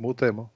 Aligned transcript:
Multa, 0.00 0.24
irmão. 0.24 0.50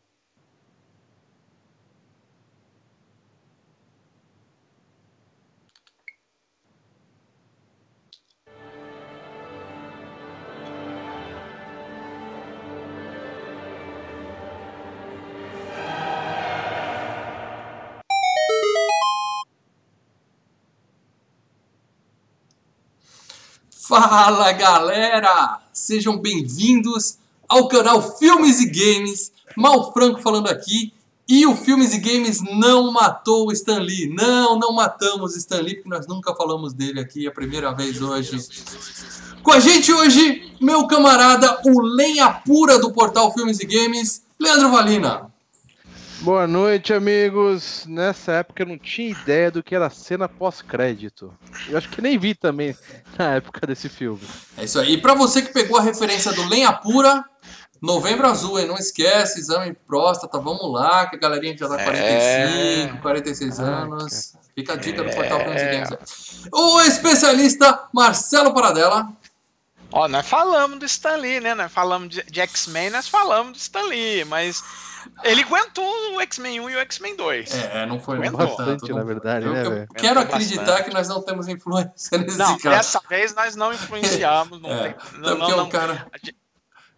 Fala 23.71 24.53
galera! 24.53 25.61
Sejam 25.71 26.17
bem-vindos 26.17 27.19
ao 27.47 27.69
canal 27.69 28.17
Filmes 28.17 28.59
e 28.59 28.71
Games. 28.71 29.34
Mal 29.57 29.93
Franco 29.93 30.21
falando 30.21 30.49
aqui. 30.49 30.93
E 31.27 31.47
o 31.47 31.57
Filmes 31.57 31.95
e 31.95 31.99
Games 31.99 32.43
não 32.43 32.93
matou 32.93 33.49
o 33.49 33.53
Stan 33.53 33.79
Lee. 33.79 34.13
Não, 34.15 34.59
não 34.59 34.75
matamos 34.75 35.35
o 35.35 35.39
Stan 35.39 35.61
Lee, 35.63 35.77
porque 35.77 35.89
nós 35.89 36.07
nunca 36.07 36.35
falamos 36.35 36.75
dele 36.75 37.01
aqui. 37.01 37.25
É 37.25 37.29
a 37.29 37.33
primeira 37.33 37.73
vez 37.73 38.03
hoje. 38.03 38.37
Com 39.43 39.53
a 39.53 39.59
gente 39.59 39.91
hoje, 39.91 40.53
meu 40.61 40.87
camarada, 40.87 41.61
o 41.65 41.80
lenha 41.80 42.30
pura 42.30 42.79
do 42.79 42.93
portal 42.93 43.33
Filmes 43.33 43.59
e 43.59 43.67
Games, 43.67 44.23
Leandro 44.39 44.71
Valina. 44.71 45.33
Boa 46.21 46.47
noite, 46.47 46.93
amigos. 46.93 47.85
Nessa 47.87 48.33
época 48.33 48.63
eu 48.63 48.66
não 48.66 48.79
tinha 48.79 49.11
ideia 49.11 49.51
do 49.51 49.63
que 49.63 49.75
era 49.75 49.91
cena 49.91 50.27
pós-crédito. 50.27 51.30
Eu 51.69 51.77
acho 51.77 51.89
que 51.91 52.01
nem 52.01 52.19
vi 52.19 52.35
também 52.35 52.75
na 53.19 53.35
época 53.35 53.66
desse 53.66 53.91
filme. 53.91 54.23
É 54.57 54.65
isso 54.65 54.79
aí. 54.79 54.95
E 54.95 54.99
pra 54.99 55.15
você 55.15 55.43
que 55.43 55.52
pegou 55.52 55.79
a 55.79 55.83
referência 55.83 56.33
do 56.33 56.49
Lenha 56.49 56.73
Pura, 56.73 57.23
Novembro 57.84 58.27
Azul, 58.29 58.59
hein? 58.59 58.66
Não 58.66 58.77
esquece, 58.77 59.41
exame 59.41 59.74
próstata, 59.87 60.38
vamos 60.38 60.73
lá, 60.73 61.07
que 61.07 61.16
a 61.16 61.18
galerinha 61.18 61.57
já 61.57 61.68
tá 61.68 61.82
45, 61.85 63.02
46 63.02 63.60
anos. 63.60 64.34
Fica 64.54 64.72
a 64.72 64.77
dica 64.77 65.02
do 65.02 65.10
portal 65.14 65.40
Filmes 65.40 65.62
e 65.62 65.66
Games. 65.66 66.48
O 66.52 66.80
especialista 66.82 67.84
Marcelo 67.92 68.55
Paradela. 68.55 69.08
Ó, 69.92 70.08
nós 70.08 70.27
falamos 70.27 70.78
do 70.78 70.84
Stan 70.86 71.16
Lee, 71.16 71.40
né? 71.40 71.55
Nós 71.55 71.70
falamos 71.72 72.08
de, 72.08 72.22
de 72.22 72.40
X-Men, 72.40 72.90
nós 72.90 73.06
falamos 73.06 73.52
do 73.52 73.58
Stan 73.58 73.82
Lee, 73.82 74.24
mas 74.24 74.62
ele 75.22 75.42
aguentou 75.42 75.84
o 76.16 76.20
X-Men 76.22 76.60
1 76.60 76.70
e 76.70 76.77
o 76.77 76.78
X-Men 76.80 77.16
2. 77.16 77.55
É, 77.55 77.86
não 77.86 78.00
foi 78.00 78.16
Aguentou. 78.16 78.38
tanto, 78.40 78.56
Bastante, 78.56 78.90
não- 78.90 78.98
na 78.98 79.05
verdade, 79.05 79.46
eu, 79.46 79.52
né, 79.52 79.86
eu 79.88 79.94
quero 79.94 80.20
acreditar 80.20 80.64
bastante. 80.64 80.84
que 80.88 80.94
nós 80.94 81.08
não 81.08 81.22
temos 81.22 81.46
influência 81.48 82.18
nesse 82.18 82.38
Não, 82.38 82.58
caso. 82.58 82.77
dessa 82.77 83.00
vez 83.08 83.34
nós 83.34 83.55
não 83.55 83.72
influenciamos. 83.72 84.60
Não 84.60 84.70
É, 84.70 84.82
tem, 84.94 85.20
não, 85.20 85.36
porque 85.36 85.52
não, 85.55 85.68
cara, 85.68 86.06
A 86.12 86.16
gente- 86.18 86.32
o 86.32 86.43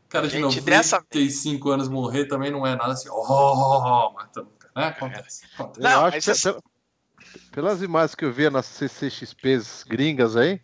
cara 0.08 0.28
de 0.28 0.38
gente, 0.40 0.60
dessa- 0.60 0.96
95 1.12 1.70
anos 1.70 1.88
morrer 1.88 2.26
também 2.26 2.50
não 2.50 2.66
é 2.66 2.74
nada 2.76 2.92
assim, 2.92 3.08
oh, 3.10 4.12
matando, 4.14 4.48
o 4.48 4.58
cara, 4.58 4.72
né? 4.76 4.86
Acontece. 4.96 5.44
acontece. 5.54 5.80
Não, 5.80 5.90
eu 5.92 6.06
acho 6.06 6.20
que 6.20 6.30
essa- 6.30 6.52
pela- 6.52 6.62
pelas 7.52 7.82
imagens 7.82 8.14
que 8.14 8.24
eu 8.24 8.32
vi 8.32 8.48
nas 8.50 8.66
CCXPs 8.66 9.84
gringas 9.88 10.36
aí, 10.36 10.60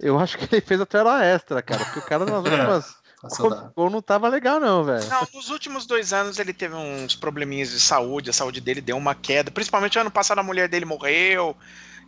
eu 0.00 0.18
acho 0.18 0.38
que 0.38 0.54
ele 0.54 0.60
fez 0.60 0.80
até 0.80 1.00
hora 1.02 1.24
extra, 1.24 1.60
cara. 1.62 1.84
Porque 1.84 1.98
o 1.98 2.02
cara 2.02 2.24
nas 2.24 2.44
É. 2.46 2.50
últimas. 2.50 2.98
Passou 3.20 3.50
da- 3.50 3.72
Ou 3.74 3.90
não 3.90 4.00
tava 4.00 4.28
legal, 4.28 4.60
não, 4.60 4.84
velho. 4.84 5.04
Não, 5.08 5.26
nos 5.34 5.50
últimos 5.50 5.86
dois 5.86 6.12
anos 6.12 6.38
ele 6.38 6.52
teve 6.52 6.76
uns 6.76 7.16
probleminhas 7.16 7.70
de 7.70 7.80
saúde, 7.80 8.30
a 8.30 8.32
saúde 8.32 8.60
dele 8.60 8.80
deu 8.80 8.96
uma 8.96 9.12
queda. 9.12 9.50
Principalmente 9.50 9.98
ano 9.98 10.08
passado 10.10 10.38
a 10.38 10.42
mulher 10.44 10.68
dele 10.68 10.84
morreu. 10.84 11.56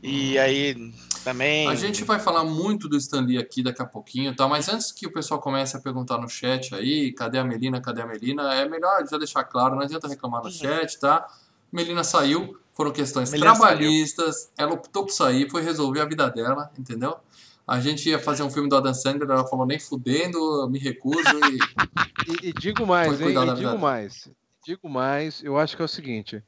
E 0.02 0.38
aí 0.38 0.92
também. 1.24 1.68
A 1.68 1.74
gente 1.74 2.04
vai 2.04 2.18
falar 2.18 2.44
muito 2.44 2.88
do 2.88 2.96
Stan 2.96 3.20
Lee 3.20 3.38
aqui 3.38 3.62
daqui 3.62 3.82
a 3.82 3.86
pouquinho, 3.86 4.34
tá? 4.34 4.48
Mas 4.48 4.68
antes 4.68 4.90
que 4.92 5.06
o 5.06 5.12
pessoal 5.12 5.40
comece 5.40 5.76
a 5.76 5.80
perguntar 5.80 6.18
no 6.18 6.28
chat 6.28 6.74
aí, 6.74 7.12
cadê 7.12 7.38
a 7.38 7.44
Melina, 7.44 7.80
cadê 7.80 8.02
a 8.02 8.06
Melina, 8.06 8.54
é 8.54 8.68
melhor 8.68 9.06
já 9.08 9.18
deixar 9.18 9.44
claro, 9.44 9.76
não 9.76 9.82
adianta 9.82 10.08
reclamar 10.08 10.40
no 10.40 10.46
Uhum. 10.46 10.52
chat, 10.52 10.98
tá? 10.98 11.26
Melina 11.70 12.02
saiu, 12.02 12.58
foram 12.72 12.90
questões 12.90 13.30
Melina 13.30 13.52
trabalhistas, 13.52 14.50
ela 14.56 14.72
optou 14.72 15.04
por 15.04 15.12
sair, 15.12 15.48
foi 15.50 15.62
resolver 15.62 16.00
a 16.00 16.06
vida 16.06 16.28
dela, 16.30 16.70
entendeu? 16.78 17.16
A 17.66 17.78
gente 17.78 18.08
ia 18.08 18.18
fazer 18.18 18.42
um 18.42 18.50
filme 18.50 18.68
do 18.68 18.76
Adam 18.76 18.94
Sandler, 18.94 19.30
ela 19.30 19.46
falou 19.46 19.64
nem 19.66 19.78
fudendo, 19.78 20.68
me 20.68 20.78
recuso 20.78 21.20
e 21.44 21.58
E, 22.42 22.48
e 22.48 22.52
digo 22.52 22.86
mais, 22.86 23.20
hein? 23.20 23.28
E 23.28 23.54
digo 23.54 23.78
mais. 23.78 24.28
Digo 24.64 24.88
mais, 24.88 25.42
eu 25.42 25.56
acho 25.58 25.76
que 25.76 25.82
é 25.82 25.84
o 25.84 25.88
seguinte. 25.88 26.42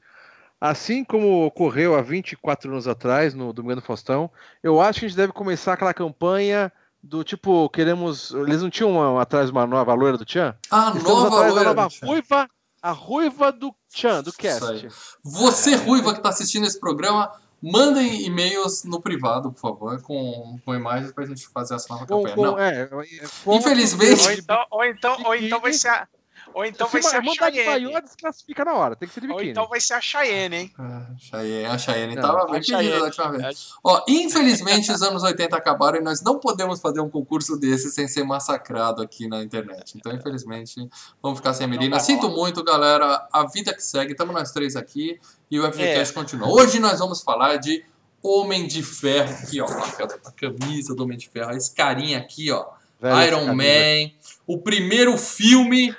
Assim 0.65 1.03
como 1.03 1.45
ocorreu 1.45 1.97
há 1.97 2.01
24 2.03 2.71
anos 2.71 2.87
atrás, 2.87 3.35
no 3.35 3.53
Domingo 3.53 3.77
do 3.77 3.83
Faustão, 3.83 4.31
eu 4.63 4.81
acho 4.81 5.01
que 5.01 5.07
a 5.07 5.09
gente 5.09 5.17
deve 5.17 5.33
começar 5.33 5.73
aquela 5.73 5.93
campanha 5.93 6.71
do 7.03 7.25
tipo, 7.25 7.69
queremos. 7.71 8.31
Eles 8.33 8.63
não 8.63 8.71
tinham 8.71 8.93
uma- 8.93 9.21
atrás 9.21 9.51
uma 9.51 9.67
nova 9.67 9.93
loira 9.93 10.17
do 10.17 10.25
Tchan? 10.25 10.55
a 10.71 10.93
Estamos 10.97 11.03
nova 11.03 11.27
atrás 11.27 11.47
da 11.49 11.53
loira. 11.55 11.75
nova 11.75 11.89
bicho. 11.89 12.07
ruiva, 12.07 12.49
a 12.81 12.91
ruiva 12.93 13.51
do 13.51 13.75
Tchan, 13.93 14.23
do 14.23 14.33
cast. 14.33 14.87
Você, 15.25 15.75
ruiva, 15.75 16.13
que 16.13 16.21
está 16.21 16.29
assistindo 16.29 16.65
esse 16.65 16.79
programa, 16.79 17.33
mandem 17.61 18.25
e-mails 18.25 18.85
no 18.85 19.03
privado, 19.03 19.51
por 19.51 19.61
favor, 19.61 20.01
com, 20.03 20.61
com 20.65 20.75
imagens 20.77 21.11
pra 21.13 21.27
gente 21.27 21.45
fazer 21.49 21.75
essa 21.75 21.93
nova 21.93 22.07
Com- 22.07 22.19
campanha. 22.23 22.35
com- 22.37 22.43
Não, 22.43 22.57
é, 22.61 22.83
é, 22.83 23.57
Infelizmente- 23.57 24.23
Ou 24.25 24.33
então, 24.33 24.67
ou 24.71 24.85
então, 24.85 25.17
ou 25.25 25.35
então 25.35 25.61
vai 25.61 25.73
ser 25.73 25.89
a. 25.89 26.07
Ou 26.55 26.65
então 26.65 26.89
vai 26.89 27.03
Se 27.03 27.11
ser 27.11 27.17
a 27.17 27.23
mandar 27.23 27.51
de 27.51 28.03
desclassifica 28.03 28.65
na 28.65 28.75
hora. 28.75 28.97
Tem 28.97 29.09
que 29.09 29.15
ser 29.15 29.21
de 29.21 29.27
Ou 29.29 29.35
biquíni. 29.35 29.51
então 29.51 29.69
vai 29.69 29.81
ser 29.81 29.95
a 29.95 30.01
Cheyenne, 30.01 30.57
hein? 30.57 30.73
Ah, 30.79 31.07
Cheyenne, 31.19 31.67
a 31.67 31.79
Cheyenne 31.79 32.15
Não, 32.15 32.23
tava 32.23 32.43
a 32.43 32.47
bem 32.47 32.61
pedida 32.61 32.99
da 32.99 33.05
última 33.05 33.31
vez. 33.33 33.71
Ó, 33.83 34.05
infelizmente 34.09 34.91
os 34.93 35.03
anos 35.03 35.23
80 35.23 35.57
acabaram 35.57 35.99
e 35.99 36.03
nós 36.03 36.23
não 36.23 36.39
podemos 36.39 36.81
fazer 36.81 37.01
um 37.01 37.09
concurso 37.11 37.57
desse 37.59 37.91
sem 37.91 38.07
ser 38.09 38.25
massacrado 38.25 39.03
aqui 39.03 39.27
na 39.29 39.43
internet. 39.43 39.97
Então, 39.97 40.13
infelizmente, 40.13 40.89
vamos 41.23 41.39
ficar 41.39 41.55
sem 41.55 41.65
a 41.65 41.69
Melina. 41.69 41.99
Sinto 42.01 42.29
muito, 42.29 42.63
galera. 42.65 43.27
A 43.33 43.47
vida 43.47 43.73
que 43.75 43.83
segue, 43.83 44.13
estamos 44.13 44.35
nós 44.35 44.53
três 44.53 44.77
aqui 44.77 45.19
e 45.51 45.59
o 45.59 45.65
FGCast 45.73 46.13
É. 46.13 46.15
continua. 46.15 46.49
Hoje 46.49 46.79
nós 46.79 46.99
vamos 46.99 47.23
falar 47.23 47.57
de 47.57 47.85
Homem 48.23 48.67
de 48.67 48.83
Ferro. 48.83 49.35
Aqui, 49.43 49.61
ó, 49.61 49.67
a 49.67 50.31
camisa 50.33 50.95
do 50.95 51.03
Homem 51.05 51.19
de 51.19 51.29
Ferro. 51.29 51.51
Esse 51.53 51.75
carinha 51.75 52.19
aqui, 52.19 52.51
ó. 52.51 52.67
Velho, 53.03 53.39
Iron. 53.43 53.55
Man, 53.55 54.11
o 54.47 54.59
primeiro 54.59 55.17
filme 55.19 55.95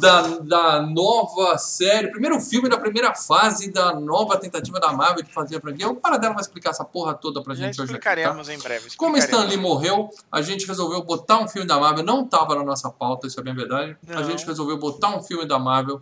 da, 0.00 0.22
da 0.38 0.82
nova 0.82 1.56
série, 1.58 2.10
primeiro 2.10 2.40
filme 2.40 2.68
da 2.68 2.78
primeira 2.78 3.14
fase 3.14 3.70
da 3.70 3.94
nova 3.98 4.36
tentativa 4.36 4.78
da 4.80 4.92
Marvel 4.92 5.22
de 5.22 5.32
fazer 5.32 5.56
a 5.56 5.60
franquia. 5.60 5.88
O 5.88 5.96
Paradela 5.96 6.34
vai 6.34 6.42
explicar 6.42 6.70
essa 6.70 6.84
porra 6.84 7.14
toda 7.14 7.42
pra 7.42 7.54
Já 7.54 7.64
gente 7.66 7.80
hoje 7.80 7.94
aqui, 7.94 8.02
tá? 8.04 8.10
explicaremos 8.10 8.48
em 8.48 8.58
breve. 8.58 8.96
Como 8.96 9.16
Stan 9.16 9.26
explicaremos. 9.44 9.54
Lee 9.54 9.62
morreu, 9.62 10.10
a 10.30 10.42
gente 10.42 10.66
resolveu 10.66 11.02
botar 11.02 11.38
um 11.40 11.48
filme 11.48 11.66
da 11.66 11.78
Marvel, 11.78 12.04
não 12.04 12.26
tava 12.26 12.54
na 12.54 12.64
nossa 12.64 12.90
pauta, 12.90 13.26
isso 13.26 13.38
é 13.40 13.42
bem 13.42 13.54
verdade. 13.54 13.96
A 14.08 14.14
Não. 14.20 14.24
gente 14.24 14.44
resolveu 14.46 14.78
botar 14.78 15.16
um 15.16 15.22
filme 15.22 15.46
da 15.46 15.58
Marvel, 15.58 16.00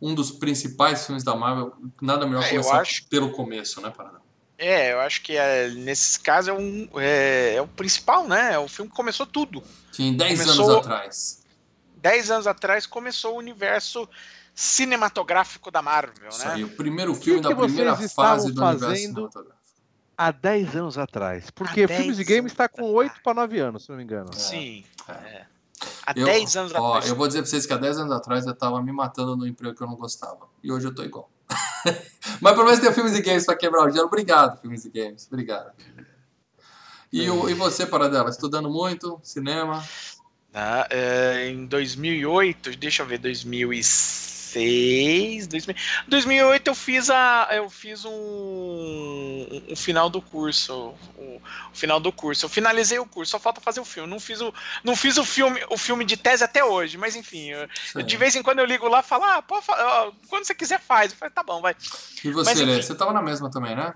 um 0.00 0.14
dos 0.14 0.30
principais 0.30 1.04
filmes 1.06 1.22
da 1.22 1.34
Marvel, 1.36 1.72
nada 2.00 2.26
melhor 2.26 2.42
É, 2.44 2.46
eu 2.46 2.50
começar 2.62 2.80
acho- 2.80 3.06
pelo 3.08 3.30
começo, 3.30 3.80
né, 3.82 3.90
Paradela? 3.94 4.20
É, 4.62 4.92
eu 4.92 5.00
acho 5.00 5.22
que 5.22 5.36
é, 5.36 5.70
nesse 5.70 6.20
caso 6.20 6.50
é, 6.50 6.52
um, 6.52 6.86
é, 6.96 7.54
é 7.54 7.62
o 7.62 7.66
principal, 7.66 8.28
né? 8.28 8.52
É 8.52 8.58
o 8.58 8.68
filme 8.68 8.90
que 8.90 8.96
começou 8.96 9.24
tudo. 9.24 9.62
Tinha 9.90 10.12
10 10.12 10.40
Começou- 10.42 10.64
anos 10.70 10.76
atrás. 10.86 11.42
Dez 11.96 12.30
anos 12.30 12.46
atrás 12.46 12.86
começou 12.86 13.34
o 13.34 13.38
universo 13.38 14.06
cinematográfico 14.54 15.70
da 15.70 15.80
Marvel, 15.80 16.28
Isso 16.28 16.46
né? 16.46 16.54
aí, 16.54 16.64
o 16.64 16.68
primeiro 16.68 17.14
filme 17.14 17.40
que 17.40 17.48
da 17.48 17.56
primeira 17.56 17.96
fase 17.96 18.52
do 18.52 18.62
universo 18.62 18.96
cinematográfico. 18.96 19.60
Há 20.16 20.30
10 20.32 20.76
anos 20.76 20.98
atrás. 20.98 21.50
Porque 21.50 21.88
Filmes 21.88 22.18
e 22.18 22.24
10 22.24 22.28
Games 22.28 22.52
está 22.52 22.68
com 22.68 22.82
anos 22.82 22.94
8 22.94 23.06
atrás. 23.08 23.22
para 23.24 23.34
9 23.34 23.58
anos, 23.58 23.84
se 23.84 23.88
não 23.88 23.96
me 23.96 24.02
engano. 24.04 24.28
Sim. 24.34 24.84
É. 25.08 25.12
é. 25.12 25.46
Há 26.06 26.12
Eu- 26.14 26.26
10 26.26 26.56
anos 26.56 26.72
ó, 26.74 26.88
atrás. 26.88 27.08
Eu 27.08 27.16
vou 27.16 27.26
dizer 27.26 27.40
pra 27.40 27.50
vocês 27.50 27.64
que 27.64 27.72
há 27.72 27.78
10 27.78 27.96
anos 27.96 28.12
atrás 28.12 28.46
eu 28.46 28.54
tava 28.54 28.82
me 28.82 28.92
matando 28.92 29.34
no 29.34 29.46
emprego 29.46 29.74
que 29.74 29.82
eu 29.82 29.86
não 29.86 29.96
gostava. 29.96 30.46
E 30.62 30.70
hoje 30.70 30.86
eu 30.86 30.94
tô 30.94 31.02
igual. 31.02 31.30
Mas 32.40 32.52
pelo 32.52 32.64
menos 32.64 32.80
tem 32.80 32.92
filmes 32.92 33.14
e 33.14 33.22
games 33.22 33.46
pra 33.46 33.56
quebrar 33.56 33.86
o 33.86 33.90
gelo. 33.90 34.06
Obrigado, 34.06 34.60
filmes 34.60 34.84
e 34.84 34.90
games. 34.90 35.26
Obrigado. 35.30 35.72
E, 37.12 37.28
o, 37.28 37.48
e 37.48 37.54
você, 37.54 37.86
Paradela, 37.86 38.30
estudando 38.30 38.70
muito? 38.70 39.20
Cinema? 39.22 39.82
Ah, 40.54 40.86
é, 40.90 41.48
em 41.48 41.66
2008, 41.66 42.76
deixa 42.76 43.02
eu 43.02 43.06
ver, 43.06 43.18
2006, 43.18 44.29
2000, 44.58 45.74
2008 46.08 46.68
eu 46.68 46.74
fiz 46.74 47.10
a, 47.10 47.48
eu 47.52 47.70
fiz 47.70 48.04
um, 48.04 48.10
um, 48.10 49.62
um 49.70 49.76
final 49.76 50.08
do 50.10 50.20
curso, 50.20 50.94
o, 51.16 51.40
final 51.72 52.00
do 52.00 52.12
curso. 52.12 52.44
Eu 52.46 52.48
finalizei 52.48 52.98
o 52.98 53.06
curso, 53.06 53.30
só 53.32 53.38
falta 53.38 53.60
fazer 53.60 53.80
o 53.80 53.84
filme. 53.84 54.08
Não 54.08 54.20
fiz 54.20 54.40
o, 54.40 54.52
não 54.84 54.96
fiz 54.96 55.16
o 55.18 55.24
filme, 55.24 55.60
o 55.70 55.76
filme 55.76 56.04
de 56.04 56.16
tese 56.16 56.44
até 56.44 56.64
hoje, 56.64 56.98
mas 56.98 57.16
enfim, 57.16 57.50
eu- 57.50 57.68
Isso 57.84 57.98
aí. 57.98 58.04
de 58.04 58.16
vez 58.16 58.34
em 58.36 58.42
quando 58.42 58.58
eu 58.58 58.64
ligo 58.64 58.88
lá, 58.88 59.00
e 59.00 59.04
falo, 59.04 59.24
ah, 59.24 59.42
pô, 59.42 59.60
quando 60.28 60.44
você 60.44 60.54
quiser 60.54 60.80
faz. 60.80 61.12
Eu 61.12 61.18
falei, 61.18 61.32
tá 61.34 61.42
bom, 61.42 61.60
vai. 61.60 61.74
E 62.24 62.30
você, 62.30 62.50
mas 62.50 62.60
Lê? 62.60 62.72
enfim. 62.74 62.82
Você 62.82 62.94
tava 62.94 63.12
na 63.12 63.22
mesma 63.22 63.50
também, 63.50 63.74
né? 63.74 63.94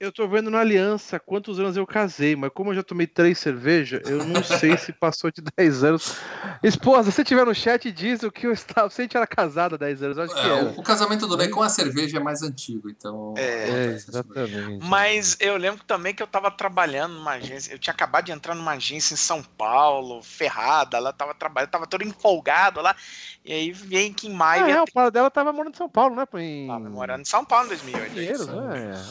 Eu 0.00 0.10
tô 0.10 0.26
vendo 0.26 0.50
na 0.50 0.60
aliança 0.60 1.20
quantos 1.20 1.60
anos 1.60 1.76
eu 1.76 1.86
casei, 1.86 2.34
mas 2.34 2.50
como 2.54 2.70
eu 2.70 2.74
já 2.74 2.82
tomei 2.82 3.06
três 3.06 3.38
cervejas, 3.38 4.00
eu 4.08 4.24
não 4.24 4.42
sei 4.42 4.74
se 4.78 4.94
passou 4.94 5.30
de 5.30 5.42
10 5.54 5.84
anos. 5.84 6.16
Esposa, 6.62 7.10
se 7.10 7.22
tiver 7.22 7.44
no 7.44 7.54
chat, 7.54 7.92
diz 7.92 8.22
o 8.22 8.32
que 8.32 8.46
eu 8.46 8.52
estava. 8.52 8.88
Se 8.88 9.02
a 9.02 9.04
gente 9.04 9.14
era 9.14 9.26
casada 9.26 9.74
há 9.74 9.78
10 9.78 10.02
anos, 10.02 10.18
acho 10.18 10.34
que 10.34 10.40
É, 10.40 10.58
era. 10.58 10.70
o, 10.70 10.82
casamento 10.82 11.26
do 11.26 11.36
Ney 11.36 11.48
com 11.50 11.60
a 11.62 11.68
cerveja 11.68 12.16
é 12.16 12.20
mais 12.20 12.42
antigo, 12.42 12.88
então. 12.88 13.34
É, 13.36 13.68
É, 13.68 13.86
mesmo. 13.88 14.08
exatamente. 14.08 14.86
Mas 14.86 15.36
eu 15.38 15.58
lembro 15.58 15.84
também 15.84 16.14
que 16.14 16.22
eu 16.22 16.26
tava 16.26 16.50
trabalhando 16.50 17.16
numa 17.16 17.32
agência. 17.32 17.70
Eu 17.70 17.78
tinha 17.78 17.92
acabado 17.92 18.24
de 18.24 18.32
entrar 18.32 18.54
numa 18.54 18.72
agência 18.72 19.12
em 19.12 19.18
São 19.18 19.42
Paulo, 19.42 20.22
ferrada. 20.22 20.96
Ela 20.96 21.12
tava 21.12 21.34
trabalhando, 21.34 21.70
tava 21.72 21.86
todo 21.86 22.02
empolgado 22.02 22.80
lá. 22.80 22.96
E 23.44 23.52
aí 23.52 23.70
vem 23.70 24.14
que 24.14 24.28
em 24.28 24.32
maio 24.32 24.64
Ah, 24.64 24.70
é, 24.70 24.82
o 24.82 24.90
pai 24.90 25.10
dela 25.10 25.30
tava 25.30 25.52
morando 25.52 25.74
em 25.74 25.76
São 25.76 25.88
Paulo, 25.90 26.14
né? 26.16 26.24
Em... 26.34 26.66
tava 26.68 26.88
morando 26.88 27.20
em 27.20 27.24
São 27.26 27.44
Paulo 27.44 27.66
em 27.66 27.68
2008. 27.68 28.12
Pinheiros, 28.12 28.40
isso. 28.42 28.50
né? 28.56 29.04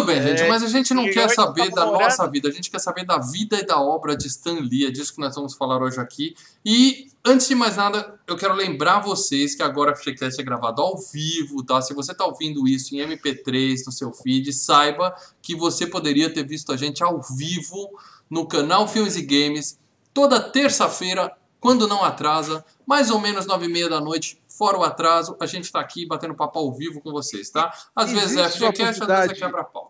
Muito 0.00 0.06
bem, 0.06 0.18
É, 0.18 0.36
gente, 0.36 0.48
mas 0.48 0.62
a 0.62 0.68
gente 0.68 0.94
não 0.94 1.04
quer 1.04 1.28
saber 1.30 1.70
da 1.70 1.86
nossa 1.86 2.26
vida, 2.26 2.48
a 2.48 2.52
gente 2.52 2.70
quer 2.70 2.78
saber 2.78 3.04
da 3.04 3.18
vida 3.18 3.58
e 3.58 3.64
da 3.64 3.80
obra 3.80 4.16
de 4.16 4.26
Stan 4.26 4.58
Lee, 4.60 4.86
é 4.86 4.90
disso 4.90 5.14
que 5.14 5.20
nós 5.20 5.34
vamos 5.34 5.54
falar 5.54 5.82
hoje 5.82 6.00
aqui. 6.00 6.34
E, 6.64 7.08
antes 7.24 7.48
de 7.48 7.54
mais 7.54 7.76
nada, 7.76 8.18
eu 8.26 8.36
quero 8.36 8.54
lembrar 8.54 9.00
vocês 9.00 9.54
que 9.54 9.62
agora 9.62 9.92
a 9.92 9.96
FGCast 9.96 10.40
é 10.40 10.44
gravado 10.44 10.80
ao 10.80 10.96
vivo, 10.96 11.62
tá? 11.62 11.80
Se 11.82 11.92
você 11.92 12.14
tá 12.14 12.24
ouvindo 12.24 12.66
isso 12.66 12.94
em 12.94 12.98
MP3 12.98 13.84
no 13.86 13.92
seu 13.92 14.12
feed, 14.12 14.52
saiba 14.52 15.14
que 15.42 15.54
você 15.54 15.86
poderia 15.86 16.32
ter 16.32 16.46
visto 16.46 16.72
a 16.72 16.76
gente 16.76 17.02
ao 17.02 17.20
vivo 17.20 17.90
no 18.28 18.46
canal 18.46 18.88
Filmes 18.88 19.16
e 19.16 19.22
Games, 19.22 19.78
toda 20.14 20.40
terça-feira, 20.40 21.32
quando 21.58 21.86
não 21.86 22.02
atrasa, 22.02 22.64
mais 22.86 23.10
ou 23.10 23.20
menos 23.20 23.44
nove 23.44 23.66
e 23.66 23.68
meia 23.68 23.88
da 23.88 24.00
noite, 24.00 24.40
fora 24.48 24.78
o 24.78 24.82
atraso, 24.82 25.36
a 25.40 25.46
gente 25.46 25.70
tá 25.70 25.80
aqui 25.80 26.06
batendo 26.06 26.34
papo 26.34 26.58
ao 26.58 26.72
vivo 26.72 27.00
com 27.00 27.10
vocês, 27.10 27.50
tá? 27.50 27.72
Às 27.94 28.12
vezes 28.12 28.36
é 28.36 28.40
Existe 28.40 28.58
FGCast, 28.58 29.02
às 29.02 29.08
vezes 29.08 29.30
é 29.30 29.34
quebra-pau. 29.34 29.89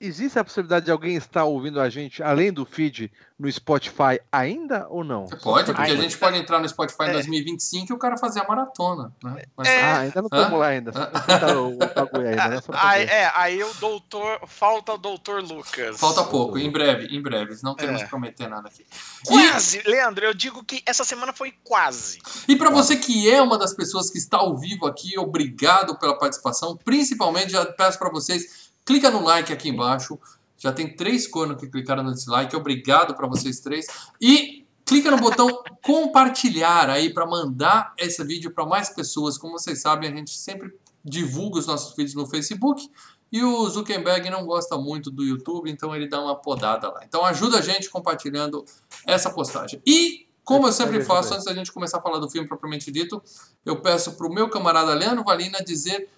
Existe 0.00 0.38
a 0.38 0.44
possibilidade 0.44 0.86
de 0.86 0.90
alguém 0.90 1.14
estar 1.16 1.44
ouvindo 1.44 1.78
a 1.78 1.90
gente, 1.90 2.22
além 2.22 2.50
do 2.50 2.64
feed, 2.64 3.12
no 3.38 3.50
Spotify 3.52 4.18
ainda 4.32 4.86
ou 4.88 5.04
não? 5.04 5.26
Pode, 5.26 5.66
porque 5.66 5.80
a 5.80 5.84
Ainda. 5.84 6.02
gente 6.02 6.16
pode 6.16 6.38
entrar 6.38 6.58
no 6.58 6.66
Spotify 6.68 7.04
em 7.04 7.08
É. 7.08 7.12
2025 7.12 7.92
e 7.92 7.94
o 7.94 7.98
cara 7.98 8.16
fazer 8.16 8.40
a 8.40 8.48
maratona. 8.48 9.12
Né? 9.22 9.44
Mas 9.54 9.68
É. 9.68 9.82
Ah, 9.82 9.98
ainda 9.98 10.22
não 10.22 10.26
estamos 10.26 10.58
lá 10.58 10.66
ainda. 10.68 10.92
Só 10.92 11.06
tá 11.38 11.60
o, 11.60 11.74
o 11.74 11.76
bagulho 11.78 12.28
ainda, 12.28 12.48
né? 12.48 12.60
É, 13.04 13.30
aí 13.34 13.62
o 13.62 13.74
doutor. 13.74 14.40
Falta 14.46 14.92
o 14.94 14.98
doutor 14.98 15.42
Lucas. 15.42 15.98
Falta 16.00 16.24
pouco, 16.24 16.56
em 16.58 16.70
breve, 16.70 17.14
em 17.14 17.20
breve. 17.20 17.56
Não 17.62 17.74
queremos 17.74 18.00
É. 18.02 18.06
prometer 18.06 18.48
nada 18.48 18.68
aqui. 18.68 18.86
E, 19.24 19.26
Quase, 19.28 19.82
Leandro, 19.86 20.24
eu 20.24 20.32
digo 20.32 20.64
que 20.64 20.82
essa 20.86 21.04
semana 21.04 21.32
foi 21.32 21.52
quase. 21.62 22.20
e 22.48 22.56
para 22.56 22.70
você 22.70 22.96
que 22.96 23.30
é 23.30 23.40
uma 23.42 23.58
das 23.58 23.74
pessoas 23.74 24.10
que 24.10 24.16
está 24.18 24.38
ao 24.38 24.56
vivo 24.56 24.86
aqui, 24.86 25.18
obrigado 25.18 25.94
pela 25.98 26.18
participação. 26.18 26.74
Principalmente, 26.76 27.52
já 27.52 27.66
peço 27.66 27.98
para 27.98 28.10
vocês, 28.10 28.59
clica 28.84 29.10
no 29.10 29.22
like 29.22 29.52
aqui 29.52 29.68
embaixo. 29.68 30.18
Já 30.58 30.72
tem 30.72 30.94
três 30.94 31.26
cornos 31.26 31.58
que 31.58 31.68
clicaram 31.68 32.04
nesse 32.04 32.28
like. 32.28 32.54
Obrigado 32.54 33.14
para 33.14 33.26
vocês 33.26 33.60
três. 33.60 33.86
E 34.20 34.66
clica 34.84 35.10
no 35.10 35.16
botão 35.18 35.62
compartilhar 35.82 36.90
aí 36.90 37.14
para 37.14 37.26
mandar 37.26 37.94
esse 37.96 38.22
vídeo 38.24 38.50
para 38.50 38.66
mais 38.66 38.90
pessoas. 38.90 39.38
Como 39.38 39.58
vocês 39.58 39.80
sabem, 39.80 40.12
a 40.12 40.14
gente 40.14 40.36
sempre 40.36 40.70
divulga 41.04 41.58
os 41.58 41.66
nossos 41.66 41.96
vídeos 41.96 42.14
no 42.14 42.26
Facebook. 42.26 42.90
E 43.32 43.42
o 43.44 43.68
Zuckerberg 43.68 44.28
não 44.28 44.44
gosta 44.44 44.76
muito 44.76 45.10
do 45.10 45.22
YouTube, 45.22 45.70
então 45.70 45.94
ele 45.94 46.08
dá 46.08 46.20
uma 46.20 46.34
podada 46.34 46.90
lá. 46.90 47.00
Então 47.04 47.24
ajuda 47.24 47.58
a 47.58 47.62
gente 47.62 47.88
compartilhando 47.88 48.64
essa 49.06 49.30
postagem. 49.30 49.80
E, 49.86 50.26
como 50.44 50.66
eu 50.66 50.72
sempre 50.72 51.02
faço, 51.04 51.32
antes 51.32 51.44
da 51.44 51.54
gente 51.54 51.72
começar 51.72 51.98
a 51.98 52.02
falar 52.02 52.18
do 52.18 52.28
filme 52.28 52.48
propriamente 52.48 52.90
dito, 52.90 53.22
eu 53.64 53.80
peço 53.80 54.12
para 54.12 54.26
o 54.26 54.34
meu 54.34 54.50
camarada 54.50 54.92
Leandro 54.94 55.22
Valina 55.22 55.62
dizer 55.62 56.08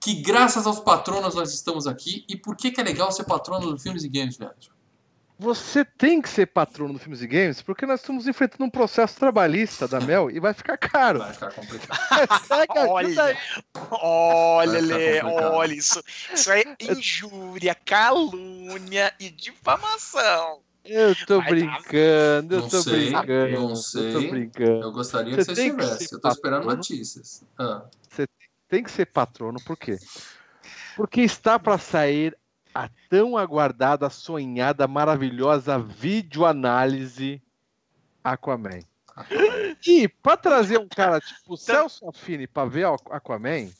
que 0.00 0.14
graças 0.14 0.66
aos 0.66 0.80
patronos 0.80 1.34
nós 1.34 1.52
estamos 1.52 1.86
aqui. 1.86 2.24
E 2.28 2.36
por 2.36 2.56
que, 2.56 2.70
que 2.70 2.80
é 2.80 2.84
legal 2.84 3.10
ser 3.12 3.24
patrono 3.24 3.70
do 3.72 3.78
Filmes 3.78 4.04
e 4.04 4.08
Games, 4.08 4.38
Leandro? 4.38 4.76
Você 5.40 5.84
tem 5.84 6.20
que 6.20 6.28
ser 6.28 6.46
patrono 6.46 6.94
do 6.94 6.98
Filmes 6.98 7.22
e 7.22 7.26
Games, 7.28 7.62
porque 7.62 7.86
nós 7.86 8.00
estamos 8.00 8.26
enfrentando 8.26 8.64
um 8.64 8.70
processo 8.70 9.16
trabalhista 9.16 9.86
da 9.86 10.00
Mel 10.00 10.28
e 10.30 10.40
vai 10.40 10.52
ficar 10.52 10.76
caro. 10.76 11.20
Vai 11.20 11.32
ficar 11.32 11.52
complicado. 11.52 11.98
Olha, 14.02 14.82
ficar 14.82 14.96
Lê, 14.96 15.20
complicado. 15.20 15.52
olha 15.54 15.74
isso. 15.74 16.02
Isso 16.34 16.50
é 16.50 16.64
injúria, 16.80 17.72
calúnia 17.74 19.14
e 19.20 19.30
difamação. 19.30 20.60
Eu 20.84 21.14
tô 21.26 21.36
Vai 21.40 21.44
dar. 21.44 21.50
brincando, 21.50 22.54
eu 22.56 22.60
Não 22.62 22.68
tô 22.68 22.82
sei, 22.82 23.10
brincando. 23.10 23.52
não 23.60 23.68
Eu 23.70 23.76
sei. 23.76 24.12
tô 24.12 24.20
brincando. 24.20 24.82
Eu 24.82 24.92
gostaria 24.92 25.36
que 25.36 25.44
Você 25.44 25.54
você 25.54 25.70
que 25.70 25.82
estivesse. 25.82 26.08
ser 26.08 26.14
Eu 26.16 26.20
tô 26.20 26.28
esperando 26.30 26.56
patrono. 26.62 26.76
notícias. 26.78 27.44
Ah, 27.58 27.82
Tem 28.68 28.82
que 28.82 28.90
ser 28.90 29.06
patrono, 29.06 29.58
por 29.64 29.76
quê? 29.76 29.98
Porque 30.96 31.22
está 31.22 31.58
para 31.58 31.78
sair 31.78 32.36
a 32.74 32.88
tão 33.08 33.36
aguardada, 33.36 34.10
sonhada, 34.10 34.86
maravilhosa 34.86 35.78
videoanálise 35.78 37.42
Aquaman. 38.22 38.80
E 39.86 40.06
para 40.06 40.36
trazer 40.36 40.78
um 40.78 40.88
cara 40.88 41.20
tipo 41.20 41.56
Celso 41.58 42.08
Affini 42.08 42.46
para 42.46 42.68
ver 42.68 42.86
o 42.86 42.94
Aquaman, 43.10 43.70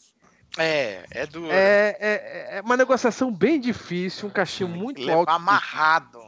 É, 0.57 1.05
é 1.11 1.27
duro. 1.27 1.49
é, 1.51 1.97
é, 2.01 2.59
é 2.59 2.61
uma 2.63 2.77
negociação 2.77 3.33
bem 3.33 3.61
difícil, 3.61 4.29
um 4.29 4.33
cachê 4.33 4.65
muito 4.65 5.01
Levar 5.01 5.19
alto, 5.19 5.31
amarrado. 5.31 6.21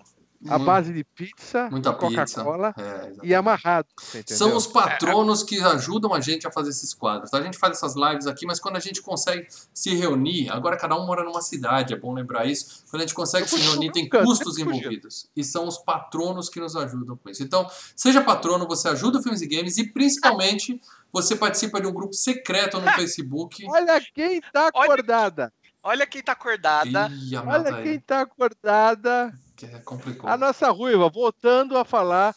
A 0.48 0.58
base 0.58 0.92
de 0.92 1.04
pizza, 1.04 1.68
muita 1.70 1.92
pizza. 1.92 2.42
Coca-Cola 2.42 2.74
É, 2.78 3.12
e 3.22 3.34
amarrado. 3.34 3.86
São 4.26 4.56
os 4.56 4.66
patronos 4.66 5.42
que 5.42 5.60
ajudam 5.60 6.14
a 6.14 6.20
gente 6.20 6.46
a 6.46 6.50
fazer 6.50 6.70
esses 6.70 6.94
quadros. 6.94 7.30
tá? 7.30 7.38
A 7.38 7.42
gente 7.42 7.58
faz 7.58 7.76
essas 7.76 7.94
lives 7.94 8.26
aqui, 8.26 8.46
mas 8.46 8.58
quando 8.58 8.76
a 8.76 8.80
gente 8.80 9.02
consegue 9.02 9.46
se 9.74 9.94
reunir, 9.94 10.48
agora 10.50 10.76
cada 10.78 10.96
um 10.98 11.04
mora 11.06 11.22
numa 11.24 11.42
cidade, 11.42 11.92
é 11.92 11.96
bom 11.96 12.14
lembrar 12.14 12.46
isso. 12.46 12.84
Quando 12.90 13.02
a 13.02 13.06
gente 13.06 13.14
consegue 13.14 13.44
Eu 13.44 13.48
se 13.48 13.56
reunir, 13.58 13.92
tem 13.92 14.02
brincando, 14.04 14.24
custos 14.24 14.56
envolvidos. 14.58 15.28
E 15.36 15.44
são 15.44 15.66
os 15.68 15.76
patronos 15.76 16.48
que 16.48 16.58
nos 16.60 16.74
ajudam 16.74 17.16
com 17.16 17.28
isso. 17.28 17.42
Então, 17.42 17.66
seja 17.94 18.22
patrono, 18.22 18.66
você 18.66 18.88
ajuda 18.88 19.18
o 19.18 19.22
Filmes 19.22 19.42
e 19.42 19.46
Games 19.46 19.76
e 19.78 19.84
principalmente 19.92 20.80
você 21.12 21.36
participa 21.36 21.80
de 21.80 21.86
um 21.86 21.92
grupo 21.92 22.14
secreto 22.14 22.80
no 22.80 22.90
Facebook. 22.92 23.62
Olha 23.68 24.00
quem 24.14 24.40
tá 24.40 24.70
Olha- 24.74 24.84
acordada! 24.84 25.52
Olha 25.82 26.06
quem 26.06 26.22
tá 26.22 26.32
acordada. 26.32 27.08
Ih, 27.10 27.36
Olha 27.36 27.72
quem 27.82 27.92
aí, 27.92 28.00
tá 28.00 28.20
acordada! 28.20 29.32
Que 29.66 29.74
é 29.76 29.78
complicou. 29.80 30.28
A 30.28 30.36
nossa 30.36 30.70
ruiva, 30.70 31.08
voltando 31.08 31.76
a 31.76 31.84
falar, 31.84 32.34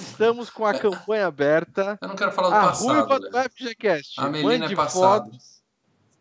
estamos 0.00 0.48
com 0.50 0.64
a 0.66 0.72
campanha 0.78 1.26
aberta. 1.26 1.98
Eu 2.00 2.08
não 2.08 2.16
quero 2.16 2.32
falar 2.32 2.48
do 2.50 2.54
A 2.54 2.68
passado. 2.68 2.86
ruiva 2.88 3.18
Léo. 3.18 3.30
do 3.30 3.50
FGCast. 3.50 4.20
A 4.20 4.28
Melina 4.28 4.54
é 4.54 4.58
Mande 4.58 4.76
passado. 4.76 5.24
fotos, 5.30 5.62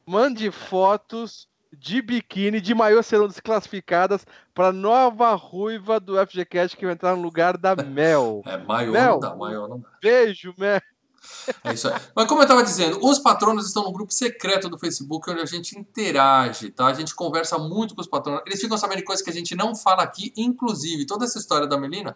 mande 0.05 0.51
fotos 0.51 1.47
de 1.73 2.01
biquíni, 2.01 2.59
de 2.59 2.73
maiô 2.75 3.01
serão 3.01 3.27
desclassificadas 3.29 4.25
para 4.53 4.73
nova 4.73 5.33
ruiva 5.35 6.01
do 6.01 6.15
FGCast 6.27 6.75
que 6.75 6.83
vai 6.85 6.93
entrar 6.93 7.15
no 7.15 7.21
lugar 7.21 7.57
da 7.57 7.73
Mel. 7.81 8.41
É, 8.45 8.57
maior 8.57 8.91
Mel. 8.91 9.11
não 9.13 9.19
dá, 9.21 9.35
maior 9.35 9.69
não 9.69 9.79
dá. 9.79 9.89
Beijo, 10.01 10.53
Mel. 10.57 10.81
É 11.63 11.73
isso 11.73 11.87
aí. 11.87 11.99
Mas 12.15 12.27
como 12.27 12.41
eu 12.41 12.43
estava 12.43 12.63
dizendo, 12.63 12.99
os 13.01 13.19
patronos 13.19 13.67
estão 13.67 13.83
no 13.83 13.91
grupo 13.91 14.13
secreto 14.13 14.69
do 14.69 14.77
Facebook, 14.77 15.29
onde 15.29 15.41
a 15.41 15.45
gente 15.45 15.77
interage, 15.77 16.71
tá? 16.71 16.87
A 16.87 16.93
gente 16.93 17.15
conversa 17.15 17.57
muito 17.57 17.95
com 17.95 18.01
os 18.01 18.07
patronos. 18.07 18.41
Eles 18.45 18.59
ficam 18.59 18.77
sabendo 18.77 19.03
coisas 19.03 19.23
que 19.23 19.29
a 19.29 19.33
gente 19.33 19.55
não 19.55 19.75
fala 19.75 20.03
aqui, 20.03 20.33
inclusive 20.35 21.05
toda 21.05 21.25
essa 21.25 21.37
história 21.37 21.67
da 21.67 21.77
Melina 21.77 22.15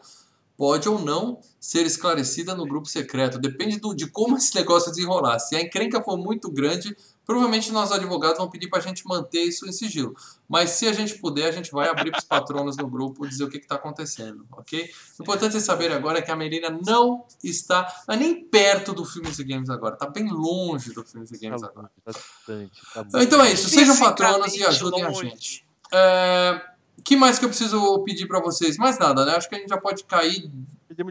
pode 0.57 0.87
ou 0.87 0.99
não 0.99 1.39
ser 1.59 1.85
esclarecida 1.85 2.55
no 2.55 2.65
grupo 2.65 2.87
secreto. 2.87 3.37
Depende 3.37 3.79
do, 3.79 3.93
de 3.93 4.07
como 4.07 4.37
esse 4.37 4.55
negócio 4.55 4.89
desenrolar. 4.89 5.39
Se 5.39 5.55
a 5.55 5.61
encrenca 5.61 6.01
for 6.01 6.17
muito 6.17 6.49
grande, 6.49 6.95
provavelmente 7.25 7.71
nós 7.71 7.91
advogados 7.91 8.37
vão 8.37 8.49
pedir 8.49 8.69
para 8.69 8.79
a 8.79 8.81
gente 8.81 9.05
manter 9.07 9.41
isso 9.41 9.65
em 9.67 9.71
sigilo. 9.71 10.15
Mas 10.47 10.71
se 10.71 10.87
a 10.87 10.93
gente 10.93 11.17
puder, 11.19 11.47
a 11.47 11.51
gente 11.51 11.71
vai 11.71 11.89
abrir 11.89 12.11
para 12.11 12.19
os 12.19 12.25
patronos 12.25 12.77
no 12.77 12.87
grupo 12.87 13.27
dizer 13.27 13.43
o 13.43 13.49
que 13.49 13.57
está 13.57 13.75
acontecendo, 13.75 14.45
ok? 14.51 14.89
O 15.19 15.23
importante 15.23 15.53
vocês 15.53 15.63
saberem 15.63 15.95
agora 15.95 16.19
é 16.19 16.21
que 16.21 16.31
a 16.31 16.35
Melina 16.35 16.69
não 16.85 17.25
está 17.43 17.91
é 18.07 18.15
nem 18.15 18.43
perto 18.45 18.93
do 18.93 19.03
Filmes 19.05 19.39
e 19.39 19.43
Games 19.43 19.69
agora, 19.69 19.95
está 19.95 20.07
bem 20.07 20.29
longe 20.31 20.93
do 20.93 21.03
Filmes 21.03 21.31
e 21.31 21.37
Games 21.37 21.61
Tá 21.61 21.67
agora. 21.67 21.89
bastante, 22.05 22.81
tá. 22.93 23.05
Então 23.23 23.41
é 23.43 23.51
isso, 23.51 23.67
sejam 23.69 23.97
patronos 23.97 24.53
e 24.53 24.63
ajudem 24.63 25.03
a 25.03 25.11
gente. 25.11 25.65
É, 25.91 26.61
que 27.03 27.15
mais 27.15 27.37
que 27.39 27.45
eu 27.45 27.49
preciso 27.49 27.99
pedir 28.03 28.27
para 28.27 28.39
vocês? 28.39 28.77
Mais 28.77 28.97
nada, 28.99 29.25
né? 29.25 29.35
Acho 29.35 29.47
que 29.49 29.55
a 29.55 29.59
gente 29.59 29.69
já 29.69 29.77
pode 29.77 30.03
cair 30.05 30.49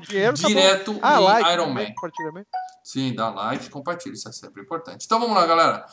dinheiro, 0.09 0.37
tá 0.41 0.49
direto 0.49 0.99
Ah, 1.03 1.21
em 1.21 1.25
like, 1.25 1.51
Iron 1.53 1.67
também, 1.67 1.89
Man. 1.89 1.95
Sim, 2.85 3.15
dá 3.15 3.31
like, 3.31 3.71
compartilha, 3.71 4.13
isso 4.13 4.29
é 4.29 4.33
sempre 4.33 4.61
importante. 4.63 5.07
Então 5.07 5.19
vamos 5.19 5.35
lá, 5.35 5.47
galera. 5.47 5.87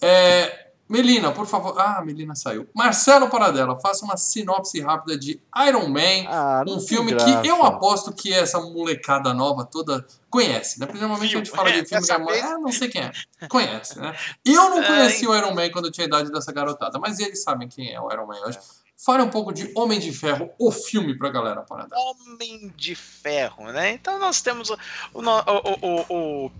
É, 0.00 0.68
Melina, 0.88 1.32
por 1.32 1.44
favor. 1.46 1.74
Ah, 1.76 1.98
a 1.98 2.04
Melina 2.04 2.36
saiu. 2.36 2.68
Marcelo 2.72 3.28
Paradela, 3.28 3.76
faça 3.80 4.04
uma 4.04 4.16
sinopse 4.16 4.80
rápida 4.80 5.18
de 5.18 5.42
Iron 5.66 5.88
Man. 5.88 6.28
Ah, 6.28 6.62
Um 6.68 6.78
filme 6.78 7.10
graça. 7.10 7.40
que 7.42 7.48
eu 7.48 7.64
aposto 7.64 8.12
que 8.12 8.32
essa 8.32 8.60
molecada 8.60 9.34
nova 9.34 9.64
toda 9.64 10.06
conhece, 10.30 10.78
né? 10.78 10.86
Porque 10.86 11.00
normalmente 11.00 11.34
a 11.34 11.38
gente 11.38 11.50
fala 11.50 11.72
de 11.72 11.80
É, 11.80 11.84
filme 11.84 12.06
que 12.06 12.24
vez- 12.30 12.44
ah, 12.44 12.58
não 12.58 12.70
sei 12.70 12.88
quem 12.88 13.02
é. 13.02 13.12
Conhece, 13.48 13.98
né? 13.98 14.14
Eu 14.44 14.70
não 14.70 14.78
Ai. 14.78 14.86
conheci 14.86 15.26
o 15.26 15.34
Iron 15.36 15.52
Man 15.52 15.68
quando 15.70 15.86
eu 15.86 15.90
tinha 15.90 16.04
a 16.04 16.08
idade 16.08 16.30
dessa 16.30 16.52
garotada, 16.52 16.96
mas 17.00 17.18
eles 17.18 17.42
sabem 17.42 17.66
quem 17.68 17.92
é 17.92 18.00
o 18.00 18.08
Iron 18.12 18.26
Man 18.26 18.38
hoje. 18.46 18.60
Fale 18.96 19.22
um 19.22 19.28
pouco 19.30 19.52
de 19.52 19.70
Homem 19.74 20.00
de 20.00 20.10
Ferro, 20.12 20.50
o 20.58 20.72
filme 20.72 21.16
pra 21.18 21.28
galera, 21.28 21.60
Paradela. 21.62 22.00
Homem 22.00 22.72
de 22.76 22.94
Ferro, 22.94 23.70
né? 23.70 23.90
Então 23.92 24.18
nós 24.18 24.40
temos 24.40 24.70
o, 24.70 24.78
o, 25.12 25.20
o- 25.22 26.46
o- 26.46 26.52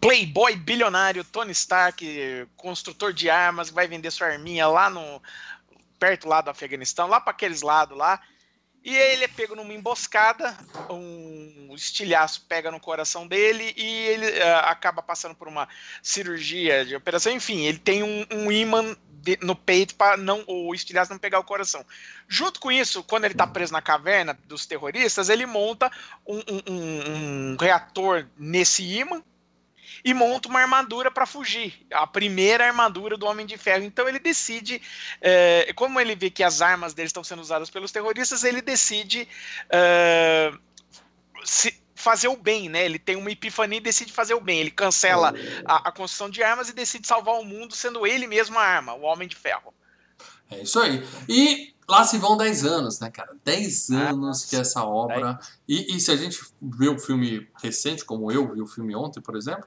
playboy 0.00 0.56
bilionário 0.56 1.22
Tony 1.24 1.52
Stark, 1.52 2.46
construtor 2.56 3.12
de 3.12 3.30
armas, 3.30 3.68
que 3.68 3.74
vai 3.74 3.86
vender 3.86 4.10
sua 4.10 4.26
arminha 4.28 4.66
lá 4.66 4.90
no 4.90 5.22
perto 5.98 6.28
lá 6.28 6.40
do 6.40 6.50
Afeganistão, 6.50 7.06
lá 7.06 7.20
para 7.20 7.30
aqueles 7.30 7.62
lados 7.62 7.96
lá. 7.96 8.20
E 8.84 8.94
ele 8.94 9.24
é 9.24 9.28
pego 9.28 9.56
numa 9.56 9.72
emboscada, 9.74 10.56
um 10.88 11.72
estilhaço 11.74 12.44
pega 12.48 12.70
no 12.70 12.78
coração 12.78 13.26
dele 13.26 13.74
e 13.76 13.84
ele 13.84 14.26
uh, 14.28 14.58
acaba 14.66 15.02
passando 15.02 15.34
por 15.34 15.48
uma 15.48 15.68
cirurgia 16.00 16.84
de 16.84 16.94
operação. 16.94 17.32
Enfim, 17.32 17.64
ele 17.64 17.78
tem 17.78 18.04
um, 18.04 18.24
um 18.30 18.52
imã 18.52 18.96
no 19.42 19.56
peito 19.56 19.94
para 19.94 20.16
não 20.16 20.44
o 20.46 20.74
estilhaço 20.74 21.10
não 21.10 21.18
pegar 21.18 21.38
o 21.38 21.44
coração. 21.44 21.84
Junto 22.28 22.60
com 22.60 22.70
isso, 22.70 23.02
quando 23.02 23.24
ele 23.24 23.34
está 23.34 23.46
preso 23.46 23.72
na 23.72 23.82
caverna 23.82 24.38
dos 24.46 24.66
terroristas, 24.66 25.28
ele 25.28 25.46
monta 25.46 25.90
um, 26.26 26.38
um, 26.38 27.52
um 27.52 27.56
reator 27.58 28.26
nesse 28.36 28.82
imã 28.84 29.22
e 30.04 30.14
monta 30.14 30.48
uma 30.48 30.60
armadura 30.60 31.10
para 31.10 31.26
fugir, 31.26 31.84
a 31.92 32.06
primeira 32.06 32.66
armadura 32.66 33.16
do 33.16 33.26
Homem 33.26 33.46
de 33.46 33.56
Ferro. 33.56 33.84
Então 33.84 34.08
ele 34.08 34.18
decide, 34.18 34.80
é, 35.20 35.72
como 35.74 36.00
ele 36.00 36.14
vê 36.14 36.30
que 36.30 36.44
as 36.44 36.60
armas 36.62 36.94
dele 36.94 37.08
estão 37.08 37.24
sendo 37.24 37.42
usadas 37.42 37.70
pelos 37.70 37.90
terroristas, 37.90 38.44
ele 38.44 38.62
decide 38.62 39.28
é, 39.70 40.52
se, 41.44 41.80
fazer 42.06 42.28
o 42.28 42.36
bem, 42.36 42.68
né? 42.68 42.84
Ele 42.84 43.00
tem 43.00 43.16
uma 43.16 43.32
epifania 43.32 43.78
e 43.78 43.82
decide 43.82 44.12
fazer 44.12 44.34
o 44.34 44.40
bem. 44.40 44.60
Ele 44.60 44.70
cancela 44.70 45.34
a, 45.64 45.88
a 45.88 45.92
construção 45.92 46.30
de 46.30 46.40
armas 46.40 46.68
e 46.68 46.72
decide 46.72 47.04
salvar 47.04 47.34
o 47.34 47.44
mundo, 47.44 47.74
sendo 47.74 48.06
ele 48.06 48.28
mesmo 48.28 48.56
a 48.56 48.62
arma, 48.62 48.94
o 48.94 49.02
Homem 49.02 49.26
de 49.26 49.34
Ferro. 49.34 49.74
É 50.48 50.62
isso 50.62 50.78
aí. 50.78 51.04
E 51.28 51.74
lá 51.88 52.04
se 52.04 52.16
vão 52.16 52.36
10 52.36 52.64
anos, 52.64 53.00
né, 53.00 53.10
cara? 53.10 53.34
10 53.44 53.90
ah, 53.90 54.10
anos 54.10 54.44
que 54.44 54.54
essa 54.54 54.84
obra. 54.84 55.36
E, 55.68 55.96
e, 55.96 56.00
se 56.00 56.12
a 56.12 56.16
gente 56.16 56.38
vê 56.62 56.88
o 56.88 56.96
filme 56.96 57.48
recente, 57.60 58.04
como 58.04 58.30
eu 58.30 58.54
vi 58.54 58.62
o 58.62 58.68
filme 58.68 58.94
ontem, 58.94 59.20
por 59.20 59.34
exemplo, 59.34 59.66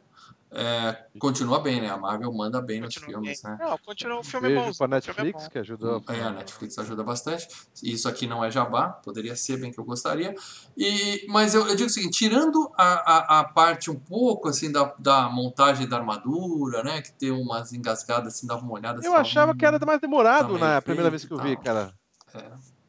é, 0.51 1.05
continua 1.19 1.59
bem, 1.59 1.79
né? 1.79 1.89
A 1.89 1.97
Marvel 1.97 2.33
manda 2.33 2.59
bem 2.59 2.81
continua 2.81 3.07
nos 3.07 3.13
filmes, 3.13 3.41
bem. 3.41 3.51
né? 3.51 3.57
Não, 3.61 3.77
continua 3.77 4.19
o 4.19 4.23
filme 4.23 4.47
Beijo 4.47 4.65
bom. 4.65 4.73
pra 4.73 4.85
é 4.85 4.89
Netflix, 4.89 5.45
é 5.45 5.49
que 5.49 5.59
ajudou. 5.59 6.03
É, 6.09 6.21
a 6.21 6.31
Netflix 6.31 6.79
ajuda 6.79 7.03
bastante. 7.03 7.47
Isso 7.83 8.09
aqui 8.09 8.25
não 8.25 8.43
é 8.43 8.49
jabá, 8.49 8.89
poderia 8.89 9.35
ser 9.35 9.57
bem 9.57 9.71
que 9.71 9.79
eu 9.79 9.85
gostaria. 9.85 10.33
E, 10.75 11.25
mas 11.29 11.53
eu, 11.53 11.67
eu 11.67 11.75
digo 11.75 11.87
o 11.87 11.91
seguinte, 11.91 12.17
tirando 12.17 12.71
a, 12.75 12.83
a, 12.83 13.39
a, 13.39 13.43
parte 13.43 13.91
um 13.91 13.99
pouco, 13.99 14.49
assim, 14.49 14.71
da, 14.71 14.93
da 14.97 15.29
montagem 15.29 15.87
da 15.87 15.97
armadura, 15.97 16.83
né? 16.83 17.01
Que 17.03 17.11
tem 17.11 17.31
umas 17.31 17.71
engasgadas, 17.71 18.33
assim, 18.33 18.47
dava 18.47 18.63
uma 18.63 18.73
olhada. 18.73 19.01
Eu 19.03 19.13
assim, 19.13 19.21
achava 19.21 19.55
que 19.55 19.65
era 19.65 19.79
mais 19.85 20.01
demorado 20.01 20.57
na 20.57 20.81
primeira 20.81 21.11
vez 21.11 21.23
que 21.25 21.31
eu 21.31 21.37
vi, 21.37 21.55
cara. 21.57 21.93
É. 22.33 22.79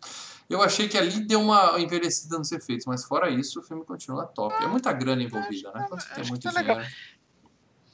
Eu 0.48 0.60
achei 0.60 0.88
que 0.88 0.98
ali 0.98 1.20
deu 1.20 1.40
uma 1.40 1.78
envelhecida 1.78 2.36
nos 2.36 2.50
efeitos, 2.50 2.84
mas 2.84 3.04
fora 3.04 3.30
isso, 3.30 3.60
o 3.60 3.62
filme 3.62 3.84
continua 3.84 4.26
top. 4.26 4.52
É 4.64 4.66
muita 4.66 4.92
grana 4.92 5.22
envolvida, 5.22 5.70
né? 5.72 5.86
Quando 5.88 6.00
você 6.00 6.14
tem 6.14 6.24
muito 6.26 6.42
tá 6.42 6.60
dinheiro. 6.60 6.82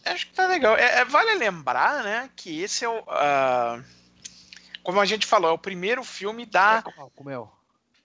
Acho 0.07 0.27
que 0.27 0.33
tá 0.33 0.47
legal. 0.47 0.77
É, 0.77 1.01
é, 1.01 1.05
vale 1.05 1.35
lembrar, 1.35 2.03
né, 2.03 2.31
que 2.37 2.63
esse 2.63 2.85
é 2.85 2.89
o. 2.89 2.99
Uh, 3.01 3.85
como 4.83 5.01
a 5.01 5.05
gente 5.05 5.27
falou, 5.27 5.51
é 5.51 5.53
o 5.53 5.59
primeiro 5.59 6.05
filme 6.05 6.47
da. 6.47 6.83
É, 6.87 7.25
Mel. 7.25 7.53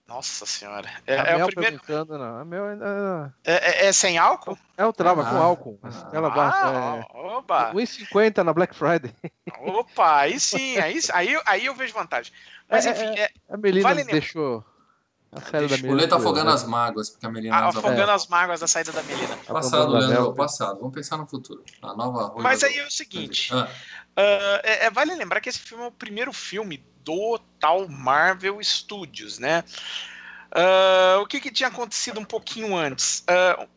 Nossa 0.08 0.46
senhora. 0.46 0.90
É, 1.08 1.40
é 1.40 1.46
o 1.46 1.48
primeiro. 1.48 1.80
Não. 2.10 2.40
A 2.40 2.44
Mel 2.44 2.66
ainda... 2.66 3.34
é, 3.46 3.54
é, 3.54 3.86
é, 3.86 3.94
sem 3.94 4.18
álcool? 4.18 4.58
É 4.76 4.86
o 4.86 4.92
trava 4.92 5.22
ah, 5.22 5.30
com 5.30 5.38
álcool. 5.38 5.80
Ah, 5.82 6.10
ela 6.12 6.34
ah, 6.36 6.98
é, 6.98 7.18
opa. 7.18 7.72
1,50 7.74 8.44
na 8.44 8.52
Black 8.52 8.76
Friday. 8.76 9.16
Opa, 9.60 10.22
aí 10.22 10.38
sim, 10.38 10.78
aí, 10.80 11.00
aí, 11.14 11.42
aí 11.46 11.66
eu 11.66 11.74
vejo 11.74 11.94
vantagem. 11.94 12.34
Mas 12.68 12.86
é, 12.86 12.92
enfim. 12.92 13.20
É, 13.20 13.30
a 13.50 13.56
Melina 13.56 13.88
vale 13.88 14.04
deixou. 14.04 14.66
A 15.32 15.40
série 15.40 15.68
da 15.68 15.78
Melina. 15.78 15.94
O 15.94 15.96
Lê 15.96 16.08
tá 16.08 16.18
afogando 16.18 16.50
as 16.50 16.66
mágoas, 16.66 17.10
porque 17.10 17.26
a 17.26 17.30
Melina. 17.30 17.56
Ah, 17.56 17.70
afogando 17.70 18.12
as 18.12 18.28
mágoas 18.28 18.60
da 18.60 18.68
saída 18.68 18.92
da 18.92 19.02
Melina. 19.04 19.38
Passado, 19.38 19.94
Leandro, 19.94 20.34
passado. 20.34 20.80
Vamos 20.80 20.94
pensar 20.94 21.18
no 21.18 21.26
futuro. 21.26 21.64
A 21.82 21.94
nova. 21.94 22.34
Mas 22.42 22.64
aí 22.64 22.78
é 22.78 22.86
o 22.86 22.92
seguinte: 22.92 23.50
ah. 23.54 23.66
uh, 23.66 24.60
é, 24.64 24.86
é, 24.88 24.92
vale 24.92 25.16
lembrar 25.16 25.40
que 25.40 25.48
esse 25.48 25.60
filme 25.60 25.86
é 25.86 25.88
o 25.88 25.92
primeiro 25.92 26.34
filme 26.34 26.84
do 27.02 27.40
tal 27.60 27.88
Marvel 27.88 28.62
Studios, 28.62 29.40
né? 29.40 29.64
Uh, 30.52 31.22
o 31.22 31.26
que, 31.26 31.40
que 31.40 31.50
tinha 31.50 31.70
acontecido 31.70 32.20
um 32.20 32.26
pouquinho 32.26 32.76
antes? 32.76 33.20
Uh, 33.22 33.68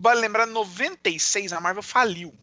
vale 0.00 0.20
lembrar, 0.22 0.46
96 0.46 1.52
a 1.52 1.60
Marvel 1.60 1.82
faliu. 1.82 2.34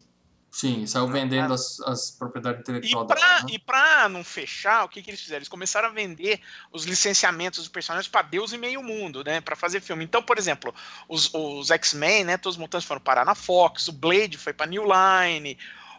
Sim, 0.52 0.86
saiu 0.86 1.08
vendendo 1.08 1.54
as, 1.54 1.80
as 1.80 2.10
propriedades 2.10 2.60
intelectuais. 2.60 3.08
E 3.48 3.58
para 3.58 4.02
né? 4.02 4.08
não 4.10 4.22
fechar, 4.22 4.84
o 4.84 4.88
que, 4.88 5.00
que 5.00 5.08
eles 5.08 5.22
fizeram? 5.22 5.38
Eles 5.38 5.48
começaram 5.48 5.88
a 5.88 5.90
vender 5.90 6.40
os 6.70 6.84
licenciamentos 6.84 7.60
dos 7.60 7.68
personagens 7.68 8.06
para 8.06 8.20
Deus 8.20 8.52
e 8.52 8.58
meio 8.58 8.82
mundo, 8.82 9.24
né? 9.24 9.40
Para 9.40 9.56
fazer 9.56 9.80
filme. 9.80 10.04
Então, 10.04 10.22
por 10.22 10.36
exemplo, 10.36 10.74
os, 11.08 11.32
os 11.32 11.70
X-Men, 11.70 12.24
né? 12.24 12.36
Todos 12.36 12.56
os 12.56 12.60
mutantes 12.60 12.86
foram 12.86 13.00
parar 13.00 13.24
na 13.24 13.34
Fox, 13.34 13.88
o 13.88 13.92
Blade 13.92 14.36
foi 14.36 14.52
para 14.52 14.66
New 14.66 14.84
Line. 14.84 15.56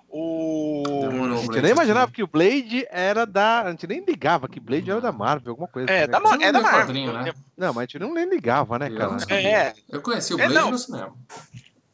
O. 0.07 0.83
Demorou, 0.85 1.39
a 1.39 1.41
gente 1.41 1.59
nem 1.59 1.71
imaginava 1.71 2.11
que 2.11 2.21
o 2.21 2.27
Blade 2.27 2.85
era 2.91 3.25
da. 3.25 3.63
A 3.63 3.71
gente 3.71 3.87
nem 3.87 4.05
ligava 4.05 4.47
que 4.47 4.59
Blade 4.59 4.91
era 4.91 5.01
da 5.01 5.11
Marvel, 5.11 5.53
alguma 5.53 5.67
coisa. 5.67 5.89
É, 5.89 6.03
assim, 6.03 6.11
da, 6.11 6.19
né? 6.19 6.45
é 6.45 6.51
da 6.51 6.61
Marvel. 6.61 7.13
Né? 7.13 7.33
Não, 7.57 7.73
mas 7.73 7.77
a 7.77 7.81
gente 7.85 7.97
não 7.97 8.13
nem 8.13 8.29
ligava, 8.29 8.77
né, 8.77 8.91
cara? 8.91 9.17
É. 9.33 9.73
Eu 9.89 9.99
conheci 10.03 10.35
o 10.35 10.39
é, 10.39 10.47
Blade 10.47 10.67
é, 10.67 10.71
no 10.71 10.77
cinema. 10.77 11.15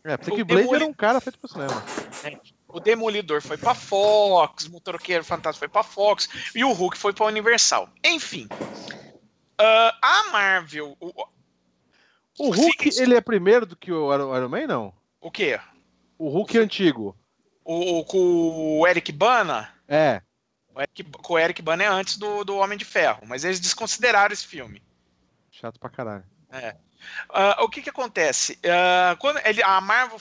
É, 0.10 0.18
porque 0.18 0.38
que 0.38 0.44
Blade 0.44 0.74
era 0.74 0.88
um 0.88 0.94
cara 0.94 1.22
feito 1.22 1.38
pro 1.38 1.48
cinema. 1.48 1.84
É. 2.24 2.40
O 2.68 2.80
Demolidor 2.80 3.44
foi 3.44 3.58
pra 3.58 3.76
Fox, 3.76 4.66
o 4.66 4.72
Motoqueiro 4.72 5.24
Fantasma 5.24 5.60
foi 5.60 5.68
pra 5.68 5.84
Fox 5.84 6.28
e 6.56 6.64
o 6.64 6.72
Hulk 6.72 6.98
foi 6.98 7.14
pra 7.14 7.28
Universal. 7.28 7.88
Enfim. 8.04 8.48
Uh, 9.62 9.94
a 10.02 10.30
Marvel. 10.32 10.98
O, 11.00 11.28
o 12.40 12.50
Hulk, 12.50 12.90
ele 12.98 13.14
é 13.14 13.22
primeiro 13.22 13.68
do 13.68 13.76
que 13.76 13.92
o 13.92 14.12
Iron 14.12 14.50
Man, 14.50 14.66
não? 14.66 14.94
O 15.22 15.30
quê? 15.30 15.60
O 16.18 16.30
Hulk 16.30 16.58
o, 16.58 16.62
antigo. 16.64 17.16
O, 17.64 18.04
com 18.04 18.80
o 18.80 18.88
Eric 18.88 19.12
Bana? 19.12 19.72
É. 19.88 20.24
O 20.74 20.82
Eric, 20.82 21.06
o 21.30 21.40
Eric 21.40 21.62
Bana 21.62 21.84
é 21.84 21.88
antes 21.88 22.18
do, 22.18 22.44
do 22.44 22.58
Homem 22.58 22.80
de 22.80 22.86
Ferro, 22.86 23.22
mas 23.28 23.44
eles 23.44 23.60
desconsideraram 23.60 24.34
esse 24.34 24.48
filme. 24.48 24.82
Chato 25.52 25.80
pra 25.80 25.90
caralho. 25.92 26.24
É. 26.52 26.76
Uh, 27.30 27.64
o 27.64 27.70
que 27.70 27.82
que 27.82 27.90
acontece? 27.90 28.54
Uh, 28.64 29.18
quando 29.18 29.40
ele, 29.46 29.62
a 29.64 29.80
Marvel 29.82 30.20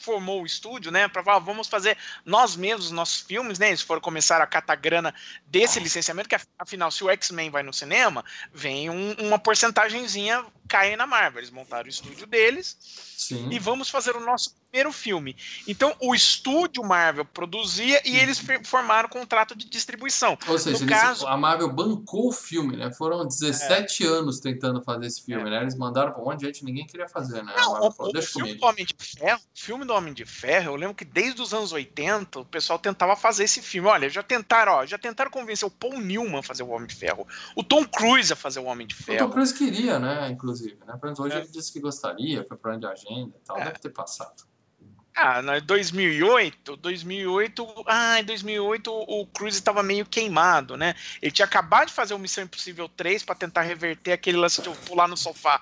formou 0.00 0.42
o 0.42 0.46
estúdio, 0.46 0.90
né, 0.90 1.06
para 1.08 1.22
falar, 1.22 1.38
vamos 1.38 1.68
fazer 1.68 1.96
nós 2.24 2.56
mesmos 2.56 2.86
os 2.86 2.92
nossos 2.92 3.20
filmes, 3.20 3.58
né, 3.58 3.68
eles 3.68 3.82
foram 3.82 4.00
começar 4.00 4.40
a 4.40 4.46
catar 4.46 4.76
grana 4.76 5.14
desse 5.46 5.78
licenciamento, 5.78 6.28
que 6.28 6.36
afinal, 6.58 6.90
se 6.90 7.04
o 7.04 7.10
X-Men 7.10 7.50
vai 7.50 7.62
no 7.62 7.72
cinema, 7.72 8.24
vem 8.52 8.88
um, 8.90 9.12
uma 9.20 9.38
porcentagemzinha 9.38 10.44
cair 10.70 10.96
na 10.96 11.06
Marvel. 11.06 11.40
Eles 11.40 11.50
montaram 11.50 11.86
o 11.86 11.88
estúdio 11.90 12.26
deles 12.26 12.76
Sim. 12.80 13.48
e 13.50 13.58
vamos 13.58 13.90
fazer 13.90 14.14
o 14.16 14.20
nosso 14.20 14.54
primeiro 14.70 14.92
filme. 14.92 15.36
Então, 15.66 15.94
o 16.00 16.14
estúdio 16.14 16.84
Marvel 16.84 17.24
produzia 17.24 18.00
e 18.08 18.16
eles 18.16 18.40
formaram 18.64 19.08
um 19.08 19.10
contrato 19.10 19.56
de 19.56 19.68
distribuição. 19.68 20.38
Ou 20.46 20.58
seja, 20.58 20.84
eles, 20.84 20.88
caso... 20.88 21.26
a 21.26 21.36
Marvel 21.36 21.72
bancou 21.72 22.28
o 22.28 22.32
filme, 22.32 22.76
né? 22.76 22.92
Foram 22.92 23.26
17 23.26 24.04
é. 24.04 24.06
anos 24.06 24.38
tentando 24.38 24.80
fazer 24.80 25.06
esse 25.06 25.24
filme, 25.24 25.48
é. 25.48 25.50
né? 25.50 25.62
Eles 25.62 25.74
mandaram 25.74 26.12
para 26.12 26.22
um 26.22 26.26
monte 26.26 26.38
de 26.38 26.46
gente, 26.46 26.64
ninguém 26.64 26.86
queria 26.86 27.08
fazer, 27.08 27.42
né? 27.42 27.52
Não, 27.56 27.88
o, 27.88 27.90
falou, 27.90 28.12
o 28.16 28.22
filme 28.22 28.54
do 28.54 28.64
Homem 28.64 28.86
de 28.86 28.94
Ferro, 28.96 29.40
o 29.40 29.60
filme 29.60 29.84
do 29.90 29.94
Homem 29.94 30.14
de 30.14 30.24
Ferro, 30.24 30.72
eu 30.72 30.76
lembro 30.76 30.94
que 30.94 31.04
desde 31.04 31.42
os 31.42 31.52
anos 31.52 31.72
80 31.72 32.40
o 32.40 32.44
pessoal 32.44 32.78
tentava 32.78 33.16
fazer 33.16 33.44
esse 33.44 33.60
filme. 33.60 33.88
Olha, 33.88 34.08
já 34.08 34.22
tentaram, 34.22 34.72
ó, 34.72 34.86
já 34.86 34.96
tentaram 34.96 35.30
convencer 35.30 35.66
o 35.66 35.70
Paul 35.70 36.00
Newman 36.00 36.38
a 36.38 36.42
fazer 36.42 36.62
o 36.62 36.68
Homem 36.68 36.86
de 36.86 36.94
Ferro, 36.94 37.26
o 37.56 37.64
Tom 37.64 37.84
Cruise 37.84 38.32
a 38.32 38.36
fazer 38.36 38.60
o 38.60 38.64
Homem 38.64 38.86
de 38.86 38.94
Ferro. 38.94 39.24
O 39.24 39.28
Tom 39.28 39.32
Cruise 39.32 39.52
queria, 39.52 39.98
né? 39.98 40.28
Inclusive, 40.30 40.78
né? 40.86 40.98
hoje 41.18 41.34
é. 41.34 41.38
ele 41.40 41.48
disse 41.48 41.72
que 41.72 41.80
gostaria, 41.80 42.44
foi 42.44 42.56
para 42.56 42.76
de 42.76 42.86
agenda 42.86 43.36
e 43.36 43.44
tal, 43.44 43.58
é. 43.58 43.64
deve 43.64 43.80
ter 43.80 43.90
passado. 43.90 44.49
Ah, 45.22 45.42
em 45.58 45.62
2008, 45.62 46.76
2008, 46.78 47.84
ah, 47.86 48.20
em 48.20 48.24
2008 48.24 48.90
o 48.90 49.26
Cruise 49.26 49.58
estava 49.58 49.82
meio 49.82 50.06
queimado, 50.06 50.78
né? 50.78 50.94
Ele 51.20 51.30
tinha 51.30 51.44
acabado 51.44 51.88
de 51.88 51.92
fazer 51.92 52.14
o 52.14 52.18
Missão 52.18 52.44
Impossível 52.44 52.88
3 52.88 53.22
para 53.22 53.34
tentar 53.34 53.60
reverter 53.60 54.12
aquele 54.12 54.38
lance 54.38 54.62
de 54.62 54.70
pular 54.86 55.06
no 55.06 55.18
sofá. 55.18 55.60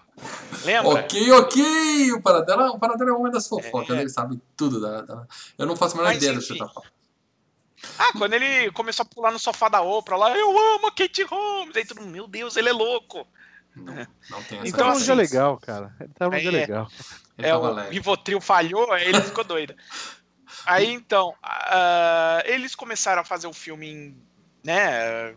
Lembra? 0.65 1.01
Ok, 1.01 1.33
ok! 1.33 2.13
O 2.13 2.23
Paradela, 2.23 2.71
o 2.71 2.79
Paradela 2.79 3.11
é 3.11 3.13
um 3.13 3.19
homem 3.19 3.33
das 3.33 3.49
fofocas, 3.49 3.97
é. 3.97 4.01
ele 4.01 4.11
sabe 4.11 4.41
tudo. 4.57 4.81
Da, 4.81 5.01
da... 5.03 5.27
Eu 5.59 5.67
não 5.67 5.75
faço 5.75 5.97
a 5.97 5.99
menor 5.99 6.11
Mas, 6.11 6.19
ideia 6.19 6.35
do 6.35 6.41
que 6.41 6.47
você 6.47 6.57
tá 6.57 6.69
falando. 6.69 6.93
Ah, 7.99 8.13
quando 8.17 8.35
ele 8.35 8.71
começou 8.73 9.03
a 9.03 9.07
pular 9.07 9.33
no 9.33 9.41
sofá 9.41 9.69
da 9.69 9.81
Oprah 9.81 10.17
lá, 10.17 10.37
eu 10.39 10.51
amo 10.75 10.87
a 10.87 10.93
Kate 10.93 11.25
Holmes. 11.25 11.77
Aí 11.77 11.85
todo 11.85 12.01
mundo, 12.01 12.13
meu 12.13 12.29
Deus, 12.29 12.57
ele 12.57 12.69
é 12.69 12.73
louco. 12.73 13.27
Não, 13.79 14.07
não 14.31 14.43
tem 14.43 14.59
essa 14.59 14.69
Então, 14.69 14.89
assim, 14.91 15.13
legal, 15.13 15.59
cara. 15.59 15.95
Ele 16.01 16.13
tava 16.15 16.37
um 16.37 16.39
dia 16.39 16.49
é, 16.49 16.53
legal. 16.53 16.91
É, 17.37 17.55
o 17.55 17.75
Rivotril 17.89 18.41
falhou, 18.41 18.93
aí 18.93 19.09
ele 19.09 19.21
ficou 19.23 19.45
doido. 19.45 19.75
Aí 20.67 20.93
então, 20.93 21.31
uh, 21.31 22.43
eles 22.45 22.75
começaram 22.75 23.23
a 23.23 23.25
fazer 23.25 23.47
o 23.47 23.55
filme, 23.55 23.89
em, 23.89 24.23
né, 24.63 25.35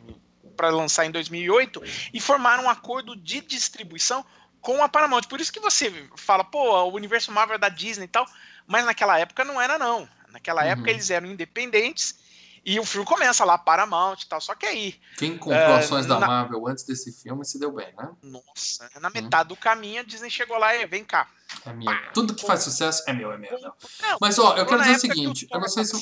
para 0.58 0.70
lançar 0.70 1.06
em 1.06 1.12
2008 1.12 1.82
e 2.14 2.20
formaram 2.20 2.66
um 2.66 2.70
acordo 2.70 3.16
de 3.16 3.40
distribuição 3.40 4.26
com 4.60 4.84
a 4.84 4.90
Paramount. 4.90 5.24
Por 5.24 5.40
isso 5.40 5.52
que 5.52 5.60
você 5.60 5.92
fala, 6.18 6.44
pô, 6.44 6.84
o 6.84 6.94
universo 6.94 7.32
Marvel 7.32 7.56
é 7.56 7.60
da 7.60 7.70
Disney 7.70 8.06
e 8.06 8.10
tal, 8.10 8.26
mas 8.68 8.86
naquela 8.86 9.18
época 9.20 9.46
não 9.46 9.62
era 9.62 9.78
não. 9.78 10.08
Naquela 10.32 10.64
uhum. 10.64 10.70
época 10.70 10.90
eles 10.90 11.10
eram 11.10 11.28
independentes 11.28 12.20
e 12.64 12.80
o 12.80 12.86
filme 12.86 13.06
começa 13.06 13.44
lá, 13.44 13.58
Paramount 13.58 14.18
e 14.22 14.28
tal, 14.28 14.40
só 14.40 14.54
que 14.54 14.66
aí. 14.66 15.00
Quem 15.18 15.38
comprou 15.38 15.58
uh, 15.58 15.78
ações 15.78 16.06
da 16.06 16.20
Marvel 16.20 16.68
antes 16.68 16.84
desse 16.84 17.12
filme 17.12 17.44
se 17.44 17.60
deu 17.60 17.72
bem, 17.72 17.94
né? 17.98 18.10
Nossa, 18.22 18.90
na 19.00 19.08
hum. 19.08 19.12
metade 19.14 19.48
hum. 19.48 19.56
do 19.56 19.56
caminho 19.56 20.02
a 20.02 20.04
Disney 20.04 20.30
chegou 20.30 20.58
lá 20.58 20.76
e 20.76 20.86
vem 20.86 21.04
cá. 21.04 21.28
É 21.66 21.74
meu. 21.74 21.92
Tudo 22.14 22.36
que 22.36 22.46
faz 22.46 22.62
sucesso 22.62 23.04
é 23.08 23.14
meu, 23.14 23.32
é 23.32 23.38
meu. 23.38 23.60
Não. 23.60 23.74
Não, 24.02 24.18
Mas 24.22 24.38
ó, 24.38 24.56
eu 24.56 24.66
quero 24.66 24.82
dizer 24.82 24.96
o 24.96 25.00
seguinte, 25.00 25.48
eu 25.52 25.60
não 25.60 25.68
sei 25.68 25.86
se. 25.86 25.96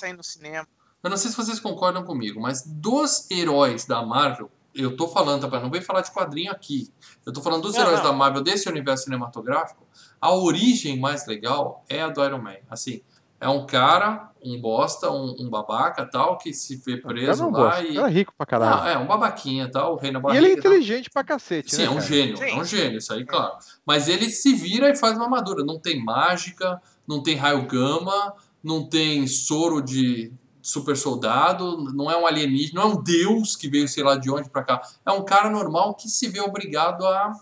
Eu 1.01 1.09
não 1.09 1.17
sei 1.17 1.31
se 1.31 1.37
vocês 1.37 1.61
concordam 1.61 2.03
comigo, 2.03 2.41
mas 2.41 2.61
dos 2.65 3.29
heróis 3.31 3.85
da 3.85 4.05
Marvel, 4.05 4.51
eu 4.75 4.97
tô 4.97 5.07
falando, 5.07 5.49
tá? 5.49 5.59
Não 5.59 5.71
vem 5.71 5.81
falar 5.81 6.01
de 6.01 6.11
quadrinho 6.11 6.51
aqui. 6.51 6.91
Eu 7.25 7.31
tô 7.31 7.41
falando 7.41 7.63
dos 7.63 7.75
Não, 7.75 7.81
heróis 7.81 7.99
não. 7.99 8.11
da 8.11 8.13
Marvel 8.13 8.41
desse 8.41 8.67
universo 8.67 9.05
cinematográfico. 9.05 9.87
A 10.19 10.33
origem 10.33 10.99
mais 10.99 11.25
legal 11.25 11.85
é 11.87 12.01
a 12.01 12.09
do 12.09 12.23
Iron 12.23 12.41
Man. 12.41 12.57
Assim, 12.69 13.01
é 13.41 13.47
um 13.47 13.65
cara, 13.65 14.31
um 14.43 14.59
bosta, 14.59 15.09
um, 15.09 15.35
um 15.39 15.49
babaca 15.49 16.05
tal, 16.05 16.37
que 16.37 16.53
se 16.53 16.75
vê 16.77 16.97
preso 16.97 17.43
não 17.43 17.51
lá 17.51 17.69
gosta, 17.71 17.83
e. 17.83 17.97
é 17.97 18.07
rico 18.07 18.33
pra 18.37 18.45
caralho. 18.45 18.77
Não, 18.77 18.87
é 18.87 18.97
um 18.97 19.07
babaquinha 19.07 19.69
tal, 19.71 19.93
o 19.93 19.97
rei 19.97 20.11
na 20.11 20.19
e 20.19 20.21
barriga. 20.21 20.45
ele 20.45 20.53
é 20.53 20.61
tal. 20.61 20.71
inteligente 20.71 21.09
pra 21.09 21.23
cacete, 21.23 21.73
Sim, 21.73 21.83
né? 21.83 21.85
é 21.85 21.89
um 21.89 21.95
cara? 21.95 22.05
gênio, 22.07 22.37
Sim. 22.37 22.49
é 22.49 22.55
um 22.55 22.65
gênio, 22.65 22.97
isso 22.97 23.13
aí, 23.13 23.25
claro. 23.25 23.53
Mas 23.85 24.07
ele 24.07 24.29
se 24.29 24.53
vira 24.53 24.89
e 24.89 24.95
faz 24.95 25.15
uma 25.15 25.25
armadura. 25.25 25.63
Não 25.63 25.79
tem 25.79 26.03
mágica, 26.03 26.81
não 27.07 27.23
tem 27.23 27.35
raio 27.35 27.65
gama, 27.65 28.33
não 28.63 28.87
tem 28.87 29.25
soro 29.27 29.81
de 29.81 30.31
super 30.61 30.95
soldado, 30.95 31.77
não 31.93 32.11
é 32.11 32.17
um 32.17 32.27
alienígena, 32.27 32.81
não 32.81 32.91
é 32.91 32.93
um 32.93 33.01
deus 33.01 33.55
que 33.55 33.69
veio 33.69 33.87
sei 33.87 34.03
lá 34.03 34.15
de 34.15 34.29
onde 34.29 34.49
pra 34.49 34.63
cá. 34.63 34.81
É 35.05 35.11
um 35.11 35.23
cara 35.23 35.49
normal 35.49 35.95
que 35.95 36.09
se 36.09 36.27
vê 36.27 36.41
obrigado 36.41 37.05
a 37.05 37.33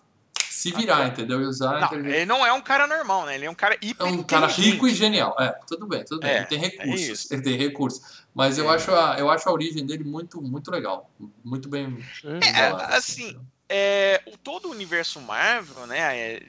se 0.57 0.71
virar, 0.71 1.05
entendeu? 1.05 1.39
E 1.39 1.45
usar 1.45 1.75
a 1.75 1.79
Não, 1.81 1.93
ele 1.99 2.25
não 2.25 2.43
é 2.43 2.51
um 2.51 2.61
cara 2.61 2.87
normal, 2.87 3.27
né? 3.27 3.35
Ele 3.35 3.45
é 3.45 3.49
um 3.49 3.53
cara 3.53 3.75
É 3.75 3.77
hiper 3.79 4.07
um 4.07 4.23
cara 4.23 4.47
rico 4.47 4.87
e 4.87 4.95
genial. 4.95 5.35
É, 5.39 5.49
tudo 5.67 5.85
bem, 5.85 6.03
tudo 6.03 6.21
bem. 6.21 6.31
É, 6.31 6.37
ele 6.37 6.45
tem 6.47 6.57
recursos. 6.57 7.07
isso. 7.07 7.33
ele 7.33 7.41
tem 7.43 7.55
recursos. 7.55 8.23
Mas 8.33 8.57
eu 8.57 8.67
acho, 8.67 8.91
a, 8.91 9.19
eu 9.19 9.29
acho 9.29 9.47
a 9.47 9.51
origem 9.51 9.85
dele 9.85 10.03
muito, 10.03 10.41
muito 10.41 10.71
legal. 10.71 11.11
Muito 11.43 11.69
bem. 11.69 12.03
É, 12.23 12.71
bolada, 12.71 12.95
assim, 12.95 13.39
é, 13.69 14.19
o, 14.25 14.35
todo 14.35 14.67
o 14.67 14.71
universo 14.71 15.21
Marvel, 15.21 15.85
né? 15.85 16.17
é, 16.17 16.43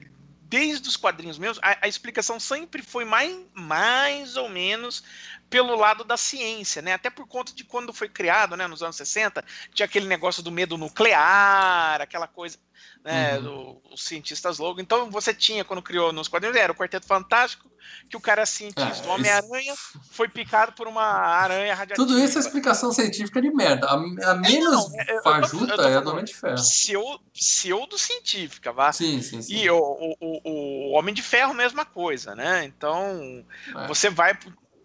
desde 0.44 0.88
os 0.88 0.96
quadrinhos 0.96 1.38
mesmo, 1.38 1.62
a, 1.62 1.76
a 1.82 1.88
explicação 1.88 2.40
sempre 2.40 2.80
foi 2.80 3.04
mais, 3.04 3.36
mais 3.52 4.36
ou 4.36 4.48
menos 4.48 5.04
pelo 5.50 5.74
lado 5.76 6.04
da 6.04 6.16
ciência, 6.16 6.82
né? 6.82 6.92
Até 6.94 7.08
por 7.10 7.26
conta 7.26 7.52
de 7.54 7.64
quando 7.64 7.92
foi 7.92 8.08
criado, 8.08 8.56
né? 8.56 8.66
Nos 8.66 8.82
anos 8.82 8.96
60, 8.96 9.44
tinha 9.72 9.86
aquele 9.86 10.06
negócio 10.06 10.42
do 10.42 10.50
medo 10.52 10.76
nuclear, 10.76 12.00
aquela 12.00 12.26
coisa, 12.28 12.58
né? 13.04 13.36
Uhum. 13.38 13.42
do- 13.42 13.82
os 13.94 14.04
cientistas 14.04 14.58
loucos. 14.58 14.82
Então 14.82 15.10
você 15.10 15.32
tinha, 15.32 15.64
quando 15.64 15.82
criou 15.82 16.12
nos 16.12 16.28
quadrinhos, 16.28 16.56
era 16.56 16.72
o 16.72 16.74
Quarteto 16.74 17.06
Fantástico, 17.06 17.70
que 18.10 18.16
o 18.16 18.20
cara 18.20 18.42
é 18.42 18.46
cientista. 18.46 19.06
É, 19.06 19.08
o 19.08 19.14
Homem-Aranha 19.14 19.74
foi 20.10 20.28
picado 20.28 20.72
por 20.72 20.86
uma 20.86 21.02
aranha 21.02 21.74
radiativa. 21.74 22.06
Tudo 22.06 22.18
isso 22.22 22.36
é 22.36 22.40
explicação 22.40 22.92
científica 22.92 23.40
de 23.40 23.50
merda. 23.50 23.86
A, 23.86 23.94
a 23.94 24.34
menos 24.34 24.70
não, 24.90 24.98
eu- 24.98 25.14
eu 25.16 25.22
tô- 25.22 25.30
fajuta 25.30 25.72
eu 25.72 25.76
tô 25.76 25.82
é 25.88 25.96
a 25.96 26.00
do. 26.00 26.10
Homem 26.10 26.24
de 26.24 26.34
Ferro. 26.34 26.54
Pseu- 26.56 27.20
pseudo-científica, 27.32 28.72
vá. 28.72 28.92
Sim, 28.92 29.22
sim, 29.22 29.40
sim. 29.42 29.54
E 29.54 29.70
o, 29.70 29.78
o, 29.78 30.16
o- 30.20 30.90
o 30.90 30.98
Homem 30.98 31.14
de 31.14 31.22
Ferro, 31.22 31.54
mesma 31.54 31.84
coisa, 31.84 32.34
né? 32.34 32.64
Então, 32.64 33.44
É. 33.76 33.86
você 33.86 34.10
vai 34.10 34.36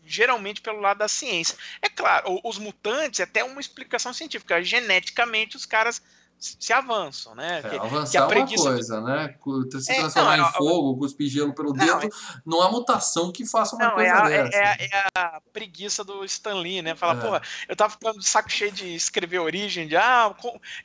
geralmente 0.06 0.62
pelo 0.62 0.80
lado 0.80 0.98
da 1.00 1.08
ciência. 1.08 1.58
É 1.82 1.90
claro, 1.90 2.40
os 2.44 2.58
mutantes 2.58 3.20
é 3.20 3.24
até 3.24 3.44
uma 3.44 3.62
explicação 3.62 4.14
científica. 4.14 4.62
Geneticamente, 4.64 5.56
os 5.56 5.66
caras 5.66 6.02
se 6.40 6.74
avançam, 6.74 7.34
né? 7.36 7.60
É, 7.64 7.70
Que- 7.70 7.76
avançar 7.78 8.12
que 8.12 8.18
a 8.18 8.20
é 8.20 8.24
uma 8.24 8.30
preguiça- 8.30 8.64
coisa, 8.64 9.00
né? 9.02 9.34
Se 9.80 9.92
É, 9.94 9.96
transformar 10.00 10.36
não, 10.36 10.44
em 10.46 10.50
é- 10.50 10.52
fogo, 10.52 10.98
cuspir 10.98 11.30
gelo 11.30 11.56
pelo 11.56 11.74
Não, 11.74 12.00
dedo, 12.00 12.14
não 12.46 12.62
há 12.62 12.70
mutação 12.70 13.32
que 13.32 13.46
faça 13.46 13.78
uma 13.78 13.86
Não, 13.86 13.92
é 13.92 13.94
coisa 14.12 14.24
a, 14.26 14.30
é, 14.32 14.44
dessa. 14.44 14.58
é 14.58 14.66
a- 14.66 14.78
é 14.82 15.12
a 15.38 15.42
preguiça 15.54 16.04
do 16.04 16.26
Stan 16.26 16.56
Lee, 16.56 16.82
né? 16.82 16.96
Fala, 16.96 17.18
É. 17.18 17.22
porra, 17.22 17.42
eu 17.70 17.76
tava 17.78 17.94
ficando 17.94 18.20
de 18.20 18.28
saco 18.28 18.52
cheio 18.52 18.74
de 18.74 18.94
escrever 18.94 19.40
origem, 19.40 19.88
de, 19.88 19.96
ah, 19.96 20.36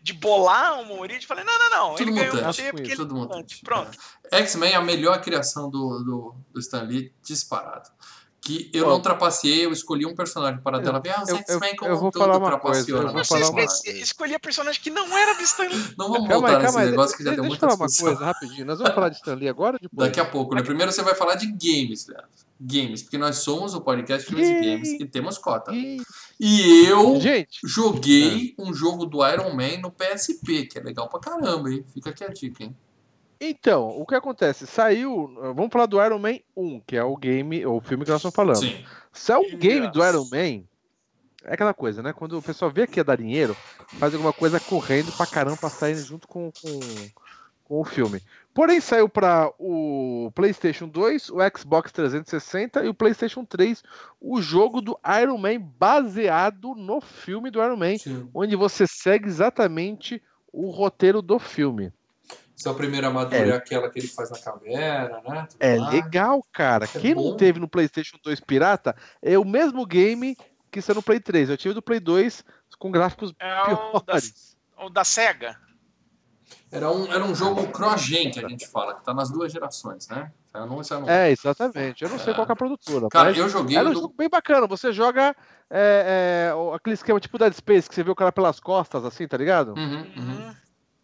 de 0.01 0.13
bolar 0.13 0.79
uma 0.81 0.93
origem. 0.95 1.27
Falei, 1.27 1.43
não, 1.43 1.59
não, 1.59 1.71
não. 1.71 1.95
Tudo 1.97 2.03
ele 2.11 2.13
ganhou 2.21 2.37
mutante, 2.37 2.63
um 2.63 2.71
porque 2.71 2.83
ele 2.83 2.93
é 2.93 2.97
Tudo 2.97 3.15
mutante. 3.17 3.37
mutante. 3.39 3.61
Pronto. 3.65 3.99
É. 4.31 4.39
X-Men 4.39 4.73
é 4.75 4.77
a 4.77 4.83
melhor 4.83 5.21
criação 5.21 5.69
do, 5.69 6.05
do, 6.05 6.35
do 6.53 6.61
Stan 6.61 6.83
Lee, 6.83 7.13
disparado. 7.21 7.91
Que 8.49 8.71
eu 8.73 8.89
não 8.89 9.01
trapaceei, 9.01 9.67
eu 9.67 9.73
escolhi 9.73 10.07
um 10.07 10.15
personagem 10.15 10.61
para 10.63 10.79
dela 10.79 11.01
ver. 11.01 11.11
Ah, 11.11 11.23
os 11.23 11.29
eu- 11.29 11.37
X-Men 11.37 11.71
eu- 11.73 11.77
como 11.77 11.91
eu 11.91 11.97
um 11.97 12.01
vou 12.01 12.11
todo 12.11 12.23
falar 12.23 12.39
uma 12.39 12.47
trapaceou 12.49 12.73
coisa, 12.85 12.91
eu 12.91 13.03
na 13.03 13.13
vou 13.13 13.25
falar 13.25 13.51
uma- 13.51 13.63
imagem. 13.63 14.01
escolhia 14.01 14.39
personagem 14.41 14.81
que 14.81 14.91
não 14.91 15.17
era 15.19 15.35
do 15.35 15.43
Stan 15.43 15.65
Lee. 15.65 15.95
Não 15.99 16.09
vamos 16.11 16.29
Calma 16.29 16.49
aí, 16.49 16.53
voltar 16.53 16.59
nesse 16.59 16.65
calma 16.65 16.81
aí. 16.81 16.91
negócio 16.91 17.17
que 17.17 17.23
já 17.25 17.31
Deixa 17.31 17.37
deu 17.37 17.45
eu 17.45 17.49
muita 17.49 17.61
falar 17.67 17.75
uma 17.79 17.87
discussão. 17.87 18.15
coisa 18.17 18.25
rapidinho. 18.33 18.65
Nós 18.67 18.79
vamos 18.79 18.95
falar 18.95 19.09
de 19.11 19.17
Stan 19.17 19.35
Lee 19.35 19.49
agora 19.49 19.77
ou 19.77 19.81
depois? 19.81 20.09
Daqui 20.09 20.19
a 20.21 20.25
pouco, 20.25 20.55
né? 20.55 20.63
Primeiro 20.63 20.91
você 20.91 21.03
vai 21.03 21.15
falar 21.15 21.35
de 21.35 21.47
games, 21.47 22.07
Leandro. 22.07 22.29
Games, 22.61 23.03
porque 23.03 23.19
nós 23.19 23.37
somos 23.37 23.73
o 23.75 23.81
podcast 23.83 24.27
Filmes 24.27 24.49
e 24.49 24.55
Games 24.55 24.89
e 25.01 25.05
temos 25.07 25.39
cota. 25.39 25.71
E 26.41 26.85
eu 26.87 27.21
Gente, 27.21 27.59
joguei 27.65 28.55
um 28.59 28.73
jogo 28.75 29.07
do 29.07 29.25
Iron 29.29 29.55
Man 29.55 29.79
no 29.81 29.91
PSP, 29.93 30.65
que 30.67 30.79
é 30.79 30.83
legal 30.83 31.09
pra 31.09 31.21
caramba, 31.21 31.71
hein? 31.71 31.85
Fica 31.95 32.11
aqui 32.11 32.25
a 32.25 32.29
dica, 32.29 32.65
hein? 32.65 32.77
Então, 33.41 33.89
o 33.89 34.05
que 34.07 34.15
acontece? 34.15 34.67
Saiu. 34.67 35.33
Vamos 35.55 35.71
falar 35.73 35.87
do 35.87 36.03
Iron 36.05 36.19
Man 36.19 36.39
1, 36.57 36.81
que 36.81 36.97
é 36.97 37.05
o 37.05 37.17
game, 37.17 37.65
o 37.65 37.81
filme 37.81 38.05
que 38.05 38.11
nós 38.11 38.21
estamos 38.21 38.35
falando. 38.35 38.61
Sim. 38.61 38.85
Saiu 39.13 39.41
um 39.41 39.57
game 39.57 39.89
do 39.89 40.03
Yes. 40.03 40.09
Iron 40.09 40.29
Man. 40.31 40.65
É 41.45 41.55
aquela 41.55 41.73
coisa, 41.73 42.03
né? 42.03 42.13
Quando 42.13 42.37
o 42.37 42.43
pessoal 42.43 42.71
vê 42.71 42.87
que 42.87 42.99
ia 42.99 43.05
dar 43.05 43.17
dinheiro, 43.17 43.57
faz 43.99 44.13
alguma 44.13 44.33
coisa 44.33 44.59
correndo 44.59 45.13
pra 45.13 45.27
caramba 45.27 45.57
pra 45.57 45.71
sair 45.71 45.97
junto 45.97 46.27
com, 46.27 46.51
com, 46.51 46.81
com 47.65 47.81
o 47.81 47.85
filme. 47.85 48.21
Porém, 48.53 48.81
saiu 48.81 49.09
para 49.09 49.53
o 49.57 50.33
PlayStation 50.35 50.89
2, 50.89 51.31
o 51.31 51.37
Xbox 51.57 51.93
360 51.93 52.85
e 52.85 52.89
o 52.89 52.95
PlayStation 52.95 53.45
3 53.45 53.85
o 54.21 54.43
jogo 54.43 54.81
do 54.81 54.99
Iron 55.23 55.39
Man 55.39 55.61
baseado 55.61 56.75
no 56.75 57.01
filme 57.01 57.53
do 57.53 57.63
Iron 57.63 57.77
Man, 57.77 57.99
Sim. 57.99 58.29
onde 58.35 58.57
você 58.57 58.85
segue 58.85 59.29
exatamente 59.29 60.21
o 60.53 60.71
roteiro 60.71 61.23
do 61.23 61.39
filme. 61.39 61.93
Sua 62.59 62.75
primeira 62.75 63.07
armadura 63.07 63.39
é. 63.47 63.53
aquela 63.57 63.89
que 63.89 63.99
ele 64.01 64.09
faz 64.09 64.31
na 64.31 64.39
caverna, 64.39 65.21
né? 65.27 65.47
Tudo 65.49 65.57
É 65.61 65.79
mais. 65.79 65.93
legal, 65.95 66.45
cara. 66.53 66.87
É 66.93 66.99
Quem 67.01 67.15
bom. 67.15 67.31
não 67.31 67.37
teve 67.37 67.61
no 67.61 67.69
PlayStation 67.69 68.19
2 68.23 68.41
pirata 68.41 68.97
é 69.23 69.39
o 69.39 69.45
mesmo 69.45 69.87
game 69.87 70.37
que 70.71 70.83
saiu 70.83 70.97
no 70.97 71.03
Play 71.03 71.21
3. 71.21 71.51
Eu 71.51 71.57
tive 71.57 71.73
do 71.75 71.81
Play 71.83 72.01
2 72.01 72.45
com 72.79 72.91
gráficos 72.91 73.33
É 73.39 73.73
o 73.73 74.01
da, 74.01 74.01
piores. 74.01 74.57
o 74.77 74.91
da 74.91 75.05
SEGA. 75.05 75.57
Era 76.71 76.91
um, 76.91 77.11
era 77.13 77.25
um 77.25 77.35
jogo 77.35 77.67
cross-gen 77.69 78.31
que 78.31 78.45
a 78.45 78.49
gente 78.49 78.67
fala, 78.67 78.95
que 78.95 79.05
tá 79.05 79.15
nas 79.15 79.31
duas 79.31 79.51
gerações, 79.53 80.09
né? 80.09 80.31
Saiu 80.53 80.67
no... 80.67 81.11
É, 81.11 81.31
exatamente. 81.31 82.03
Eu 82.03 82.11
não 82.11 82.19
sei 82.19 82.33
É. 82.33 82.35
qual 82.37 82.45
que 82.47 82.53
é 82.53 82.55
a 82.55 82.57
produtora. 82.57 83.09
Cara, 83.09 83.31
eu 83.33 83.49
joguei 83.49 83.77
era 83.77 83.89
um 83.89 83.93
do... 83.93 84.01
jogo 84.01 84.15
bem 84.17 84.29
bacana. 84.29 84.67
Você 84.67 84.93
joga 84.93 85.35
é, 85.71 86.51
é, 86.51 86.75
aquele 86.75 86.95
esquema 86.95 87.21
tipo 87.21 87.39
Dead 87.39 87.53
Space, 87.53 87.89
que 87.89 87.95
você 87.95 88.03
vê 88.03 88.11
o 88.11 88.15
cara 88.17 88.33
pelas 88.33 88.59
costas, 88.61 89.05
assim, 89.05 89.27
tá 89.29 89.37
ligado? 89.37 89.75
Uhum, 89.75 90.07
uhum. 90.17 90.55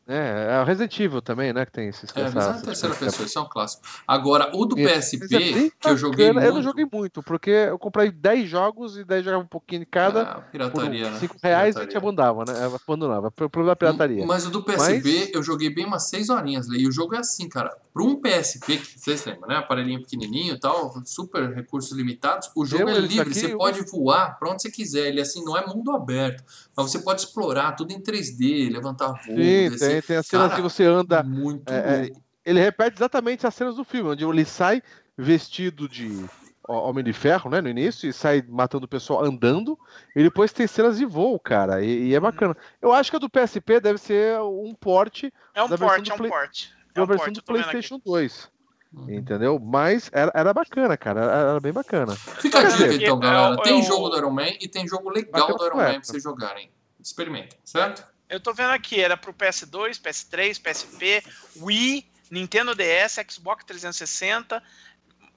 É, 0.06 0.56
é 0.58 0.60
o 0.60 0.64
Resident 0.64 1.00
Evil 1.00 1.22
também, 1.22 1.52
né? 1.52 1.64
Que 1.64 1.72
tem 1.72 1.88
esse 1.88 2.04
É, 2.14 2.20
essa- 2.20 2.24
visão 2.28 2.42
em 2.42 2.54
essa- 2.56 2.64
terceira 2.66 2.94
essa- 2.94 3.04
pessoa, 3.06 3.26
isso 3.26 3.38
é 3.38 3.42
um 3.42 3.48
clássico. 3.48 3.82
Agora, 4.06 4.50
o 4.54 4.66
do 4.66 4.76
Mas 4.76 4.86
é 4.86 4.94
PSP, 4.96 5.28
bem 5.28 5.72
que 5.80 5.88
eu 5.88 5.96
joguei 5.96 6.26
bacana. 6.26 6.40
muito... 6.40 6.50
Eu 6.50 6.54
não 6.56 6.62
joguei 6.62 6.86
muito, 6.92 7.22
porque 7.22 7.50
eu 7.50 7.78
comprei 7.78 8.10
10 8.10 8.48
jogos 8.48 8.98
e 8.98 9.04
daí 9.04 9.22
jogava 9.22 9.42
um 9.42 9.46
pouquinho 9.46 9.80
de 9.80 9.86
cada. 9.86 10.22
Ah, 10.22 10.34
por 10.34 10.50
pirataria, 10.50 11.10
né? 11.10 11.18
5 11.18 11.36
reais 11.42 11.74
a 11.76 11.80
gente 11.80 11.88
Pirataria. 11.92 11.98
abandonava, 11.98 12.44
né? 12.52 12.78
Abandonava. 12.86 13.30
Pro 13.30 13.48
problema 13.48 13.72
da 13.72 13.76
pirataria. 13.76 14.26
Mas 14.26 14.46
o 14.46 14.50
do 14.50 14.62
PSP 14.62 15.30
eu 15.32 15.42
joguei 15.42 15.70
bem 15.74 15.86
umas 15.86 16.08
6 16.10 16.28
horinhas. 16.28 16.66
E 16.68 16.86
o 16.86 16.92
jogo 16.92 17.14
é 17.14 17.18
assim, 17.18 17.48
cara. 17.48 17.74
Para 17.94 18.02
um 18.02 18.20
PSP, 18.20 18.78
que 18.78 18.98
vocês 18.98 19.24
lembram, 19.24 19.48
né? 19.48 19.56
Aparelhinho 19.56 20.00
pequenininho 20.00 20.56
e 20.56 20.58
tal, 20.58 20.92
super 21.04 21.54
recursos 21.54 21.92
limitados. 21.96 22.50
O 22.56 22.66
jogo 22.66 22.82
Eu, 22.82 22.88
é 22.88 22.98
livre, 22.98 23.20
aqui, 23.20 23.34
você 23.34 23.52
eu- 23.52 23.56
pode 23.58 23.82
voar 23.82 24.36
pra 24.36 24.50
onde 24.50 24.62
você 24.62 24.70
quiser. 24.70 25.06
Ele 25.06 25.20
assim 25.20 25.44
não 25.44 25.56
é 25.56 25.64
mundo 25.64 25.92
aberto, 25.92 26.42
mas 26.76 26.90
você 26.90 26.98
pode 26.98 27.20
explorar 27.20 27.70
tudo 27.76 27.92
em 27.92 28.00
3D, 28.00 28.68
levantar 28.68 29.12
voo, 29.12 29.36
Sim, 29.36 29.70
descer. 29.70 29.78
tem, 29.92 30.02
tem 30.02 30.16
as 30.16 30.26
cenas 30.26 30.48
Cara, 30.48 30.56
que 30.56 30.62
você 30.62 30.82
anda. 30.84 31.22
Muito 31.22 31.70
é, 31.72 32.06
é. 32.08 32.10
Ele 32.44 32.60
repete 32.60 32.96
exatamente 32.96 33.46
as 33.46 33.54
cenas 33.54 33.76
do 33.76 33.84
filme, 33.84 34.10
onde 34.10 34.24
ele 34.24 34.44
sai 34.44 34.82
vestido 35.16 35.88
de 35.88 36.24
Homem 36.66 37.04
de 37.04 37.12
Ferro, 37.12 37.48
né? 37.48 37.60
No 37.60 37.68
início, 37.68 38.08
e 38.08 38.12
sai 38.12 38.42
matando 38.48 38.86
o 38.86 38.88
pessoal 38.88 39.24
andando. 39.24 39.78
E 40.16 40.22
depois 40.22 40.52
tem 40.52 40.66
cenas 40.66 40.98
de 40.98 41.04
voo, 41.06 41.38
cara. 41.38 41.80
E, 41.84 42.08
e 42.08 42.14
é 42.14 42.18
bacana. 42.18 42.56
Eu 42.82 42.92
acho 42.92 43.10
que 43.10 43.16
a 43.16 43.20
do 43.20 43.30
PSP 43.30 43.78
deve 43.80 43.98
ser 43.98 44.40
um 44.40 44.74
porte 44.74 45.32
É 45.54 45.62
um 45.62 45.68
porte, 45.68 46.10
é 46.10 46.14
um 46.14 46.16
Play- 46.18 46.30
porte. 46.30 46.74
É 46.94 47.00
uma 47.00 47.04
um 47.04 47.08
versão 47.08 47.32
do. 47.32 47.42
PlayStation 47.42 48.00
2. 48.04 48.50
Uhum. 48.92 49.10
Entendeu? 49.10 49.58
Mas 49.58 50.08
era, 50.12 50.30
era 50.34 50.54
bacana, 50.54 50.96
cara. 50.96 51.22
Era, 51.22 51.50
era 51.50 51.60
bem 51.60 51.72
bacana. 51.72 52.14
Fica 52.14 52.60
a 52.60 52.62
dica 52.62 52.76
vendo 52.76 53.02
então, 53.02 53.16
aqui, 53.16 53.26
galera. 53.26 53.60
é 53.60 53.62
Tem 53.62 53.80
é 53.80 53.82
jogo 53.82 54.08
do 54.08 54.16
Iron 54.16 54.30
Man 54.30 54.50
e 54.60 54.68
tem 54.68 54.86
jogo 54.86 55.10
legal 55.10 55.56
do 55.56 55.66
Iron 55.66 55.76
Man 55.76 55.94
pra 55.94 56.04
vocês 56.04 56.22
jogarem. 56.22 56.70
Experimentem, 57.00 57.58
certo? 57.64 58.06
Eu 58.28 58.40
tô 58.40 58.54
vendo 58.54 58.70
aqui, 58.70 59.00
era 59.00 59.16
pro 59.16 59.34
PS2, 59.34 60.00
PS3, 60.00 60.60
PSP, 60.62 61.22
Wii, 61.60 62.06
Nintendo 62.30 62.74
DS, 62.74 63.18
Xbox 63.28 63.64
360, 63.64 64.62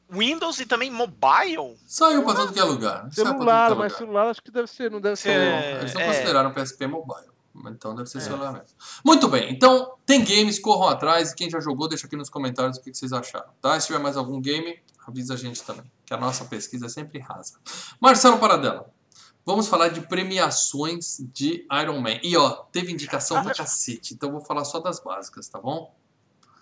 Windows 0.09 0.59
e 0.59 0.65
também 0.65 0.89
mobile. 0.89 1.77
Saiu 1.85 2.23
pra 2.23 2.33
tudo 2.33 2.53
que 2.53 2.59
é 2.59 2.63
lugar. 2.63 3.07
É 3.07 3.11
Celular, 3.13 3.75
mas 3.75 3.93
celular 3.93 4.29
acho 4.29 4.41
que 4.41 4.51
deve 4.51 4.67
ser, 4.67 4.89
não 4.89 5.01
deve 5.01 5.17
ser. 5.17 5.31
É, 5.31 5.79
Eles 5.79 5.93
não 5.93 6.01
é. 6.01 6.07
consideraram 6.07 6.49
o 6.51 6.53
PSP 6.53 6.87
mobile. 6.87 7.36
Então 7.65 7.95
deve 7.95 8.09
ser 8.09 8.19
É. 8.19 8.21
celular 8.21 8.51
mesmo. 8.53 8.67
Muito 9.05 9.27
bem, 9.27 9.51
então 9.51 9.95
tem 10.05 10.23
games, 10.23 10.59
corram 10.59 10.87
atrás. 10.89 11.31
E 11.31 11.35
quem 11.35 11.49
já 11.49 11.59
jogou, 11.59 11.87
deixa 11.87 12.07
aqui 12.07 12.15
nos 12.15 12.29
comentários 12.29 12.77
o 12.77 12.81
que 12.81 12.93
vocês 12.93 13.11
acharam. 13.13 13.49
Tá? 13.61 13.79
Se 13.79 13.87
tiver 13.87 13.99
mais 13.99 14.15
algum 14.17 14.39
game, 14.41 14.79
avisa 15.07 15.33
a 15.33 15.37
gente 15.37 15.63
também. 15.63 15.89
Que 16.05 16.13
a 16.13 16.17
nossa 16.17 16.45
pesquisa 16.45 16.85
é 16.85 16.89
sempre 16.89 17.19
rasa. 17.19 17.55
Marcelo 17.99 18.37
Paradela, 18.37 18.89
vamos 19.45 19.67
falar 19.67 19.89
de 19.89 20.01
premiações 20.01 21.17
de 21.33 21.65
Iron 21.81 21.99
Man. 21.99 22.19
E 22.23 22.35
ó, 22.37 22.49
teve 22.71 22.91
indicação 22.91 23.41
pra 23.43 23.53
cacete. 23.53 24.13
Então 24.13 24.31
vou 24.31 24.41
falar 24.41 24.63
só 24.65 24.79
das 24.79 24.99
básicas, 24.99 25.47
tá 25.47 25.59
bom? 25.59 25.95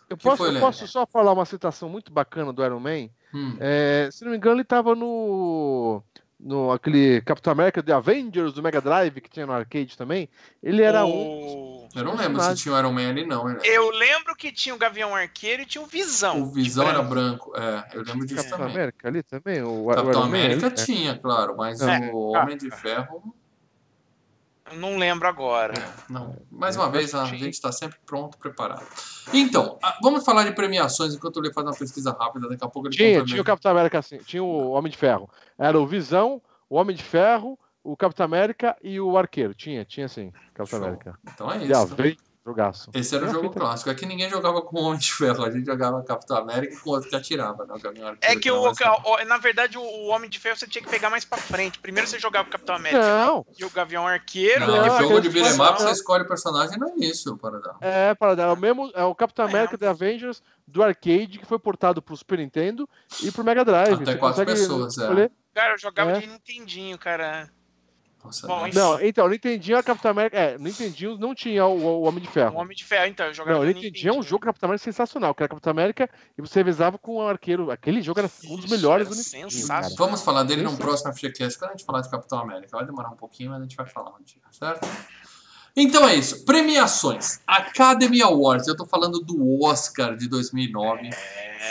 Eu 0.08 0.18
posso, 0.18 0.38
foi, 0.38 0.56
eu 0.56 0.60
posso 0.60 0.88
só 0.88 1.06
falar 1.08 1.34
uma 1.34 1.46
citação 1.46 1.90
muito 1.90 2.12
bacana 2.14 2.54
do 2.54 2.64
Iron 2.64 2.80
Man? 2.80 3.10
Hum. 3.34 3.58
É, 3.60 4.08
se 4.12 4.24
não 4.24 4.32
me 4.32 4.38
engano, 4.38 4.58
ele 4.58 4.64
tava 4.64 4.94
no. 4.96 6.04
No 6.46 6.72
aquele 6.72 7.22
Capitão 7.22 7.52
América 7.52 7.82
The 7.82 7.92
Avengers 7.92 8.54
do 8.54 8.62
Mega 8.62 8.80
Drive 8.80 9.20
que 9.20 9.30
tinha 9.30 9.48
no 9.48 9.52
arcade 9.52 9.98
também, 9.98 10.30
ele 10.62 10.84
era 10.84 11.04
um. 11.04 11.10
O- 11.12 11.90
Eu 11.96 12.04
não 12.04 12.16
lembro 12.16 12.40
se 12.44 12.56
tinha 12.56 12.76
o 12.76 12.78
Iron 12.78 12.92
Man 12.94 13.10
ali, 13.10 13.26
não. 13.26 13.46
né? 13.46 13.58
Eu 13.64 13.90
lembro 13.90 14.36
que 14.36 14.52
tinha 14.52 14.76
o 14.76 14.78
Gavião 14.78 15.16
Arqueiro 15.16 15.64
e 15.64 15.66
tinha 15.66 15.82
o 15.84 15.88
Visão. 15.88 16.44
O 16.44 16.52
Visão 16.52 16.88
era 16.88 17.02
branco. 17.02 17.52
branco. 17.52 17.58
É, 17.92 17.98
eu 17.98 18.04
lembro 18.04 18.26
disso 18.28 18.36
Capitão 18.36 18.58
também. 18.60 18.74
América 18.76 19.08
ali 19.08 19.24
também? 19.24 19.62
O, 19.64 19.86
o 19.86 19.88
Capitão 19.88 20.12
Iron 20.12 20.20
Man 20.22 20.28
América 20.28 20.68
ali? 20.68 20.76
tinha, 20.76 21.18
claro, 21.18 21.58
mas 21.58 21.82
É. 21.82 22.12
o 22.14 22.34
Homem 22.34 22.56
de 22.58 22.70
Ferro. 22.70 23.34
Eu 24.72 24.78
Não 24.78 24.98
lembro 24.98 25.28
agora. 25.28 25.74
Não. 26.10 26.36
Mais 26.52 26.76
É, 26.76 26.80
uma 26.80 26.90
vez, 26.90 27.14
a 27.14 27.26
gente 27.26 27.54
está 27.54 27.72
sempre 27.72 27.98
pronto, 28.06 28.38
preparado. 28.38 28.86
Então, 29.34 29.78
vamos 30.02 30.26
falar 30.26 30.44
de 30.44 30.54
premiações 30.54 31.14
enquanto 31.14 31.40
ele 31.40 31.54
faz 31.54 31.68
uma 31.68 31.76
pesquisa 31.76 32.12
rápida. 32.12 32.50
Daqui 32.50 32.64
a 32.64 32.68
pouco 32.68 32.88
ele 32.88 32.96
Tinha, 32.96 33.24
tinha 33.24 33.42
o 33.42 33.46
Capitão 33.46 33.72
América 33.72 34.00
assim, 34.00 34.18
tinha 34.18 34.44
o 34.44 34.72
Homem 34.72 34.92
de 34.92 34.98
Ferro. 34.98 35.30
Era 35.58 35.80
o 35.80 35.86
Visão, 35.86 36.42
o 36.70 36.78
Homem 36.78 36.96
de 36.96 37.04
Ferro, 37.04 37.60
o 37.84 37.96
Capitão 37.96 38.26
América 38.26 38.76
e 38.82 39.00
o 39.00 39.18
Arqueiro. 39.18 39.54
Tinha, 39.54 39.86
tinha 39.86 40.08
sim, 40.08 40.32
Capitão 40.54 40.80
Show. 40.80 40.88
América. 40.88 41.20
Então 41.34 41.52
é 41.52 41.58
E 41.60 41.72
isso. 41.72 41.82
a 41.82 41.86
vem 41.86 42.18
jogaço. 42.46 42.92
Esse 42.94 43.16
era 43.16 43.26
o 43.26 43.30
É, 43.30 43.32
jogo 43.32 43.50
clássico. 43.50 43.90
Aqui 43.90 44.06
ninguém 44.06 44.30
jogava 44.30 44.62
com 44.62 44.78
o 44.80 44.84
Homem 44.84 45.00
de 45.00 45.12
Ferro, 45.12 45.44
a 45.44 45.50
gente 45.50 45.66
jogava 45.66 46.04
Capitão 46.04 46.38
América 46.38 46.80
com 46.80 46.90
o 46.90 46.94
outro 46.94 47.10
que 47.10 47.16
atirava, 47.16 47.66
né? 47.66 47.74
É 48.22 48.36
que 48.36 48.52
o, 48.52 48.72
na 49.28 49.38
verdade 49.38 49.78
o, 49.78 50.06
Homem 50.08 50.30
de 50.30 50.40
Ferro 50.40 50.56
você 50.56 50.68
tinha 50.68 50.84
que 50.84 50.90
pegar 50.90 51.10
mais 51.10 51.26
pra 51.26 51.38
frente. 51.40 51.80
Primeiro 51.80 52.08
você 52.08 52.20
jogava 52.20 52.48
o 52.48 52.52
Capitão 52.52 52.76
América 52.76 53.02
Não, 53.02 53.46
e 53.58 53.66
o 53.66 53.70
Gavião 53.72 54.08
Arqueiro. 54.08 54.68
Não, 54.68 54.86
Não, 54.86 55.02
jogo 55.02 55.22
de 55.22 55.30
beat'em 55.30 55.60
up 55.60 55.82
você 55.82 55.92
escolhe 55.92 56.24
o 56.24 56.28
personagem 56.28 56.78
no 56.78 56.90
início, 56.90 57.36
para 57.38 57.60
dar. 57.60 57.78
é, 57.82 58.14
para 58.14 58.36
dar. 58.36 58.44
É 58.50 58.54
o 58.54 58.58
mesmo, 58.58 58.92
é 58.94 59.04
o 59.04 59.16
Capitão 59.16 59.46
É. 59.46 59.50
América 59.50 59.78
The 59.78 59.88
Avengers 59.88 60.44
do 60.68 60.84
arcade 60.84 61.40
que 61.40 61.46
foi 61.46 61.58
portado 61.58 62.02
pro 62.02 62.16
Super 62.16 62.38
Nintendo 62.40 62.88
e 63.24 63.32
pro 63.32 63.44
Mega 63.44 63.66
Drive. 63.66 63.94
Até 63.96 64.06
Você 64.14 64.18
quatro 64.18 64.46
pessoas, 64.46 64.98
é. 64.98 65.02
escolher- 65.02 65.32
Cara, 65.54 65.74
eu 65.74 65.78
jogava 65.80 66.12
É. 66.12 66.20
de 66.20 66.28
Nintendinho, 66.28 66.98
cara. 66.98 67.50
Nossa, 68.26 68.48
Bom, 68.48 68.64
né? 68.64 68.72
Não, 68.74 69.02
então, 69.02 69.28
Nintendinho 69.30 69.78
a 69.78 69.84
Capitão 69.84 70.12
América. 70.12 70.38
É, 70.38 70.58
Nintendinho 70.58 71.18
não 71.18 71.36
tinha 71.36 71.66
o, 71.66 71.78
o 71.78 72.02
Homem 72.04 72.22
de 72.22 72.28
O 72.28 72.32
Ferro. 72.32 72.58
Homem 72.58 72.76
de 72.76 72.84
Ferro, 72.84 73.06
então, 73.08 73.28
eu 73.28 73.34
jogava 73.34 73.60
Não, 73.60 73.66
de 73.66 73.74
Nintendinho 73.74 74.14
é 74.16 74.18
um 74.18 74.24
jogo 74.24 74.46
Capitão 74.46 74.68
América 74.68 74.84
sensacional, 74.84 75.34
que 75.36 75.44
era 75.44 75.50
Capitão 75.50 75.72
América 75.72 76.10
e 76.38 76.42
você 76.42 76.60
revezava 76.60 76.98
com 76.98 77.16
o 77.16 77.22
arqueiro. 77.28 77.70
Aquele 77.72 78.02
jogo 78.02 78.20
era 78.20 78.30
um 78.50 78.56
dos 78.58 78.70
melhores 78.70 79.08
do 79.08 79.16
sensacional. 79.16 79.90
Vamos 79.98 80.22
falar 80.22 80.44
dele 80.44 80.64
num 80.64 80.70
Isso. 80.70 80.78
próximo 80.80 81.14
FGCast, 81.14 81.60
quando 81.60 81.72
a 81.72 81.74
gente 81.74 81.86
falar 81.86 82.02
de 82.02 82.10
Capitão 82.10 82.40
América. 82.40 82.70
Vai 82.78 82.86
demorar 82.86 83.10
um 83.10 83.16
pouquinho, 83.16 83.52
mas 83.52 83.60
a 83.60 83.64
gente 83.64 83.76
vai 83.76 83.86
falar 83.86 84.10
um 84.10 84.24
dia, 84.24 84.42
certo? 84.52 84.88
Então 85.78 86.08
é 86.08 86.16
isso. 86.16 86.46
Premiações. 86.46 87.42
Academy 87.46 88.22
Awards. 88.22 88.68
Eu 88.68 88.78
tô 88.78 88.86
falando 88.86 89.20
do 89.20 89.62
Oscar 89.64 90.16
de 90.16 90.30
2009. 90.30 91.10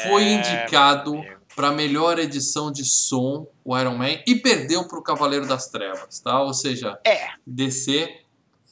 Foi 0.08 0.22
É, 0.22 0.34
indicado 0.34 1.12
meu. 1.14 1.38
Para 1.54 1.70
melhor 1.72 2.18
edição 2.18 2.70
de 2.72 2.84
som, 2.84 3.46
o 3.64 3.78
Iron 3.78 3.96
Man, 3.96 4.18
e 4.26 4.34
perdeu 4.36 4.86
pro 4.88 5.02
Cavaleiro 5.02 5.46
das 5.46 5.68
Trevas, 5.68 6.20
tá? 6.20 6.42
Ou 6.42 6.52
seja, 6.52 6.98
É. 7.06 7.28
DC 7.46 8.22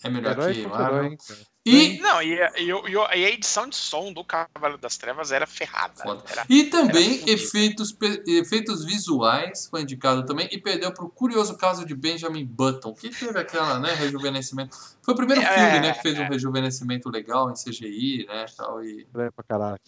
é 0.05 0.11
melhor 0.11 0.33
Herói 0.33 0.55
que 0.55 0.67
Marvel. 0.67 1.05
herói. 1.05 1.17
E 1.65 1.99
Não, 2.01 2.21
e, 2.21 2.43
a- 2.43 2.53
e 2.57 2.71
e 2.71 3.21
e 3.21 3.25
a 3.25 3.31
edição 3.31 3.69
de 3.69 3.77
som 3.77 4.13
do 4.13 4.25
Cavaleiro 4.25 4.79
das 4.79 4.97
Trevas 4.97 5.31
era 5.31 5.47
ferrada. 5.47 6.03
Era, 6.29 6.45
E 6.49 6.65
também 6.65 7.23
efeitos, 7.31 7.97
efeitos 8.27 8.85
visuais 8.85 9.69
foi 9.71 9.83
indicado 9.83 10.27
também 10.27 10.49
e 10.51 10.59
perdeu 10.59 10.93
para 10.93 11.05
o 11.05 11.09
curioso 11.09 11.57
caso 11.57 11.87
de 11.87 11.95
Benjamin 11.95 12.45
Button, 12.45 12.93
que 12.95 13.11
teve 13.11 13.39
aquela, 13.39 13.79
né, 13.79 13.95
rejuvenescimento. 13.95 14.77
Foi 15.03 15.15
o 15.15 15.17
primeiro 15.17 15.41
É, 15.43 15.55
filme, 15.55 15.81
né, 15.81 15.93
que 15.95 16.03
fez 16.03 16.19
um 16.19 16.23
é. 16.23 16.29
rejuvenescimento 16.29 17.09
legal 17.09 17.49
em 17.49 17.55
CGI, 17.55 18.27
né, 18.29 18.47
tal, 18.57 18.83
e. 18.85 19.07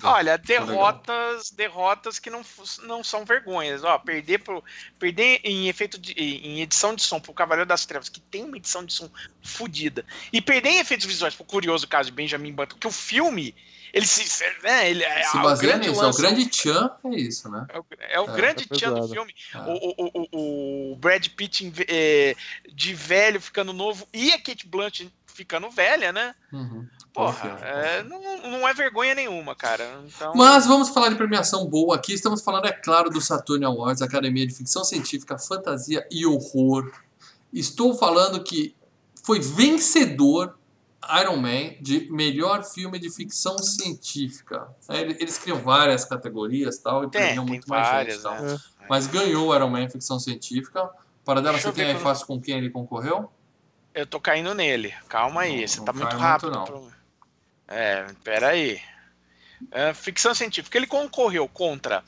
Olha, 0.03 0.39
derrotas, 0.39 1.51
derrotas 1.51 2.19
que 2.21 2.31
não, 2.31 2.43
não 2.85 3.03
são 3.03 3.25
vergonhas. 3.25 3.83
Ó, 3.83 3.99
perder, 3.99 4.39
pro, 4.39 4.63
perder 4.99 5.41
em 5.43 5.69
efeito 5.69 5.99
de, 5.99 6.13
em 6.13 6.61
edição 6.61 6.95
de 6.95 7.03
som 7.03 7.19
pro 7.19 7.33
Cavaleiro 7.33 7.67
das 7.69 7.85
Trevas, 7.85 8.09
que 8.09 8.21
tem 8.21 8.45
uma 8.45 8.57
edição 8.57 8.85
de 8.85 8.93
som 8.93 9.11
fodida, 9.43 10.05
e 10.33 10.41
perder 10.41 10.71
em 10.71 10.79
efeitos 10.79 11.07
visuais 11.07 11.35
pro 11.35 11.45
curioso 11.65 11.89
caso 11.89 12.11
de 12.11 12.15
Benjamin 12.15 12.53
Button, 12.53 12.77
que 12.79 12.87
o 12.87 12.91
filme, 12.93 13.55
ele 13.93 14.07
se, 14.07 14.45
né, 14.63 14.91
ele 14.91 15.03
é 15.03 15.23
se 15.25 15.37
o 15.37 15.43
baseia 15.43 15.73
grande 15.73 15.89
nisso. 15.89 16.01
É 16.01 16.03
o 16.03 16.07
lance- 16.07 16.21
grande 16.23 16.51
Chan, 16.55 16.91
é 17.05 17.17
isso, 17.17 17.49
né? 17.51 17.67
é 17.71 17.79
o, 17.79 17.85
é 18.01 18.21
o 18.21 18.31
É, 18.31 18.37
grande 18.37 18.67
é 18.71 18.75
tchan 18.75 18.93
do 18.93 19.09
filme. 19.09 19.35
É. 19.55 19.59
O, 19.59 19.73
o, 19.73 20.29
o, 20.33 20.93
o 20.93 20.97
Brad 20.97 21.27
Pitt 21.29 21.73
é, 21.89 22.37
de 22.71 22.93
velho 22.95 23.41
ficando 23.41 23.73
novo 23.73 24.07
e 24.13 24.31
a 24.33 24.39
Kate 24.39 24.67
Blanchett 24.67 25.11
ficando 25.27 25.69
velha, 25.71 26.13
né? 26.13 26.35
Uhum. 26.53 26.87
Porra, 27.13 27.59
é, 27.63 28.03
não, 28.05 28.21
não 28.51 28.69
é 28.69 28.75
vergonha 28.75 29.15
nenhuma, 29.15 29.55
cara. 29.55 30.01
Então, 30.07 30.33
Mas 30.37 30.67
vamos 30.67 30.91
falar 30.91 31.09
de 31.09 31.15
premiação 31.17 31.67
boa 31.67 31.97
aqui. 31.97 32.13
Estamos 32.13 32.43
falando, 32.43 32.67
é 32.67 32.73
claro, 32.73 33.09
do 33.09 33.21
Saturn 33.21 33.65
Awards, 33.65 34.03
Academia 34.03 34.47
de 34.47 34.55
Ficção 34.55 34.85
Científica, 34.85 35.39
Fantasia 35.39 36.07
e 36.11 36.27
Horror. 36.27 36.93
Estou 37.53 37.97
falando 37.97 38.43
que 38.43 38.75
foi 39.25 39.41
vencedor 39.41 40.59
Iron 41.21 41.37
Man 41.37 41.75
de 41.81 42.11
melhor 42.11 42.63
filme 42.65 42.99
de 42.99 43.11
ficção 43.11 43.59
científica. 43.59 44.69
É, 44.89 45.01
ele- 45.01 45.17
Eles 45.21 45.39
criam 45.39 45.59
várias 45.59 46.05
categorias 46.05 46.79
tal, 46.79 47.05
e 47.05 47.11
tem, 47.11 47.23
premiam 47.23 47.45
muito 47.47 47.69
mais 47.69 47.87
várias, 47.89 48.15
gente. 48.15 48.23
Tal. 48.23 48.43
né? 48.43 48.59
Mas 48.89 49.07
ganhou 49.07 49.49
o 49.49 49.55
Iron 49.55 49.69
Man 49.71 49.89
ficção 49.89 50.19
científica. 50.19 50.91
Para 51.25 51.41
dela, 51.41 51.55
Deixa 51.55 51.69
você 51.71 51.75
tem 51.77 51.87
aí 51.87 51.95
quando- 51.95 52.03
fácil 52.03 52.27
com 52.27 52.41
quem 52.41 52.59
ele 52.59 52.69
concorreu? 52.71 53.33
Eu 53.95 54.07
tô 54.07 54.21
caindo 54.21 54.53
nele. 54.55 54.93
Calma 55.09 55.43
aí, 55.43 55.61
Não, 55.63 55.69
você 55.69 55.79
não 55.79 55.85
tá 55.87 55.93
muito 55.93 56.17
rápido. 56.17 56.53
muito, 56.53 56.71
não. 56.73 56.81
pro- 56.83 56.93
É, 57.69 58.07
pera 58.23 58.49
aí. 58.49 58.79
É, 59.71 59.95
ficção 59.95 60.35
científica. 60.35 60.77
Ele 60.77 60.87
concorreu 60.87 61.49
contra 61.49 62.05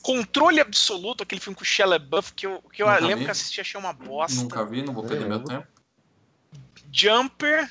Controle 0.00 0.60
Absoluto, 0.60 1.22
aquele 1.24 1.40
filme 1.40 1.54
com 1.56 1.62
o 1.62 1.66
Shia 1.66 1.84
LaBeouf, 1.84 2.32
que 2.32 2.46
eu, 2.46 2.62
que 2.72 2.82
eu 2.82 2.86
Nunca 2.86 3.00
lembro 3.00 3.18
vi. 3.18 3.24
que 3.26 3.30
assisti 3.30 3.60
achei 3.60 3.78
uma 3.78 3.92
bosta. 3.92 4.40
Nunca 4.40 4.64
vi, 4.64 4.82
não 4.82 4.94
vou 4.94 5.04
perder 5.04 5.26
meu 5.26 5.38
Lembro. 5.38 5.48
tempo. 5.50 5.66
Jumper, 6.90 7.68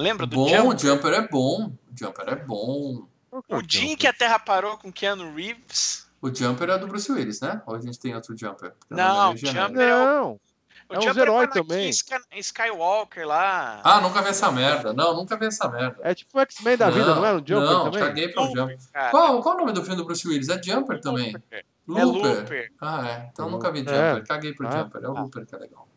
lembra 0.00 0.26
do 0.26 0.36
Bom, 0.36 0.48
Jumper? 0.48 0.66
o 0.66 0.78
Jumper 0.78 1.12
é 1.14 1.28
bom. 1.28 1.66
O 1.66 1.98
Jumper 1.98 2.28
é 2.28 2.36
bom. 2.36 3.06
É 3.48 3.56
O 3.56 3.62
dia 3.62 3.92
em 3.92 3.96
que 3.96 4.06
a 4.06 4.12
Terra 4.12 4.38
parou 4.38 4.76
com 4.76 4.90
Keanu 4.92 5.34
Reeves. 5.34 6.08
O 6.20 6.34
Jumper 6.34 6.68
é 6.70 6.78
do 6.78 6.86
Bruce 6.86 7.10
Willis, 7.10 7.40
né? 7.40 7.62
Ou 7.66 7.74
a 7.76 7.80
gente 7.80 7.98
tem 7.98 8.14
outro 8.14 8.36
Jumper? 8.36 8.74
O 8.90 8.94
Não, 8.94 9.32
é 9.32 9.36
genérico. 9.36 9.68
Jumper- 9.68 9.88
Não, 9.88 10.40
O 10.88 10.94
É 10.94 11.00
Jumper 11.00 11.22
herói 11.22 11.44
Anakin 11.44 11.60
também. 11.62 11.88
Sky- 11.90 12.14
Skywalker 12.38 13.24
lá. 13.26 13.80
Ah, 13.84 14.00
nunca 14.00 14.20
vi 14.20 14.28
essa 14.30 14.50
merda. 14.50 14.92
Não, 14.92 15.14
nunca 15.14 15.36
vi 15.36 15.46
essa 15.46 15.68
merda. 15.68 15.96
é 16.02 16.12
tipo 16.14 16.36
o 16.36 16.40
X-Men 16.40 16.76
da 16.76 16.90
vida, 16.90 17.14
não 17.14 17.24
é? 17.24 17.32
Um 17.32 17.38
Jumper 17.38 17.60
não, 17.60 17.84
também? 17.84 18.00
caguei 18.00 18.28
pro 18.28 18.44
Jumper. 18.46 18.78
cara. 18.92 19.10
Qual, 19.12 19.40
qual 19.40 19.54
o 19.54 19.58
nome 19.60 19.72
do 19.72 19.82
filme 19.82 19.96
do 19.96 20.04
Bruce 20.04 20.26
Willis? 20.26 20.48
É 20.48 20.60
Jumper 20.60 21.00
também. 21.00 21.34
É 21.52 21.62
Looper. 21.86 22.36
Looper. 22.40 22.72
Ah, 22.80 23.08
é. 23.08 23.28
Então 23.32 23.46
É 23.46 23.50
nunca 23.52 23.70
vi 23.70 23.78
Looper. 23.80 23.94
Jumper. 23.94 24.22
É. 24.22 24.26
Caguei 24.26 24.52
pro 24.54 24.66
Ah. 24.66 24.70
Jumper. 24.72 25.04
É 25.04 25.08
o 25.08 25.12
Looper 25.12 25.46
que 25.46 25.54
é 25.54 25.58
legal. 25.58 25.88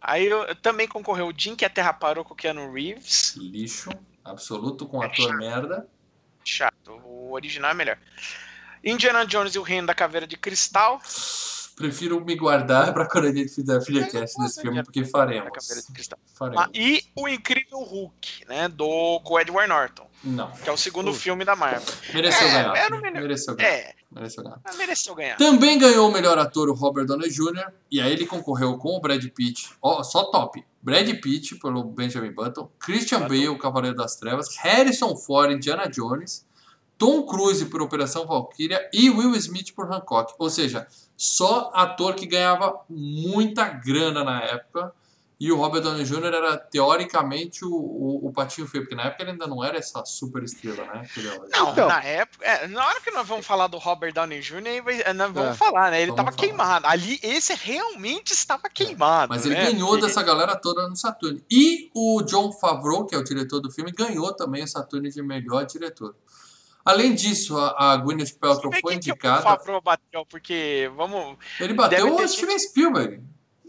Aí 0.00 0.26
eu, 0.26 0.42
eu 0.44 0.54
também 0.54 0.86
concorreu 0.86 1.28
o 1.28 1.32
em 1.50 1.56
que 1.56 1.64
a 1.64 1.70
Terra 1.70 1.92
parou 1.92 2.24
com 2.24 2.34
o 2.34 2.36
Keanu 2.36 2.72
Reeves. 2.72 3.34
Lixo. 3.36 3.90
Absoluto 4.24 4.86
com 4.86 5.02
É 5.02 5.06
ator 5.06 5.28
chato. 5.28 5.38
merda. 5.38 5.88
Chato. 6.44 6.92
O 7.04 7.32
original 7.32 7.70
é 7.70 7.74
melhor. 7.74 7.98
Indiana 8.84 9.26
Jones 9.26 9.54
e 9.54 9.58
o 9.58 9.62
Reino 9.62 9.86
da 9.86 9.94
Caveira 9.94 10.26
de 10.26 10.36
Cristal. 10.36 11.00
Prefiro 11.76 12.24
me 12.24 12.34
guardar 12.34 12.94
pra 12.94 13.06
quando 13.06 13.26
a 13.26 13.32
gente 13.32 13.50
fizer 13.54 13.78
FGCast 13.82 14.38
desse 14.40 14.62
filme, 14.62 14.82
porque 14.82 15.02
Da 15.02 15.08
faremos. 15.08 15.48
Faremos. 16.34 16.64
Ah, 16.64 16.70
e 16.74 17.02
o 17.14 17.28
Incrível 17.28 17.80
Hulk, 17.80 18.46
né? 18.48 18.66
Do 18.68 19.20
com 19.20 19.38
Edward 19.38 19.68
Norton, 19.68 20.06
Não. 20.24 20.50
que 20.52 20.68
é 20.70 20.72
o 20.72 20.76
segundo 20.78 21.12
filme 21.12 21.44
da 21.44 21.54
Marvel. 21.54 21.82
Mereceu 22.14 22.48
É, 22.48 22.50
ganhar. 22.52 22.76
era 22.76 22.96
o 22.96 23.00
melhor. 23.02 23.20
Mereceu 23.22 23.54
ganhar. 23.54 23.68
É, 23.70 23.94
Mereceu 24.10 24.42
ganhar. 24.42 24.60
mas 24.64 24.76
mereceu 24.78 25.14
ganhar. 25.14 25.36
Também 25.36 25.78
ganhou 25.78 26.08
o 26.08 26.12
melhor 26.12 26.38
ator 26.38 26.70
o 26.70 26.74
Robert 26.74 27.04
Downey 27.04 27.28
Jr. 27.30 27.70
E 27.90 28.00
aí 28.00 28.10
ele 28.10 28.24
concorreu 28.26 28.78
com 28.78 28.96
o 28.96 29.00
Brad 29.00 29.22
Pitt. 29.34 29.68
Ó, 29.82 30.02
só 30.02 30.24
top. 30.30 30.64
Brad 30.82 31.08
Pitt 31.20 31.56
pelo 31.56 31.84
Benjamin 31.84 32.32
Button, 32.32 32.70
Christian 32.78 33.20
Bale, 33.20 33.48
o 33.50 33.58
Cavaleiro 33.58 33.96
das 33.96 34.16
Trevas, 34.16 34.56
Harrison 34.58 35.14
Ford, 35.14 35.50
Indiana 35.52 35.86
Jones, 35.88 36.46
Tom 36.98 37.24
Cruise 37.24 37.64
por 37.66 37.82
Operação 37.82 38.26
Valkyria 38.26 38.88
e 38.92 39.10
Will 39.10 39.34
Smith 39.36 39.72
por 39.74 39.92
Hancock. 39.92 40.34
Ou 40.38 40.48
seja, 40.48 40.86
só 41.16 41.70
ator 41.74 42.14
que 42.14 42.26
ganhava 42.26 42.80
muita 42.88 43.68
grana 43.68 44.24
na 44.24 44.40
época. 44.42 44.92
E 45.38 45.52
o 45.52 45.56
Robert 45.58 45.82
Downey 45.82 46.02
Jr. 46.02 46.24
era 46.32 46.56
teoricamente 46.56 47.62
o, 47.62 47.70
o, 47.70 48.26
o 48.28 48.32
patinho 48.32 48.66
feio, 48.66 48.84
porque 48.84 48.94
na 48.94 49.02
época 49.02 49.22
ele 49.22 49.32
ainda 49.32 49.46
não 49.46 49.62
era 49.62 49.76
essa 49.76 50.02
super 50.06 50.42
estrela, 50.42 50.82
né? 50.86 51.06
é. 51.14 51.38
Não, 51.58 51.72
Então. 51.72 51.88
na 51.88 52.02
época. 52.02 52.42
é, 52.42 52.66
na 52.68 52.86
hora 52.86 52.98
que 53.02 53.10
nós 53.10 53.28
vamos 53.28 53.44
falar 53.44 53.66
do 53.66 53.76
Robert 53.76 54.14
Downey 54.14 54.40
Jr., 54.40 54.82
vai- 54.82 55.12
nós 55.12 55.32
vamos 55.32 55.50
É. 55.50 55.54
falar, 55.54 55.90
né? 55.90 56.00
Ele 56.00 56.12
Vamos 56.12 56.24
tava 56.24 56.32
falar. 56.34 56.48
queimado. 56.48 56.86
Ali, 56.86 57.20
esse 57.22 57.52
realmente 57.52 58.30
estava 58.32 58.62
queimado. 58.70 59.28
Mas 59.28 59.44
ele 59.44 59.56
né? 59.56 59.70
ganhou 59.72 59.98
E- 59.98 60.00
dessa 60.00 60.22
galera 60.22 60.56
toda 60.56 60.88
no 60.88 60.96
Saturn. 60.96 61.44
E 61.50 61.90
o 61.94 62.22
John 62.22 62.50
Favreau, 62.52 63.04
que 63.04 63.14
é 63.14 63.18
o 63.18 63.22
diretor 63.22 63.60
do 63.60 63.70
filme, 63.70 63.92
ganhou 63.92 64.32
também 64.32 64.64
o 64.64 64.66
Saturn 64.68 65.06
de 65.10 65.20
melhor 65.22 65.66
diretor. 65.66 66.14
Além 66.86 67.14
disso, 67.14 67.58
a, 67.58 67.92
a 67.92 67.96
Gwyneth 67.96 68.38
Paltrow 68.38 68.72
foi 68.72 68.80
quem 68.80 69.00
que 69.00 69.10
o 69.10 69.12
indicada. 69.12 69.58
Bateu, 69.82 70.24
porque 70.24 70.90
vamos. 70.96 71.36
Ele 71.60 71.74
bateu 71.74 72.14
o 72.14 72.28
Steven 72.28 72.58
Spielberg. 72.58 73.22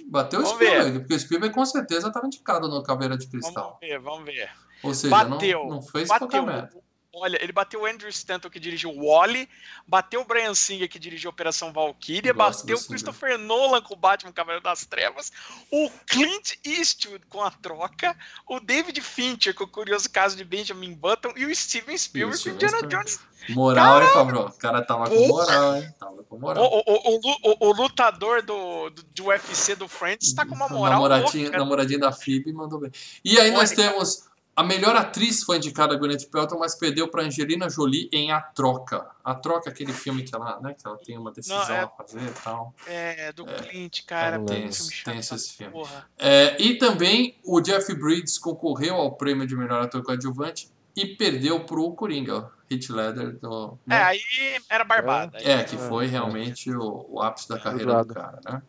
Bateu 0.05 0.39
o 0.39 0.43
Vamos 0.43 0.57
Spielberg, 0.57 0.99
porque 0.99 1.15
o 1.15 1.19
Spielberg 1.19 1.53
com 1.55 1.65
certeza 1.65 2.07
estava 2.07 2.27
indicado 2.27 2.69
no 2.69 2.81
Caveira 2.83 3.17
de 3.17 3.25
Vamos 3.25 3.45
Cristal. 3.45 3.77
ver, 3.81 3.99
vamos 3.99 4.23
ver. 4.25 4.49
Ou 4.83 4.93
seja, 4.93 5.25
Bateu, 5.25 5.59
não, 5.63 5.69
não 5.69 5.81
fez 5.81 6.07
Bateu. 6.07 6.27
qualquer 6.27 6.45
merda. 6.45 6.86
Olha, 7.19 7.37
ele 7.41 7.51
bateu 7.51 7.81
o 7.81 7.85
Andrew 7.85 8.09
Stanton 8.09 8.49
que 8.49 8.59
dirigiu 8.59 8.91
o 8.91 9.07
Wally, 9.07 9.49
bateu 9.87 10.21
o 10.21 10.25
Brian 10.25 10.53
Singer 10.53 10.89
que 10.89 10.99
dirigiu 10.99 11.29
Operação 11.29 11.71
Valkyria, 11.73 12.33
bateu 12.33 12.77
o 12.77 12.83
Christopher 12.87 13.37
Nolan 13.37 13.81
com 13.81 13.93
o 13.93 13.97
Batman 13.97 14.31
Cavaleiro 14.31 14.63
das 14.63 14.85
Trevas, 14.85 15.31
o 15.71 15.89
Clint 16.05 16.53
Eastwood 16.63 17.25
com 17.27 17.41
a 17.43 17.51
troca, 17.51 18.15
o 18.47 18.59
David 18.59 18.99
Fincher 19.01 19.53
com 19.53 19.63
o 19.63 19.67
curioso 19.67 20.09
caso 20.09 20.35
de 20.35 20.43
Benjamin 20.43 20.93
Button 20.93 21.33
e 21.35 21.45
o 21.45 21.55
Steven 21.55 21.97
Spielberg 21.97 22.43
com 22.43 22.49
Indiana 22.49 22.77
Spielberg. 22.77 23.05
Jones. 23.05 23.19
Moral, 23.49 24.01
hein, 24.01 24.09
Fabro? 24.13 24.41
O 24.47 24.51
cara 24.53 24.81
tava 24.81 25.09
com 25.09 25.27
moral, 25.27 25.75
hein? 25.77 25.93
Tava 25.99 26.23
com 26.23 26.37
moral. 26.39 26.63
o, 26.65 26.83
o, 26.85 27.19
o, 27.43 27.69
o- 27.69 27.71
lutador 27.71 28.41
do, 28.41 28.89
do, 28.89 29.03
do 29.03 29.25
UFC 29.27 29.75
do 29.75 29.87
Friends 29.87 30.33
tá 30.33 30.45
com 30.45 30.55
uma 30.55 30.67
moral 30.67 30.93
namoradinha, 31.07 31.51
namoradinha 31.51 31.99
da 31.99 32.11
Phoebe 32.11 32.51
mandou 32.51 32.79
bem. 32.79 32.91
E 33.23 33.39
aí 33.39 33.51
nós 33.51 33.71
temos 33.71 34.26
a 34.57 34.63
melhor 34.63 34.95
atriz 34.95 35.43
foi 35.43 35.57
indicada 35.57 35.93
a 35.93 35.97
Gwyneth 35.97 36.25
Paltrow, 36.31 36.59
mas 36.59 36.73
perdeu 36.73 37.07
para 37.07 37.23
Angelina 37.23 37.69
Jolie 37.69 38.09
em 38.11 38.31
A 38.31 38.41
Troca. 38.41 39.05
A 39.23 39.35
Troca, 39.35 39.69
aquele 39.69 39.93
filme 39.93 40.23
que 40.23 40.33
ela, 40.35 40.59
né, 40.59 40.73
que 40.73 40.85
ela 40.87 40.97
tem 40.97 41.15
uma 41.17 41.31
decisão 41.31 41.59
Não, 41.59 41.75
é- 41.75 41.79
a 41.81 41.87
fazer 41.87 42.21
e 42.23 42.31
tal. 42.43 42.73
É, 42.87 43.31
do 43.33 43.45
Clint, 43.45 44.03
cara. 44.05 44.37
não 44.39 44.45
puta, 44.45 44.53
lembro. 44.57 44.73
filme 44.73 45.03
Tem 45.05 45.19
esse 45.19 45.53
filme. 45.53 45.87
É, 46.17 46.59
e 46.61 46.75
também 46.79 47.37
o 47.45 47.61
Jeff 47.61 47.93
Bridges 47.93 48.37
concorreu 48.39 48.95
ao 48.95 49.11
prêmio 49.15 49.45
de 49.45 49.55
melhor 49.55 49.83
ator 49.83 50.01
coadjuvante 50.03 50.69
e 50.95 51.05
perdeu 51.05 51.59
pro 51.63 51.91
Coringa, 51.91 52.39
o 52.39 52.73
Heath 52.73 52.89
Ledger. 52.89 53.37
Do, 53.39 53.77
É, 53.85 53.89
né? 53.89 54.01
aí 54.03 54.19
era 54.67 54.83
barbada. 54.83 55.37
É, 55.37 55.63
que 55.63 55.75
É, 55.75 55.77
foi 55.77 56.05
é. 56.05 56.07
realmente 56.07 56.71
o, 56.75 57.05
o 57.09 57.21
ápice 57.21 57.47
da 57.47 57.59
carreira 57.59 58.03
do 58.03 58.11
cara, 58.13 58.39
né? 58.43 58.61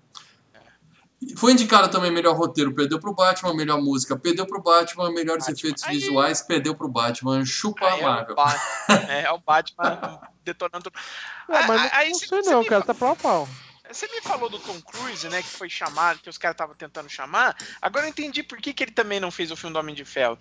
E 1.20 1.37
Foi 1.37 1.52
indicado 1.52 1.88
também 1.88 2.11
melhor 2.12 2.37
roteiro, 2.37 2.72
perdeu 2.74 2.98
pro 3.00 3.12
Batman, 3.12 3.52
melhor 3.54 3.81
música, 3.83 4.16
perdeu 4.16 4.46
pro 4.46 4.62
Batman, 4.62 5.11
melhores 5.11 5.44
Batman. 5.46 5.59
efeitos 5.59 5.83
Aí- 5.85 5.98
visuais, 5.98 6.40
perdeu 6.42 6.74
pro 6.76 6.88
Batman, 6.88 7.44
chupa 7.44 7.87
Aí 7.87 8.00
é, 8.00 8.02
o 8.04 8.09
Marvel. 8.09 8.35
Batman, 8.37 8.62
é, 9.12 9.22
é 9.22 9.33
o 9.33 9.38
Batman 9.38 10.20
detonando. 10.44 10.92
Ah, 11.48 11.66
mas 11.66 11.81
Ah, 11.83 11.90
aí 11.98 12.11
não 12.11 12.18
sei 12.18 12.28
você 12.28 12.50
não, 12.50 12.61
me 12.61 12.66
cara, 12.68 12.85
tá 12.85 12.94
pau 12.94 13.11
a 13.12 13.16
pau. 13.16 13.48
Você 13.90 14.07
me 14.09 14.20
falou 14.20 14.50
do 14.50 14.59
Tom 14.59 14.78
Cruise, 14.83 15.26
né? 15.31 15.42
Que 15.42 15.48
foi 15.48 15.70
chamado, 15.70 16.18
que 16.18 16.28
os 16.28 16.37
caras 16.37 16.54
estavam 16.54 16.74
tentando 16.74 17.09
chamar. 17.09 17.57
Agora 17.81 18.04
eu 18.04 18.11
entendi 18.11 18.42
por 18.42 18.59
que, 18.59 18.74
que 18.74 18.85
ele 18.85 18.92
também 18.92 19.18
não 19.18 19.31
fez 19.31 19.50
o 19.50 19.57
filme 19.57 19.72
do 19.72 19.78
Homem 19.78 19.94
de 19.94 20.04
Ferro. 20.04 20.37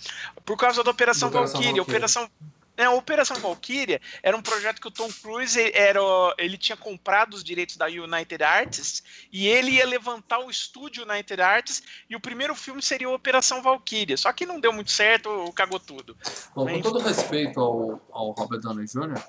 Por 0.45 0.57
causa 0.57 0.83
da 0.83 0.91
Operação 0.91 1.29
Da 1.29 1.37
Operação. 1.39 1.61
Valkyria. 1.61 1.81
Operação. 1.81 2.29
É, 2.77 2.83
a 2.83 2.91
Operação 2.91 3.37
Valkyria 3.37 3.99
era 4.21 4.37
um 4.37 4.41
projeto 4.41 4.79
que 4.79 4.87
o 4.87 4.91
Tom 4.91 5.09
Cruise 5.21 5.59
era, 5.73 5.99
ele 6.37 6.57
tinha 6.57 6.77
comprado 6.77 7.33
os 7.33 7.43
direitos 7.43 7.75
da 7.75 7.87
United 7.87 8.43
Artists 8.43 9.03
e 9.33 9.47
ele 9.47 9.71
ia 9.71 9.85
levantar 9.85 10.39
o 10.39 10.49
estúdio 10.49 11.03
United 11.03 11.41
Artists 11.41 11.83
e 12.07 12.15
o 12.15 12.19
primeiro 12.19 12.53
filme 12.53 12.81
seria 12.81 13.09
Operação 13.09 13.63
Valkyria. 13.63 14.15
Só 14.15 14.31
que 14.31 14.45
não 14.45 14.59
deu 14.59 14.71
muito 14.71 14.91
certo, 14.91 15.51
cagou 15.53 15.79
tudo. 15.79 16.15
Bom, 16.55 16.67
com 16.67 16.81
todo 16.81 16.99
respeito 16.99 17.59
ao, 17.59 17.99
ao 18.11 18.31
Robert 18.31 18.59
Downey 18.59 18.85
Jr., 18.85 19.21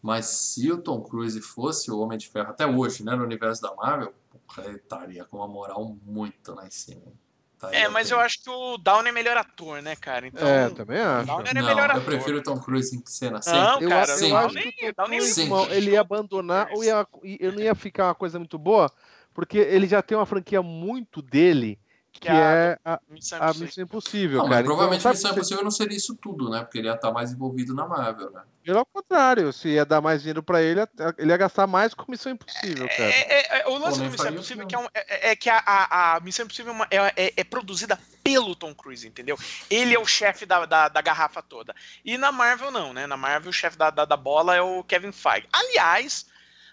mas 0.00 0.26
se 0.26 0.70
o 0.70 0.78
Tom 0.78 1.02
Cruise 1.02 1.40
fosse 1.42 1.90
o 1.90 1.98
Homem 1.98 2.16
de 2.16 2.28
Ferro 2.28 2.50
até 2.50 2.66
hoje, 2.66 3.04
né, 3.04 3.14
no 3.14 3.24
universo 3.24 3.60
da 3.60 3.74
Marvel, 3.74 4.14
ele 4.58 4.76
estaria 4.76 5.24
com 5.24 5.38
uma 5.38 5.48
moral 5.48 5.96
muito 6.04 6.54
lá 6.54 6.66
em 6.66 6.70
cima. 6.70 7.12
Estaria 7.58 7.80
É, 7.80 7.88
mas 7.88 8.08
eu 8.08 8.20
acho 8.20 8.40
que 8.40 8.48
o 8.48 8.78
Downey 8.78 9.08
é 9.10 9.12
melhor 9.12 9.36
ator, 9.36 9.82
né, 9.82 9.96
cara? 9.96 10.28
Então, 10.28 10.46
É, 10.46 10.70
também 10.70 11.00
acho. 11.00 11.26
Downey 11.26 11.50
é 11.50 11.54
Não, 11.54 11.66
melhor 11.66 11.90
eu 11.90 11.96
ator. 11.96 12.04
prefiro 12.04 12.38
o 12.38 12.42
Tom 12.42 12.60
Cruise 12.60 12.96
em 12.96 13.02
cena 13.04 13.42
sempre. 13.42 13.58
Não, 13.60 13.80
Eu, 13.80 13.88
cara, 13.88 14.02
acho- 14.04 14.18
sim. 14.18 14.30
eu 14.30 14.36
acho 14.36 14.54
que 14.54 14.68
o 14.68 14.94
Tom 14.94 15.02
Downey 15.02 15.18
Cruise, 15.18 15.34
sim. 15.34 15.42
irmão, 15.42 15.66
ele 15.72 15.90
ia 15.90 16.00
abandonar 16.00 16.68
ou 16.70 16.84
ia, 16.84 17.04
eu 17.40 17.52
não 17.52 17.60
ia 17.60 17.74
ficar 17.74 18.06
uma 18.06 18.14
coisa 18.14 18.38
muito 18.38 18.56
boa, 18.56 18.90
porque 19.34 19.58
ele 19.58 19.88
já 19.88 20.00
tem 20.00 20.16
uma 20.16 20.24
franquia 20.26 20.62
muito 20.62 21.20
dele, 21.20 21.80
que, 22.18 22.26
Que 22.26 22.32
é 22.32 22.32
é 22.34 22.78
a, 22.84 23.00
Missão 23.08 23.38
a 23.38 23.44
Impossível. 23.46 23.66
Missão 23.66 23.84
Impossível, 23.84 24.38
Não, 24.38 24.44
mas 24.44 24.50
cara. 24.50 24.60
Então, 24.60 24.66
provavelmente 24.70 25.02
sabe 25.02 25.14
Missão 25.16 25.30
Impossível 25.32 25.64
não 25.64 25.70
seria 25.70 25.96
isso 25.96 26.14
tudo, 26.16 26.50
né? 26.50 26.60
Porque 26.60 26.78
ele 26.78 26.88
ia 26.88 26.94
estar 26.94 27.12
mais 27.12 27.32
envolvido 27.32 27.74
na 27.74 27.86
Marvel, 27.86 28.30
né? 28.30 28.42
Pelo 28.64 28.84
contrário, 28.84 29.50
se 29.52 29.68
ia 29.68 29.84
dar 29.84 30.00
mais 30.02 30.20
dinheiro 30.20 30.42
pra 30.42 30.60
ele, 30.60 30.80
ele 31.16 31.30
ia 31.30 31.36
gastar 31.36 31.66
mais 31.66 31.94
com 31.94 32.10
Missão 32.10 32.30
Impossível, 32.32 32.86
cara. 32.88 33.02
É, 33.10 33.32
é, 33.32 33.60
é, 33.62 33.66
o 33.68 33.78
lance 33.78 33.98
Pô, 33.98 34.04
do 34.04 34.10
Missão 34.10 34.30
Impossível 34.30 34.66
que 34.66 34.74
é, 34.74 34.78
um- 34.78 34.88
é- 34.94 35.30
é 35.30 35.36
que 35.36 35.48
a, 35.48 35.58
a, 35.64 36.16
a 36.16 36.20
Missão 36.20 36.44
Impossível 36.44 36.72
é, 36.72 36.76
uma- 36.76 36.88
é- 36.90 37.12
é- 37.28 37.32
é 37.38 37.44
produzida 37.44 37.98
pelo 38.22 38.54
Tom 38.54 38.74
Cruise, 38.74 39.06
entendeu? 39.08 39.38
Ele 39.70 39.94
é 39.94 39.98
o 39.98 40.04
chefe 40.04 40.44
da, 40.44 40.66
da, 40.66 40.88
da 40.88 41.00
garrafa 41.00 41.40
toda. 41.42 41.74
E 42.04 42.18
na 42.18 42.30
Marvel 42.30 42.70
não, 42.70 42.92
né? 42.92 43.06
Na 43.06 43.16
Marvel 43.16 43.48
o 43.48 43.52
chefe 43.54 43.78
da, 43.78 43.88
da, 43.88 44.04
da 44.04 44.16
bola 44.18 44.54
é 44.54 44.60
o 44.60 44.84
Kevin 44.84 45.12
Feige. 45.12 45.46
Aliás, 45.50 46.26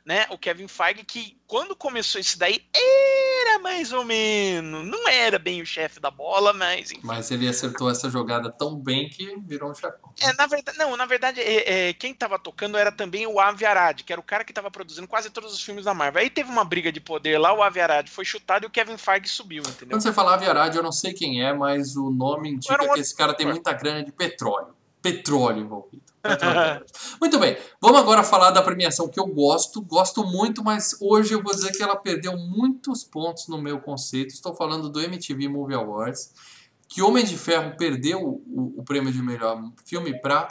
né, 0.05 0.27
o 0.29 0.37
Kevin 0.37 0.67
Feige 0.67 1.03
que 1.03 1.37
quando 1.47 1.75
começou 1.75 2.21
isso 2.21 2.37
daí 2.37 2.61
era 2.73 3.59
mais 3.59 3.91
ou 3.91 4.03
menos, 4.05 4.85
não 4.85 5.07
era 5.07 5.39
bem 5.39 5.61
o 5.61 5.65
chefe 5.65 5.99
da 5.99 6.11
bola, 6.11 6.53
mas 6.53 6.91
enfim. 6.91 7.01
Mas 7.03 7.31
ele 7.31 7.47
acertou 7.47 7.89
essa 7.89 8.09
jogada 8.09 8.51
tão 8.51 8.75
bem 8.75 9.09
que 9.09 9.35
virou 9.39 9.71
um 9.71 9.73
chefão. 9.73 10.13
É, 10.21 10.33
na 10.33 10.47
verdade, 10.47 10.77
não, 10.77 10.95
na 10.95 11.05
verdade, 11.05 11.41
é, 11.41 11.89
é, 11.89 11.93
quem 11.93 12.13
tava 12.13 12.37
tocando 12.37 12.77
era 12.77 12.91
também 12.91 13.25
o 13.25 13.39
Avi 13.39 13.65
Arad, 13.65 14.01
que 14.03 14.13
era 14.13 14.19
o 14.19 14.23
cara 14.23 14.43
que 14.43 14.53
tava 14.53 14.69
produzindo 14.69 15.07
quase 15.07 15.29
todos 15.29 15.53
os 15.53 15.61
filmes 15.61 15.85
da 15.85 15.93
Marvel. 15.93 16.21
Aí 16.21 16.29
teve 16.29 16.49
uma 16.49 16.63
briga 16.63 16.91
de 16.91 16.99
poder 16.99 17.37
lá, 17.37 17.53
o 17.53 17.63
Avi 17.63 17.79
Arad 17.79 18.07
foi 18.07 18.25
chutado 18.25 18.65
e 18.65 18.67
o 18.67 18.71
Kevin 18.71 18.97
Feige 18.97 19.27
subiu, 19.27 19.63
entendeu? 19.63 19.95
Quando 19.95 20.01
você 20.01 20.13
falar 20.13 20.37
Viarad, 20.37 20.75
eu 20.75 20.83
não 20.83 20.91
sei 20.91 21.13
quem 21.13 21.43
é, 21.43 21.53
mas 21.53 21.95
o 21.95 22.09
nome 22.11 22.51
indica 22.51 22.83
um 22.83 22.93
que 22.93 22.99
esse 22.99 23.15
cara 23.15 23.33
tem 23.33 23.47
muita 23.47 23.73
grana 23.73 24.03
de 24.03 24.11
petróleo. 24.11 24.75
Petróleo 25.01 25.59
envolvido. 25.59 26.04
Muito 27.21 27.39
bem, 27.39 27.57
vamos 27.81 27.99
agora 27.99 28.23
falar 28.23 28.51
da 28.51 28.61
premiação 28.61 29.07
que 29.07 29.19
eu 29.19 29.27
gosto, 29.27 29.81
gosto 29.81 30.23
muito, 30.23 30.63
mas 30.63 30.95
hoje 31.01 31.33
eu 31.33 31.41
vou 31.43 31.53
dizer 31.53 31.71
que 31.71 31.81
ela 31.83 31.95
perdeu 31.95 32.35
muitos 32.37 33.03
pontos 33.03 33.47
no 33.47 33.61
meu 33.61 33.79
conceito. 33.79 34.33
Estou 34.33 34.55
falando 34.55 34.89
do 34.89 34.99
MTV 35.01 35.47
Movie 35.47 35.75
Awards, 35.75 36.33
que 36.87 37.01
Homem 37.01 37.23
de 37.25 37.37
Ferro 37.37 37.75
perdeu 37.77 38.19
o, 38.23 38.73
o 38.77 38.83
prêmio 38.83 39.11
de 39.11 39.21
melhor 39.21 39.61
filme 39.85 40.19
para 40.21 40.47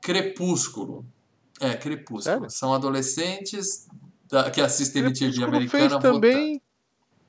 Crepúsculo. 0.00 1.04
É, 1.60 1.74
Crepúsculo. 1.74 2.22
Sério? 2.22 2.50
São 2.50 2.72
adolescentes 2.74 3.86
da- 4.28 4.50
que 4.50 4.60
assistem 4.60 5.02
MTV 5.02 5.44
americana 5.44 5.88
fez 5.90 6.02
também. 6.02 6.62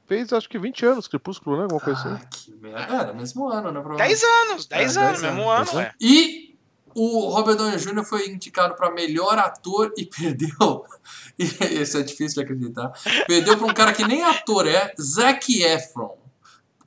Fez 0.07 0.33
acho 0.33 0.49
que 0.49 0.57
20 0.59 0.85
anos, 0.85 1.07
Crepúsculo, 1.07 1.55
né? 1.57 1.63
Alguma 1.63 1.79
coisa 1.79 1.99
assim. 1.99 2.09
Ah, 2.23 2.25
que 2.29 2.51
merda. 2.55 2.79
Era, 2.95 3.13
mesmo 3.13 3.47
ano, 3.47 3.71
né? 3.71 3.95
10 3.97 4.23
anos, 4.23 4.65
10 4.65 4.97
É, 4.97 4.99
anos, 5.01 5.21
10 5.21 5.33
mesmo 5.35 5.49
anos, 5.49 5.69
ano, 5.71 5.79
é. 5.81 5.93
E 6.01 6.40
o 6.95 7.29
Robert 7.29 7.55
Downey 7.55 7.77
Jr. 7.77 8.03
foi 8.03 8.29
indicado 8.29 8.75
para 8.75 8.91
melhor 8.91 9.37
ator 9.37 9.93
e 9.97 10.05
perdeu. 10.07 10.85
Esse 11.37 11.99
é 11.99 12.03
difícil 12.03 12.35
de 12.35 12.41
acreditar. 12.41 12.91
Perdeu 13.27 13.57
para 13.57 13.67
um 13.67 13.73
cara 13.73 13.93
que 13.93 14.05
nem 14.05 14.23
ator 14.23 14.67
é, 14.67 14.93
Zac 14.99 15.61
Efron. 15.61 16.17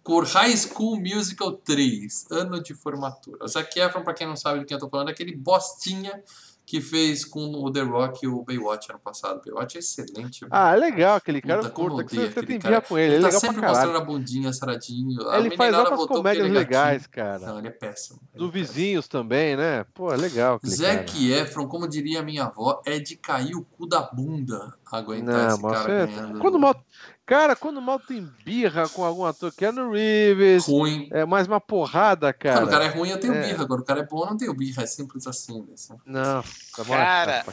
Por 0.02 0.24
High 0.24 0.54
School 0.56 1.00
Musical 1.00 1.52
3, 1.52 2.26
ano 2.30 2.62
de 2.62 2.74
formatura. 2.74 3.42
O 3.42 3.48
Zac 3.48 3.78
Efron, 3.80 4.02
para 4.02 4.12
quem 4.12 4.26
não 4.26 4.36
sabe 4.36 4.60
de 4.60 4.66
quem 4.66 4.74
eu 4.74 4.80
tô 4.80 4.88
falando, 4.88 5.08
é 5.08 5.12
aquele 5.12 5.34
bostinha 5.34 6.22
que 6.66 6.80
fez 6.80 7.24
com 7.24 7.44
o 7.62 7.70
The 7.70 7.82
Rock 7.82 8.26
o 8.26 8.42
Baywatch 8.42 8.90
ano 8.90 8.98
passado. 8.98 9.42
Baywatch 9.44 9.76
é 9.76 9.80
excelente. 9.80 10.46
Ah, 10.50 10.72
é 10.72 10.76
legal 10.76 11.16
aquele 11.16 11.42
cara, 11.42 11.58
Puta, 11.58 11.70
curta, 11.70 12.04
que 12.04 12.14
odeio 12.16 12.20
você, 12.22 12.32
você 12.32 12.40
aquele 12.40 12.46
tem 12.46 12.58
cara. 12.58 12.80
com 12.80 12.98
ele, 12.98 13.06
ele, 13.06 13.16
Ele 13.16 13.26
é 13.26 13.30
tá 13.30 13.38
sempre 13.38 13.60
mostrando 13.60 13.96
a 13.98 14.00
bundinha 14.00 14.52
saradinho. 14.52 15.28
A 15.28 15.38
Ele 15.38 15.56
faz 15.56 15.74
outras 15.76 16.06
comédias 16.06 16.46
é 16.46 16.50
legais, 16.50 17.06
cara. 17.06 17.46
Não, 17.46 17.58
ele 17.58 17.68
é 17.68 17.70
péssimo. 17.70 18.20
Ele 18.34 18.38
Do 18.38 18.48
é 18.48 18.52
péssimo. 18.52 18.64
Vizinhos 18.74 19.06
também, 19.08 19.56
né? 19.56 19.84
Pô, 19.92 20.12
é 20.12 20.16
legal 20.16 20.56
aquele. 20.56 20.74
Zac 20.74 21.32
Efron, 21.32 21.68
como 21.68 21.86
diria 21.86 22.20
a 22.20 22.22
minha 22.22 22.44
avó, 22.44 22.80
é 22.86 22.98
de 22.98 23.16
cair 23.16 23.54
o 23.54 23.62
cu 23.62 23.86
da 23.86 24.00
bunda 24.00 24.72
aguentar 24.90 25.34
Não, 25.34 25.48
esse 25.54 25.62
cara 25.62 25.82
você- 26.06 26.06
ganhando. 26.16 26.38
Quando 26.38 26.58
mal... 26.58 26.84
Cara, 27.26 27.56
quando 27.56 27.80
mal 27.80 27.98
tem 27.98 28.28
birra 28.44 28.86
com 28.86 29.02
algum 29.02 29.24
ator, 29.24 29.50
Keanu 29.50 29.90
Reeves, 29.92 30.66
Ruim. 30.66 31.08
é 31.10 31.24
mais 31.24 31.46
uma 31.46 31.58
porrada, 31.58 32.30
cara. 32.34 32.56
Quando 32.60 32.68
o 32.68 32.70
cara 32.70 32.84
é 32.84 32.88
ruim, 32.88 33.08
eu 33.08 33.18
tenho 33.18 33.32
É. 33.32 33.46
birra. 33.46 33.66
Quando 33.66 33.80
o 33.80 33.84
cara 33.84 34.00
é 34.00 34.04
bom, 34.06 34.20
eu 34.24 34.26
não 34.26 34.36
tenho 34.36 34.52
birra. 34.52 34.82
É 34.82 34.86
simples 34.86 35.26
assim. 35.26 35.60
né? 35.62 35.96
Não, 36.04 36.42
tá 36.76 36.84
bom. 36.84 36.92
Cara, 36.92 37.44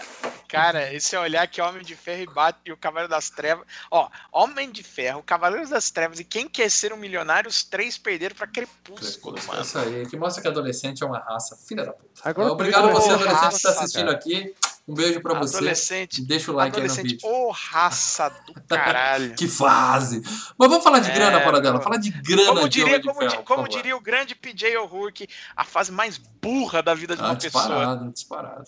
Cara, 0.52 0.94
esse 0.94 1.16
olhar 1.16 1.48
que 1.48 1.62
Homem 1.62 1.82
de 1.84 1.96
Ferro 1.96 2.22
e 2.24 2.26
bate 2.26 2.60
e 2.66 2.72
o 2.72 2.78
Cavaleiro 2.78 3.10
das 3.10 3.30
Trevas. 3.30 3.66
Ó, 3.90 4.10
Homem 4.32 4.70
de 4.72 4.84
Ferro, 4.84 5.24
Cavaleiros 5.24 5.70
das 5.70 5.90
Trevas 5.92 6.20
e 6.20 6.24
Quem 6.24 6.48
Quer 6.48 6.70
Ser 6.70 6.92
um 6.94 6.98
Milionário, 6.98 7.50
os 7.50 7.64
três 7.64 7.98
perderam 7.98 8.36
pra 8.36 8.48
Crepúsculo, 8.48 9.38
É 9.40 9.44
mano. 9.44 9.62
isso 9.62 9.78
aí, 9.80 10.06
que 10.08 10.18
mostra 10.18 10.42
que 10.42 10.48
adolescente 10.48 11.04
é 11.04 11.06
uma 11.06 11.20
raça. 11.20 11.56
Filha 11.68 11.86
da 11.86 11.94
puta. 11.94 12.10
Agora 12.24 12.52
Obrigado 12.52 12.90
a 12.90 12.92
você, 12.92 13.10
adolescente, 13.12 13.28
que 13.28 13.34
está 13.34 13.70
Raça, 13.70 13.70
assistindo 13.82 14.06
cara. 14.06 14.18
aqui. 14.18 14.54
Um 14.88 14.96
beijo 14.96 15.22
pra 15.22 15.38
você. 15.38 15.58
Adolescente. 15.58 16.22
Deixa 16.24 16.52
o 16.52 16.56
like 16.56 16.76
aí 16.76 16.82
no 16.86 16.92
Adolescente, 16.92 17.12
vídeo. 17.24 17.30
ô 17.30 17.52
raça 17.52 18.30
do 18.48 18.54
caralho. 18.68 19.36
Que 19.36 19.48
fase! 19.48 20.22
Mas 20.58 20.70
vamos 20.70 20.84
falar 20.84 21.00
de 21.00 21.12
É, 21.12 21.14
grana, 21.14 21.40
para 21.40 21.60
dela. 21.62 21.76
meu. 21.76 21.84
Fala 21.84 21.98
de 22.00 22.10
grana 22.10 22.46
Como 22.48 22.64
de 22.68 22.70
diria, 22.70 23.00
de 23.00 23.08
como, 23.08 23.20
Ferro, 23.20 23.44
como 23.44 23.68
diria 23.70 23.96
o 23.96 24.02
grande 24.02 24.34
PJ 24.36 24.76
O'Rourke, 24.78 25.30
a 25.56 25.64
fase 25.64 25.92
mais 25.92 26.18
burra 26.18 26.82
da 26.82 26.94
vida 26.96 27.16
de 27.16 27.22
uma 27.22 27.32
Ah, 27.32 27.36
pessoa. 27.36 27.64
disparado, 27.64 28.12
disparado. 28.12 28.64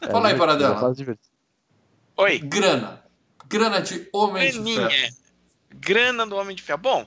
É, 0.00 0.10
Fala 0.10 0.28
aí, 0.28 0.36
Paradela. 0.36 0.74
é. 0.74 1.14
Oi. 2.16 2.38
Grana. 2.38 3.02
Grana 3.46 3.80
de 3.80 4.08
Homem 4.12 4.46
de 4.50 4.52
Ferro. 4.52 4.64
Graninha. 4.64 5.10
Grana 5.72 6.26
do 6.26 6.36
Homem 6.36 6.56
de 6.56 6.62
Ferro. 6.62 6.78
Bom, 6.78 7.06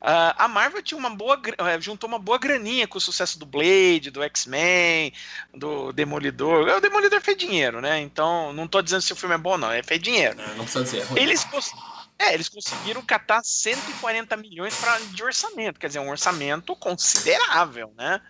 ah, 0.00 0.34
a 0.44 0.48
Marvel 0.48 0.82
tinha 0.82 0.98
uma 0.98 1.10
boa, 1.10 1.40
eh, 1.58 1.80
juntou 1.80 2.08
uma 2.08 2.18
boa 2.18 2.38
graninha 2.38 2.86
com 2.88 2.98
o 2.98 3.00
sucesso 3.00 3.38
do 3.38 3.46
Blade, 3.46 4.10
do 4.10 4.22
X-Men, 4.22 5.12
do 5.54 5.92
Demolidor. 5.92 6.68
O 6.68 6.80
Demolidor 6.80 7.20
fez 7.20 7.36
dinheiro, 7.36 7.80
né? 7.80 8.00
Então, 8.00 8.52
não 8.52 8.66
tô 8.66 8.82
dizendo 8.82 9.02
se 9.02 9.12
o 9.12 9.16
filme 9.16 9.36
é 9.36 9.38
bom, 9.38 9.56
não. 9.56 9.70
É 9.70 9.82
fez 9.82 10.00
dinheiro. 10.02 10.40
É, 10.40 10.54
Não 10.54 10.64
precisa 10.64 10.84
dizer. 10.84 11.06
é. 11.16 11.22
Eles, 11.22 11.46
é, 12.18 12.34
eles 12.34 12.48
conseguiram 12.48 13.00
catar 13.02 13.42
140 13.44 14.36
milhões 14.36 14.74
pra, 14.76 14.98
de 14.98 15.22
orçamento, 15.22 15.78
quer 15.78 15.86
dizer, 15.86 16.00
um 16.00 16.10
orçamento 16.10 16.74
considerável, 16.76 17.94
né? 17.96 18.20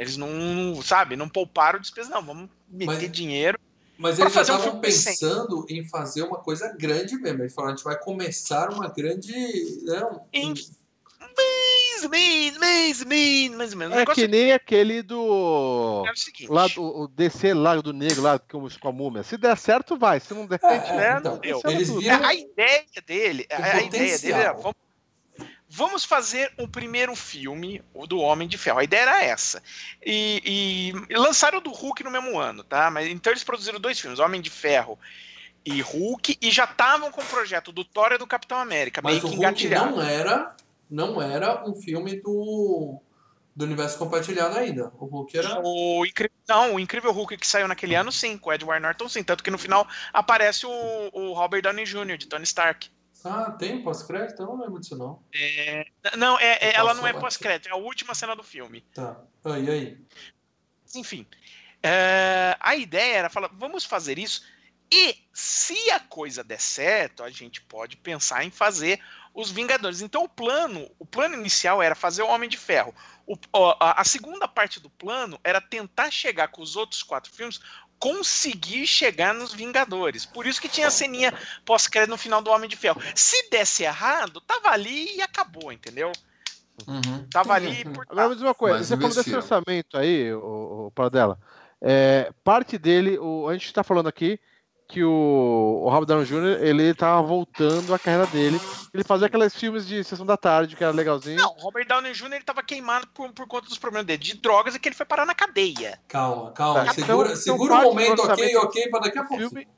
Eles 0.00 0.16
não, 0.16 0.80
sabe, 0.82 1.16
não 1.16 1.28
pouparam 1.28 1.78
despesa, 1.80 2.08
não. 2.10 2.22
Vamos 2.22 2.48
meter 2.68 2.86
Mas- 2.86 3.12
dinheiro. 3.12 3.58
Mas 3.98 4.18
eles 4.18 4.32
já 4.32 4.38
fazer 4.40 4.52
um 4.52 4.56
estavam 4.56 4.80
decente. 4.80 5.20
pensando 5.20 5.66
em 5.68 5.84
fazer 5.84 6.22
uma 6.22 6.38
coisa 6.38 6.74
grande 6.78 7.16
mesmo. 7.16 7.42
Eles 7.42 7.52
falaram, 7.52 7.74
a 7.74 7.76
gente 7.76 7.84
vai 7.84 7.98
começar 7.98 8.70
uma 8.70 8.88
grande. 8.88 9.30
Né, 9.84 10.02
um- 10.04 10.20
Em- 10.32 10.54
Mais, 11.20 12.08
mais, 12.08 12.56
mais, 12.58 13.04
mais, 13.04 13.50
mais 13.56 13.72
ou 13.72 13.78
menos. 13.78 13.96
É 13.98 14.06
que 14.06 14.26
nem 14.26 14.52
aquele 14.52 15.02
do. 15.02 16.02
é 16.06 16.10
o 16.12 16.16
seguinte. 16.16 16.50
Lá 16.50 16.66
do 16.66 16.82
o 16.82 17.08
DC 17.08 17.52
Lago 17.52 17.82
do 17.82 17.92
Negro, 17.92 18.22
lá 18.22 18.38
com, 18.38 18.66
com 18.70 18.88
a 18.88 18.92
múmia. 18.92 19.22
Se 19.22 19.36
der 19.36 19.56
certo, 19.58 19.98
vai. 19.98 20.18
Se 20.18 20.32
não 20.32 20.46
der, 20.46 20.58
É, 20.62 20.74
é, 20.76 20.96
né, 20.96 21.16
então, 21.18 21.32
não 21.34 21.38
deu. 21.40 21.60
eles 21.66 21.90
viram. 21.90 22.24
A 22.24 22.34
ideia 22.34 22.84
dele, 23.06 23.46
a, 23.50 23.60
O 23.60 23.62
a 23.64 23.82
ideia 23.82 24.18
dele 24.18 24.32
era, 24.32 24.52
vamos, 24.54 24.74
vamos 25.70 26.04
fazer 26.04 26.52
o 26.58 26.66
primeiro 26.66 27.14
filme 27.14 27.80
o 27.94 28.04
do 28.04 28.18
Homem 28.18 28.48
de 28.48 28.58
Ferro. 28.58 28.80
A 28.80 28.84
ideia 28.84 29.02
era 29.02 29.24
essa. 29.24 29.62
E, 30.04 30.92
e 31.08 31.14
lançaram 31.16 31.58
o 31.58 31.60
do 31.60 31.70
Hulk 31.70 32.02
no 32.02 32.10
mesmo 32.10 32.38
ano, 32.38 32.64
tá? 32.64 32.90
Mas 32.90 33.08
então 33.08 33.32
eles 33.32 33.44
produziram 33.44 33.78
dois 33.78 33.98
filmes, 33.98 34.18
Homem 34.18 34.40
de 34.40 34.50
Ferro 34.50 34.98
e 35.64 35.80
Hulk, 35.80 36.38
e 36.40 36.50
já 36.50 36.64
estavam 36.64 37.12
com 37.12 37.20
o 37.20 37.26
projeto 37.26 37.70
do 37.70 37.84
Thor 37.84 38.12
e 38.12 38.18
do 38.18 38.26
Capitão 38.26 38.58
América, 38.58 39.00
Mas 39.02 39.12
meio 39.12 39.26
o 39.26 39.28
que 39.28 39.36
Hulk 39.36 39.38
engatilhado. 39.38 39.90
não 39.90 40.02
era, 40.02 40.56
não 40.90 41.22
era 41.22 41.68
um 41.68 41.74
filme 41.76 42.16
do, 42.16 43.00
do 43.54 43.64
universo 43.64 43.98
compartilhado 43.98 44.58
ainda. 44.58 44.90
O 44.98 45.04
Hulk 45.04 45.38
era. 45.38 45.60
O 45.62 46.04
incrível, 46.04 46.36
não, 46.48 46.74
o 46.74 46.80
Incrível 46.80 47.12
Hulk 47.12 47.36
que 47.36 47.46
saiu 47.46 47.68
naquele 47.68 47.94
ano, 47.94 48.10
sim, 48.10 48.36
com 48.36 48.50
o 48.50 48.52
Edward 48.52 48.82
Norton, 48.82 49.08
sim. 49.08 49.22
Tanto 49.22 49.44
que 49.44 49.50
no 49.50 49.58
final 49.58 49.86
aparece 50.12 50.66
o, 50.66 51.10
o 51.12 51.32
Robert 51.32 51.62
Downey 51.62 51.84
Jr., 51.84 52.16
de 52.16 52.26
Tony 52.26 52.44
Stark. 52.44 52.90
Ah, 53.24 53.50
tem 53.52 53.82
pós-crédito? 53.82 54.42
Eu 54.42 54.46
não 54.46 54.60
lembro 54.60 54.80
disso, 54.80 54.96
não. 54.96 55.22
É, 55.34 55.84
não, 56.16 56.38
é, 56.38 56.58
é- 56.60 56.74
ela 56.74 56.94
não 56.94 57.06
é 57.06 57.12
pós-crédito, 57.12 57.68
é 57.68 57.72
a 57.72 57.76
última 57.76 58.14
cena 58.14 58.34
do 58.34 58.42
filme. 58.42 58.80
Tá. 58.94 59.20
E 59.44 59.70
aí? 59.70 59.98
Enfim, 60.94 61.26
é, 61.82 62.56
a 62.60 62.74
ideia 62.76 63.16
era 63.18 63.30
falar, 63.30 63.50
vamos 63.52 63.84
fazer 63.84 64.18
isso. 64.18 64.42
E 64.92 65.16
se 65.32 65.90
a 65.90 66.00
coisa 66.00 66.42
der 66.42 66.60
certo, 66.60 67.22
a 67.22 67.30
gente 67.30 67.60
pode 67.62 67.96
pensar 67.96 68.44
em 68.44 68.50
fazer 68.50 69.00
os 69.32 69.50
Vingadores. 69.50 70.00
Então 70.00 70.24
o 70.24 70.28
plano, 70.28 70.90
o 70.98 71.06
plano 71.06 71.36
inicial 71.36 71.80
era 71.80 71.94
fazer 71.94 72.22
o 72.22 72.28
Homem 72.28 72.48
de 72.48 72.56
Ferro. 72.56 72.92
O- 73.24 73.38
a, 73.78 74.00
a 74.00 74.04
segunda 74.04 74.48
parte 74.48 74.80
do 74.80 74.90
plano 74.90 75.38
era 75.44 75.60
tentar 75.60 76.10
chegar 76.10 76.48
com 76.48 76.60
os 76.60 76.74
outros 76.74 77.04
quatro 77.04 77.32
filmes, 77.32 77.60
conseguir 78.00 78.86
chegar 78.86 79.34
nos 79.34 79.52
Vingadores. 79.52 80.24
Por 80.24 80.46
isso 80.46 80.60
que 80.60 80.68
tinha 80.68 80.88
a 80.88 80.90
ceninha 80.90 81.32
pós-crédito 81.64 82.10
no 82.10 82.16
final 82.16 82.40
do 82.40 82.50
Homem 82.50 82.68
de 82.68 82.76
Ferro. 82.76 83.00
Se 83.14 83.48
desse 83.50 83.84
errado, 83.84 84.40
tava 84.40 84.70
ali 84.70 85.16
e 85.16 85.22
acabou, 85.22 85.70
entendeu? 85.70 86.10
Uhum. 86.88 87.26
Tava 87.30 87.52
ali 87.52 87.84
por 87.84 88.06
Agora 88.08 88.30
me 88.30 88.34
diz 88.34 88.42
uma 88.42 88.54
coisa, 88.54 88.78
Mas 88.78 88.86
você 88.86 88.96
falou 88.96 89.14
desse 89.14 89.36
orçamento 89.36 89.98
aí, 89.98 90.32
o, 90.32 90.86
o 90.86 90.90
Paradela. 90.92 91.38
É, 91.80 92.32
parte 92.42 92.78
dele, 92.78 93.18
o, 93.18 93.46
a 93.48 93.52
gente 93.52 93.66
está 93.66 93.84
falando 93.84 94.08
aqui 94.08 94.40
que 94.90 95.04
o, 95.04 95.82
o 95.84 95.88
Robert 95.88 96.06
Downey 96.06 96.26
Jr. 96.26 96.62
ele 96.64 96.92
tava 96.94 97.22
voltando 97.22 97.94
a 97.94 97.98
carreira 97.98 98.26
dele. 98.26 98.60
Ele 98.92 99.04
fazia 99.04 99.26
aqueles 99.28 99.54
filmes 99.54 99.86
de 99.86 100.02
sessão 100.02 100.26
da 100.26 100.36
tarde 100.36 100.74
que 100.76 100.82
era 100.82 100.92
legalzinho. 100.92 101.36
Não, 101.40 101.54
o 101.56 101.60
Robert 101.60 101.86
Downey 101.86 102.12
Jr. 102.12 102.32
ele 102.34 102.44
tava 102.44 102.62
queimado 102.62 103.06
por, 103.14 103.32
por 103.32 103.46
conta 103.46 103.68
dos 103.68 103.78
problemas 103.78 104.06
dele 104.06 104.18
de 104.22 104.36
drogas 104.36 104.74
e 104.74 104.78
que 104.80 104.88
ele 104.88 104.96
foi 104.96 105.06
parar 105.06 105.24
na 105.24 105.34
cadeia. 105.34 105.98
Calma, 106.08 106.50
calma. 106.52 106.84
Tá, 106.84 106.92
segura 106.92 107.28
então- 107.28 107.36
segura 107.36 107.74
então 107.76 107.90
um 107.90 107.94
parte 107.94 108.06
do 108.10 108.16
momento, 108.16 108.32
ok, 108.32 108.56
ok, 108.56 108.88
para 108.90 109.00
daqui 109.00 109.18
a 109.18 109.22
do 109.22 109.28
pouco. 109.28 109.42
filme, 109.48 109.68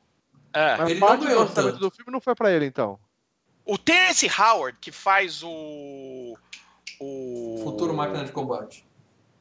É. 0.54 0.76
mas 0.78 0.90
Ele 0.90 1.00
não 1.00 1.06
parte 1.08 1.20
do 1.26 1.30
orçamento 1.38 1.54
tanto. 1.54 1.78
do 1.78 1.90
filme 1.90 2.10
não 2.12 2.20
foi 2.20 2.34
pra 2.34 2.50
ele, 2.50 2.64
então. 2.66 2.98
O 3.64 3.76
Terence 3.78 4.28
Howard, 4.40 4.76
que 4.80 4.90
faz 4.90 5.42
o. 5.44 6.36
O. 7.00 7.60
Futuro 7.64 7.94
máquina 7.94 8.24
de 8.24 8.32
combate. 8.32 8.84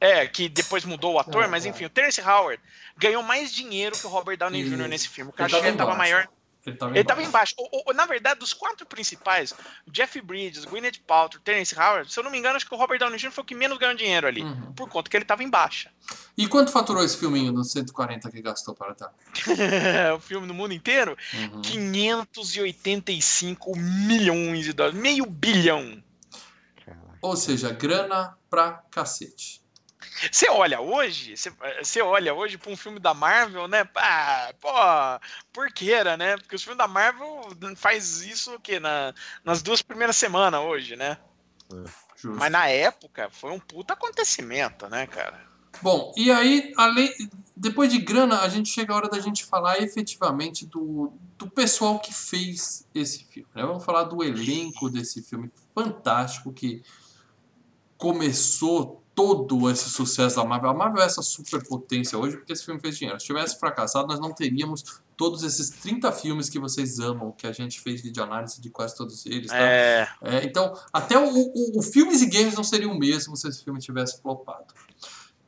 É, 0.01 0.25
que 0.27 0.49
depois 0.49 0.83
mudou 0.83 1.13
o 1.13 1.19
ator, 1.19 1.43
Ah, 1.43 1.47
mas 1.47 1.63
enfim, 1.65 1.85
o 1.85 1.89
Terence 1.89 2.19
Howard 2.19 2.59
ganhou 2.97 3.21
mais 3.21 3.53
dinheiro 3.53 3.95
que 3.95 4.07
o 4.07 4.09
Robert 4.09 4.35
Downey. 4.35 4.63
Jr. 4.67 4.87
nesse 4.87 5.07
filme. 5.07 5.29
O 5.29 5.33
cachê 5.33 5.51
tava 5.51 5.63
tava, 5.63 5.73
embaixo. 5.93 5.97
maior. 5.99 6.27
Ele 6.65 6.75
tava 6.75 6.91
Ele 6.95 7.03
tava 7.03 7.23
embaixo. 7.23 7.55
embaixo. 7.59 7.81
O- 7.85 7.91
o- 7.91 7.93
na 7.93 8.05
verdade, 8.05 8.39
dos 8.39 8.53
quatro 8.53 8.85
principais, 8.85 9.51
Jeff 9.87 10.19
Bridges, 10.21 10.63
Gwyneth 10.65 10.99
Paltrow, 11.07 11.41
Terence 11.43 11.73
Howard, 11.75 12.11
se 12.13 12.19
eu 12.19 12.23
não 12.23 12.29
me 12.31 12.37
engano, 12.37 12.55
acho 12.55 12.67
que 12.67 12.73
o 12.73 12.77
Robert 12.77 12.99
Downey 12.99 13.17
Jr. 13.19 13.31
foi 13.31 13.43
o 13.43 13.45
que 13.45 13.55
menos 13.55 13.77
ganhou 13.79 13.95
dinheiro 13.95 14.27
ali. 14.27 14.43
Uhum. 14.43 14.73
Por 14.73 14.87
conta 14.89 15.09
que 15.09 15.17
ele 15.17 15.25
tava 15.25 15.43
em 15.43 15.49
baixa. 15.49 15.91
E 16.37 16.47
quanto 16.47 16.71
faturou 16.71 17.03
esse 17.03 17.17
filminho 17.17 17.51
dos 17.51 17.71
140 17.71 18.29
que 18.31 18.41
gastou 18.43 18.73
para 18.75 18.93
tá? 18.95 19.11
o 20.15 20.19
filme 20.19 20.45
no 20.47 20.53
mundo 20.53 20.71
inteiro, 20.73 21.15
Uhum. 21.33 21.61
585 21.61 23.75
milhões 23.77 24.65
de 24.65 24.73
dólares. 24.73 24.99
Meio 24.99 25.25
bilhão. 25.25 26.03
Ou 27.21 27.35
seja, 27.37 27.71
grana 27.71 28.35
pra 28.49 28.83
cacete. 28.91 29.60
Você 30.31 30.49
olha 30.49 30.81
hoje, 30.81 31.37
você, 31.37 31.51
você 31.81 32.01
olha 32.01 32.33
hoje 32.33 32.57
pra 32.57 32.71
um 32.71 32.77
filme 32.77 32.99
da 32.99 33.13
Marvel, 33.13 33.67
né? 33.67 33.87
Ah, 33.95 34.53
pô, 34.59 34.69
porqueira, 35.53 36.17
né? 36.17 36.37
Porque 36.37 36.55
os 36.55 36.63
filmes 36.63 36.77
da 36.77 36.87
Marvel 36.87 37.41
faz 37.75 38.21
isso 38.21 38.53
o 38.53 38.59
quê? 38.59 38.79
Na, 38.79 39.13
nas 39.43 39.61
duas 39.61 39.81
primeiras 39.81 40.17
semanas 40.17 40.59
hoje, 40.61 40.95
né? 40.95 41.17
Justo. 42.15 42.37
Mas 42.37 42.51
na 42.51 42.67
época 42.67 43.29
foi 43.31 43.51
um 43.51 43.59
puta 43.59 43.93
acontecimento, 43.93 44.87
né, 44.89 45.07
cara? 45.07 45.49
Bom, 45.81 46.13
e 46.17 46.29
aí, 46.29 46.73
além, 46.77 47.11
depois 47.55 47.91
de 47.91 47.97
grana, 47.97 48.41
a 48.41 48.49
gente 48.49 48.69
chega 48.69 48.93
a 48.93 48.97
hora 48.97 49.09
da 49.09 49.19
gente 49.19 49.45
falar 49.45 49.79
efetivamente 49.79 50.65
do, 50.65 51.13
do 51.37 51.49
pessoal 51.49 51.99
que 51.99 52.13
fez 52.13 52.85
esse 52.93 53.23
filme. 53.23 53.49
né? 53.55 53.63
Vamos 53.63 53.83
falar 53.83 54.03
do 54.03 54.21
elenco 54.21 54.89
desse 54.89 55.23
filme 55.23 55.49
fantástico 55.73 56.51
que 56.51 56.83
começou 57.97 59.00
todo 59.21 59.69
esse 59.69 59.89
sucesso 59.89 60.37
da 60.37 60.43
Marvel. 60.43 60.71
A 60.71 60.73
Marvel 60.73 61.03
é 61.03 61.05
essa 61.05 61.21
superpotência 61.21 62.17
hoje 62.17 62.37
porque 62.37 62.53
esse 62.53 62.65
filme 62.65 62.79
fez 62.79 62.97
dinheiro. 62.97 63.19
Se 63.19 63.27
tivesse 63.27 63.59
fracassado, 63.59 64.07
nós 64.07 64.19
não 64.19 64.33
teríamos 64.33 64.83
todos 65.15 65.43
esses 65.43 65.69
30 65.69 66.11
filmes 66.11 66.49
que 66.49 66.57
vocês 66.57 66.99
amam, 66.99 67.31
que 67.31 67.45
a 67.45 67.51
gente 67.51 67.79
fez 67.79 68.01
videoanálise 68.01 68.59
de 68.59 68.69
quase 68.71 68.95
todos 68.95 69.25
eles. 69.27 69.51
Tá? 69.51 69.57
É, 69.57 70.07
É, 70.21 70.43
então, 70.43 70.73
até 70.91 71.17
o, 71.17 71.29
o, 71.29 71.79
o 71.79 71.81
filmes 71.83 72.21
e 72.21 72.25
games 72.25 72.55
não 72.55 72.63
seria 72.63 72.89
o 72.89 72.97
mesmo 72.97 73.37
se 73.37 73.47
esse 73.47 73.63
filme 73.63 73.79
tivesse 73.79 74.19
flopado. 74.21 74.73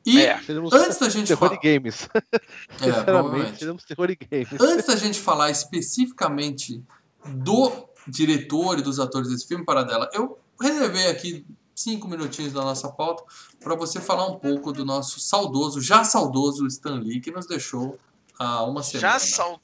E 0.06 0.20
É. 0.20 0.38
Teremos 0.38 0.72
antes 0.72 0.98
da 0.98 1.08
gente 1.08 1.26
terror 1.26 1.48
falar. 1.48 1.60
de 1.60 1.74
games. 1.74 2.08
É, 2.80 3.02
provavelmente. 3.02 3.58
terror 3.58 4.08
de 4.08 4.18
games. 4.30 4.60
Antes 4.60 4.86
da 4.86 4.96
gente 4.96 5.18
falar 5.18 5.50
especificamente 5.50 6.82
do 7.24 7.88
diretor 8.06 8.78
e 8.78 8.82
dos 8.82 9.00
atores 9.00 9.30
desse 9.30 9.48
filme, 9.48 9.64
Paradela, 9.64 10.08
eu 10.12 10.38
reservei 10.60 11.06
aqui 11.08 11.46
cinco 11.74 12.06
minutinhos 12.08 12.52
da 12.52 12.62
nossa 12.62 12.88
pauta 12.90 13.24
para 13.60 13.74
você 13.74 14.00
falar 14.00 14.26
um 14.26 14.38
pouco 14.38 14.72
do 14.72 14.84
nosso 14.84 15.18
saudoso, 15.20 15.80
já 15.80 16.04
saudoso 16.04 16.66
Stan 16.66 16.94
Lee, 17.00 17.20
que 17.20 17.30
nos 17.30 17.46
deixou 17.46 17.98
há 18.38 18.62
uma 18.64 18.82
semana. 18.82 19.08
já, 19.12 19.18
sau, 19.18 19.60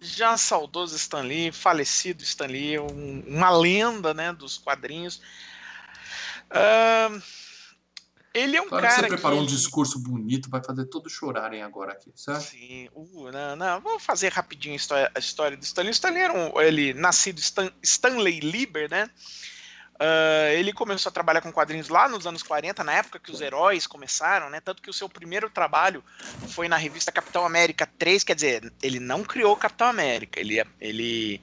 já 0.00 0.36
saudoso 0.36 0.94
Stan 0.96 1.20
Lee, 1.22 1.50
falecido 1.52 2.22
Stan 2.22 2.46
Lee, 2.46 2.78
um- 2.78 3.22
uma 3.26 3.50
lenda, 3.50 4.14
né, 4.14 4.32
dos 4.32 4.56
quadrinhos. 4.58 5.20
Ahn, 6.50 7.20
ele 8.32 8.56
é 8.56 8.62
um 8.62 8.68
Claro 8.68 8.86
que 8.86 8.90
cara 8.94 9.02
você 9.02 9.08
preparou 9.08 9.40
um 9.40 9.46
que- 9.46 9.52
discurso 9.52 9.98
bonito, 9.98 10.48
vai 10.48 10.62
fazer 10.62 10.84
todos 10.86 11.12
chorarem 11.12 11.62
agora 11.62 11.92
aqui, 11.92 12.10
certo? 12.14 12.42
Sim, 12.42 12.88
uh, 12.94 13.30
não, 13.32 13.56
não, 13.56 13.80
vou 13.80 13.98
fazer 13.98 14.32
rapidinho 14.32 14.74
a 14.74 14.76
história, 14.76 15.10
a 15.14 15.18
história 15.18 15.56
do 15.56 15.62
Stanley. 15.64 15.90
O 15.90 15.92
Stanley 15.92 16.22
era 16.22 16.32
um, 16.32 16.60
ele 16.60 16.94
nascido 16.94 17.38
Stan, 17.38 17.70
Stanley 17.82 18.40
Lieber, 18.40 18.88
né? 18.90 19.10
Ah, 20.00 20.52
ele 20.52 20.72
começou 20.72 21.10
a 21.10 21.12
trabalhar 21.12 21.40
com 21.40 21.52
quadrinhos 21.52 21.88
lá 21.88 22.08
nos 22.08 22.26
anos 22.26 22.42
40, 22.42 22.84
na 22.84 22.92
época 22.92 23.18
que 23.18 23.32
os 23.32 23.40
heróis 23.40 23.86
começaram, 23.86 24.48
né? 24.48 24.60
Tanto 24.60 24.80
que 24.80 24.90
o 24.90 24.92
seu 24.92 25.08
primeiro 25.08 25.50
trabalho 25.50 26.04
foi 26.48 26.68
na 26.68 26.76
revista 26.76 27.10
Capitão 27.10 27.44
América 27.44 27.88
3, 27.98 28.22
quer 28.22 28.34
dizer, 28.34 28.72
ele 28.82 29.00
não 29.00 29.24
criou 29.24 29.52
o 29.52 29.56
Capitão 29.56 29.88
América, 29.88 30.38
ele, 30.38 30.64
ele 30.80 31.40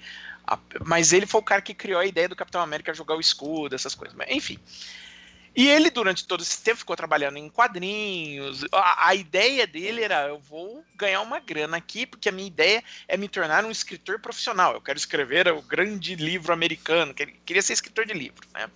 a- 0.47 0.57
mas 0.85 1.11
ele 1.11 1.25
foi 1.25 1.41
o 1.41 1.43
cara 1.43 1.61
que 1.61 1.73
criou 1.73 1.99
a 1.99 2.05
ideia 2.05 2.29
do 2.29 2.35
Capitão 2.35 2.61
América 2.61 2.93
jogar 2.93 3.15
o 3.15 3.19
escudo, 3.19 3.75
essas 3.75 3.93
coisas. 3.93 4.15
Mas, 4.15 4.29
enfim. 4.29 4.57
E 5.55 5.67
ele, 5.69 5.89
durante 5.89 6.27
todo 6.27 6.41
esse 6.43 6.61
tempo, 6.61 6.79
ficou 6.79 6.95
trabalhando 6.95 7.37
em 7.37 7.49
quadrinhos. 7.49 8.65
A, 8.73 9.09
a 9.09 9.15
ideia 9.15 9.65
dele 9.65 10.03
era: 10.03 10.27
eu 10.27 10.39
vou 10.39 10.83
ganhar 10.95 11.21
uma 11.21 11.39
grana 11.39 11.77
aqui, 11.77 12.05
porque 12.05 12.27
a 12.29 12.31
minha 12.31 12.47
ideia 12.47 12.83
é 13.07 13.15
me 13.15 13.29
tornar 13.29 13.63
um 13.63 13.71
escritor 13.71 14.19
profissional. 14.19 14.73
Eu 14.73 14.81
quero 14.81 14.97
escrever 14.97 15.47
o 15.47 15.61
grande 15.61 16.15
livro 16.15 16.51
americano. 16.51 17.13
quer- 17.13 17.31
Queria 17.45 17.61
ser 17.61 17.73
escritor 17.73 18.05
de 18.05 18.13
livro, 18.13 18.45
né? 18.53 18.69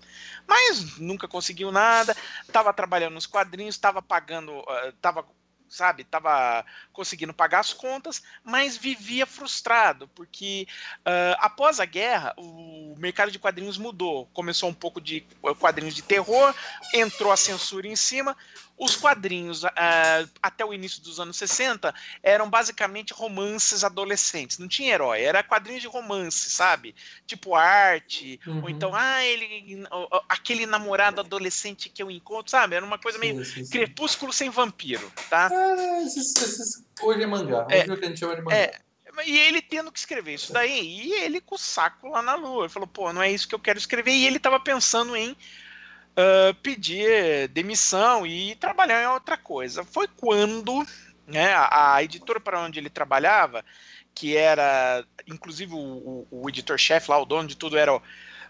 Mas 0.47 0.97
nunca 0.97 1.27
conseguiu 1.27 1.71
nada. 1.71 2.15
Tava 2.51 2.73
trabalhando 2.73 3.13
nos 3.15 3.25
quadrinhos, 3.25 3.77
tava 3.77 4.01
pagando. 4.01 4.51
ah, 4.67 4.93
tava 5.01 5.25
sabe? 5.69 6.03
Tava 6.03 6.65
conseguindo 6.91 7.33
pagar 7.33 7.59
as 7.59 7.71
contas, 7.71 8.21
mas 8.43 8.75
vivia 8.75 9.25
frustrado, 9.25 10.07
porque 10.09 10.67
uh, 10.99 11.37
após 11.39 11.79
a 11.79 11.85
guerra, 11.85 12.33
o 12.37 12.95
mercado 12.97 13.31
de 13.31 13.39
quadrinhos 13.39 13.77
mudou. 13.77 14.25
Começou 14.33 14.69
um 14.69 14.73
pouco 14.73 14.99
de 14.99 15.21
quadrinhos 15.59 15.95
de 15.95 16.01
terror, 16.01 16.53
entrou 16.93 17.31
a 17.31 17.37
censura 17.37 17.87
em 17.87 17.95
cima. 17.95 18.35
Os 18.77 18.95
quadrinhos, 18.95 19.65
uh, 19.65 20.29
até 20.41 20.63
o 20.63 20.73
início 20.73 21.01
dos 21.01 21.19
anos 21.19 21.35
60, 21.35 21.93
eram 22.23 22.49
basicamente 22.49 23.13
romances 23.13 23.83
adolescentes. 23.83 24.57
Não 24.57 24.69
tinha 24.69 24.93
herói, 24.93 25.21
era 25.21 25.43
quadrinhos 25.43 25.81
de 25.81 25.87
romance, 25.89 26.49
sabe? 26.49 26.95
Tipo 27.27 27.55
arte, 27.55 28.39
uhum. 28.47 28.63
ou 28.63 28.69
então, 28.69 28.95
ah, 28.95 29.21
ele. 29.25 29.85
aquele 30.29 30.65
namorado 30.65 31.19
adolescente 31.19 31.89
que 31.89 32.01
eu 32.01 32.09
encontro, 32.09 32.49
sabe? 32.49 32.75
Era 32.75 32.85
uma 32.85 32.97
coisa 32.97 33.19
meio 33.19 33.43
sim, 33.43 33.65
sim. 33.65 33.69
crepúsculo 33.69 34.31
sem 34.31 34.49
vampiro, 34.49 35.11
tá? 35.29 35.49
É, 35.59 36.03
esses, 36.03 36.35
esses, 36.35 36.83
hoje 37.01 37.23
é 37.23 37.27
mangá. 37.27 37.65
Hoje 37.65 37.75
é, 37.75 37.87
é 37.87 37.93
o 37.93 37.97
que 37.97 38.05
a 38.05 38.07
gente 38.07 38.19
chama 38.19 38.35
de 38.35 38.41
mangá. 38.41 38.55
É, 38.55 38.79
e 39.25 39.37
ele 39.37 39.61
tendo 39.61 39.91
que 39.91 39.99
escrever 39.99 40.33
isso 40.33 40.53
daí, 40.53 40.79
e 40.79 41.13
ele 41.13 41.41
com 41.41 41.55
o 41.55 41.57
saco 41.57 42.09
lá 42.09 42.21
na 42.21 42.35
lua. 42.35 42.63
Ele 42.63 42.73
falou, 42.73 42.87
pô, 42.87 43.11
não 43.11 43.21
é 43.21 43.31
isso 43.31 43.47
que 43.47 43.55
eu 43.55 43.59
quero 43.59 43.77
escrever. 43.77 44.11
E 44.11 44.25
ele 44.25 44.39
tava 44.39 44.59
pensando 44.59 45.15
em 45.15 45.31
uh, 45.31 46.53
pedir 46.61 47.47
demissão 47.49 48.25
e 48.25 48.55
trabalhar 48.55 49.03
em 49.03 49.07
outra 49.07 49.37
coisa. 49.37 49.83
Foi 49.83 50.07
quando 50.07 50.85
né, 51.27 51.53
a, 51.53 51.95
a 51.95 52.03
editora 52.03 52.39
para 52.39 52.61
onde 52.61 52.79
ele 52.79 52.89
trabalhava, 52.89 53.63
que 54.13 54.35
era, 54.35 55.05
inclusive, 55.27 55.73
o, 55.73 55.77
o, 55.77 56.27
o 56.29 56.49
editor-chefe 56.49 57.09
lá, 57.09 57.17
o 57.19 57.25
dono 57.25 57.47
de 57.47 57.55
tudo, 57.55 57.77
era 57.77 57.93
o 57.93 58.01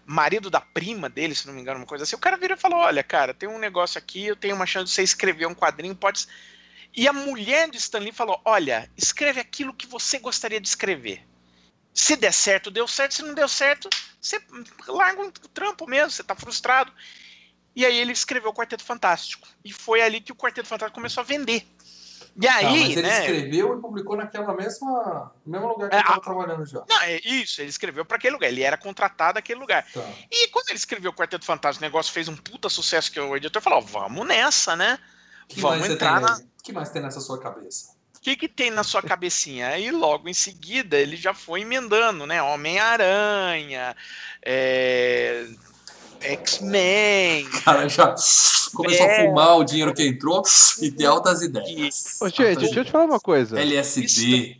marido 0.04 0.50
da 0.50 0.60
prima 0.60 1.08
dele, 1.08 1.34
se 1.34 1.46
não 1.46 1.54
me 1.54 1.60
engano, 1.60 1.80
uma 1.80 1.86
coisa 1.86 2.04
assim. 2.04 2.16
O 2.16 2.20
cara 2.20 2.36
vira 2.36 2.54
e 2.54 2.58
falou: 2.58 2.78
Olha, 2.78 3.02
cara, 3.02 3.34
tem 3.34 3.48
um 3.48 3.58
negócio 3.58 3.98
aqui, 3.98 4.26
eu 4.26 4.36
tenho 4.36 4.56
uma 4.56 4.66
chance 4.66 4.86
de 4.86 4.90
você 4.90 5.02
escrever 5.02 5.46
um 5.46 5.54
quadrinho, 5.54 5.94
pode. 5.94 6.26
E 6.94 7.06
a 7.06 7.12
mulher 7.12 7.70
de 7.70 7.78
Stanley 7.78 8.12
falou: 8.12 8.40
Olha, 8.44 8.90
escreve 8.96 9.40
aquilo 9.40 9.74
que 9.74 9.86
você 9.86 10.18
gostaria 10.18 10.60
de 10.60 10.68
escrever. 10.68 11.26
Se 11.92 12.16
der 12.16 12.32
certo, 12.32 12.70
deu 12.70 12.86
certo. 12.86 13.14
Se 13.14 13.22
não 13.22 13.34
deu 13.34 13.48
certo, 13.48 13.88
você 14.20 14.40
larga 14.86 15.22
um 15.22 15.30
trampo 15.30 15.88
mesmo, 15.88 16.10
você 16.10 16.22
tá 16.22 16.34
frustrado. 16.34 16.92
E 17.74 17.86
aí 17.86 17.96
ele 17.96 18.12
escreveu 18.12 18.50
o 18.50 18.54
Quarteto 18.54 18.84
Fantástico. 18.84 19.46
E 19.64 19.72
foi 19.72 20.02
ali 20.02 20.20
que 20.20 20.32
o 20.32 20.36
Quarteto 20.36 20.68
Fantástico 20.68 20.94
começou 20.94 21.22
a 21.22 21.24
vender. 21.24 21.66
E 22.40 22.46
aí, 22.46 22.62
tá, 22.62 22.70
mas 22.70 22.90
ele 22.90 23.02
né, 23.02 23.20
escreveu 23.20 23.76
e 23.76 23.80
publicou 23.80 24.16
naquela 24.16 24.54
mesma 24.54 25.32
no 25.44 25.52
mesmo 25.52 25.68
lugar 25.68 25.88
que 25.88 25.96
é, 25.96 25.98
ele 25.98 26.06
estava 26.06 26.20
trabalhando 26.20 26.64
já. 26.64 26.84
Não, 26.88 27.02
é 27.02 27.20
isso, 27.24 27.60
ele 27.60 27.68
escreveu 27.68 28.04
para 28.04 28.16
aquele 28.16 28.34
lugar, 28.34 28.48
ele 28.48 28.62
era 28.62 28.76
contratado 28.76 29.34
naquele 29.34 29.58
lugar. 29.58 29.84
Tá. 29.92 30.00
E 30.30 30.48
quando 30.48 30.68
ele 30.68 30.78
escreveu 30.78 31.10
o 31.10 31.14
Quarteto 31.14 31.44
Fantástico, 31.44 31.84
o 31.84 31.86
negócio 31.86 32.12
fez 32.12 32.28
um 32.28 32.36
puta 32.36 32.68
sucesso 32.68 33.10
que 33.10 33.18
o 33.18 33.36
editor 33.36 33.60
falou: 33.60 33.80
vamos 33.80 34.26
nessa, 34.26 34.76
né? 34.76 34.98
Que 35.50 35.60
vamos 35.60 35.88
entrar 35.88 36.20
na. 36.20 36.36
O 36.36 36.62
que 36.62 36.72
mais 36.72 36.90
tem 36.90 37.02
nessa 37.02 37.20
sua 37.20 37.38
cabeça? 37.38 37.92
O 38.16 38.20
que, 38.20 38.36
que 38.36 38.48
tem 38.48 38.70
na 38.70 38.84
sua 38.84 39.02
cabecinha? 39.02 39.68
Aí 39.68 39.90
logo 39.90 40.28
em 40.28 40.34
seguida 40.34 40.96
ele 40.96 41.16
já 41.16 41.32
foi 41.32 41.62
emendando, 41.62 42.26
né? 42.26 42.42
Homem-Aranha, 42.42 43.96
é 44.42 45.46
X-Men. 46.20 47.48
Cara, 47.64 47.88
já 47.88 48.14
começou 48.74 49.06
é... 49.06 49.22
a 49.22 49.26
fumar 49.26 49.56
o 49.56 49.64
dinheiro 49.64 49.94
que 49.94 50.06
entrou 50.06 50.42
e 50.80 50.90
ter 50.90 51.06
altas 51.06 51.42
ideias. 51.42 52.18
Ô, 52.20 52.28
gente, 52.28 52.58
deixa 52.60 52.80
eu 52.80 52.84
te 52.84 52.90
falar 52.90 53.06
uma 53.06 53.20
coisa. 53.20 53.58
LSD. 53.58 54.58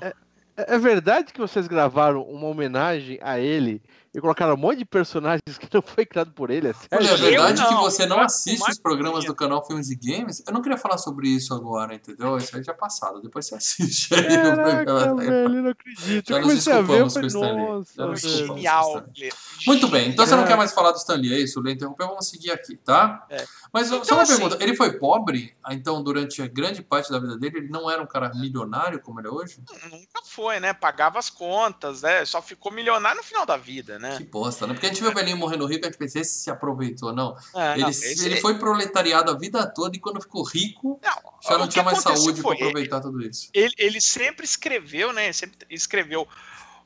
É, 0.00 0.14
é 0.56 0.78
verdade 0.78 1.32
que 1.32 1.40
vocês 1.40 1.68
gravaram 1.68 2.22
uma 2.22 2.46
homenagem 2.46 3.18
a 3.22 3.38
ele 3.38 3.82
e 4.16 4.20
colocaram 4.20 4.54
um 4.54 4.56
monte 4.56 4.78
de 4.78 4.86
personagens 4.86 5.42
que 5.60 5.68
não 5.72 5.82
foi 5.82 6.06
criado 6.06 6.32
por 6.32 6.50
ele, 6.50 6.68
é 6.68 6.72
sério? 6.72 7.06
é 7.06 7.16
verdade 7.16 7.68
que 7.68 7.74
você 7.74 8.06
não 8.06 8.18
assiste 8.18 8.66
os 8.70 8.78
programas 8.78 9.26
do 9.26 9.34
canal 9.34 9.64
Filmes 9.66 9.90
e 9.90 9.94
Games? 9.94 10.42
Eu 10.46 10.54
não 10.54 10.62
queria 10.62 10.78
falar 10.78 10.96
sobre 10.96 11.28
isso 11.28 11.52
agora, 11.52 11.94
entendeu? 11.94 12.38
Isso 12.38 12.56
aí 12.56 12.62
já 12.62 12.72
é 12.72 12.74
passado, 12.74 13.20
depois 13.20 13.46
você 13.46 13.56
assiste 13.56 14.14
aí 14.14 14.26
Caraca, 14.26 14.52
o 14.52 14.84
programa. 14.84 15.22
Velho, 15.22 15.62
não 15.62 15.70
acredito. 15.70 16.28
Já 16.30 16.38
nos 16.38 16.54
desculpamos 16.54 17.12
com 17.12 17.20
o 17.20 17.26
Stanley. 17.26 18.16
Genial. 18.16 19.04
Muito 19.66 19.88
bem, 19.88 20.08
então 20.08 20.26
você 20.26 20.34
não 20.34 20.46
quer 20.46 20.56
mais 20.56 20.72
falar 20.72 20.92
do 20.92 20.96
Stanley, 20.96 21.34
é 21.34 21.40
isso? 21.40 21.60
O 21.60 21.62
Lê 21.62 21.72
interrompeu, 21.72 22.08
vamos 22.08 22.26
seguir 22.26 22.52
aqui, 22.52 22.74
tá? 22.74 23.26
É. 23.28 23.44
Mas 23.70 23.88
então, 23.88 24.02
só 24.02 24.14
uma 24.14 24.22
assim, 24.22 24.38
pergunta, 24.38 24.64
ele 24.64 24.74
foi 24.74 24.98
pobre, 24.98 25.54
então, 25.68 26.02
durante 26.02 26.40
a 26.40 26.46
grande 26.46 26.82
parte 26.82 27.10
da 27.10 27.18
vida 27.18 27.36
dele, 27.36 27.58
ele 27.58 27.68
não 27.68 27.90
era 27.90 28.00
um 28.02 28.06
cara 28.06 28.32
milionário 28.34 28.98
como 29.00 29.20
ele 29.20 29.28
é 29.28 29.30
hoje? 29.30 29.62
Nunca 29.90 30.22
foi, 30.24 30.58
né? 30.58 30.72
Pagava 30.72 31.18
as 31.18 31.28
contas, 31.28 32.00
né? 32.00 32.24
Só 32.24 32.40
ficou 32.40 32.72
milionário 32.72 33.18
no 33.18 33.22
final 33.22 33.44
da 33.44 33.58
vida, 33.58 33.98
né? 33.98 34.05
Que 34.16 34.24
bosta, 34.24 34.66
né? 34.66 34.74
Porque 34.74 34.86
a 34.86 34.88
gente 34.88 35.02
vê 35.02 35.08
o 35.08 35.14
velhinho 35.14 35.36
morrendo 35.36 35.66
rico, 35.66 35.84
a 35.84 35.88
gente 35.88 35.98
pensa, 35.98 36.20
esse 36.20 36.40
se 36.40 36.50
aproveitou, 36.50 37.12
não. 37.12 37.36
É, 37.54 37.72
ele, 37.72 37.82
não, 37.82 37.90
esse... 37.90 38.24
ele 38.24 38.36
foi 38.40 38.58
proletariado 38.58 39.30
a 39.30 39.34
vida 39.34 39.66
toda 39.66 39.96
e 39.96 40.00
quando 40.00 40.20
ficou 40.20 40.42
rico, 40.44 41.00
não, 41.02 41.32
já 41.42 41.58
não 41.58 41.68
tinha 41.68 41.84
mais 41.84 42.00
saúde 42.02 42.42
para 42.42 42.52
aproveitar 42.52 42.96
ele, 42.96 43.04
tudo 43.04 43.22
isso. 43.22 43.48
Ele, 43.52 43.74
ele 43.78 44.00
sempre 44.00 44.44
escreveu, 44.44 45.12
né? 45.12 45.32
Sempre 45.32 45.66
escreveu 45.70 46.28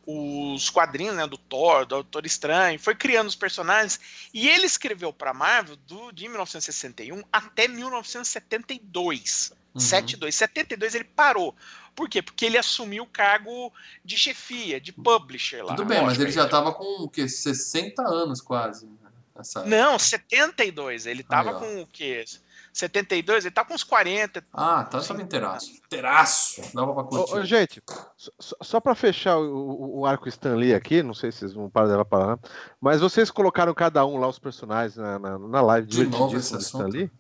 os 0.07 0.71
quadrinhos 0.71 1.15
né, 1.15 1.27
do 1.27 1.37
Thor, 1.37 1.85
do 1.85 1.97
Doutor 1.97 2.27
Estranho, 2.27 2.79
foi 2.79 2.95
criando 2.95 3.29
os 3.29 3.37
personagens 3.37 4.01
e 4.33 4.49
ele 4.49 4.67
escreveu 4.67 5.13
para 5.13 5.35
Marvel 5.35 5.77
do, 5.77 6.11
de 6.11 6.27
1961 6.29 7.23
até 7.33 7.69
1972. 7.69 9.53
Uhum. 9.75 9.81
72. 9.81 10.35
72 10.35 10.95
ele 10.95 11.05
parou. 11.05 11.55
Por 11.95 12.09
quê? 12.09 12.23
Porque 12.23 12.47
ele 12.47 12.59
assumiu 12.59 13.05
o 13.05 13.07
cargo 13.07 13.73
de 14.05 14.17
chefia, 14.17 14.81
de 14.81 14.93
publisher 14.93 15.63
lá. 15.63 15.75
Tudo 15.75 15.87
bem, 15.87 16.03
mas 16.03 16.19
ele 16.19 16.31
já 16.31 16.45
estava 16.45 16.73
com 16.73 17.05
o 17.05 17.09
quê? 17.09 17.29
60 17.29 18.03
anos 18.03 18.41
quase. 18.41 18.87
Né, 18.87 19.11
nessa... 19.37 19.65
Não, 19.65 19.99
72. 19.99 21.07
Ele 21.07 21.23
estava 21.23 21.55
com 21.55 21.83
o 21.83 21.87
quê? 21.87 22.25
72, 22.73 23.45
ele 23.45 23.55
tá 23.55 23.65
com 23.65 23.75
uns 23.75 23.83
40. 23.83 24.45
Ah, 24.53 24.85
tá 24.85 25.01
só 25.01 25.15
inteiraço. 25.15 25.73
Inteiraço. 25.73 26.63
Dava 26.73 26.95
pra 26.95 27.05
curtir. 27.05 27.35
Ô, 27.35 27.39
ô, 27.39 27.45
gente, 27.45 27.83
só, 28.17 28.57
só 28.63 28.81
pra 28.81 28.95
fechar 28.95 29.39
o, 29.39 30.01
o, 30.01 30.07
arco 30.07 30.29
Stanley 30.29 30.75
aqui, 30.75 31.03
não 31.03 31.15
sei 31.15 31.33
se 31.33 31.39
vocês 31.39 31.53
vão 31.53 31.69
parar 31.69 31.89
dela 31.89 32.05
para 32.05 32.39
mas 32.81 33.01
vocês 33.01 33.31
colocaram 33.31 33.75
cada 33.75 34.05
um 34.07 34.19
lá 34.19 34.29
os 34.29 34.39
personagens 34.39 34.97
na, 34.97 35.19
na, 35.19 35.39
na 35.39 35.61
live 35.61 35.89
de 35.89 36.07
novo 36.07 36.37
esse 36.37 36.55
assunto. 36.55 36.87
Stanley? 36.87 37.11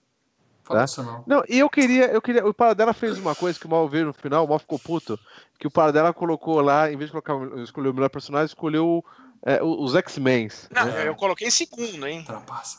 Tá? 0.70 1.02
Não. 1.02 1.24
não, 1.26 1.44
e 1.48 1.58
eu 1.58 1.68
queria, 1.68 2.06
eu 2.06 2.22
queria. 2.22 2.46
O 2.46 2.54
Paradela 2.54 2.92
fez 2.92 3.18
uma 3.18 3.34
coisa 3.34 3.58
que 3.58 3.66
o 3.66 3.70
Mal 3.70 3.88
veio 3.88 4.06
no 4.06 4.12
final, 4.12 4.44
o 4.44 4.48
Mal 4.48 4.58
ficou 4.58 4.78
puto. 4.78 5.18
Que 5.58 5.66
o 5.66 5.70
Paradela 5.70 6.14
colocou 6.14 6.60
lá, 6.60 6.90
em 6.90 6.96
vez 6.96 7.10
de 7.10 7.20
colocar 7.20 7.60
escolher 7.60 7.88
o 7.88 7.94
melhor 7.94 8.08
personagem, 8.08 8.46
escolheu 8.46 9.04
é, 9.44 9.62
os 9.62 9.94
X-Men. 9.94 10.48
Não, 10.70 10.84
né? 10.86 11.08
eu 11.08 11.14
coloquei 11.14 11.48
em 11.48 11.50
segundo, 11.50 12.06
hein? 12.06 12.24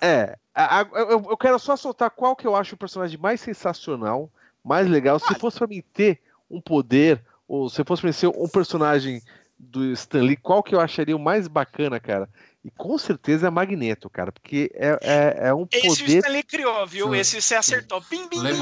É. 0.01 0.37
A, 0.53 0.79
a, 0.79 0.87
eu, 0.93 1.25
eu, 1.29 1.37
quero 1.37 1.59
só 1.59 1.75
soltar 1.75 2.09
qual 2.11 2.35
que 2.35 2.47
eu 2.47 2.55
acho 2.55 2.75
o 2.75 2.77
personagem 2.77 3.19
mais 3.19 3.41
sensacional, 3.41 4.29
mais 4.63 4.87
legal. 4.87 5.19
Se 5.19 5.35
fosse 5.35 5.57
pra 5.57 5.67
mim 5.67 5.83
ter 5.93 6.21
um 6.49 6.61
poder, 6.61 7.21
ou 7.47 7.69
se 7.69 7.83
fosse 7.83 8.01
pra 8.01 8.09
mim 8.09 8.13
ser 8.13 8.27
um 8.27 8.47
personagem 8.47 9.21
do 9.57 9.91
Stanley, 9.91 10.37
qual 10.37 10.63
que 10.63 10.73
eu 10.73 10.79
acharia 10.79 11.15
o 11.15 11.19
mais 11.19 11.47
bacana, 11.47 11.99
cara? 11.99 12.29
E 12.63 12.69
com 12.69 12.95
certeza 12.95 13.47
é 13.47 13.49
Magneto, 13.49 14.07
cara, 14.07 14.31
porque 14.31 14.71
é, 14.75 14.99
é, 15.01 15.47
é 15.47 15.53
um 15.53 15.65
poder. 15.65 15.87
Esse 15.87 16.03
o 16.03 16.07
Stanley 16.07 16.43
criou, 16.43 16.85
viu? 16.85 17.07
Sim. 17.07 17.17
Esse 17.17 17.41
você 17.41 17.55
acertou. 17.55 17.99
Bim, 18.07 18.27
bim, 18.29 18.39
bim. 18.39 18.61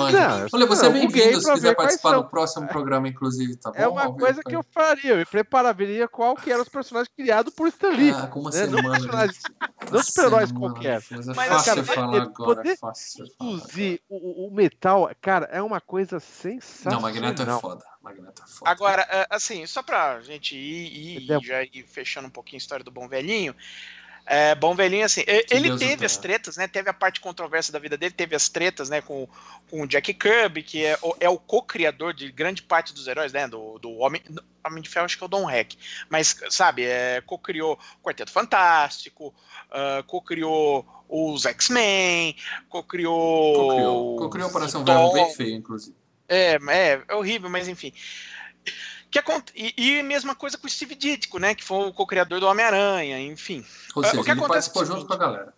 Olha, 0.54 0.66
você 0.66 0.86
é 0.86 0.89
bem-vindo 0.89 1.41
se 1.41 1.52
quiser 1.52 1.76
participar 1.76 2.14
do 2.14 2.24
próximo 2.24 2.66
programa, 2.70 3.10
inclusive, 3.10 3.58
tá 3.58 3.72
é 3.76 3.86
bom? 3.86 4.00
É 4.00 4.04
uma 4.06 4.14
coisa 4.14 4.41
que 4.41 4.56
eu 4.56 4.64
faria, 4.72 5.12
eu 5.12 5.18
me 5.18 5.26
prepararia 5.26 6.08
qual 6.08 6.34
que 6.36 6.50
eram 6.50 6.62
os 6.62 6.70
personagens 6.70 7.14
criados 7.14 7.54
por 7.54 7.68
Stanley. 7.68 8.12
Ah, 8.12 8.28
com 8.28 8.39
uma 8.39 8.52
né? 8.52 8.58
semana. 8.58 8.82
Não 8.82 8.91
personagens, 8.91 9.41
não 9.91 10.04
super-heróis 10.04 10.52
qualquer. 10.54 11.04
Mas 11.12 11.28
é 11.28 11.34
Mas, 11.34 11.50
fácil 11.50 11.66
cara, 11.66 11.84
falar 11.84 12.22
agora, 12.22 12.56
poder 12.56 12.70
é 12.70 12.78
fácil 12.78 13.26
induzir 13.41 14.02
o, 14.08 14.47
o, 14.47 14.52
metal, 14.54 15.12
cara, 15.20 15.45
é 15.52 15.62
uma 15.62 15.82
coisa 15.82 16.22
sensacional. 16.22 17.02
Não, 17.02 17.10
Magneto 17.10 17.41
é 17.41 17.60
foda. 17.60 17.84
Magneto 18.02 18.43
é 18.43 18.47
foda. 18.47 18.72
Agora, 18.72 19.02
é, 19.10 19.28
assim, 19.30 19.66
só 19.66 19.84
pra 19.84 20.22
gente 20.22 20.56
ir, 20.56 21.22
ir 21.22 21.43
já 21.43 21.64
ir 21.64 21.86
fechando 21.86 22.28
um 22.28 22.32
pouquinho 22.32 22.58
a 22.58 22.64
história 22.64 22.84
do 22.84 22.91
Bom 22.91 23.08
Velhinho, 23.08 23.54
é, 24.32 24.54
bom 24.54 24.76
velhinho, 24.76 25.06
assim, 25.06 25.24
ele 25.26 25.70
Deus 25.70 25.80
teve 25.80 26.06
as 26.06 26.16
tretas, 26.16 26.56
né? 26.56 26.68
Teve 26.68 26.88
a 26.88 26.94
parte 26.94 27.20
controversa 27.20 27.72
da 27.72 27.80
vida 27.80 27.98
dele, 27.98 28.14
teve 28.14 28.36
as 28.36 28.48
tretas, 28.48 28.88
né? 28.88 29.02
Com, 29.02 29.28
com 29.68 29.82
o 29.82 29.88
Jack 29.88 30.14
Kirby, 30.14 30.62
que 30.62 30.86
é, 30.86 31.00
é 31.20 31.28
o 31.28 31.40
co-criador 31.40 32.14
de 32.14 32.32
grande 32.32 32.62
parte 32.62 32.94
dos 32.94 33.08
heróis, 33.08 33.34
né? 33.34 33.48
Do, 33.48 33.80
do 33.80 33.92
Homem, 33.98 34.22
Homem 34.64 34.84
de 34.84 34.88
Ferro, 34.88 35.06
acho 35.06 35.18
que 35.18 35.24
é 35.24 35.26
o 35.26 35.28
Don 35.28 35.50
Heck. 35.50 35.76
Mas, 36.12 36.40
sabe, 36.52 36.84
é, 36.84 37.24
co-criou 37.26 37.74
o 37.74 38.04
Quarteto 38.06 38.32
Fantástico, 38.32 39.34
uh, 39.72 40.04
co-criou 40.04 40.86
os 41.10 41.48
X-Men, 41.48 42.36
co-criou. 42.70 44.16
Co-criou 44.16 44.48
co 44.52 44.58
Operação 44.58 44.86
Verbo 44.86 45.12
bem 45.12 45.34
feio, 45.34 45.56
inclusive. 45.56 45.96
É, 46.28 46.60
é, 46.70 47.02
é 47.08 47.16
horrível, 47.16 47.50
mas 47.50 47.68
enfim. 47.68 47.92
Que, 49.12 49.20
e, 49.55 49.97
e 49.97 50.03
mesma 50.03 50.36
coisa 50.36 50.57
com 50.57 50.68
o 50.68 50.70
Steve 50.70 50.95
Ditko, 50.95 51.39
né? 51.39 51.55
Que 51.55 51.64
foi 51.64 51.88
o 51.88 51.93
co-criador 51.93 52.39
do 52.39 52.47
Homem-Aranha, 52.47 53.20
enfim. 53.20 53.66
Ou 53.95 54.03
seja, 54.03 54.22
o 54.22 54.24
que 54.24 54.32
ele 54.32 54.39
acontece 54.39 54.72
participou 54.72 54.84
é 54.84 54.86
junto 54.86 55.07
com 55.07 55.14
a 55.14 55.18
galera. 55.18 55.53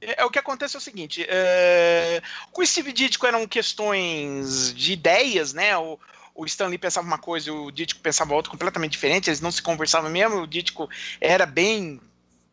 É, 0.00 0.22
é, 0.22 0.24
o 0.24 0.30
que 0.30 0.38
acontece 0.38 0.76
é 0.76 0.78
o 0.78 0.82
seguinte: 0.82 1.24
é, 1.28 2.22
com 2.52 2.62
o 2.62 2.66
Steve 2.66 2.92
Ditko 2.92 3.26
eram 3.26 3.46
questões 3.46 4.74
de 4.74 4.92
ideias, 4.92 5.52
né? 5.52 5.76
O, 5.76 5.98
o 6.34 6.44
Stanley 6.44 6.78
pensava 6.78 7.06
uma 7.06 7.18
coisa 7.18 7.48
e 7.48 7.52
o 7.52 7.70
Ditko 7.70 8.00
pensava 8.00 8.34
outra 8.34 8.50
completamente 8.50 8.92
diferente, 8.92 9.30
eles 9.30 9.40
não 9.40 9.50
se 9.50 9.62
conversavam 9.62 10.10
mesmo, 10.10 10.42
o 10.42 10.46
Ditko 10.46 10.88
era 11.18 11.46
bem 11.46 12.00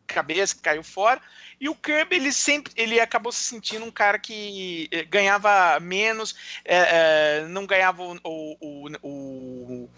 cabeça 0.06 0.54
que 0.54 0.62
caiu 0.62 0.82
fora. 0.82 1.20
E 1.60 1.68
o 1.68 1.74
Kirby, 1.74 2.16
ele 2.16 2.32
sempre 2.32 2.72
ele 2.76 3.00
acabou 3.00 3.30
se 3.30 3.42
sentindo 3.44 3.84
um 3.84 3.90
cara 3.90 4.18
que 4.18 4.88
eh, 4.90 5.04
ganhava 5.04 5.78
menos, 5.80 6.34
é, 6.64 6.76
é, 6.76 7.46
não 7.48 7.66
ganhava 7.66 8.02
o, 8.02 8.18
o, 8.24 8.88
o, 9.02 9.90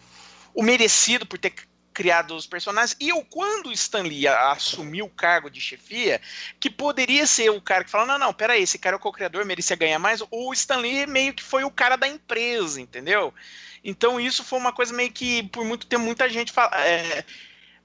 o, 0.56 0.62
merecido 0.62 1.26
por 1.26 1.38
ter 1.38 1.54
criado 1.96 2.36
os 2.36 2.46
personagens. 2.46 2.94
E 3.00 3.08
eu, 3.08 3.24
quando 3.24 3.68
o 3.68 3.72
Stan 3.72 4.02
Lee 4.02 4.28
assumiu 4.28 5.06
o 5.06 5.10
cargo 5.10 5.48
de 5.48 5.60
chefia, 5.60 6.20
que 6.60 6.68
poderia 6.68 7.26
ser 7.26 7.48
o 7.50 7.60
cara 7.60 7.84
que 7.84 7.90
fala: 7.90 8.06
não, 8.06 8.18
não, 8.18 8.34
peraí, 8.34 8.62
esse 8.62 8.78
cara 8.78 8.96
é 8.96 8.98
o 8.98 9.00
co-criador, 9.00 9.46
merecia 9.46 9.76
ganhar 9.76 9.98
mais. 9.98 10.22
O 10.30 10.52
Stan 10.52 10.76
Lee 10.76 11.06
meio 11.06 11.32
que 11.32 11.42
foi 11.42 11.64
o 11.64 11.70
cara 11.70 11.96
da 11.96 12.06
empresa, 12.06 12.80
entendeu? 12.80 13.32
Então 13.82 14.20
isso 14.20 14.44
foi 14.44 14.58
uma 14.58 14.72
coisa 14.72 14.92
meio 14.92 15.10
que, 15.10 15.44
por 15.44 15.64
muito 15.64 15.86
tempo, 15.86 16.04
muita 16.04 16.28
gente 16.28 16.52
fala. 16.52 16.76
É, 16.84 17.24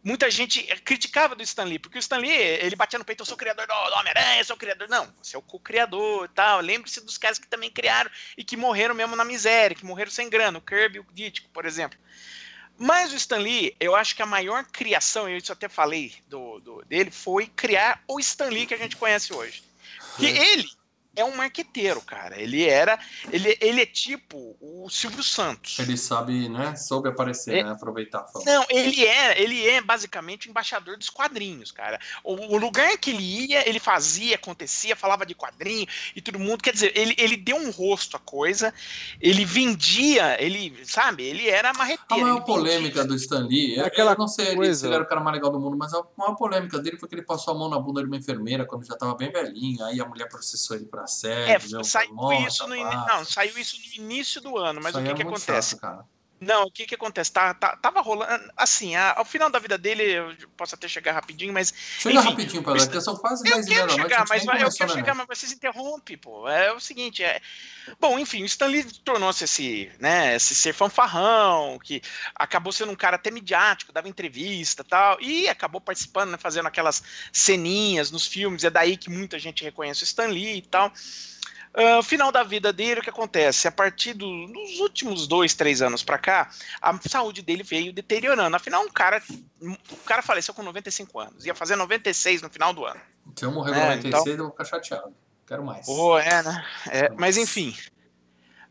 muita 0.03 0.29
gente 0.29 0.63
criticava 0.83 1.35
do 1.35 1.43
Stan 1.43 1.63
Lee, 1.63 1.79
porque 1.79 1.97
o 1.97 1.99
Stan 1.99 2.17
Lee, 2.17 2.31
ele 2.31 2.75
batia 2.75 2.99
no 2.99 3.05
peito, 3.05 3.21
eu 3.21 3.25
sou 3.25 3.35
o 3.35 3.37
criador 3.37 3.67
do 3.67 3.73
Homem-Aranha, 3.73 4.41
eu 4.41 4.45
sou 4.45 4.55
o 4.55 4.59
criador. 4.59 4.89
Não, 4.89 5.13
você 5.21 5.35
é 5.35 5.39
o 5.39 5.41
co-criador 5.41 6.25
e 6.25 6.35
tal. 6.35 6.59
Lembre-se 6.59 6.99
dos 7.01 7.17
caras 7.17 7.39
que 7.39 7.47
também 7.47 7.69
criaram 7.69 8.09
e 8.37 8.43
que 8.43 8.57
morreram 8.57 8.95
mesmo 8.95 9.15
na 9.15 9.23
miséria, 9.23 9.75
que 9.75 9.85
morreram 9.85 10.11
sem 10.11 10.29
grana, 10.29 10.57
o 10.57 10.61
Kirby 10.61 10.99
o 10.99 11.05
Ditko, 11.13 11.49
por 11.49 11.65
exemplo. 11.65 11.97
Mas 12.83 13.13
o 13.13 13.15
Stan 13.15 13.37
Lee, 13.37 13.75
eu 13.79 13.95
acho 13.95 14.15
que 14.15 14.23
a 14.23 14.25
maior 14.25 14.65
criação, 14.65 15.29
eu 15.29 15.37
isso 15.37 15.53
até 15.53 15.69
falei 15.69 16.15
do, 16.27 16.59
do, 16.61 16.83
dele, 16.85 17.11
foi 17.11 17.45
criar 17.45 18.03
o 18.07 18.19
Stan 18.19 18.49
Lee 18.49 18.65
que 18.65 18.73
a 18.73 18.77
gente 18.77 18.97
conhece 18.97 19.31
hoje. 19.31 19.61
Que 20.17 20.25
ele 20.25 20.67
é 21.15 21.25
um 21.25 21.35
marqueteiro, 21.35 22.01
cara. 22.01 22.39
Ele 22.39 22.63
era. 22.63 22.97
Ele, 23.31 23.57
ele 23.59 23.81
é 23.81 23.85
tipo 23.85 24.55
o 24.61 24.89
Silvio 24.89 25.23
Santos. 25.23 25.77
Ele 25.79 25.97
sabe, 25.97 26.47
né? 26.47 26.75
Soube 26.75 27.09
aparecer, 27.09 27.55
é, 27.55 27.63
né? 27.63 27.71
Aproveitar. 27.71 28.25
Não, 28.45 28.65
ele 28.69 29.05
é, 29.05 29.41
ele 29.41 29.67
é 29.67 29.81
basicamente 29.81 30.47
o 30.47 30.49
embaixador 30.49 30.97
dos 30.97 31.09
quadrinhos, 31.09 31.71
cara. 31.71 31.99
O, 32.23 32.55
o, 32.55 32.57
lugar 32.57 32.97
que 32.97 33.11
ele 33.11 33.51
ia, 33.51 33.67
ele 33.67 33.79
fazia, 33.79 34.35
acontecia, 34.35 34.95
falava 34.95 35.25
de 35.25 35.35
quadrinho 35.35 35.85
e 36.15 36.21
todo 36.21 36.39
mundo. 36.39 36.63
Quer 36.63 36.73
dizer, 36.73 36.97
ele, 36.97 37.13
ele 37.17 37.35
deu 37.35 37.57
um 37.57 37.71
rosto 37.71 38.15
à 38.15 38.19
coisa, 38.19 38.73
ele 39.19 39.43
vendia, 39.43 40.41
ele, 40.41 40.73
sabe, 40.85 41.23
ele 41.23 41.49
era 41.49 41.73
marreteiro. 41.73 42.23
A 42.23 42.27
maior 42.29 42.45
polêmica 42.45 43.03
do 43.03 43.15
Stan 43.15 43.45
Lee, 43.47 43.75
é 43.75 43.85
aquela 43.85 44.13
eu 44.13 44.17
não 44.17 44.27
sei 44.27 44.55
coisa. 44.55 44.79
se 44.79 44.85
ele 44.85 44.95
era 44.95 45.03
o 45.03 45.07
cara 45.07 45.21
mais 45.21 45.35
legal 45.35 45.51
do 45.51 45.59
mundo, 45.59 45.77
mas 45.77 45.93
a 45.93 46.01
maior 46.17 46.35
polêmica 46.35 46.79
dele 46.79 46.97
foi 46.97 47.09
que 47.09 47.15
ele 47.15 47.21
passou 47.23 47.53
a 47.53 47.57
mão 47.57 47.69
na 47.69 47.79
bunda 47.79 48.01
de 48.01 48.07
uma 48.07 48.17
enfermeira 48.17 48.65
quando 48.65 48.85
já 48.85 48.95
tava 48.95 49.13
bem 49.15 49.29
velhinho, 49.29 49.83
aí 49.83 49.99
a 49.99 50.05
mulher 50.05 50.29
processou 50.29 50.77
ele 50.77 50.85
pra 50.85 51.00
assédio. 51.03 51.79
É, 51.79 51.83
saiu 51.83 52.33
isso 52.47 52.67
no 52.67 52.75
in... 52.75 52.83
não, 52.83 53.25
saiu 53.25 53.57
isso 53.57 53.77
no 53.77 54.03
início 54.03 54.41
do 54.41 54.57
ano, 54.57 54.79
mas 54.81 54.95
o 54.95 55.01
que, 55.01 55.09
é 55.09 55.13
que 55.13 55.21
acontece? 55.21 55.77
Chato, 55.79 56.05
não, 56.41 56.63
o 56.63 56.71
que 56.71 56.87
que 56.87 56.95
acontece? 56.95 57.31
Tá, 57.31 57.53
tá, 57.53 57.77
tava 57.77 58.01
rolando. 58.01 58.51
Assim, 58.57 58.95
a, 58.95 59.13
ao 59.15 59.23
final 59.23 59.47
da 59.47 59.59
vida 59.59 59.77
dele, 59.77 60.01
eu 60.01 60.35
posso 60.57 60.73
até 60.73 60.87
chegar 60.87 61.11
rapidinho, 61.11 61.53
mas. 61.53 61.71
Chega 61.99 62.19
enfim, 62.19 62.29
rapidinho, 62.29 62.63
Pedro, 62.63 62.83
porque 62.83 62.99
são 62.99 63.15
quase 63.15 63.43
10 63.43 63.67
Eu 63.67 63.73
quero 63.75 63.91
chegar, 63.91 64.25
mas 64.27 64.43
vai, 64.43 64.63
eu 64.63 64.71
quero 64.71 64.91
chegar, 64.91 65.13
mas 65.13 65.27
vocês 65.27 65.51
interrompem, 65.51 66.17
pô. 66.17 66.49
É 66.49 66.73
o 66.73 66.79
seguinte, 66.79 67.23
é. 67.23 67.39
Bom, 67.99 68.17
enfim, 68.17 68.41
o 68.41 68.45
Stanley 68.47 68.83
tornou-se 69.03 69.43
esse, 69.43 69.91
né, 69.99 70.35
esse 70.35 70.55
ser 70.55 70.73
fanfarrão, 70.73 71.77
que 71.77 72.01
acabou 72.33 72.73
sendo 72.73 72.91
um 72.91 72.95
cara 72.95 73.17
até 73.17 73.29
midiático, 73.29 73.93
dava 73.93 74.09
entrevista 74.09 74.83
tal, 74.83 75.21
e 75.21 75.47
acabou 75.47 75.79
participando, 75.79 76.31
né, 76.31 76.37
fazendo 76.39 76.65
aquelas 76.65 77.03
ceninhas 77.31 78.09
nos 78.09 78.25
filmes. 78.25 78.63
É 78.63 78.71
daí 78.71 78.97
que 78.97 79.11
muita 79.11 79.37
gente 79.37 79.63
reconhece 79.63 80.01
o 80.01 80.05
Stanley 80.05 80.57
e 80.57 80.61
tal. 80.63 80.91
Uh, 81.73 82.03
final 82.03 82.31
da 82.33 82.43
vida 82.43 82.73
dele, 82.73 82.99
o 82.99 83.03
que 83.03 83.09
acontece? 83.09 83.65
A 83.67 83.71
partir 83.71 84.13
do, 84.13 84.47
dos 84.47 84.79
últimos 84.79 85.25
dois, 85.25 85.53
três 85.53 85.81
anos 85.81 86.03
para 86.03 86.17
cá, 86.17 86.49
a 86.81 86.99
saúde 87.07 87.41
dele 87.41 87.63
veio 87.63 87.93
deteriorando. 87.93 88.55
Afinal, 88.55 88.83
um 88.83 88.89
cara, 88.89 89.23
um 89.61 89.75
cara 90.05 90.21
faleceu 90.21 90.53
com 90.53 90.63
95 90.63 91.19
anos, 91.19 91.45
ia 91.45 91.55
fazer 91.55 91.77
96 91.77 92.41
no 92.41 92.49
final 92.49 92.73
do 92.73 92.85
ano. 92.85 92.99
Se 93.37 93.45
eu 93.45 93.51
morrer 93.51 93.71
com 93.71 93.79
é, 93.79 93.95
96, 93.95 94.21
então... 94.21 94.33
eu 94.33 94.37
vou 94.37 94.51
ficar 94.51 94.65
chateado. 94.65 95.15
Quero 95.47 95.65
mais. 95.65 95.87
Oh, 95.87 96.17
é, 96.17 96.43
né? 96.43 96.65
É, 96.89 97.09
mas 97.09 97.37
enfim, 97.37 97.75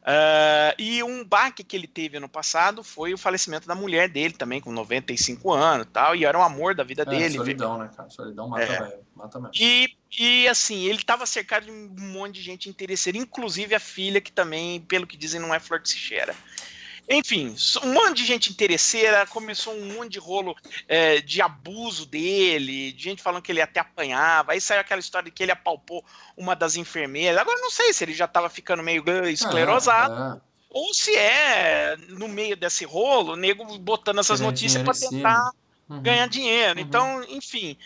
Uh, 0.01 0.73
e 0.79 1.03
um 1.03 1.23
baque 1.23 1.63
que 1.63 1.77
ele 1.77 1.87
teve 1.87 2.17
ano 2.17 2.29
passado 2.29 2.83
foi 2.83 3.13
o 3.13 3.19
falecimento 3.19 3.69
da 3.69 3.75
mulher 3.75 4.09
dele 4.09 4.33
também, 4.33 4.61
com 4.61 4.73
95 4.73 5.53
anos 5.53 5.87
tal, 5.93 6.17
e 6.17 6.25
era 6.25 6.39
um 6.39 6.43
amor 6.43 6.75
da 6.75 6.83
vida 6.83 7.03
é, 7.03 7.05
dele. 7.05 7.37
Solidão, 7.37 7.79
né, 7.79 7.91
cara? 7.95 8.09
Solidão 8.09 8.49
mata, 8.49 8.65
é. 8.65 8.99
mata 9.15 9.39
mesmo. 9.39 9.53
E, 9.61 9.95
e 10.19 10.49
assim, 10.49 10.85
ele 10.85 10.99
estava 10.99 11.27
cercado 11.27 11.67
de 11.67 11.71
um 11.71 12.13
monte 12.13 12.37
de 12.37 12.43
gente 12.43 12.69
interesseira, 12.69 13.19
inclusive 13.19 13.75
a 13.75 13.81
filha, 13.81 14.21
que 14.21 14.33
também, 14.33 14.81
pelo 14.81 15.07
que 15.07 15.19
dizem, 15.19 15.39
não 15.39 15.55
é 15.55 15.61
flor 15.61 15.81
de 15.81 15.91
Sichera. 15.91 16.35
Enfim, 17.13 17.57
um 17.83 17.93
monte 17.93 18.19
de 18.19 18.25
gente 18.25 18.51
interesseira, 18.51 19.27
começou 19.27 19.75
um 19.75 19.95
monte 19.95 20.13
de 20.13 20.19
rolo 20.21 20.55
é, 20.87 21.21
de 21.21 21.43
abuso 21.43 22.07
dele, 22.07 22.93
de 22.93 23.03
gente 23.03 23.21
falando 23.21 23.43
que 23.43 23.51
ele 23.51 23.61
até 23.61 23.81
apanhava, 23.81 24.53
aí 24.53 24.61
saiu 24.61 24.81
aquela 24.81 25.01
história 25.01 25.25
de 25.25 25.33
que 25.33 25.43
ele 25.43 25.51
apalpou 25.51 26.05
uma 26.37 26.55
das 26.55 26.77
enfermeiras. 26.77 27.41
Agora 27.41 27.61
não 27.61 27.71
sei 27.71 27.93
se 27.93 28.05
ele 28.05 28.15
já 28.15 28.27
estava 28.27 28.49
ficando 28.49 28.81
meio 28.81 29.03
esclerosado. 29.29 30.15
É, 30.15 30.37
é. 30.37 30.41
Ou 30.71 30.95
se 30.95 31.13
é, 31.17 31.97
no 32.11 32.29
meio 32.29 32.57
desse 32.57 32.85
rolo, 32.85 33.33
o 33.33 33.37
nego 33.37 33.77
botando 33.79 34.21
essas 34.21 34.39
notícias 34.39 34.81
para 34.85 34.95
tentar 34.95 35.51
uhum. 35.89 36.01
ganhar 36.01 36.29
dinheiro. 36.29 36.79
Uhum. 36.79 36.87
Então, 36.87 37.25
enfim, 37.29 37.77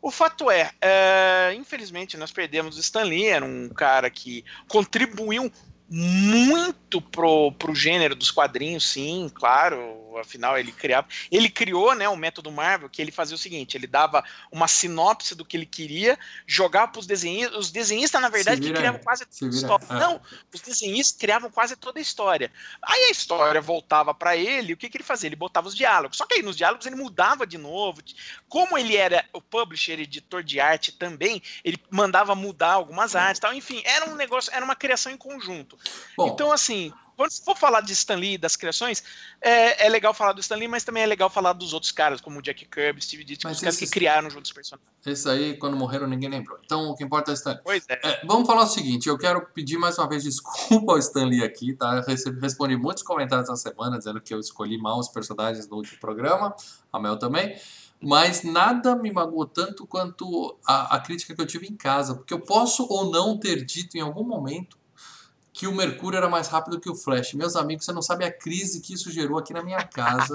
o 0.00 0.10
fato 0.10 0.50
é, 0.50 0.70
é, 0.80 1.52
infelizmente, 1.54 2.16
nós 2.16 2.32
perdemos 2.32 2.78
o 2.78 2.80
Stanley, 2.80 3.26
era 3.26 3.44
um 3.44 3.68
cara 3.68 4.08
que 4.08 4.42
contribuiu 4.66 5.52
muito 5.92 7.02
pro, 7.02 7.50
pro 7.50 7.74
gênero 7.74 8.14
dos 8.14 8.30
quadrinhos, 8.30 8.88
sim, 8.88 9.28
claro. 9.34 9.98
Afinal, 10.20 10.58
ele 10.58 10.72
criava. 10.72 11.06
Ele 11.30 11.48
criou 11.48 11.94
né, 11.94 12.08
o 12.08 12.16
método 12.16 12.50
Marvel, 12.50 12.88
que 12.88 13.00
ele 13.00 13.10
fazia 13.10 13.34
o 13.34 13.38
seguinte: 13.38 13.76
ele 13.76 13.86
dava 13.86 14.24
uma 14.50 14.68
sinopse 14.68 15.34
do 15.34 15.44
que 15.44 15.56
ele 15.56 15.66
queria, 15.66 16.18
jogava 16.46 16.88
para 16.88 17.00
os 17.00 17.06
desenhistas. 17.06 17.56
Os 17.56 17.70
desenhistas, 17.70 18.20
na 18.20 18.28
verdade, 18.28 18.60
que 18.60 18.72
criavam 18.72 19.00
quase 19.00 19.24
toda 19.26 19.46
a 19.46 19.56
história. 19.56 19.86
É. 19.88 19.94
Não, 19.94 20.20
os 20.52 20.60
desenhistas 20.60 21.16
criavam 21.18 21.50
quase 21.50 21.76
toda 21.76 21.98
a 21.98 22.02
história. 22.02 22.52
Aí 22.82 23.04
a 23.04 23.10
história 23.10 23.60
voltava 23.60 24.12
para 24.12 24.36
ele, 24.36 24.72
o 24.72 24.76
que, 24.76 24.88
que 24.88 24.96
ele 24.96 25.04
fazia? 25.04 25.28
Ele 25.28 25.36
botava 25.36 25.68
os 25.68 25.74
diálogos. 25.74 26.16
Só 26.16 26.26
que 26.26 26.34
aí 26.34 26.42
nos 26.42 26.56
diálogos 26.56 26.86
ele 26.86 26.96
mudava 26.96 27.46
de 27.46 27.58
novo. 27.58 28.02
Como 28.48 28.76
ele 28.76 28.96
era 28.96 29.24
o 29.32 29.40
publisher, 29.40 30.00
editor 30.00 30.42
de 30.42 30.60
arte 30.60 30.92
também, 30.92 31.42
ele 31.64 31.78
mandava 31.90 32.34
mudar 32.34 32.72
algumas 32.72 33.16
artes 33.16 33.40
tal. 33.40 33.54
Enfim, 33.54 33.80
era 33.84 34.10
um 34.10 34.14
negócio, 34.14 34.52
era 34.52 34.64
uma 34.64 34.76
criação 34.76 35.12
em 35.12 35.16
conjunto. 35.16 35.78
Bom, 36.16 36.28
então, 36.28 36.52
assim, 36.52 36.92
quando 37.20 37.32
for 37.44 37.54
falar 37.54 37.82
de 37.82 37.92
Stan 37.92 38.14
Lee, 38.14 38.38
das 38.38 38.56
criações, 38.56 39.04
é, 39.42 39.84
é, 39.84 39.88
legal 39.90 40.14
falar 40.14 40.32
do 40.32 40.40
Stan 40.40 40.56
Lee, 40.56 40.66
mas 40.66 40.84
também 40.84 41.02
é 41.02 41.06
legal 41.06 41.28
falar 41.28 41.52
dos 41.52 41.74
outros 41.74 41.92
caras, 41.92 42.18
como 42.18 42.38
o 42.38 42.42
Jack 42.42 42.64
Kirby, 42.64 43.02
Steve 43.02 43.24
Ditko, 43.24 43.50
os 43.50 43.60
caras 43.60 43.76
que 43.76 43.86
criaram 43.86 44.30
juntos 44.30 44.50
os 44.50 44.54
personagens. 44.54 44.90
Esse 45.04 45.28
aí, 45.28 45.58
quando 45.58 45.76
morreram, 45.76 46.06
ninguém 46.06 46.30
lembrou. 46.30 46.58
Então, 46.64 46.88
o 46.88 46.96
que 46.96 47.04
importa 47.04 47.30
é 47.30 47.32
o 47.32 47.34
Stan 47.34 47.50
Lee. 47.50 47.60
Pois 47.62 47.84
é. 47.90 48.00
é. 48.02 48.20
Vamos 48.24 48.46
falar 48.46 48.62
o 48.62 48.66
seguinte, 48.66 49.06
eu 49.06 49.18
quero 49.18 49.44
pedir 49.52 49.76
mais 49.76 49.98
uma 49.98 50.08
vez 50.08 50.22
desculpa 50.24 50.92
ao 50.92 50.98
Stan 50.98 51.26
Lee 51.26 51.44
aqui, 51.44 51.74
tá? 51.74 52.02
Eu 52.06 52.40
respondi 52.40 52.74
muitos 52.74 53.02
comentários 53.02 53.50
essa 53.50 53.68
semana, 53.68 53.98
dizendo 53.98 54.18
que 54.22 54.32
eu 54.32 54.40
escolhi 54.40 54.78
mal 54.78 54.98
os 54.98 55.08
personagens 55.08 55.68
no 55.68 55.76
último 55.76 56.00
programa, 56.00 56.56
a 56.90 56.98
Mel 56.98 57.18
também 57.18 57.54
mas 58.02 58.42
nada 58.42 58.96
me 58.96 59.12
magoou 59.12 59.44
tanto 59.44 59.86
quanto 59.86 60.56
a, 60.66 60.96
a, 60.96 61.00
crítica 61.00 61.34
que 61.34 61.40
eu 61.42 61.46
tive 61.46 61.66
em 61.66 61.76
casa, 61.76 62.14
porque 62.14 62.32
eu 62.32 62.40
posso 62.40 62.86
ou 62.88 63.10
não 63.10 63.36
ter 63.36 63.62
dito 63.62 63.94
em 63.94 64.00
algum 64.00 64.24
momento 64.24 64.79
que 65.60 65.66
o 65.66 65.74
Mercúrio 65.74 66.16
era 66.16 66.26
mais 66.26 66.48
rápido 66.48 66.80
que 66.80 66.88
o 66.88 66.94
Flash. 66.94 67.34
Meus 67.34 67.54
amigos, 67.54 67.84
você 67.84 67.92
não 67.92 68.00
sabe 68.00 68.24
a 68.24 68.32
crise 68.32 68.80
que 68.80 68.94
isso 68.94 69.10
gerou 69.10 69.36
aqui 69.36 69.52
na 69.52 69.62
minha 69.62 69.84
casa, 69.84 70.32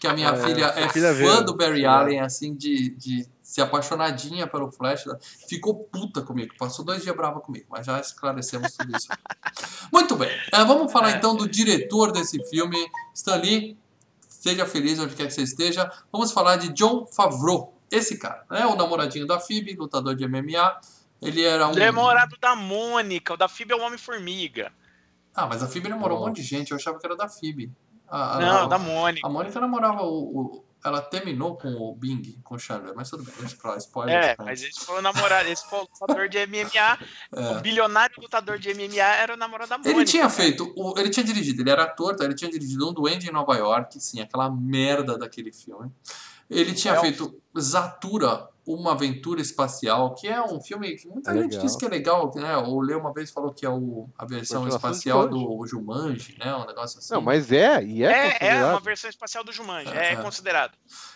que 0.00 0.08
a 0.08 0.12
minha 0.12 0.30
é, 0.34 0.42
filha 0.42 0.64
é 0.74 0.88
filha 0.88 1.14
fã 1.14 1.40
do 1.40 1.54
Barry 1.54 1.84
é. 1.84 1.86
Allen, 1.86 2.18
assim, 2.18 2.52
de, 2.52 2.90
de 2.96 3.28
ser 3.40 3.60
apaixonadinha 3.60 4.44
pelo 4.44 4.72
Flash. 4.72 5.04
Ficou 5.48 5.84
puta 5.84 6.20
comigo, 6.20 6.52
passou 6.58 6.84
dois 6.84 7.04
dias 7.04 7.14
brava 7.14 7.40
comigo, 7.40 7.66
mas 7.70 7.86
já 7.86 8.00
esclarecemos 8.00 8.72
tudo 8.72 8.96
isso. 8.96 9.06
Muito 9.92 10.16
bem, 10.16 10.36
uh, 10.52 10.66
vamos 10.66 10.90
falar 10.90 11.12
é. 11.12 11.16
então 11.16 11.36
do 11.36 11.48
diretor 11.48 12.10
desse 12.10 12.42
filme, 12.48 12.76
Stanley 13.14 13.78
Seja 14.28 14.66
feliz 14.66 14.98
onde 14.98 15.14
quer 15.14 15.28
que 15.28 15.32
você 15.32 15.42
esteja. 15.42 15.88
Vamos 16.10 16.32
falar 16.32 16.56
de 16.56 16.72
John 16.72 17.06
Favreau. 17.06 17.72
Esse 17.88 18.16
cara, 18.16 18.44
né? 18.50 18.66
O 18.66 18.74
namoradinho 18.74 19.28
da 19.28 19.38
Phoebe, 19.38 19.76
lutador 19.76 20.16
de 20.16 20.26
MMA. 20.26 20.80
Ele 21.20 21.42
era 21.42 21.68
um. 21.68 21.74
Namorado 21.74 22.36
da 22.40 22.54
Mônica. 22.54 23.34
O 23.34 23.36
da 23.36 23.48
Phoebe 23.48 23.72
é 23.72 23.76
o 23.76 23.80
Homem-Formiga. 23.80 24.72
Ah, 25.34 25.46
mas 25.46 25.62
a 25.62 25.68
Phoebe 25.68 25.88
namorou 25.88 26.18
oh. 26.18 26.22
um 26.22 26.26
monte 26.26 26.36
de 26.36 26.42
gente. 26.42 26.70
Eu 26.70 26.76
achava 26.76 26.98
que 26.98 27.06
era 27.06 27.16
da 27.16 27.28
a, 28.08 28.38
Não, 28.38 28.64
a, 28.64 28.66
da 28.66 28.78
Mônica. 28.78 29.26
A 29.26 29.30
Mônica 29.30 29.60
namorava 29.60 30.02
o, 30.02 30.40
o, 30.40 30.64
Ela 30.84 31.02
terminou 31.02 31.56
com 31.56 31.68
o 31.68 31.94
Bing, 31.94 32.38
com 32.44 32.54
o 32.54 32.58
Chandler, 32.58 32.94
mas 32.94 33.10
tudo 33.10 33.24
bem, 33.24 33.34
deixa 33.40 33.56
pra 33.56 33.72
lá, 33.72 33.76
spoiler. 33.78 34.14
É, 34.14 34.36
mas 34.38 34.62
esse 34.62 34.84
foi 34.84 34.98
o 34.98 35.02
namorado, 35.02 35.48
esse 35.48 35.68
foi 35.68 35.80
o 35.80 35.82
lutador 35.82 36.28
de 36.28 36.46
MMA. 36.46 36.98
É. 37.36 37.50
O 37.50 37.60
bilionário 37.60 38.14
lutador 38.18 38.58
de 38.58 38.72
MMA 38.72 39.02
era 39.02 39.34
o 39.34 39.36
namorado 39.36 39.68
da 39.68 39.78
Mônica. 39.78 39.94
Ele 39.94 40.04
tinha 40.04 40.30
feito, 40.30 40.72
o, 40.76 40.98
ele 40.98 41.10
tinha 41.10 41.24
dirigido, 41.24 41.60
ele 41.60 41.70
era 41.70 41.82
ator, 41.82 42.14
tá? 42.14 42.24
ele 42.24 42.34
tinha 42.34 42.50
dirigido 42.50 42.88
um 42.88 42.92
Duende 42.92 43.28
em 43.28 43.32
Nova 43.32 43.54
York, 43.56 44.00
sim, 44.00 44.20
aquela 44.20 44.48
merda 44.48 45.18
daquele 45.18 45.52
filme. 45.52 45.90
Ele 46.48 46.72
tinha 46.72 46.94
é 46.94 47.00
feito 47.00 47.36
Zatura 47.58 48.48
Uma 48.66 48.92
Aventura 48.92 49.40
Espacial, 49.40 50.14
que 50.14 50.26
é 50.26 50.42
um 50.42 50.60
filme 50.60 50.96
que 50.96 51.06
muita 51.06 51.30
É 51.30 51.34
gente 51.34 51.50
legal. 51.52 51.60
diz 51.66 51.76
que 51.76 51.84
é 51.84 51.88
legal, 51.88 52.32
né? 52.34 52.56
O 52.56 52.80
Leo 52.80 52.98
uma 52.98 53.12
vez 53.12 53.30
falou 53.30 53.52
que 53.52 53.64
é 53.64 53.70
o, 53.70 54.08
a 54.18 54.24
versão 54.26 54.66
espacial 54.66 55.28
do 55.28 55.64
Jumanji, 55.66 56.36
né? 56.38 56.52
Um 56.54 56.66
negócio 56.66 56.98
assim. 56.98 57.14
Não, 57.14 57.20
mas 57.20 57.52
é, 57.52 57.82
e 57.84 58.02
é, 58.02 58.36
É, 58.40 58.46
é 58.48 58.64
uma 58.66 58.80
versão 58.80 59.08
espacial 59.08 59.44
do 59.44 59.52
Jumanji, 59.52 59.88
É, 59.92 60.08
é, 60.08 60.12
é. 60.14 60.16
considerado. 60.16 60.72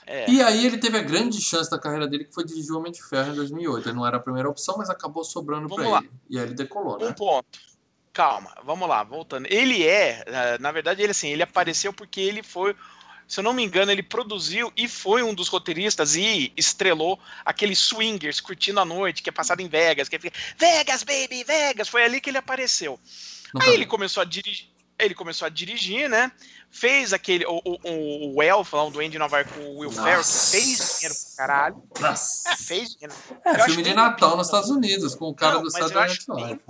É. 0.07 0.30
E 0.30 0.40
aí 0.42 0.64
ele 0.64 0.78
teve 0.78 0.96
a 0.96 1.03
grande 1.03 1.40
chance 1.40 1.68
da 1.68 1.78
carreira 1.78 2.07
dele, 2.07 2.24
que 2.24 2.32
foi 2.32 2.44
dirigir 2.44 2.70
o 2.72 2.78
Homem 2.78 2.92
de 2.92 3.03
Ferro 3.03 3.32
em 3.32 3.34
2008. 3.34 3.88
Ele 3.88 3.96
não 3.96 4.07
era 4.07 4.18
a 4.18 4.20
primeira 4.20 4.48
opção, 4.48 4.76
mas 4.78 4.88
acabou 4.88 5.24
sobrando 5.24 5.68
Vamos 5.68 5.82
pra 5.84 5.92
lá. 5.94 5.98
ele. 5.98 6.11
E 6.30 6.38
aí 6.38 6.44
ele 6.44 6.55
decolou, 6.55 6.96
Um 7.03 7.07
né? 7.07 7.14
ponto. 7.18 7.59
Calma, 8.12 8.53
vamos 8.64 8.88
lá, 8.88 9.05
voltando. 9.05 9.46
Ele 9.48 9.86
é, 9.86 10.24
eh, 10.26 10.59
na 10.59 10.72
verdade, 10.72 11.01
ele 11.01 11.12
assim, 11.12 11.28
ele 11.28 11.44
apareceu 11.44 11.92
porque 11.92 12.20
ele 12.20 12.42
foi, 12.42 12.74
se 13.30 13.38
eu 13.38 13.44
não 13.44 13.52
me 13.52 13.62
engano, 13.62 13.92
ele 13.92 14.02
produziu 14.02 14.72
e 14.76 14.88
foi 14.88 15.22
um 15.22 15.32
dos 15.32 15.46
roteiristas 15.46 16.16
e 16.16 16.52
estrelou 16.56 17.16
aquele 17.44 17.76
Swingers 17.76 18.40
curtindo 18.40 18.80
a 18.80 18.84
noite, 18.84 19.22
que 19.22 19.28
é 19.28 19.32
passado 19.32 19.60
em 19.60 19.68
Vegas, 19.68 20.08
que 20.08 20.18
fica 20.18 20.36
Vegas, 20.58 21.04
baby, 21.04 21.44
Vegas. 21.44 21.88
Foi 21.88 22.02
ali 22.02 22.20
que 22.20 22.28
ele 22.28 22.38
apareceu. 22.38 22.98
Nunca 23.54 23.66
Aí 23.66 23.70
vi. 23.70 23.76
ele 23.76 23.86
começou 23.86 24.20
a 24.20 24.24
dirigir, 24.24 24.68
ele 24.98 25.14
começou 25.14 25.46
a 25.46 25.48
dirigir, 25.48 26.08
né? 26.08 26.32
Fez 26.72 27.12
aquele 27.12 27.44
o, 27.46 27.60
o, 27.64 28.34
o 28.34 28.42
Elf, 28.42 28.72
lá, 28.72 28.84
o 28.84 28.90
Duende 28.90 29.12
de 29.12 29.18
Nova 29.20 29.38
York, 29.38 29.54
com 29.54 29.60
o 29.60 29.78
Will 29.78 29.92
Ferrell, 29.92 30.24
fez 30.24 30.98
dinheiro 30.98 31.14
pra 31.14 31.36
caralho. 31.36 31.82
Nossa. 32.00 32.50
É, 32.50 32.56
fez 32.56 32.90
dinheiro. 32.96 33.14
É, 33.44 33.50
Eu 33.60 33.64
filme 33.66 33.76
de 33.76 33.82
bem 33.90 33.94
Natal 33.94 34.36
nos 34.36 34.48
Estados 34.48 34.70
Unidos, 34.70 35.14
com 35.14 35.26
o 35.26 35.34
cara 35.34 35.54
Não, 35.54 35.62
do 35.62 35.70
Saturday 35.70 36.08
Night 36.08 36.26
bem 36.26 36.44
Live. 36.44 36.60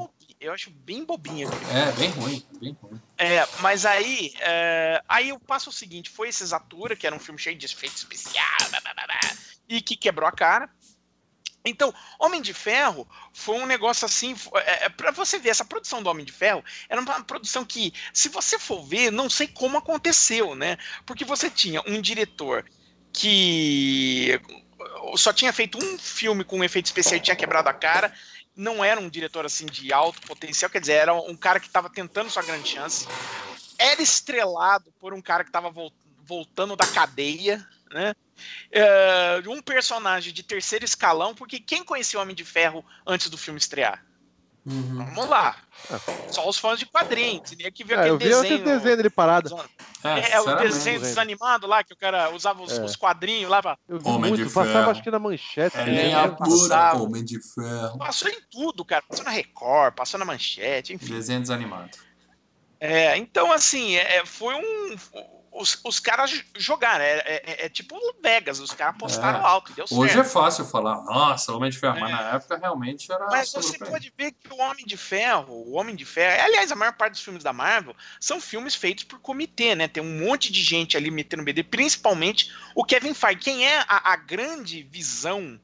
Eu 0.41 0.55
acho 0.55 0.71
bem 0.71 1.05
bobinho. 1.05 1.51
É, 1.71 1.93
bem 1.93 2.09
ruim, 2.11 2.43
bem 2.59 2.75
ruim. 2.81 2.99
É, 3.19 3.47
mas 3.61 3.85
aí, 3.85 4.33
é, 4.41 5.03
aí 5.07 5.29
eu 5.29 5.39
passo 5.39 5.69
o 5.69 5.73
seguinte, 5.73 6.09
foi 6.09 6.31
esse 6.31 6.45
Zatura, 6.47 6.97
que 6.97 7.07
era 7.07 7.15
um 7.15 7.19
filme 7.19 7.39
cheio 7.39 7.59
de 7.59 7.67
efeito 7.67 7.97
especial, 7.97 8.71
blá, 8.71 8.81
blá, 8.81 8.95
blá, 8.95 9.21
e 9.69 9.83
que 9.83 9.95
quebrou 9.97 10.27
a 10.27 10.33
cara. 10.33 10.71
Então, 11.63 11.93
Homem 12.19 12.41
de 12.41 12.55
Ferro 12.55 13.07
foi 13.35 13.59
um 13.59 13.67
negócio 13.67 14.07
assim, 14.07 14.35
é, 14.55 14.87
é, 14.87 14.89
para 14.89 15.11
você 15.11 15.39
ver, 15.39 15.51
essa 15.51 15.65
produção 15.65 16.03
do 16.03 16.09
Homem 16.09 16.25
de 16.25 16.33
Ferro 16.33 16.65
era 16.89 16.99
uma 16.99 17.23
produção 17.23 17.63
que, 17.63 17.93
se 18.15 18.31
você 18.31 18.59
for 18.59 18.83
ver, 18.83 19.11
não 19.11 19.29
sei 19.29 19.47
como 19.47 19.77
aconteceu, 19.77 20.55
né? 20.55 20.79
Porque 21.05 21.23
você 21.23 21.51
tinha 21.51 21.83
um 21.87 22.01
diretor 22.01 22.65
que 23.13 24.41
só 25.17 25.35
tinha 25.35 25.53
feito 25.53 25.77
um 25.77 25.99
filme 25.99 26.45
com 26.45 26.59
um 26.59 26.65
efeito 26.65 26.87
especial 26.87 27.19
e 27.19 27.21
tinha 27.21 27.37
quebrado 27.37 27.69
a 27.69 27.75
cara, 27.75 28.11
não 28.61 28.85
era 28.85 29.01
um 29.01 29.09
diretor 29.09 29.47
assim 29.47 29.65
de 29.65 29.91
alto 29.91 30.21
potencial, 30.27 30.71
quer 30.71 30.81
dizer, 30.81 30.93
era 30.93 31.15
um 31.15 31.35
cara 31.35 31.59
que 31.59 31.67
estava 31.67 31.89
tentando 31.89 32.29
sua 32.29 32.43
grande 32.43 32.69
chance. 32.69 33.07
Era 33.79 34.03
estrelado 34.03 34.93
por 35.01 35.15
um 35.15 35.23
cara 35.23 35.43
que 35.43 35.49
estava 35.49 35.73
voltando 36.23 36.77
da 36.77 36.87
cadeia, 36.87 37.67
né? 37.91 38.15
É, 38.71 39.43
um 39.47 39.63
personagem 39.63 40.33
de 40.33 40.43
terceiro 40.43 40.85
escalão, 40.85 41.35
porque 41.35 41.59
quem 41.59 41.83
conhecia 41.83 42.19
o 42.19 42.23
Homem 42.23 42.37
de 42.37 42.45
Ferro 42.45 42.85
antes 43.07 43.31
do 43.31 43.39
filme 43.39 43.59
estrear? 43.59 44.05
Uhum. 44.71 45.05
Vamos 45.15 45.29
lá. 45.29 45.57
Só 46.31 46.49
os 46.49 46.57
fãs 46.59 46.79
de 46.79 46.87
quadrinhos, 46.87 47.51
tinha 47.51 47.71
que 47.71 47.83
ver 47.83 47.95
eu 47.95 48.15
aquele 48.15 48.19
vi 48.19 48.25
aquele 48.35 48.43
desenho. 48.59 48.65
desenho 48.65 48.97
dele 48.97 49.11
parado. 49.11 49.57
É, 50.05 50.33
É, 50.35 50.41
o 50.41 50.55
desenho 50.57 51.01
desanimado 51.01 51.67
lá, 51.67 51.83
que 51.83 51.93
o 51.93 51.97
cara 51.97 52.31
usava 52.31 52.63
os, 52.63 52.79
É. 52.79 52.85
os 52.85 52.95
quadrinhos 52.97 53.51
lá 53.51 53.61
pra. 53.61 53.77
Eu 53.89 53.99
vi 53.99 54.09
Homem 54.09 54.33
de 54.33 54.41
muito, 54.43 54.55
passava 54.55 54.79
Ferro. 54.79 54.91
acho 54.91 55.03
que 55.03 55.11
na 55.11 55.19
manchete. 55.19 55.77
É 55.77 55.85
né? 55.85 56.25
eu 56.27 56.37
pura, 56.37 56.51
passava. 56.69 57.03
Homem 57.03 57.25
de 57.25 57.39
Ferro. 57.55 57.99
Passou 57.99 58.29
em 58.29 58.39
tudo, 58.51 58.85
cara. 58.85 59.03
Passou 59.09 59.25
na 59.25 59.31
Record, 59.31 59.95
passou 59.95 60.19
na 60.21 60.25
Manchete, 60.25 60.93
enfim. 60.95 61.13
Desenho 61.13 61.41
desanimado. 61.41 61.91
É, 62.79 63.17
então, 63.17 63.51
assim, 63.53 63.97
é, 63.97 64.25
foi 64.25 64.55
um. 64.55 64.97
Os, 65.61 65.79
os 65.85 65.99
caras 66.01 66.43
jogaram, 66.57 67.05
é, 67.05 67.19
é- 67.27 67.67
é 67.67 67.69
tipo 67.69 67.95
Vegas, 68.23 68.59
os 68.61 68.71
caras 68.73 68.95
apostaram 68.97 69.41
É. 69.41 69.45
alto, 69.45 69.73
Hoje 69.91 70.19
é 70.19 70.25
fácil 70.25 70.65
falar, 70.65 71.03
nossa, 71.03 71.53
Homem 71.53 71.71
de 71.71 71.79
Ferro, 71.79 72.01
mas 72.01 72.11
É. 72.11 72.13
na 72.15 72.31
época 72.37 72.57
realmente 72.57 73.11
era. 73.13 73.27
Mas 73.27 73.53
você 73.53 73.79
pode 73.79 74.13
ver 74.17 74.33
que 74.33 74.53
o 74.53 74.57
Homem 74.59 74.85
de 74.87 74.97
Ferro, 74.97 75.53
o 75.53 75.73
Homem 75.73 75.95
de 75.95 76.05
Ferro, 76.05 76.43
aliás, 76.43 76.73
a 76.73 76.77
maior 76.77 76.93
parte 76.95 77.13
dos 77.13 77.23
filmes 77.23 77.43
da 77.45 77.53
Marvel 77.53 77.95
são 78.19 78.41
filmes 78.41 78.75
feitos 78.75 79.05
por 79.05 79.19
comitê, 79.21 79.75
né? 79.75 79.87
Tem 79.89 80.03
um 80.03 80.19
monte 80.27 80.51
de 80.53 80.63
gente 80.63 80.97
ali 80.97 81.11
metendo 81.11 81.43
BD, 81.45 81.63
principalmente 81.63 82.53
o 82.75 82.85
Kevin 82.85 83.15
Feige. 83.15 83.41
Quem 83.41 83.67
é 83.67 83.81
a, 83.87 84.13
a 84.13 84.17
grande 84.17 84.83
visão 84.83 85.61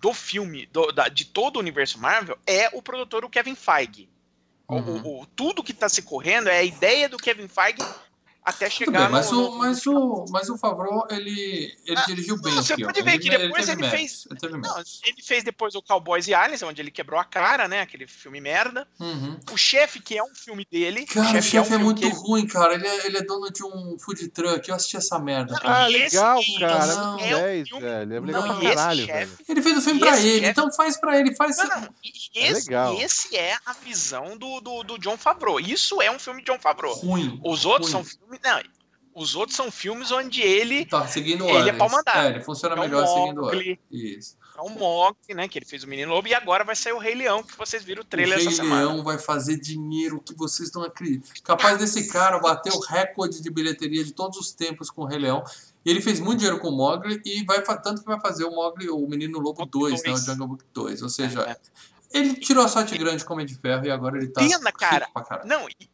do 0.00 0.12
filme, 0.14 0.66
do- 0.66 0.92
da- 0.92 1.08
de 1.08 1.24
todo 1.26 1.56
o 1.56 1.60
universo 1.60 1.98
Marvel, 1.98 2.38
é 2.46 2.68
o 2.72 2.80
produtor, 2.82 3.24
o 3.24 3.28
Kevin 3.30 3.54
Feige. 3.54 4.08
Uhum. 4.68 5.02
o, 5.02 5.22
o- 5.22 5.26
tudo 5.26 5.64
que 5.64 5.72
tá 5.74 5.88
se 5.88 6.00
correndo 6.02 6.48
é 6.48 6.58
a 6.58 6.62
ideia 6.62 7.08
do 7.08 7.16
Kevin 7.16 7.48
Feige 7.48 7.78
até 8.44 8.70
chegar 8.70 9.02
bem, 9.02 9.10
mas, 9.10 9.30
no, 9.30 9.48
o, 9.50 9.58
mas, 9.58 9.86
o, 9.86 10.24
mas 10.30 10.48
o 10.48 10.56
Favreau, 10.58 11.06
ele, 11.10 11.74
ele 11.84 11.96
Ah, 11.98 12.04
dirigiu 12.06 12.40
bem 12.40 12.54
não, 12.54 12.62
você 12.62 12.76
pode 12.76 13.02
ver 13.02 13.18
que 13.18 13.28
depois 13.30 13.66
teve 13.66 13.72
ele 13.82 13.90
méritos, 13.90 14.26
fez- 14.30 14.42
Ele 14.42 14.56
Não, 14.58 14.78
ele 15.04 15.22
fez 15.22 15.44
depois 15.44 15.74
o 15.74 15.82
Cowboys 15.82 16.26
e 16.26 16.34
Aliens, 16.34 16.62
onde 16.62 16.80
ele 16.80 16.90
quebrou 16.90 17.20
a 17.20 17.24
cara, 17.24 17.68
né? 17.68 17.80
Aquele 17.80 18.06
filme 18.06 18.40
merda. 18.40 18.88
Uhum. 18.98 19.38
O 19.52 19.56
Chefe, 19.56 20.00
que 20.00 20.16
é 20.16 20.22
um 20.22 20.34
filme 20.34 20.66
dele. 20.70 21.04
Cara, 21.06 21.26
o 21.26 21.30
um 21.30 21.42
chefe 21.42 21.56
é 21.58 21.64
filme 21.64 21.84
muito 21.84 22.00
que 22.00 22.06
ele- 22.06 22.14
ruim, 22.14 22.46
cara. 22.46 22.74
Ele 22.74 22.86
é, 22.86 23.06
ele 23.06 23.18
é 23.18 23.22
dono 23.22 23.50
de 23.50 23.62
um 23.64 23.96
food 23.98 24.26
truck. 24.28 24.68
Eu 24.68 24.74
assisti 24.74 24.96
essa 24.96 25.18
merda, 25.18 25.54
cara. 25.58 25.84
Ah, 25.84 25.86
legal, 25.86 26.40
cara. 26.58 26.78
esse 26.84 26.98
É 26.98 27.02
muito 27.02 27.24
é 27.24 27.34
o 27.34 27.38
10, 27.40 27.68
filme- 27.68 27.82
velho. 27.82 28.14
É 28.14 28.20
legal 28.20 28.46
Não, 28.46 28.58
pra 28.58 28.68
caralho, 28.68 29.06
velho. 29.06 29.38
Ele 29.48 29.62
fez 29.62 29.76
o 29.78 29.82
filme 29.82 30.00
pra 30.00 30.18
ele, 30.18 30.30
chefe- 30.40 30.46
então 30.46 30.72
faz 30.72 30.96
pra 30.96 31.18
ele, 31.20 31.34
faz. 31.36 31.56
Não, 31.58 31.66
não. 31.66 31.94
É 32.34 32.48
esse, 32.50 32.68
legal. 32.68 32.94
e 32.94 33.02
esse 33.02 33.36
é 33.36 33.56
a 33.66 33.72
visão 33.74 34.36
do, 34.38 34.60
do, 34.60 34.82
do 34.82 34.98
John 34.98 35.16
Favreau. 35.18 35.58
Isso 35.60 36.00
é 36.00 36.10
um 36.10 36.18
filme 36.18 36.42
de 36.42 36.50
John 36.52 36.58
Favreau. 36.58 36.94
Ruim. 36.94 37.40
Os 37.44 37.64
outros 37.64 37.92
ruim. 37.92 38.04
são 38.04 38.04
filmes. 38.04 38.29
Não, 38.42 38.60
os 39.14 39.34
outros 39.34 39.56
são 39.56 39.70
filmes 39.70 40.10
onde 40.12 40.40
ele 40.40 40.86
Tá, 40.86 41.06
seguindo 41.06 41.44
Ele 41.44 41.52
é 41.52 41.56
ordens. 41.60 41.78
pau 41.78 41.90
mandado. 41.90 42.18
É, 42.18 42.28
ele 42.30 42.40
funciona 42.42 42.74
É 42.74 42.78
o 42.78 42.80
melhor 42.80 43.06
seguindo 43.06 43.42
ordens. 43.44 43.78
Isso. 43.90 44.36
é 44.56 44.62
um 44.62 44.70
Mogli, 44.70 45.34
né? 45.34 45.48
Que 45.48 45.58
ele 45.58 45.66
fez 45.66 45.82
o 45.84 45.88
Menino 45.88 46.12
Lobo. 46.12 46.28
E 46.28 46.34
agora 46.34 46.62
vai 46.64 46.76
sair 46.76 46.92
o 46.92 46.98
Rei 46.98 47.14
Leão, 47.14 47.42
que 47.42 47.56
vocês 47.56 47.82
viram 47.82 48.02
o 48.02 48.04
O 48.04 48.08
trailer 48.08 48.38
Rei 48.38 48.46
essa 48.46 48.56
semana. 48.56 48.82
Leão 48.82 49.02
vai 49.02 49.18
fazer 49.18 49.56
dinheiro 49.58 50.20
que 50.20 50.34
vocês 50.34 50.70
não 50.72 50.82
acreditam. 50.84 51.28
Capaz 51.42 51.78
desse 51.78 52.08
cara 52.08 52.38
bater 52.38 52.72
o 52.72 52.78
recorde 52.80 53.42
de 53.42 53.50
bilheteria 53.50 54.04
de 54.04 54.12
todos 54.12 54.38
os 54.38 54.52
tempos 54.52 54.90
com 54.90 55.02
o 55.02 55.06
Rei 55.06 55.18
Leão. 55.18 55.42
E 55.84 55.90
ele 55.90 56.00
fez 56.00 56.20
muito 56.20 56.38
dinheiro 56.40 56.60
com 56.60 56.68
o 56.68 56.76
Mogli 56.76 57.20
e 57.24 57.42
vai 57.44 57.62
tanto 57.62 58.02
que 58.02 58.06
vai 58.06 58.20
fazer 58.20 58.44
o 58.44 58.50
Mogli, 58.54 58.88
o 58.90 59.06
Menino 59.08 59.38
Lobo 59.40 59.60
Mogli 59.60 59.70
2, 59.72 60.02
né, 60.02 60.12
o. 60.12 60.16
Jungle 60.18 60.46
Book 60.48 60.64
2. 60.74 61.02
Ou 61.02 61.08
seja, 61.08 61.40
É. 61.42 61.56
ele 62.18 62.34
tirou 62.34 62.62
a 62.64 62.68
sorte 62.68 62.96
grande 62.98 63.24
com 63.24 63.32
o 63.32 63.34
Homem 63.34 63.46
de 63.46 63.54
Ferro 63.54 63.86
e 63.86 63.90
agora 63.90 64.18
ele 64.18 64.28
tá 64.28 64.40
Pena, 64.42 64.70
cara. 64.72 65.08
pra 65.12 65.24
caralho. 65.24 65.48
Não, 65.48 65.66
e- 65.68 65.88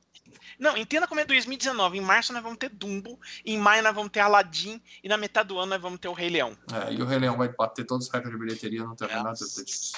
não, 0.58 0.76
entenda 0.76 1.06
como 1.06 1.20
é 1.20 1.24
2019. 1.24 1.98
Em 1.98 2.00
março 2.00 2.32
nós 2.32 2.42
vamos 2.42 2.58
ter 2.58 2.68
Dumbo, 2.68 3.18
em 3.44 3.58
maio 3.58 3.82
nós 3.82 3.94
vamos 3.94 4.10
ter 4.10 4.20
Aladdin 4.20 4.80
e 5.02 5.08
na 5.08 5.16
metade 5.16 5.48
do 5.48 5.58
ano 5.58 5.70
nós 5.70 5.80
vamos 5.80 5.98
ter 5.98 6.08
o 6.08 6.12
Rei 6.12 6.28
Leão. 6.28 6.56
É, 6.72 6.92
e 6.92 7.02
o 7.02 7.06
Rei 7.06 7.18
Leão 7.18 7.36
vai 7.36 7.48
bater 7.48 7.84
todos 7.84 8.06
os 8.06 8.12
recordes 8.12 8.38
de 8.38 8.44
bilheteria, 8.44 8.84
não 8.84 8.96
tenho 8.96 9.10
a 9.10 9.14
menor 9.14 9.30
Nossa. 9.30 9.44
dúvida 9.44 9.64
disso. 9.64 9.92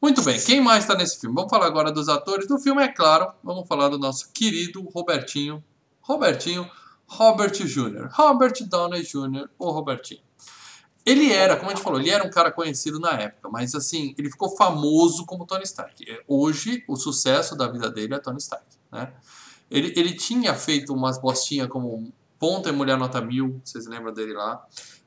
Muito 0.00 0.22
bem, 0.22 0.40
quem 0.40 0.60
mais 0.60 0.84
está 0.84 0.96
nesse 0.96 1.20
filme? 1.20 1.34
Vamos 1.34 1.50
falar 1.50 1.66
agora 1.66 1.92
dos 1.92 2.08
atores 2.08 2.48
do 2.48 2.58
filme, 2.58 2.82
é 2.82 2.88
claro. 2.88 3.32
Vamos 3.42 3.68
falar 3.68 3.88
do 3.88 3.98
nosso 3.98 4.32
querido 4.32 4.82
Robertinho. 4.88 5.62
Robertinho, 6.00 6.68
Robert 7.06 7.52
Jr. 7.52 8.08
Robert 8.10 8.54
Downey 8.66 9.02
Jr., 9.02 9.48
o 9.58 9.70
Robertinho. 9.70 10.22
Ele 11.04 11.32
era, 11.32 11.56
como 11.56 11.70
a 11.70 11.74
gente 11.74 11.82
falou, 11.82 12.00
ele 12.00 12.10
era 12.10 12.24
um 12.24 12.30
cara 12.30 12.50
conhecido 12.50 12.98
na 12.98 13.12
época, 13.12 13.48
mas 13.48 13.74
assim, 13.74 14.14
ele 14.16 14.30
ficou 14.30 14.56
famoso 14.56 15.26
como 15.26 15.44
Tony 15.44 15.64
Stark. 15.64 16.08
É, 16.08 16.22
Hoje, 16.28 16.84
o 16.88 16.96
sucesso 16.96 17.56
da 17.56 17.66
vida 17.68 17.90
dele 17.90 18.14
é 18.14 18.18
Tony 18.18 18.38
Stark, 18.38 18.66
né? 18.90 19.12
Ele, 19.72 19.92
ele 19.96 20.12
tinha 20.14 20.54
feito 20.54 20.92
umas 20.92 21.18
bostinhas 21.18 21.66
como 21.68 22.12
Ponta 22.38 22.68
e 22.68 22.72
Mulher 22.72 22.98
Nota 22.98 23.22
Mil, 23.22 23.60
vocês 23.64 23.86
lembram 23.86 24.12
dele 24.12 24.34
lá? 24.34 24.62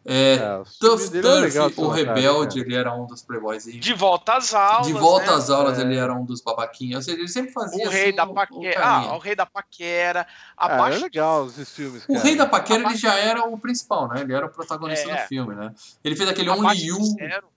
É, 0.07 0.35
É, 0.35 0.57
o 0.57 0.63
Tuff 0.63 1.09
Tuff, 1.09 1.79
o 1.81 1.89
cara, 1.89 1.93
rebelde, 1.95 2.55
cara. 2.59 2.67
ele 2.67 2.75
era 2.75 2.93
um 2.93 3.07
dos 3.07 3.23
playboyzinhos. 3.23 3.83
De 3.83 3.93
volta 3.93 4.35
às 4.35 4.53
aulas. 4.53 4.85
De 4.85 4.93
volta 4.93 5.31
né? 5.31 5.37
às 5.37 5.49
aulas, 5.49 5.79
É. 5.79 5.81
ele 5.81 5.97
era 5.97 6.13
um 6.13 6.23
dos 6.23 6.41
babaquinhos. 6.41 6.97
Ou 6.97 7.01
seja, 7.01 7.17
ele 7.17 7.27
sempre 7.27 7.51
fazia 7.51 7.87
O 7.87 7.89
rei 7.89 8.07
assim, 8.09 8.15
da 8.15 8.25
o- 8.25 8.31
o 8.31 8.33
paquera. 8.35 8.73
carinha. 8.81 9.09
Ah, 9.11 9.15
o 9.15 9.19
rei 9.19 9.35
da 9.35 9.45
paquera. 9.47 10.27
Ah, 10.55 10.65
Abaixo 10.75 10.99
é 10.99 11.01
legal 11.01 11.47
esses 11.47 11.73
filmes, 11.75 12.03
O 12.03 12.07
cara. 12.13 12.19
Rei 12.19 12.35
da 12.35 12.45
Paquera, 12.45 12.83
ele 12.83 12.95
já 12.95 13.15
era 13.17 13.43
o 13.47 13.57
principal, 13.57 14.07
né? 14.07 14.21
Ele 14.21 14.33
era 14.33 14.45
o 14.45 14.49
protagonista 14.49 15.09
É. 15.09 15.23
do 15.23 15.27
filme, 15.27 15.55
né? 15.55 15.73
Ele 16.03 16.15
fez 16.15 16.29
aquele 16.29 16.49
abaixo 16.51 16.67
Only 16.67 16.85
You. 16.85 16.97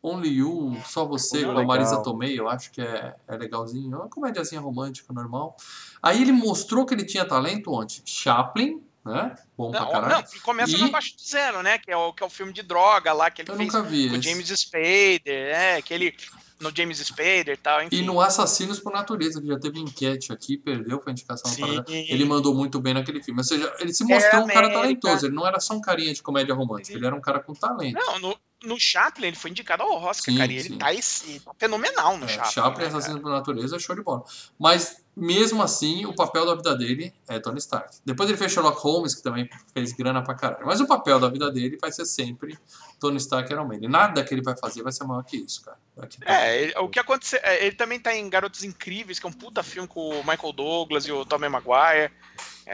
Only 0.03 0.28
You, 0.28 0.76
Só 0.86 1.05
Você, 1.05 1.44
com 1.44 1.51
a 1.59 1.64
Marisa. 1.64 2.03
Tomei, 2.03 2.38
eu 2.40 2.49
acho 2.49 2.70
que 2.70 2.80
é, 2.80 3.14
é 3.28 3.36
legalzinho. 3.36 3.94
É 3.94 3.99
uma 3.99 4.09
comédiazinha 4.09 4.61
romântica, 4.61 5.12
normal. 5.12 5.55
Aí 6.03 6.22
ele 6.22 6.32
mostrou 6.32 6.86
que 6.86 6.94
ele 6.94 7.05
tinha 7.05 7.24
talento 7.26 7.72
onde? 7.72 8.03
Chaplin, 8.07 8.82
né? 9.09 9.34
Bom 9.56 9.70
pra 9.70 9.86
caralho. 9.86 10.14
não, 10.14 10.24
e 10.36 10.40
começa 10.40 10.76
E- 10.76 10.80
no 10.80 10.86
Abaixo 10.86 11.16
de 11.16 11.28
Zero, 11.28 11.62
né? 11.62 11.78
Que 11.78 11.90
é, 11.90 11.96
o, 11.96 12.12
que 12.12 12.22
é 12.22 12.26
o 12.26 12.30
filme 12.30 12.52
de 12.52 12.62
droga 12.62 13.12
lá 13.12 13.30
que 13.30 13.42
ele 13.42 13.50
Eu 13.50 13.56
fez 13.56 13.72
nunca 13.72 13.82
vi 13.88 14.09
com 14.09 14.14
o 14.14 14.18
esse. 14.18 14.28
James 14.28 14.48
Spader, 14.48 15.52
né? 15.52 15.82
Que 15.82 15.94
ele. 15.94 16.14
No 16.61 16.74
James 16.74 16.98
Spader 16.98 17.50
e 17.50 17.56
tal, 17.56 17.80
enfim. 17.84 17.94
E 17.96 18.02
no 18.02 18.20
Assassinos 18.20 18.80
por 18.80 18.92
Natureza, 18.92 19.40
que 19.40 19.46
já 19.46 19.56
teve 19.61 19.78
enquete 19.78 20.32
aqui, 20.32 20.59
perdeu 20.59 20.98
com 20.98 21.09
a 21.09 21.12
indicação. 21.12 21.48
Sim. 21.52 21.84
Ele 21.86 22.24
mandou 22.24 22.52
muito 22.52 22.80
bem 22.80 22.94
naquele 22.94 23.22
filme. 23.22 23.38
Ou 23.38 23.44
seja, 23.44 23.72
ele 23.78 23.94
se 23.94 24.02
mostrou 24.02 24.42
um 24.42 24.46
cara 24.48 24.68
talentoso. 24.72 25.26
Ele 25.26 25.36
não 25.36 25.46
era 25.46 25.61
só 25.61 25.74
um 25.74 25.80
carinha 25.80 26.12
de 26.12 26.20
comédia 26.20 26.52
romântica, 26.54 26.96
ele 26.96 27.06
era 27.06 27.14
um 27.14 27.20
cara 27.20 27.38
com 27.38 27.54
talento. 27.54 27.94
Não, 27.94 28.18
no, 28.18 28.36
no 28.64 28.78
Chaplin 28.78 29.28
ele 29.28 29.36
foi 29.36 29.50
indicado 29.50 29.82
ao 29.82 29.92
Oscar, 30.02 30.32
Sim, 30.32 30.38
cara. 30.38 30.52
E 30.52 30.56
ele 30.56 30.76
tá, 30.76 30.92
esse, 30.92 31.38
tá 31.40 31.52
fenomenal 31.59 32.18
no 32.18 32.24
É, 32.24 32.28
Chaplin. 32.28 32.50
Chaplin, 32.52 32.82
né, 32.82 32.88
Assassino 32.88 33.20
por 33.20 33.30
Natureza, 33.30 33.76
é 33.76 33.78
show 33.78 33.94
de 33.94 34.02
bola. 34.02 34.24
Mas, 34.59 35.04
mesmo 35.16 35.62
assim, 35.62 36.04
o 36.06 36.14
papel 36.14 36.44
da 36.44 36.54
vida 36.56 36.74
dele 36.76 37.14
é 37.28 37.38
Tony 37.38 37.59
Stark. 37.59 37.96
Depois 38.04 38.28
ele 38.28 38.36
fez 38.38 38.50
Sherlock 38.50 38.80
Holmes, 38.80 39.14
que 39.14 39.22
também 39.22 39.48
fez 39.72 39.92
grana 39.92 40.22
pra 40.22 40.34
caralho. 40.34 40.66
Mas 40.66 40.80
o 40.80 40.86
papel 40.88 41.20
da 41.20 41.28
vida 41.28 41.50
dele 41.52 41.78
vai 41.80 41.92
ser 41.92 42.04
sempre 42.04 42.59
Tony 42.98 43.16
Stark 43.18 43.52
Iron 43.52 43.64
Man. 43.66 43.78
Nada 43.88 44.24
que 44.24 44.34
ele 44.34 44.42
vai 44.42 44.56
fazer 44.56 44.82
vai 44.82 44.92
ser 44.92 45.04
maior 45.04 45.22
que 45.22 45.36
isso, 45.36 45.62
cara. 45.62 45.78
Aqui 46.00 46.18
tá. 46.20 46.32
É, 46.44 46.62
ele- 46.62 46.78
o 46.78 46.88
que 46.88 46.98
aconteceu. 46.98 47.38
é, 47.42 47.64
Ele 47.64 47.76
também 47.76 48.00
tá 48.00 48.14
em 48.14 48.28
Garotos 48.28 48.64
Incríveis, 48.64 49.18
que 49.20 49.26
é 49.26 49.28
um 49.28 49.32
puta 49.32 49.62
filme 49.62 49.86
com 49.88 50.20
o 50.20 50.24
Michael 50.26 50.52
Douglas 50.52 51.06
e 51.06 51.12
o 51.12 51.24
Tommy 51.24 51.48
Maguire. 51.48 52.12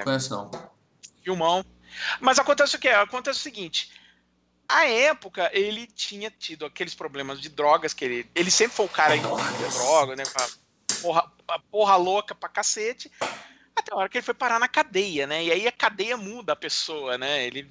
Conhece 0.02 0.30
não. 0.30 0.50
filmão. 1.22 1.64
Mas 2.20 2.38
acontece 2.38 2.76
o 2.76 2.78
quê? 2.78 2.88
Acontece 2.88 3.38
o 3.38 3.42
seguinte. 3.42 3.90
A 4.68 4.86
época, 4.86 5.50
ele 5.52 5.86
tinha 5.86 6.30
tido 6.30 6.64
aqueles 6.64 6.94
problemas 6.94 7.40
de 7.40 7.48
drogas, 7.48 7.92
que 7.92 8.04
ele, 8.04 8.30
ele 8.34 8.50
sempre 8.50 8.76
foi 8.76 8.86
o 8.86 8.88
cara 8.88 9.16
em 9.16 9.22
droga, 9.22 10.16
né? 10.16 10.24
Porra, 11.02 11.30
porra 11.70 11.96
louca 11.96 12.34
pra 12.34 12.48
cacete. 12.48 13.10
Até 13.76 13.92
a 13.92 13.96
hora 13.96 14.08
que 14.08 14.18
ele 14.18 14.24
foi 14.24 14.34
parar 14.34 14.58
na 14.58 14.68
cadeia, 14.68 15.26
né? 15.26 15.44
E 15.44 15.52
aí 15.52 15.66
a 15.66 15.72
cadeia 15.72 16.16
muda 16.16 16.52
a 16.52 16.56
pessoa, 16.56 17.18
né? 17.18 17.46
Ele, 17.46 17.70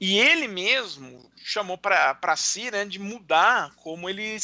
e 0.00 0.18
ele 0.18 0.48
mesmo 0.48 1.30
chamou 1.36 1.76
pra, 1.76 2.14
pra 2.14 2.34
si, 2.36 2.70
né, 2.70 2.84
de 2.84 2.98
mudar 2.98 3.74
como 3.76 4.08
ele, 4.08 4.36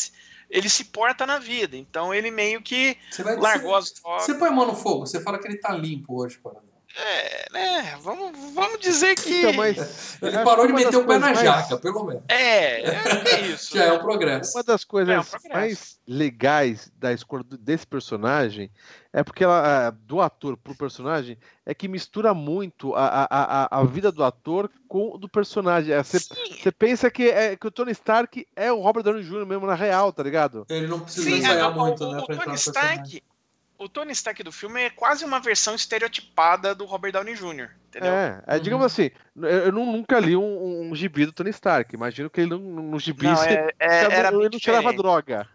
ele 0.51 0.69
se 0.69 0.85
porta 0.85 1.27
na 1.27 1.39
vida. 1.39 1.77
Então 1.77 2.13
ele 2.15 2.31
meio 2.31 2.61
que 2.63 2.97
Você 3.11 3.23
vai 3.23 3.37
largou 3.37 3.75
as 3.75 3.91
drogas. 3.93 4.25
Você 4.25 4.35
põe 4.35 4.49
a 4.49 4.53
mão 4.53 4.67
no 4.67 4.77
fogo, 4.77 5.07
você 5.07 5.21
fala 5.21 5.39
que 5.39 5.49
ele 5.49 5.59
tá 5.59 5.73
limpo 5.73 6.21
hoje, 6.21 6.39
exemplo. 6.39 6.66
É, 6.99 7.47
né? 7.53 7.99
Vamos, 8.01 8.33
vamos 8.55 8.81
dizer 8.81 9.15
que. 9.17 9.41
Então, 9.41 9.53
mas 9.53 10.17
Ele 10.23 10.39
parou 10.43 10.67
de 10.67 10.73
meter 10.73 10.97
o 10.97 11.05
pé 11.07 11.19
na 11.19 11.27
mais- 11.27 11.41
jaca, 11.41 11.77
pelo 11.77 12.05
menos. 12.05 12.23
É, 12.27 12.81
é, 12.81 13.23
é 13.35 13.41
isso. 13.49 13.77
Já 13.77 13.85
é 13.85 13.93
um 13.93 13.99
progresso. 13.99 14.57
Uma 14.57 14.65
das 14.65 14.83
coisas 14.83 15.15
É, 15.15 15.21
um 15.21 15.53
mais 15.53 15.99
legais 16.09 16.91
da 16.97 17.13
escolha 17.13 17.45
desse 17.61 17.87
personagem 17.87 18.71
é 19.13 19.23
porque 19.23 19.45
ela, 19.45 19.91
do 19.91 20.21
ator 20.23 20.57
pro 20.57 20.75
personagem 20.75 21.37
é 21.67 21.75
que 21.75 21.87
mistura 21.89 22.33
muito 22.33 22.95
a, 22.95 23.07
a, 23.25 23.27
a, 23.77 23.81
a 23.81 23.85
vida 23.85 24.11
do 24.11 24.25
ator 24.25 24.71
com 24.89 25.11
o 25.15 25.19
do 25.19 25.29
personagem. 25.29 25.93
É, 25.95 26.03
Você 26.03 26.19
você 26.19 26.73
pensa 26.73 27.11
que, 27.11 27.29
é, 27.29 27.57
que 27.57 27.67
o 27.67 27.71
Tony 27.71 27.93
Stark 27.93 28.47
é 28.57 28.73
o 28.73 28.81
Robert 28.81 29.03
Downey 29.03 29.23
Jr. 29.23 29.45
mesmo 29.47 29.67
na 29.67 29.75
real, 29.75 30.13
tá 30.13 30.23
ligado? 30.23 30.65
Ele 30.71 30.87
não 30.87 31.01
precisa 31.01 31.29
sim, 31.29 31.37
ensaiar 31.39 31.65
é, 31.65 31.67
o- 31.69 31.75
muito, 31.75 32.05
o, 32.05 32.13
né? 32.13 32.19
o 32.27 32.33
entrar 32.33 32.45
Tony. 32.45 32.57
Stark. 32.57 33.23
O 33.79 33.89
Tony 33.89 34.13
Stark 34.13 34.43
do 34.43 34.51
filme 34.51 34.81
é 34.83 34.91
quase 34.91 35.25
uma 35.25 35.39
versão 35.39 35.75
estereotipada 35.75 36.75
do 36.75 36.85
Robert 36.87 37.13
Downey 37.13 37.35
Jr. 37.35 37.69
Entendeu? 37.89 38.13
É, 38.13 38.43
é, 38.47 38.59
digamos 38.59 38.83
Uhum. 38.83 38.87
assim, 38.87 39.11
eu, 39.37 39.49
eu 39.67 39.73
nu- 39.73 39.93
nunca 39.93 40.19
li 40.19 40.37
um, 40.37 40.91
um 40.91 40.95
gibi 40.95 41.27
do 41.27 41.33
Tony 41.33 41.51
Stark. 41.51 41.95
Imagino 41.95 42.29
que 42.31 42.41
ele 42.41 42.51
não, 42.51 42.59
no 42.59 42.99
gibi 42.99 43.27
Não, 43.27 43.37
se- 43.37 43.49
é, 43.49 43.75
é, 43.79 44.05
ele 44.05 44.15
era 44.15 44.29
ele 44.29 44.39
não 44.43 44.49
diferente. 44.49 44.97
droga. 44.97 45.47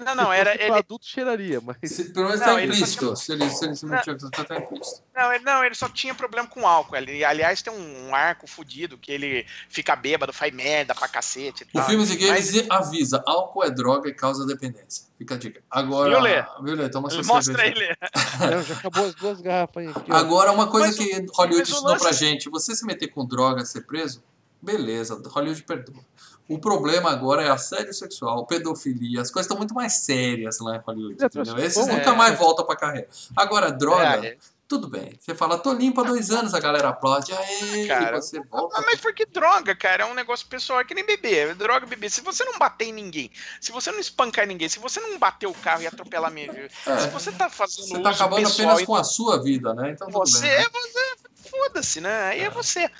Não, 0.00 0.14
não, 0.14 0.32
era, 0.32 0.54
ele, 0.54 0.66
pra 0.68 0.78
adulto 0.78 1.04
cheiraria, 1.06 1.60
mas. 1.60 1.76
Se- 1.84 2.12
pelo 2.12 2.26
menos 2.26 2.40
Não, 2.40 2.46
tá 2.46 2.62
ele 2.62 2.72
só 2.72 2.78
implícito. 2.78 3.04
tinha- 3.04 3.16
Se 3.16 3.32
ele 3.32 3.50
se, 3.50 3.64
ele 3.66 3.76
se 3.76 3.86
metia 3.86 4.16
com 4.16 4.30
tá 4.30 4.56
implícito. 4.56 5.02
não, 5.14 5.32
ele, 5.32 5.44
não, 5.44 5.64
ele 5.64 5.74
só 5.74 5.88
tinha 5.88 6.14
problema 6.14 6.48
com 6.48 6.66
álcool. 6.66 6.96
Ele, 6.96 7.22
aliás, 7.24 7.60
tem 7.60 7.72
um 7.72 8.14
arco 8.14 8.46
fudido 8.46 8.96
que 8.96 9.12
ele 9.12 9.44
fica 9.68 9.94
bêbado, 9.94 10.32
faz 10.32 10.52
merda 10.54 10.94
pra 10.94 11.06
cacete 11.08 11.62
e 11.62 11.66
O 11.66 11.68
tal. 11.80 11.86
Filmes 11.86 12.10
e 12.10 12.16
Games 12.16 12.52
Mas 12.54 12.70
avisa: 12.70 13.22
álcool 13.26 13.64
é 13.64 13.70
droga 13.70 14.08
e 14.08 14.14
causa 14.14 14.46
dependência. 14.46 15.06
Fica 15.18 15.34
a 15.34 15.38
dica. 15.38 15.62
Agora. 15.70 16.10
Viu, 16.10 16.20
Lê? 16.20 16.42
Viu, 16.62 16.74
Lê? 16.74 16.88
Toma 16.88 17.10
sua 17.10 17.22
Mostra 17.22 17.54
cerveja. 17.54 17.96
ele. 18.40 18.54
Não, 18.56 18.62
já 18.62 18.74
acabou 18.74 19.04
as 19.04 19.14
duas 19.14 19.40
garrafas 19.40 19.76
aí. 19.86 19.88
Aqui. 19.94 20.12
Agora, 20.12 20.52
uma 20.52 20.68
coisa 20.70 20.86
Mas 20.88 20.96
o- 20.96 20.98
que 20.98 21.26
Hollywood 21.34 21.70
ensinou 21.70 21.96
pra 21.96 22.06
lance- 22.06 22.18
gente: 22.18 22.48
você 22.48 22.74
se 22.74 22.84
meter 22.86 23.08
com 23.08 23.26
droga, 23.26 23.64
ser 23.64 23.82
preso, 23.82 24.22
beleza, 24.62 25.20
Hollywood 25.26 25.62
perdoa. 25.64 26.04
O 26.48 26.58
problema 26.58 27.10
agora 27.10 27.42
é 27.42 27.50
assédio 27.50 27.92
sexual, 27.92 28.46
pedofilia, 28.46 29.20
as 29.20 29.30
coisas 29.30 29.46
estão 29.46 29.56
muito 29.58 29.74
mais 29.74 29.94
sérias 29.94 30.58
lá 30.60 30.76
em 30.76 30.80
Hollywood. 30.80 31.22
É, 31.22 31.26
entendeu? 31.26 31.56
é. 31.56 31.64
Esses 31.64 31.86
nunca 31.86 32.14
mais 32.14 32.38
voltam 32.38 32.64
pra 32.64 32.76
carreira. 32.76 33.08
Agora, 33.36 33.70
droga, 33.72 34.26
É, 34.26 34.36
tudo 34.68 34.88
bem. 34.88 35.16
Você 35.20 35.34
fala, 35.34 35.58
tô 35.58 35.72
limpo 35.72 36.00
há 36.00 36.04
dois 36.04 36.30
anos, 36.30 36.52
a 36.52 36.60
galera 36.60 36.88
aplaude, 36.88 37.32
aê, 37.32 37.86
Cara, 37.86 38.20
você 38.20 38.40
volta. 38.40 38.80
Mas 38.82 39.00
porque 39.00 39.24
droga, 39.24 39.74
cara, 39.76 40.04
é 40.04 40.06
um 40.06 40.14
negócio 40.14 40.46
pessoal, 40.48 40.80
é 40.80 40.84
que 40.84 40.94
nem 40.94 41.04
beber. 41.04 41.54
Droga, 41.54 41.86
beber. 41.86 42.10
Se 42.10 42.20
você 42.20 42.44
não 42.44 42.58
bater 42.58 42.86
em 42.86 42.92
ninguém, 42.92 43.30
se 43.60 43.70
você 43.70 43.92
não 43.92 44.00
espancar 44.00 44.46
ninguém, 44.46 44.68
se 44.68 44.78
você 44.78 45.00
não 45.00 45.18
bater 45.18 45.46
o 45.46 45.54
carro 45.54 45.82
e 45.82 45.86
atropelar 45.86 46.30
mesmo, 46.32 46.54
se 46.54 46.90
É, 46.90 47.06
você 47.08 47.30
tá 47.32 47.48
fazendo 47.48 47.86
você 47.86 48.02
tá 48.02 48.10
acabando 48.10 48.42
pessoal 48.42 48.70
apenas 48.70 48.86
com 48.86 48.94
a 48.96 49.04
sua 49.04 49.42
vida, 49.42 49.72
né? 49.74 49.90
Então 49.90 50.08
você, 50.10 50.40
bem. 50.40 50.50
né? 50.50 50.62
é 50.62 50.68
você, 50.68 51.16
foda-se, 51.48 52.00
né? 52.00 52.22
Aí 52.24 52.40
é 52.40 52.50
você. 52.50 52.90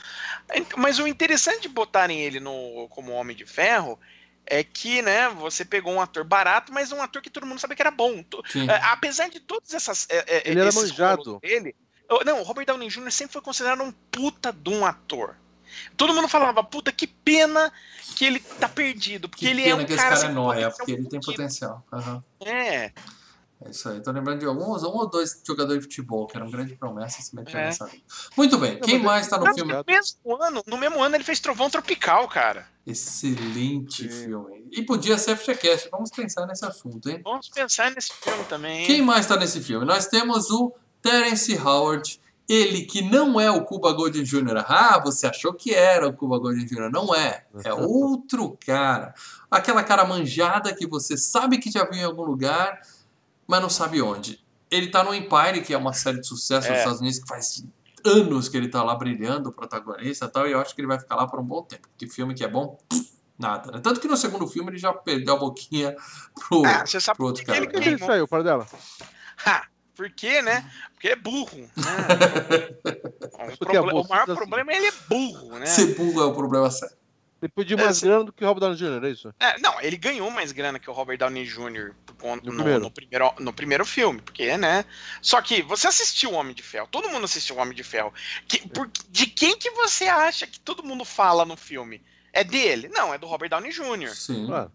Mas 0.76 0.98
o 0.98 1.06
interessante 1.06 1.62
de 1.62 1.68
botarem 1.68 2.20
ele 2.20 2.38
no, 2.38 2.88
como 2.90 3.12
Homem 3.12 3.36
de 3.36 3.44
Ferro 3.44 3.98
é 4.46 4.62
que, 4.64 5.02
né, 5.02 5.28
você 5.30 5.64
pegou 5.64 5.92
um 5.92 6.00
ator 6.00 6.24
barato, 6.24 6.72
mas 6.72 6.92
um 6.92 7.02
ator 7.02 7.20
que 7.20 7.30
todo 7.30 7.46
mundo 7.46 7.58
sabe 7.58 7.74
que 7.74 7.82
era 7.82 7.90
bom. 7.90 8.24
Sim. 8.48 8.68
é, 8.70 8.76
apesar 8.84 9.28
de 9.28 9.40
todas 9.40 9.74
essas. 9.74 10.06
é, 10.08 10.24
é, 10.38 10.50
Ele 10.50 10.60
era 10.60 10.72
manjado. 10.72 11.38
dele, 11.40 11.74
não, 12.24 12.40
o 12.40 12.42
Robert 12.42 12.66
Downey 12.66 12.88
Jr. 12.88 13.10
sempre 13.10 13.32
foi 13.32 13.42
considerado 13.42 13.82
um 13.82 13.92
puta 14.10 14.52
de 14.52 14.70
um 14.70 14.86
ator. 14.86 15.36
Todo 15.96 16.14
mundo 16.14 16.28
falava, 16.28 16.62
puta, 16.62 16.90
que 16.92 17.06
pena 17.06 17.72
que 18.16 18.24
ele 18.24 18.40
tá 18.40 18.68
perdido, 18.68 19.28
porque 19.28 19.44
Que 19.44 19.50
ele 19.50 19.68
é 19.68 19.74
um 19.74 19.84
que 19.84 19.92
esse 19.92 20.02
cara. 20.02 20.16
cara 20.16 20.28
é 20.28 20.32
nóia, 20.32 20.70
potencial 20.70 20.76
porque 20.76 20.92
ele 20.92 21.08
tem 21.08 21.20
potencial. 21.20 21.86
Aham. 21.92 22.24
É, 22.40 22.92
É 23.64 23.70
isso 23.70 23.88
aí. 23.88 24.02
Tô 24.02 24.10
lembrando 24.12 24.40
de 24.40 24.44
alguns, 24.46 24.82
um 24.82 24.88
ou 24.88 25.08
dois 25.08 25.40
jogadores 25.46 25.80
de 25.82 25.86
futebol 25.88 26.26
que 26.26 26.36
eram 26.36 26.50
grande 26.50 26.76
promessa 26.76 27.20
e 27.20 27.24
se 27.24 27.34
meteram 27.34 27.60
É. 27.60 27.64
nessa 27.66 27.86
vida. 27.86 28.02
Muito 28.36 28.58
bem, 28.58 28.78
quem 28.80 29.02
mais 29.02 29.26
tá 29.28 29.38
no 29.38 29.46
filme? 29.54 29.72
no 29.72 29.84
mesmo 29.86 30.42
ano, 30.42 30.62
no 30.66 30.76
mesmo 30.76 31.02
ano 31.02 31.14
ele 31.16 31.24
fez 31.24 31.40
Trovão 31.40 31.70
Tropical, 31.70 32.28
cara. 32.28 32.66
Excelente 32.86 34.02
Sim. 34.02 34.24
filme. 34.24 34.66
E 34.70 34.82
podia 34.82 35.16
ser 35.16 35.36
FGCast. 35.36 35.88
Vamos 35.90 36.10
pensar 36.10 36.46
nesse 36.46 36.64
assunto, 36.64 37.08
hein? 37.08 37.20
Vamos 37.24 37.48
pensar 37.48 37.90
nesse 37.92 38.12
filme 38.12 38.44
também. 38.44 38.80
hein? 38.80 38.86
Quem 38.86 39.02
mais 39.02 39.26
tá 39.26 39.36
nesse 39.36 39.60
filme? 39.60 39.86
Nós 39.86 40.06
temos 40.06 40.50
o 40.50 40.72
Terence 41.00 41.56
Howard. 41.58 42.20
Ele 42.48 42.82
que 42.82 43.02
não 43.02 43.40
é 43.40 43.50
o 43.50 43.64
Cuba 43.64 43.92
Gooding 43.92 44.22
Jr. 44.22 44.64
Ah, 44.68 45.00
você 45.02 45.26
achou 45.26 45.52
que 45.52 45.74
era 45.74 46.06
o 46.06 46.12
Cuba 46.12 46.38
Gooding 46.38 46.64
Jr. 46.66 46.90
Não 46.92 47.12
é. 47.14 47.44
É 47.64 47.72
outro 47.74 48.56
cara. 48.64 49.14
Aquela 49.50 49.82
cara 49.82 50.04
manjada 50.04 50.72
que 50.74 50.86
você 50.86 51.16
sabe 51.16 51.58
que 51.58 51.70
já 51.70 51.84
viu 51.84 52.00
em 52.00 52.04
algum 52.04 52.22
lugar, 52.22 52.80
mas 53.46 53.60
não 53.62 53.68
sabe 53.70 54.00
onde. 54.02 54.44
Ele 54.70 54.88
tá 54.88 55.04
no 55.04 55.14
Empire, 55.14 55.62
que 55.62 55.72
é 55.72 55.78
uma 55.78 55.92
série 55.92 56.20
de 56.20 56.26
sucesso 56.26 56.68
nos 56.68 56.76
É. 56.76 56.80
Estados 56.80 57.00
Unidos, 57.00 57.18
que 57.20 57.28
faz 57.28 57.64
anos 58.04 58.48
que 58.48 58.56
ele 58.56 58.68
tá 58.68 58.82
lá 58.82 58.94
brilhando, 58.94 59.48
o 59.48 59.52
protagonista 59.52 60.26
e 60.26 60.28
tal, 60.28 60.46
e 60.48 60.52
eu 60.52 60.60
acho 60.60 60.74
que 60.74 60.80
ele 60.80 60.88
vai 60.88 60.98
ficar 60.98 61.16
lá 61.16 61.26
por 61.26 61.38
um 61.40 61.44
bom 61.44 61.62
tempo. 61.62 61.88
Que 61.96 62.08
filme 62.08 62.34
que 62.34 62.44
é 62.44 62.48
bom, 62.48 62.78
nada. 63.38 63.72
Né? 63.72 63.80
Tanto 63.82 64.00
que 64.00 64.06
no 64.08 64.16
segundo 64.16 64.46
filme 64.46 64.70
ele 64.70 64.78
já 64.78 64.92
perdeu 64.92 65.34
a 65.34 65.38
boquinha 65.38 65.94
pro, 66.48 66.64
Ah, 66.64 66.84
você 66.86 67.00
sabe 67.00 67.16
pro 67.16 67.26
por 67.26 67.28
outro 67.30 67.44
que 67.44 67.50
ele 67.50 67.60
cara. 67.66 67.70
Por 67.70 67.80
que 67.82 67.88
ele 67.88 67.96
queimou? 67.96 68.06
saiu, 68.14 68.28
para 68.28 68.42
dela? 68.42 68.66
Ha, 69.44 69.66
por 69.94 70.10
quê, 70.10 70.40
né? 70.42 70.70
Porque 70.92 71.08
é 71.08 71.16
burro. 71.16 71.56
Né? 71.56 71.68
o, 73.52 73.56
Porque 73.58 73.76
é 73.76 73.80
proble- 73.80 73.92
burro, 73.92 74.04
o 74.04 74.08
maior 74.08 74.22
assim. 74.24 74.34
problema 74.34 74.72
é 74.72 74.76
ele 74.76 74.86
é 74.86 74.92
burro, 75.08 75.58
né? 75.58 75.66
Ser 75.66 75.94
burro 75.94 76.20
é 76.20 76.24
o 76.24 76.32
problema 76.34 76.70
sério. 76.70 76.96
Ele 77.42 77.52
pediu 77.54 77.78
É, 77.78 77.84
mais 77.84 77.98
se- 77.98 78.06
grana 78.06 78.24
do 78.24 78.32
que 78.32 78.44
o 78.44 78.46
Robert 78.48 78.60
Downey 78.60 78.76
Jr., 78.78 79.04
é 79.04 79.10
isso? 79.10 79.34
É, 79.38 79.58
não, 79.60 79.80
ele 79.80 79.96
ganhou 79.96 80.30
mais 80.30 80.52
grana 80.52 80.78
que 80.78 80.88
o 80.88 80.92
Robert 80.92 81.18
Downey 81.18 81.44
Jr. 81.44 81.92
por 82.16 82.22
conta- 82.22 82.46
No 82.46 82.52
no, 82.52 82.56
primeiro. 82.62 82.80
no 82.82 82.90
primeiro, 82.90 83.34
no 83.38 83.52
primeiro 83.52 83.84
filme, 83.86 84.20
porque, 84.22 84.56
né? 84.56 84.84
Só 85.22 85.40
que 85.42 85.62
você 85.62 85.86
assistiu 85.88 86.30
o 86.30 86.34
Homem 86.34 86.54
de 86.54 86.62
Ferro, 86.62 86.88
todo 86.90 87.08
mundo 87.08 87.24
assistiu 87.24 87.56
o 87.56 87.58
Homem 87.58 87.74
de 87.74 87.82
Ferro. 87.84 88.12
Que- 88.48 88.66
por- 88.68 88.90
de 89.08 89.26
quem 89.26 89.56
que 89.58 89.70
você 89.70 90.04
acha 90.06 90.46
que 90.46 90.58
todo 90.60 90.82
mundo 90.84 91.04
fala 91.04 91.44
no 91.44 91.56
filme? 91.56 92.02
É 92.32 92.42
dele? 92.44 92.88
Não, 92.88 93.14
é 93.14 93.18
do 93.18 93.26
Robert 93.26 93.48
Downey 93.50 93.70
Jr. 93.72 94.14
Sim. 94.14 94.48
Ah, 94.52 94.70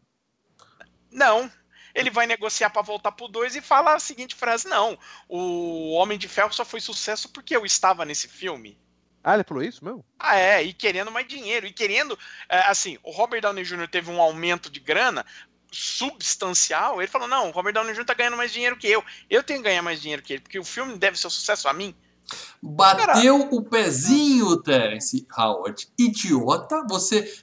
Não. 1.12 1.52
Ele 1.94 2.10
vai 2.10 2.26
negociar 2.26 2.70
pra 2.70 2.82
voltar 2.82 3.12
pro 3.12 3.28
2 3.28 3.56
e 3.58 3.62
fala 3.62 3.94
a 3.94 4.00
seguinte 4.00 4.34
frase: 4.34 4.66
Não, 4.68 4.98
o 5.28 5.92
Homem 5.92 6.18
de 6.18 6.28
Ferro 6.28 6.54
só 6.54 6.64
foi 6.64 6.80
sucesso 6.80 7.28
porque 7.30 7.54
eu 7.56 7.66
estava 7.66 8.06
nesse 8.06 8.30
filme. 8.30 8.80
Ah, 9.24 9.34
ele 9.36 9.44
falou 9.44 9.62
isso 9.62 9.84
mesmo? 9.84 10.04
Ah, 10.18 10.38
é, 10.40 10.64
e 10.64 10.74
querendo 10.74 11.12
mais 11.12 11.28
dinheiro. 11.28 11.68
E 11.68 11.74
querendo, 11.74 12.18
é, 12.50 12.60
assim, 12.62 12.98
o 13.04 13.12
Robert 13.12 13.42
Downey 13.42 13.64
Jr. 13.66 13.88
teve 13.90 14.10
um 14.10 14.22
aumento 14.22 14.70
de 14.72 14.80
grana 14.80 15.26
substancial. 15.72 17.02
Ele 17.02 17.10
falou: 17.10 17.28
Não, 17.28 17.50
o 17.50 17.52
Robert 17.52 17.74
Downey 17.74 17.94
Jr. 17.94 18.06
tá 18.06 18.14
ganhando 18.14 18.38
mais 18.38 18.52
dinheiro 18.52 18.76
que 18.76 18.88
eu. 18.88 19.04
Eu 19.30 19.42
tenho 19.42 19.60
que 19.60 19.66
ganhar 19.66 19.82
mais 19.82 20.02
dinheiro 20.02 20.22
que 20.22 20.34
ele, 20.34 20.42
porque 20.42 20.60
o 20.60 20.64
filme 20.64 20.98
deve 20.98 21.18
ser 21.18 21.28
um 21.28 21.30
sucesso 21.32 21.68
a 21.68 21.74
mim. 21.74 21.96
Bateu 22.62 23.48
o 23.52 23.64
pezinho, 23.64 24.56
Terence 24.58 25.26
Howard. 25.36 25.88
Idiota, 25.98 26.86
você. 26.88 27.42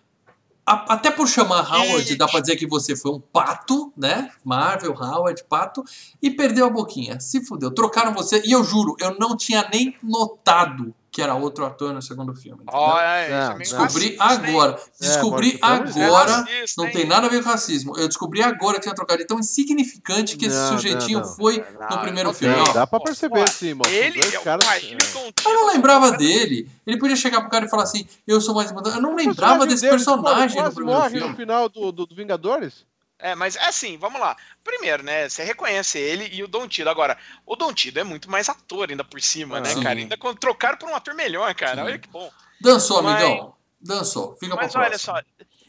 até 0.64 1.10
por 1.10 1.26
chamar 1.26 1.68
Howard, 1.70 2.16
dá 2.16 2.28
pra 2.28 2.40
dizer 2.40 2.56
que 2.56 2.66
você 2.66 2.94
foi 2.94 3.12
um 3.12 3.20
pato, 3.20 3.92
né? 3.96 4.30
Marvel, 4.44 4.92
Howard, 4.92 5.42
pato, 5.44 5.82
e 6.22 6.30
perdeu 6.30 6.66
a 6.66 6.70
boquinha. 6.70 7.18
Se 7.20 7.44
fudeu. 7.44 7.70
Trocaram 7.70 8.14
você, 8.14 8.42
e 8.44 8.52
eu 8.52 8.62
juro, 8.62 8.94
eu 9.00 9.18
não 9.18 9.36
tinha 9.36 9.68
nem 9.72 9.96
notado 10.02 10.94
que 11.18 11.22
era 11.22 11.34
outro 11.34 11.66
ator 11.66 11.92
no 11.92 12.00
segundo 12.00 12.32
filme. 12.32 12.62
é 13.00 13.52
Descobri 13.58 14.10
hein? 14.10 14.16
agora. 14.20 14.80
Descobri 15.00 15.48
estamos 15.54 15.96
agora. 15.96 16.30
Racista, 16.30 16.80
Não 16.80 16.92
tem 16.92 17.06
nada 17.08 17.26
a 17.26 17.28
ver 17.28 17.42
com 17.42 17.48
racismo. 17.50 17.98
Eu 17.98 18.06
descobri 18.06 18.40
agora 18.40 18.76
que 18.76 18.82
tinha 18.82 18.94
trocado 18.94 19.18
de 19.18 19.26
tão 19.26 19.40
insignificante 19.40 20.36
que 20.36 20.46
esse 20.46 20.54
Não, 20.56 20.68
sujeitinho 20.78 21.18
não, 21.18 21.26
não. 21.26 21.34
foi 21.34 21.64
Não, 21.80 21.88
no 21.88 21.98
primeiro 22.02 22.28
não 22.28 22.34
filme. 22.34 22.54
Dá 22.72 22.86
pra 22.86 23.00
Pô, 23.00 23.06
perceber 23.06 23.40
ué, 23.40 23.46
sim, 23.48 23.74
mano. 23.74 23.92
Ele, 23.92 24.20
Dois 24.20 24.32
eu, 24.32 24.42
caras. 24.42 24.64
uai, 24.64 24.78
ele 24.78 24.96
é. 25.02 25.48
eu 25.48 25.54
não 25.54 25.66
lembrava 25.72 26.12
dele. 26.12 26.70
Ele 26.86 26.98
podia 26.98 27.16
chegar 27.16 27.40
pro 27.40 27.50
cara 27.50 27.64
e 27.66 27.68
falar 27.68 27.82
assim: 27.82 28.06
Eu 28.24 28.40
sou 28.40 28.54
mais 28.54 28.70
importante. 28.70 28.94
Eu 28.94 29.02
não 29.02 29.16
lembrava 29.16 29.66
desse 29.66 29.88
personagem 29.88 30.56
pô, 30.56 30.68
no 30.68 30.72
primeiro 30.72 31.00
morre 31.00 31.10
filme. 31.18 31.28
no 31.30 31.36
final 31.36 31.68
do, 31.68 31.90
do, 31.90 32.06
do 32.06 32.14
Vingadores. 32.14 32.86
É, 33.20 33.34
mas 33.34 33.56
é 33.56 33.64
assim, 33.66 33.98
vamos 33.98 34.20
lá. 34.20 34.36
Primeiro, 34.62 35.02
né, 35.02 35.28
você 35.28 35.42
reconhece 35.42 35.98
ele 35.98 36.28
e 36.32 36.42
o 36.42 36.48
Don 36.48 36.68
Tido. 36.68 36.88
Agora, 36.88 37.18
o 37.44 37.56
Don 37.56 37.72
Tido 37.72 37.98
é 37.98 38.04
muito 38.04 38.30
mais 38.30 38.48
ator 38.48 38.90
ainda 38.90 39.02
por 39.02 39.20
cima, 39.20 39.58
Ah, 39.58 39.60
né, 39.60 39.70
sim. 39.74 39.82
cara? 39.82 39.98
Ainda 39.98 40.16
quando 40.16 40.38
trocaram 40.38 40.78
por 40.78 40.88
um 40.88 40.94
ator 40.94 41.14
melhor, 41.14 41.52
cara. 41.54 41.76
Sim. 41.82 41.86
Olha 41.88 41.98
que 41.98 42.08
bom. 42.08 42.30
Dançou, 42.60 43.02
Mas- 43.02 43.22
amigão. 43.22 43.54
Dançou. 43.80 44.36
Fica 44.38 44.54
Mas 44.56 44.72
pra 44.72 44.80
olha 44.82 44.90
próxima. 44.90 45.24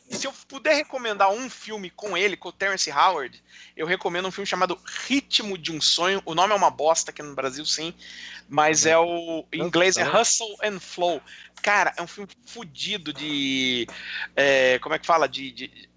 só, 0.10 0.18
se 0.18 0.26
eu 0.26 0.34
puder 0.47 0.74
recomendar 0.76 1.30
um 1.32 1.47
filme 1.50 1.91
com 1.91 2.18
ele, 2.18 2.36
com 2.36 2.50
o 2.50 2.52
Terence 2.52 2.91
Howard, 2.91 3.43
eu 3.78 3.86
recomendo 3.86 4.28
um 4.28 4.32
filme 4.32 4.47
chamado 4.47 4.80
Ritmo 5.08 5.56
de 5.58 5.72
um 5.72 5.80
Sonho. 5.80 6.20
O 6.26 6.34
nome 6.34 6.52
é 6.52 6.56
uma 6.56 6.72
bosta 6.72 7.12
aqui 7.12 7.22
no 7.22 7.36
Brasil, 7.36 7.64
sim, 7.66 7.93
mas 8.47 8.88
é 8.88 8.97
o 8.97 9.45
em 9.54 9.62
inglês 9.62 9.95
é. 9.97 10.04
Hustle 10.08 10.56
and 10.64 10.80
Flow. 10.80 11.22
Cara, 11.62 11.93
é 11.97 12.02
um 12.02 12.08
filme 12.08 12.30
fudido 12.47 13.14
de 13.14 13.86
é, 14.36 14.80
como 14.80 14.95
é 14.95 15.00
que 15.00 15.06
fala 15.06 15.28
de 15.30 15.52
de, 15.52 15.89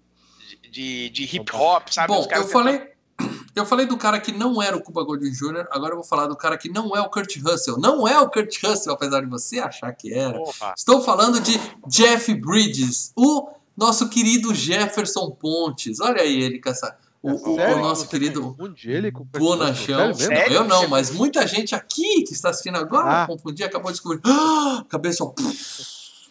de, 0.73 1.09
de 1.11 1.23
hip 1.23 1.55
hop, 1.55 1.87
sabe? 1.89 2.07
Bom, 2.07 2.27
eu 2.31 2.47
falei. 2.47 2.81
Eu 3.55 3.67
falei 3.67 3.85
do 3.85 3.95
cara 3.95 4.19
que 4.19 4.31
não 4.31 4.59
era 4.59 4.75
o 4.75 4.81
Cuba 4.81 5.03
Gooding 5.03 5.29
Jr., 5.29 5.67
agora 5.69 5.91
eu 5.91 5.97
vou 5.97 6.03
falar 6.03 6.25
do 6.25 6.35
cara 6.35 6.57
que 6.57 6.67
não 6.69 6.97
é 6.97 7.01
o 7.01 7.07
Kurt 7.07 7.37
Russell. 7.39 7.77
Não 7.77 8.07
é 8.07 8.19
o 8.19 8.27
Kurt 8.27 8.51
Russell, 8.63 8.91
apesar 8.93 9.21
de 9.21 9.27
você 9.27 9.59
achar 9.59 9.93
que 9.93 10.11
era. 10.11 10.39
Porra. 10.39 10.73
Estou 10.75 11.03
falando 11.03 11.39
de 11.39 11.51
Jeff 11.85 12.33
Bridges, 12.33 13.13
o 13.15 13.49
nosso 13.77 14.09
querido 14.09 14.55
Jefferson 14.55 15.29
Pontes. 15.29 15.99
Olha 15.99 16.23
aí 16.23 16.41
ele 16.41 16.59
com 16.59 16.67
essa. 16.71 16.97
O, 17.21 17.29
o- 17.51 17.53
o 17.55 17.79
nosso 17.79 18.07
querido 18.07 18.57
Bonachão. 19.37 20.15
Sério? 20.15 20.51
Eu 20.51 20.63
não, 20.63 20.87
mas 20.87 21.11
muita 21.11 21.45
gente 21.45 21.75
aqui 21.75 22.23
que 22.23 22.33
está 22.33 22.49
assistindo 22.49 22.77
agora 22.79 23.21
Ah. 23.23 23.27
confundir, 23.27 23.63
acabou 23.67 23.91
de 23.91 23.97
descobrir. 23.99 24.19
Ah, 24.25 24.83
cabeça. 24.89 25.23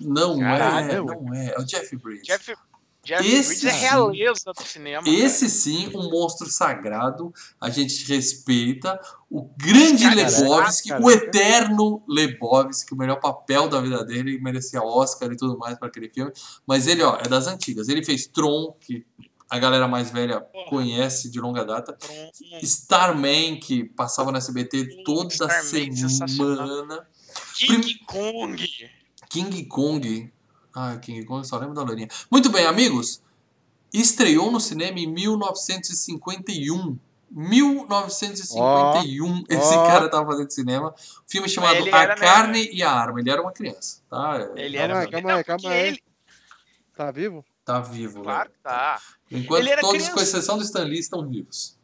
Não 0.01 0.41
Caralho, 0.41 0.91
é, 0.91 0.97
não 1.01 1.35
é. 1.35 1.55
É 1.57 1.59
o 1.61 1.65
Jeff 1.65 1.97
Bridges. 1.97 2.27
Jeff, 2.27 2.57
Jeff 3.05 3.27
Esse 3.27 3.49
Bridges 3.49 3.65
é 3.65 3.71
sim. 3.73 3.79
realeza 3.81 4.53
do 4.57 4.63
cinema. 4.65 5.03
Esse 5.09 5.51
sim, 5.51 5.89
um 5.97 6.09
monstro 6.09 6.49
sagrado, 6.49 7.33
a 7.61 7.69
gente 7.69 8.05
respeita. 8.07 9.01
O 9.29 9.43
grande 9.57 10.05
Caraca, 10.05 10.39
Lebowski, 10.41 10.89
caraca. 10.91 11.07
o 11.07 11.11
eterno 11.11 12.03
Lebowski, 12.09 12.95
o 12.95 12.97
melhor 12.97 13.17
papel 13.19 13.69
da 13.69 13.81
vida 13.81 14.05
dele, 14.05 14.39
merecia 14.41 14.81
Oscar 14.83 15.33
e 15.33 15.37
tudo 15.37 15.59
mais 15.59 15.77
para 15.79 15.89
aquele 15.89 16.09
filme. 16.11 16.31
Mas 16.67 16.87
ele, 16.87 17.03
ó, 17.03 17.17
é 17.17 17.29
das 17.29 17.47
antigas. 17.49 17.89
Ele 17.89 18.05
fez 18.05 18.27
Tron, 18.27 18.77
que 18.81 19.05
a 19.51 19.59
galera 19.59 19.89
mais 19.89 20.11
velha 20.11 20.41
conhece 20.69 21.29
de 21.31 21.41
longa 21.41 21.65
data. 21.65 21.93
cara. 21.95 22.13
Um- 22.13 22.59
Starman, 22.63 23.59
que 23.59 23.85
passava 23.85 24.31
no 24.31 24.39
SBT 24.39 25.03
toda 25.05 25.29
Starman, 25.33 25.97
semana. 25.97 27.07
King 27.57 27.99
Kong. 28.07 28.69
King 29.29 29.65
Kong. 29.65 30.33
Ah, 30.75 30.97
King 30.97 31.25
Kong, 31.25 31.47
só 31.47 31.59
lembro 31.59 31.75
da 31.75 31.83
loirinha. 31.83 32.09
Muito 32.31 32.51
bem, 32.51 32.67
amigos. 32.67 33.23
Estreou 33.93 34.51
no 34.51 34.61
cinema 34.61 34.99
em 34.99 35.07
1951. 35.07 36.99
1951. 37.31 39.45
Esse 39.49 39.75
Ó. 39.75 39.87
cara 39.87 40.09
tava 40.09 40.27
fazendo 40.27 40.51
cinema. 40.51 40.95
Filme 41.27 41.49
chamado 41.49 41.77
ele 41.77 41.91
A? 41.91 42.15
Carne 42.15 42.69
e 42.73 42.83
a 42.83 42.91
Arma. 42.91 43.21
Ele 43.21 43.31
era 43.31 43.43
uma 43.43 43.53
criança, 43.53 44.01
tá? 44.09 44.51
Ele 44.57 44.77
Calma 44.79 44.93
era 44.93 45.01
aí, 45.01 45.11
calma 45.11 45.33
aí, 45.35 45.45
calma 45.45 45.71
aí. 45.71 45.87
Ele, 45.89 46.03
Tá 46.95 47.11
vivo? 47.11 47.45
Tá 47.65 47.81
vivo, 47.81 48.19
né? 48.19 48.25
claro 48.25 48.51
que 48.51 48.59
tá. 48.63 49.01
Enquanto 49.31 49.67
todos, 49.81 49.91
criança. 49.93 50.13
com 50.13 50.21
exceção 50.21 50.59
do 50.59 50.65
Stan 50.65 50.83
Lee, 50.85 50.99
estão 50.99 51.27
vivos. 51.27 51.79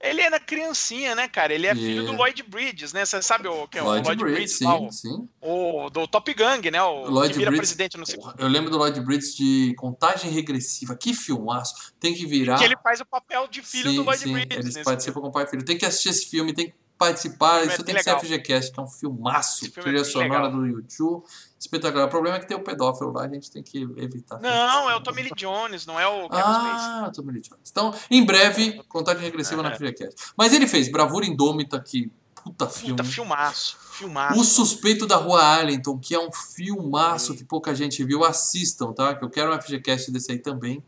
Ele 0.00 0.20
era 0.20 0.38
criancinha, 0.38 1.14
né, 1.16 1.26
cara? 1.26 1.52
Ele 1.52 1.66
é 1.66 1.74
filho 1.74 2.06
do 2.06 2.12
Lloyd 2.12 2.42
Bridges, 2.44 2.92
né? 2.92 3.04
Você 3.04 3.20
sabe 3.20 3.48
o 3.48 3.66
que 3.66 3.78
é 3.78 3.82
o 3.82 3.86
Lloyd 3.86 4.06
Lloyd 4.06 4.22
Bridges, 4.22 4.58
Bridges, 4.58 4.60
lá, 4.60 4.78
sim, 4.78 4.86
o, 4.86 4.92
sim. 4.92 5.28
o 5.40 5.90
do 5.90 6.06
Top 6.06 6.32
Gang, 6.32 6.70
né? 6.70 6.80
O 6.80 7.10
Lloyd 7.10 7.32
que 7.32 7.38
vira 7.38 7.50
Bridges. 7.50 7.70
presidente 7.70 7.98
no 7.98 8.06
segundo. 8.06 8.34
Eu 8.38 8.46
lembro 8.46 8.70
do 8.70 8.78
Lloyd 8.78 9.00
Bridges 9.00 9.34
de 9.34 9.74
Contagem 9.76 10.30
Regressiva. 10.30 10.94
Que 10.94 11.12
filmaço. 11.12 11.92
Tem 11.98 12.14
que 12.14 12.24
virar. 12.26 12.58
Que 12.58 12.64
ele 12.64 12.76
faz 12.76 13.00
o 13.00 13.06
papel 13.06 13.48
de 13.48 13.60
filho 13.60 13.90
sim, 13.90 13.96
do 13.96 14.04
Lloyd 14.04 14.22
sim, 14.22 14.32
Bridges. 14.32 14.58
Eles 14.58 14.74
nesse 14.76 14.84
participam 14.84 15.20
com 15.20 15.32
pai 15.32 15.44
e 15.44 15.46
filho. 15.48 15.64
Tem 15.64 15.76
que 15.76 15.84
assistir 15.84 16.10
esse 16.10 16.26
filme, 16.26 16.52
tem 16.52 16.68
que 16.68 16.74
participar. 16.98 17.58
filme 17.60 17.70
é 17.72 17.74
Isso 17.74 17.84
tem 17.84 17.94
que 17.94 18.02
ser. 18.02 18.18
FGCast, 18.18 18.72
que 18.72 18.80
é 18.80 18.82
um 18.82 18.86
filmaço. 18.88 19.60
Filme 19.60 19.74
é 19.76 19.80
Trilha 19.82 20.02
bem 20.02 20.12
sonora 20.12 20.42
legal. 20.46 20.50
do 20.60 20.66
YouTube. 20.66 21.24
Espetacular. 21.58 22.06
O 22.06 22.10
problema 22.10 22.36
é 22.36 22.40
que 22.40 22.46
tem 22.46 22.56
o 22.56 22.60
pedófilo 22.62 23.12
lá, 23.12 23.24
a 23.24 23.28
gente 23.28 23.50
tem 23.50 23.62
que 23.62 23.82
evitar. 23.96 24.38
Não, 24.40 24.90
é 24.90 24.94
o 24.96 25.00
Tommy 25.00 25.22
Lee 25.22 25.32
Jones, 25.36 25.86
não 25.86 25.98
é 25.98 26.06
o 26.06 26.28
Kevin. 26.28 26.42
Ah, 26.44 27.10
Tommy 27.14 27.32
Lee 27.32 27.40
Jones. 27.42 27.70
Então, 27.70 27.94
em 28.10 28.24
breve, 28.24 28.82
Contagem 28.88 29.22
Regressiva 29.22 29.62
na 29.62 29.70
É. 29.70 29.74
FGCast. 29.76 30.32
Mas 30.36 30.52
ele 30.52 30.66
fez 30.66 30.90
Bravura 30.90 31.24
Indômita, 31.26 31.80
que 31.80 32.12
puta 32.44 32.68
filme. 32.68 32.96
Puta, 32.96 33.04
filmaço. 33.04 33.76
Filmaço. 33.92 34.40
O 34.40 34.44
Suspeito 34.44 35.06
da 35.06 35.16
Rua 35.16 35.42
Arlington, 35.42 35.98
que 35.98 36.14
é 36.14 36.20
um 36.20 36.30
filmaço 36.32 37.34
que 37.34 37.44
pouca 37.44 37.74
gente 37.74 38.04
viu, 38.04 38.24
assistam, 38.24 38.92
tá? 38.92 39.14
Que 39.14 39.24
eu 39.24 39.30
quero 39.30 39.52
um 39.52 39.60
FGCast 39.60 40.10
desse 40.12 40.30
aí 40.32 40.38
também. 40.38 40.82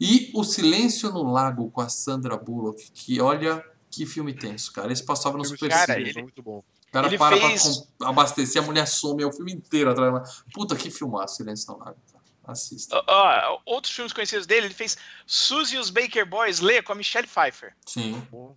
E 0.00 0.30
O 0.34 0.42
Silêncio 0.42 1.12
no 1.12 1.22
Lago 1.30 1.70
com 1.70 1.80
a 1.80 1.88
Sandra 1.88 2.36
Bullock, 2.36 2.90
que 2.92 3.20
olha 3.20 3.62
que 3.90 4.06
filme 4.06 4.32
tenso, 4.32 4.72
cara. 4.72 4.92
Esse 4.92 5.04
passava 5.04 5.36
no 5.36 5.44
Super 5.44 5.68
Cara, 5.68 5.94
Cine. 5.94 6.08
ele- 6.10 6.22
muito 6.22 6.42
bom. 6.42 6.58
O 6.58 6.92
cara 6.92 7.06
ele 7.06 7.18
para 7.18 7.36
fez- 7.36 7.78
pra 7.78 7.86
com- 7.98 8.04
abastecer, 8.04 8.62
a 8.62 8.64
mulher 8.64 8.86
some, 8.86 9.22
é 9.22 9.26
o 9.26 9.32
filme 9.32 9.52
inteiro 9.52 9.90
atrás. 9.90 10.42
Puta, 10.52 10.74
que 10.76 10.90
filmaço, 10.90 11.36
Silêncio 11.36 11.76
Lago. 11.76 11.96
cara. 12.12 12.20
Assista. 12.46 12.96
Ó, 12.96 13.04
ó, 13.06 13.60
outros 13.64 13.92
filmes 13.94 14.12
conhecidos 14.12 14.46
dele, 14.46 14.66
ele 14.66 14.74
fez 14.74 14.96
Suzy 15.26 15.76
e 15.76 15.78
os 15.78 15.88
Baker 15.90 16.26
Boys, 16.26 16.58
Lê, 16.58 16.82
com 16.82 16.92
a 16.92 16.94
Michelle 16.96 17.28
Pfeiffer. 17.28 17.74
Sim, 17.86 18.20
Bom. 18.30 18.56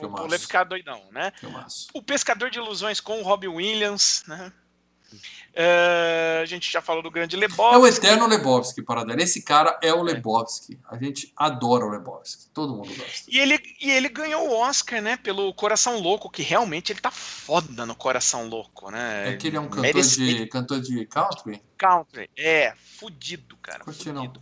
O. 0.00 0.26
Lê 0.26 0.38
ficar 0.38 0.62
doidão, 0.64 1.02
né? 1.12 1.32
filmaço. 1.38 1.88
O 1.92 2.00
Pescador 2.02 2.50
de 2.50 2.58
Ilusões 2.58 3.00
com 3.00 3.20
o 3.20 3.24
Robbie 3.24 3.48
Williams, 3.48 4.22
né? 4.28 4.52
É, 5.54 6.40
a 6.42 6.46
gente 6.46 6.70
já 6.70 6.80
falou 6.80 7.02
do 7.02 7.10
grande 7.10 7.34
É 7.34 7.38
o 7.38 7.40
Lebowski. 7.40 8.06
eterno 8.06 8.26
Lebowski, 8.28 8.82
Paradela. 8.82 9.20
Esse 9.20 9.42
cara 9.42 9.76
é 9.82 9.92
o 9.92 10.02
Lebowski. 10.02 10.78
A 10.88 10.96
gente 10.96 11.32
adora 11.36 11.84
o 11.84 11.90
Lebowski. 11.90 12.46
Todo 12.54 12.76
mundo 12.76 12.94
gosta. 12.94 13.28
E 13.28 13.38
ele, 13.38 13.58
e 13.80 13.90
ele 13.90 14.08
ganhou 14.08 14.48
o 14.48 14.56
Oscar, 14.60 15.02
né? 15.02 15.16
Pelo 15.16 15.52
Coração 15.54 15.98
Louco, 16.00 16.30
que 16.30 16.42
realmente 16.42 16.92
ele 16.92 17.00
tá 17.00 17.10
foda 17.10 17.84
no 17.84 17.96
Coração 17.96 18.48
Louco, 18.48 18.90
né? 18.90 19.32
É 19.32 19.36
que 19.36 19.48
ele 19.48 19.56
é 19.56 19.60
um 19.60 19.64
cantor 19.68 19.82
Merece- 19.82 20.16
de, 20.24 20.46
cantor 20.46 20.80
de 20.80 21.06
country? 21.06 21.62
Country. 21.76 22.30
É, 22.36 22.74
fudido, 22.98 23.56
cara. 23.56 23.80
Curti 23.84 24.12
não. 24.12 24.32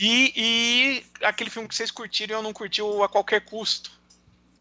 E, 0.00 0.32
e 0.36 1.04
aquele 1.24 1.50
filme 1.50 1.66
que 1.68 1.74
vocês 1.74 1.90
curtiram 1.90 2.36
eu 2.36 2.42
não 2.42 2.52
curti 2.52 2.80
o 2.82 3.02
A 3.02 3.08
Qualquer 3.08 3.44
Custo. 3.44 3.90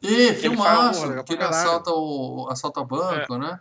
Ih, 0.02 0.28
fala, 0.28 0.36
filmaço. 0.36 1.24
que 1.26 1.34
ele 1.34 1.44
assalta 1.44 1.92
o 1.92 2.48
assalta 2.50 2.84
banco, 2.84 3.38
né? 3.38 3.60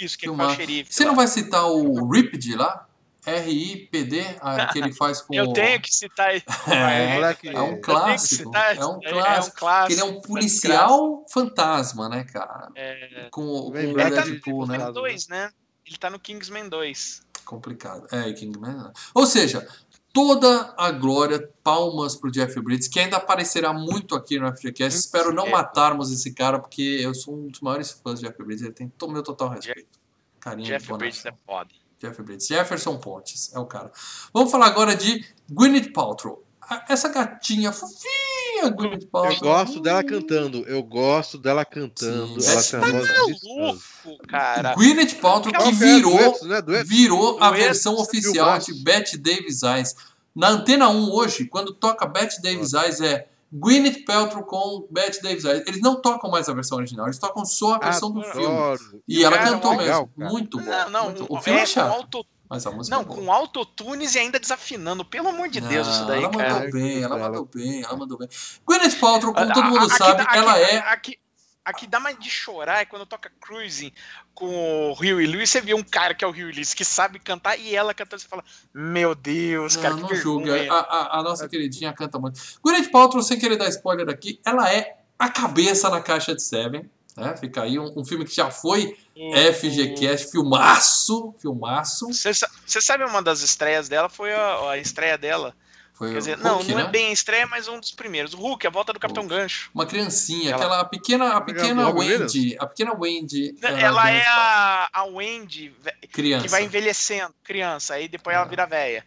Isso, 0.00 0.16
que 0.18 0.26
ele 0.26 0.32
Filmaço. 0.32 0.56
faz 0.56 0.68
xerife. 0.68 0.92
Você 0.94 1.02
lá. 1.04 1.08
não 1.08 1.16
vai 1.16 1.26
citar 1.28 1.64
o 1.66 2.08
Ripd 2.10 2.54
lá? 2.56 2.86
R-I-P-D, 3.26 4.36
ah, 4.40 4.66
que 4.72 4.78
ele 4.78 4.92
faz 4.92 5.22
com 5.22 5.34
Eu 5.34 5.52
tenho 5.52 5.80
que 5.80 5.94
citar 5.94 6.30
ele. 6.34 6.42
É, 6.68 7.20
é 7.52 7.60
um 7.60 7.72
Eu 7.72 7.80
clássico. 7.80 8.50
tenho 8.52 8.62
que 8.62 8.68
citar- 8.68 8.76
É 8.76 8.84
um 8.86 8.98
É 9.02 9.10
clássico. 9.10 9.56
um 9.56 9.58
clássico. 9.60 9.86
Que 9.86 9.92
ele 9.94 10.00
é 10.00 10.04
um 10.04 10.20
policial 10.20 11.24
fantasma, 11.32 12.08
né, 12.08 12.24
cara? 12.24 12.68
É, 12.74 13.28
Com, 13.30 13.42
o- 13.46 13.62
com 13.62 13.68
o 13.68 13.92
Brad 13.92 14.06
ele 14.08 14.16
tá 14.16 14.22
Deadpool, 14.22 14.66
né? 14.66 14.74
fantasma. 14.78 14.86
no 14.86 14.92
2, 14.92 15.28
né? 15.28 15.50
Ele 15.86 15.96
tá 15.96 16.10
no 16.10 16.18
Kingsman 16.18 16.68
2. 16.68 17.22
Complicado. 17.44 18.06
É, 18.10 18.32
Kingman. 18.32 18.72
não. 18.74 18.92
Ou 19.14 19.26
seja, 19.26 19.66
toda 20.14 20.72
a 20.78 20.90
glória, 20.92 21.50
palmas 21.62 22.14
pro 22.14 22.30
Jeff 22.30 22.58
Bridges, 22.60 22.86
que 22.88 23.00
ainda 23.00 23.16
aparecerá 23.18 23.72
muito 23.72 24.14
aqui 24.14 24.38
no 24.38 24.46
FGCast. 24.56 24.98
Espero 25.00 25.34
não 25.34 25.48
É. 25.48 25.50
matarmos 25.50 26.12
esse 26.12 26.32
cara, 26.32 26.58
porque 26.60 26.80
eu 27.02 27.12
sou 27.12 27.34
um 27.34 27.48
dos 27.48 27.60
maiores 27.60 27.90
fãs 27.90 28.20
de 28.20 28.26
Jeff 28.26 28.42
Bridges. 28.42 28.64
Ele 28.64 28.72
tem 28.72 28.88
to- 28.88 29.08
meu 29.10 29.22
total 29.24 29.48
respeito. 29.50 29.98
Carinho 30.38 30.68
Jeff. 30.68 30.90
Bridges 30.96 31.26
é 31.26 31.32
foda. 31.44 31.68
Jeff 31.98 32.22
Bridges. 32.22 32.46
Jefferson 32.46 32.96
Pontes 32.98 33.52
é 33.54 33.58
o 33.58 33.66
cara. 33.66 33.90
Vamos 34.32 34.50
falar 34.52 34.66
agora 34.66 34.94
de 34.94 35.24
Gwyneth 35.50 35.92
Paltrow. 35.92 36.44
Essa 36.88 37.08
gatinha 37.08 37.72
fofinha, 37.72 38.43
Gwyneth 38.70 39.06
Paltrow. 39.10 39.32
Eu 39.34 39.40
gosto 39.40 39.80
dela 39.80 40.04
cantando. 40.04 40.64
Eu 40.66 40.82
gosto 40.82 41.38
dela 41.38 41.64
cantando. 41.64 42.40
Sim. 42.40 42.50
Ela 42.50 42.62
Você 42.62 42.78
Tá 42.80 42.86
maluco, 42.86 44.26
cara. 44.28 44.74
Gwyneth 44.74 45.14
Paltrow 45.20 45.52
que 45.52 45.68
é? 45.68 45.72
virou 45.72 46.12
Duetos, 46.16 46.42
né? 46.48 46.62
Duetos? 46.62 46.88
virou 46.88 47.36
a 47.40 47.48
Duetos, 47.48 47.58
versão 47.66 47.94
oficial 47.96 48.58
de 48.58 48.74
Bette 48.82 49.16
Davis 49.16 49.62
Eyes. 49.62 49.94
Na 50.34 50.48
Antena 50.48 50.88
1 50.88 51.10
hoje, 51.12 51.44
quando 51.46 51.72
toca 51.72 52.06
Bette 52.06 52.42
Davis 52.42 52.72
Eyes, 52.72 53.00
é 53.00 53.28
Gwyneth 53.52 54.04
Paltrow 54.04 54.42
com 54.42 54.86
Bette 54.90 55.22
Davis 55.22 55.44
Eyes. 55.44 55.62
Eles 55.66 55.80
não 55.80 55.94
tocam 56.00 56.28
mais 56.30 56.48
a 56.48 56.52
versão 56.52 56.78
original, 56.78 57.06
eles 57.06 57.18
tocam 57.18 57.44
só 57.44 57.74
a 57.74 57.78
versão 57.78 58.10
do 58.10 58.20
filme. 58.22 58.46
Adoro. 58.46 59.02
E 59.06 59.24
ela 59.24 59.38
Cara, 59.38 59.50
cantou 59.50 59.76
legal, 59.76 60.00
mesmo. 60.02 60.12
cara. 60.18 60.30
Muito 60.32 60.58
bom. 60.58 60.64
Não, 60.70 60.90
não, 60.90 61.04
muito- 61.04 61.22
um- 61.32 61.36
O 61.38 61.40
filme 61.40 61.60
é, 61.60 61.62
é, 61.62 61.66
chato, 61.66 61.92
auto, 61.92 62.26
mas 62.48 62.66
a 62.66 62.70
música 62.70 62.94
não, 62.96 63.02
é 63.02 63.06
com 63.06 63.32
autotunes 63.32 64.14
e 64.14 64.18
ainda 64.18 64.38
desafinando. 64.38 65.04
Pelo 65.04 65.28
amor 65.28 65.48
de 65.48 65.60
Deus, 65.60 65.86
isso 65.88 66.04
daí, 66.06 66.22
ela 66.22 66.30
cara. 66.32 66.54
mandou 66.54 66.70
bem, 66.72 67.02
ela 67.02 67.16
Ela- 67.16 67.18
mandou 67.28 67.44
bem, 67.52 67.82
ela 67.82 67.96
mandou 67.96 68.18
bem. 68.18 68.28
Gwyneth 68.66 68.96
Paltrow, 69.00 69.32
como 69.34 69.52
todo 69.52 69.62
A- 69.64 69.70
mundo 69.70 69.86
aqui- 69.86 69.96
sabe, 69.96 70.22
aqui- 70.22 70.38
ela 70.38 70.58
é 70.58 70.78
Aqui, 70.78 71.18
a 71.64 71.72
que 71.72 71.86
dá 71.86 71.98
mais 71.98 72.18
de 72.18 72.28
chorar 72.28 72.80
é 72.82 72.84
quando 72.84 73.06
toca 73.06 73.32
Cruising 73.40 73.90
com 74.34 74.90
o 74.90 74.94
Rio 74.94 75.18
e 75.20 75.26
Lewis. 75.26 75.48
Você 75.48 75.60
vê 75.62 75.72
um 75.72 75.82
cara 75.82 76.14
que 76.14 76.22
é 76.22 76.28
o 76.28 76.30
Rio 76.30 76.50
e 76.50 76.52
Lewis 76.52 76.74
que 76.74 76.84
sabe 76.84 77.18
cantar 77.18 77.58
e 77.58 77.74
ela 77.74 77.94
cantando. 77.94 78.20
Você 78.20 78.28
fala, 78.28 78.44
meu 78.74 79.14
Deus, 79.14 79.74
cara, 79.76 79.94
não, 79.96 80.06
que 80.06 80.14
não 80.14 80.20
julga. 80.20 80.54
A, 80.72 80.78
a- 80.80 81.20
a 81.20 81.22
nossa 81.22 81.48
queridinha 81.48 81.92
canta 81.94 82.18
muito. 82.18 82.38
Gwyneth 82.62 82.90
Paltrow, 82.90 83.22
sem 83.22 83.38
querer 83.38 83.56
dar 83.56 83.68
spoiler 83.70 84.08
aqui, 84.10 84.38
ela 84.44 84.70
é 84.70 84.98
a 85.18 85.28
cabeça 85.30 85.88
na 85.88 86.02
caixa 86.02 86.34
de 86.34 86.42
Seven. 86.42 86.90
Né? 87.16 87.36
Fica 87.36 87.62
aí 87.62 87.78
um, 87.78 88.00
um 88.00 88.04
filme 88.04 88.24
que 88.24 88.34
já 88.34 88.50
foi 88.50 88.98
FGCast, 89.16 90.30
filmaço, 90.30 91.34
filmaço. 91.40 92.06
Você 92.12 92.34
sa- 92.34 92.50
você 92.66 92.80
sabe 92.80 93.04
uma 93.04 93.22
das 93.22 93.40
estreias 93.42 93.88
dela? 93.88 94.08
Foi 94.08 94.32
a, 94.32 94.70
a 94.72 94.78
estreia 94.78 95.16
dela. 95.16 95.54
Foi 95.96 96.10
Quer 96.12 96.18
dizer, 96.18 96.38
o 96.38 96.42
não, 96.42 96.54
Hulk, 96.56 96.70
não 96.72 96.78
né? 96.78 96.84
é 96.86 96.88
bem 96.88 97.06
a 97.10 97.12
estreia, 97.12 97.46
mas 97.46 97.68
um 97.68 97.78
dos 97.78 97.92
primeiros. 97.92 98.34
O 98.34 98.36
Hulk, 98.38 98.66
a 98.66 98.70
volta 98.70 98.92
do 98.92 98.98
Capitão 98.98 99.28
Gancho. 99.28 99.70
Uma 99.72 99.86
criancinha, 99.86 100.50
Ela- 100.50 100.56
aquela 100.56 100.84
pequena, 100.84 101.36
a 101.36 101.40
pequena 101.40 101.88
Wendy, 101.90 102.56
a 102.58 102.66
pequena 102.66 102.92
Wendy. 102.98 103.54
Ela 103.62 104.02
Gwyneth 104.02 104.18
é 104.20 104.26
a, 104.26 104.88
a 104.92 105.04
Wendy 105.04 105.72
criança. 106.10 106.44
que 106.46 106.50
vai 106.50 106.64
envelhecendo, 106.64 107.32
criança, 107.44 107.94
aí 107.94 108.08
depois 108.08 108.34
ela 108.34 108.44
Ah. 108.44 108.48
vira 108.48 108.66
velha. 108.66 109.06